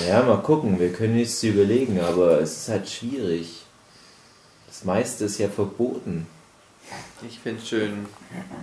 Naja, 0.00 0.22
mal 0.22 0.42
gucken. 0.42 0.78
Wir 0.78 0.92
können 0.92 1.14
nichts 1.14 1.42
überlegen, 1.42 2.00
aber 2.00 2.40
es 2.40 2.52
ist 2.62 2.68
halt 2.68 2.88
schwierig. 2.88 3.62
Das 4.66 4.84
meiste 4.84 5.24
ist 5.24 5.38
ja 5.38 5.48
verboten. 5.48 6.26
Ich 7.26 7.38
finde 7.40 7.64
schön, 7.64 8.06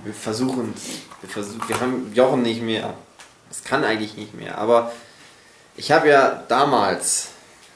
wir 0.04 0.14
versuchen 0.14 0.74
wir 1.22 1.30
versuchen, 1.30 1.62
wir 1.68 1.80
haben 1.80 2.12
Jochen 2.14 2.42
nicht 2.42 2.62
mehr. 2.62 2.94
Das 3.50 3.64
kann 3.64 3.84
eigentlich 3.84 4.16
nicht 4.16 4.34
mehr, 4.34 4.58
aber 4.58 4.92
ich 5.78 5.92
habe 5.92 6.10
ja 6.10 6.44
damals, 6.48 7.30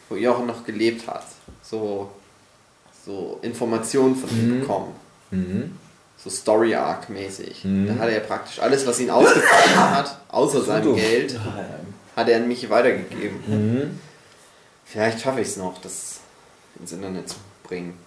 wo 0.10 0.16
Jochen 0.16 0.48
noch 0.48 0.64
gelebt 0.66 1.08
hat, 1.08 1.26
so, 1.62 2.10
so 3.06 3.40
Informationen 3.42 4.16
von 4.16 4.30
ihm 4.30 4.56
Mhm. 4.58 4.60
bekommen. 4.62 4.96
Mhm. 5.32 5.79
So 6.22 6.30
Story 6.30 6.76
Arc 6.76 7.10
mäßig. 7.10 7.64
Mhm. 7.64 7.88
Da 7.88 7.96
hat 8.04 8.10
er 8.10 8.20
praktisch 8.20 8.60
alles, 8.60 8.86
was 8.86 9.00
ihn 9.00 9.10
ausgezeichnet 9.10 9.76
hat, 9.78 10.18
außer 10.30 10.62
seinem. 10.64 10.96
Geld, 10.96 11.40
hat 12.16 12.28
er 12.28 12.38
an 12.38 12.48
mich 12.48 12.70
weitergegeben. 12.70 13.40
Mhm. 13.48 14.00
Vielleicht 14.86 15.22
schaffe 15.22 15.40
ich 15.42 15.48
es 15.48 15.58
noch, 15.58 15.80
das 15.82 16.20
ins 16.80 16.92
Internet 16.92 17.30
zu 17.30 17.36
bringen. 17.64 17.98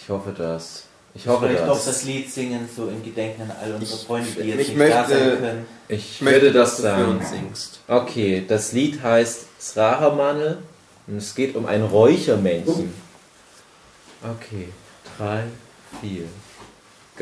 Ich 0.00 0.08
hoffe 0.08 0.32
das. 0.36 0.84
Ich 1.14 1.26
hoffe 1.26 1.46
Vielleicht 1.46 1.64
doch 1.66 1.74
das. 1.74 1.84
das 1.86 2.04
Lied 2.04 2.30
singen, 2.32 2.68
so 2.74 2.86
in 2.88 3.02
Gedenken 3.04 3.42
an 3.42 3.52
all 3.60 3.74
unsere 3.74 3.98
Ich- 4.00 4.06
Freunde, 4.06 4.30
die 4.30 4.40
ich 4.40 4.46
jetzt 4.46 4.56
nicht 4.68 4.70
da 4.80 4.84
möchte- 5.00 5.18
sein 5.18 5.38
können. 5.40 5.66
Ich 5.88 6.10
Ich 6.12 6.20
möchte, 6.22 6.40
würde 6.42 6.52
das 6.58 6.68
dass 6.70 6.76
du 6.76 6.82
für 6.82 6.88
sagen. 6.88 7.18
uns 7.18 7.30
singst. 7.30 7.80
Okay, 7.88 8.44
das 8.48 8.72
Lied 8.72 9.02
heißt 9.02 9.46
Srachermanne 9.60 10.58
und 11.06 11.16
es 11.16 11.34
geht 11.34 11.54
um 11.56 11.66
ein 11.66 11.82
Räuchermännchen. 11.82 12.94
Okay, 14.22 14.68
drei, 15.18 15.42
vier. 16.00 16.24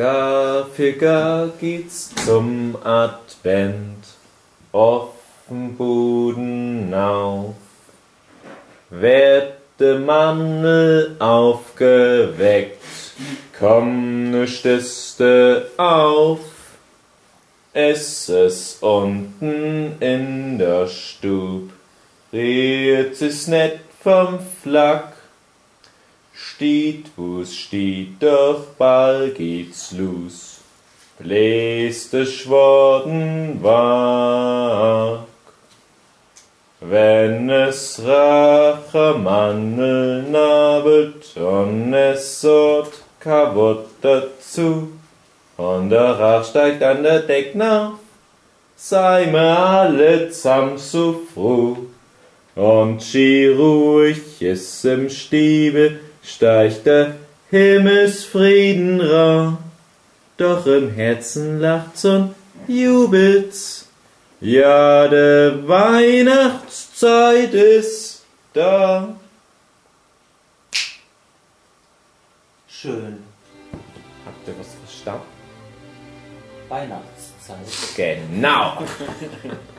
Gar 0.01 0.64
für 0.64 0.94
gar 0.94 1.48
geht's 1.60 2.10
zum 2.24 2.74
Advent, 2.82 4.02
offen 4.72 5.77
Buden 5.77 6.94
auf. 6.94 7.55
Werd 8.89 9.59
de 9.78 9.98
Manne 9.98 11.16
aufgeweckt, 11.18 12.81
komm 13.59 14.31
ne 14.31 14.48
Stiste 14.48 15.66
auf. 15.77 16.40
Es 17.74 18.31
ist 18.31 18.82
unten 18.82 20.01
in 20.01 20.56
der 20.56 20.86
Stub, 20.86 21.68
redet 22.32 23.20
es 23.20 23.48
net 23.48 23.81
vom 24.02 24.39
Flak. 24.62 25.09
Steht, 26.42 27.10
wo's 27.16 27.54
steht, 27.54 28.22
doch 28.22 28.64
bald 28.78 29.34
geht's 29.36 29.92
los. 29.92 30.60
Bläst 31.18 32.14
es 32.14 32.32
Schworden 32.32 33.62
wag. 33.62 35.26
Wenn 36.80 37.50
es 37.50 38.00
Rachermannel 38.02 40.22
nabelt 40.30 41.36
und 41.36 41.92
es 41.92 42.40
sort 42.40 42.94
kaputt 43.20 43.88
dazu. 44.00 44.92
Und 45.58 45.90
der 45.90 46.18
Rach 46.18 46.46
steigt 46.46 46.82
an 46.82 47.02
der 47.02 47.20
Deck 47.20 47.54
nach, 47.54 47.98
sei 48.76 49.26
mir 49.26 49.58
alle 49.58 50.30
zusammen 50.30 50.78
so 50.78 51.20
froh. 51.34 51.76
Und 52.56 53.02
schi 53.02 53.48
ruhig 53.48 54.40
ist 54.40 54.82
im 54.86 55.10
Stiebe, 55.10 56.00
steigt 56.35 56.86
der 56.86 57.16
Himmelsfrieden 57.51 59.01
ra. 59.01 59.59
Doch 60.36 60.66
im 60.66 60.90
Herzen 60.90 61.61
lacht's 61.61 62.05
und 62.05 62.35
jubelt's. 62.66 63.86
Ja, 64.40 65.07
de 65.09 65.69
Weihnachtszeit 65.69 67.52
ist 67.52 68.23
da. 68.55 69.15
Schön. 72.69 73.23
Habt 74.24 74.48
ihr 74.48 74.55
was 74.59 74.69
verstanden? 74.86 75.27
Weihnachtszeit. 76.69 77.59
Genau. 77.97 78.82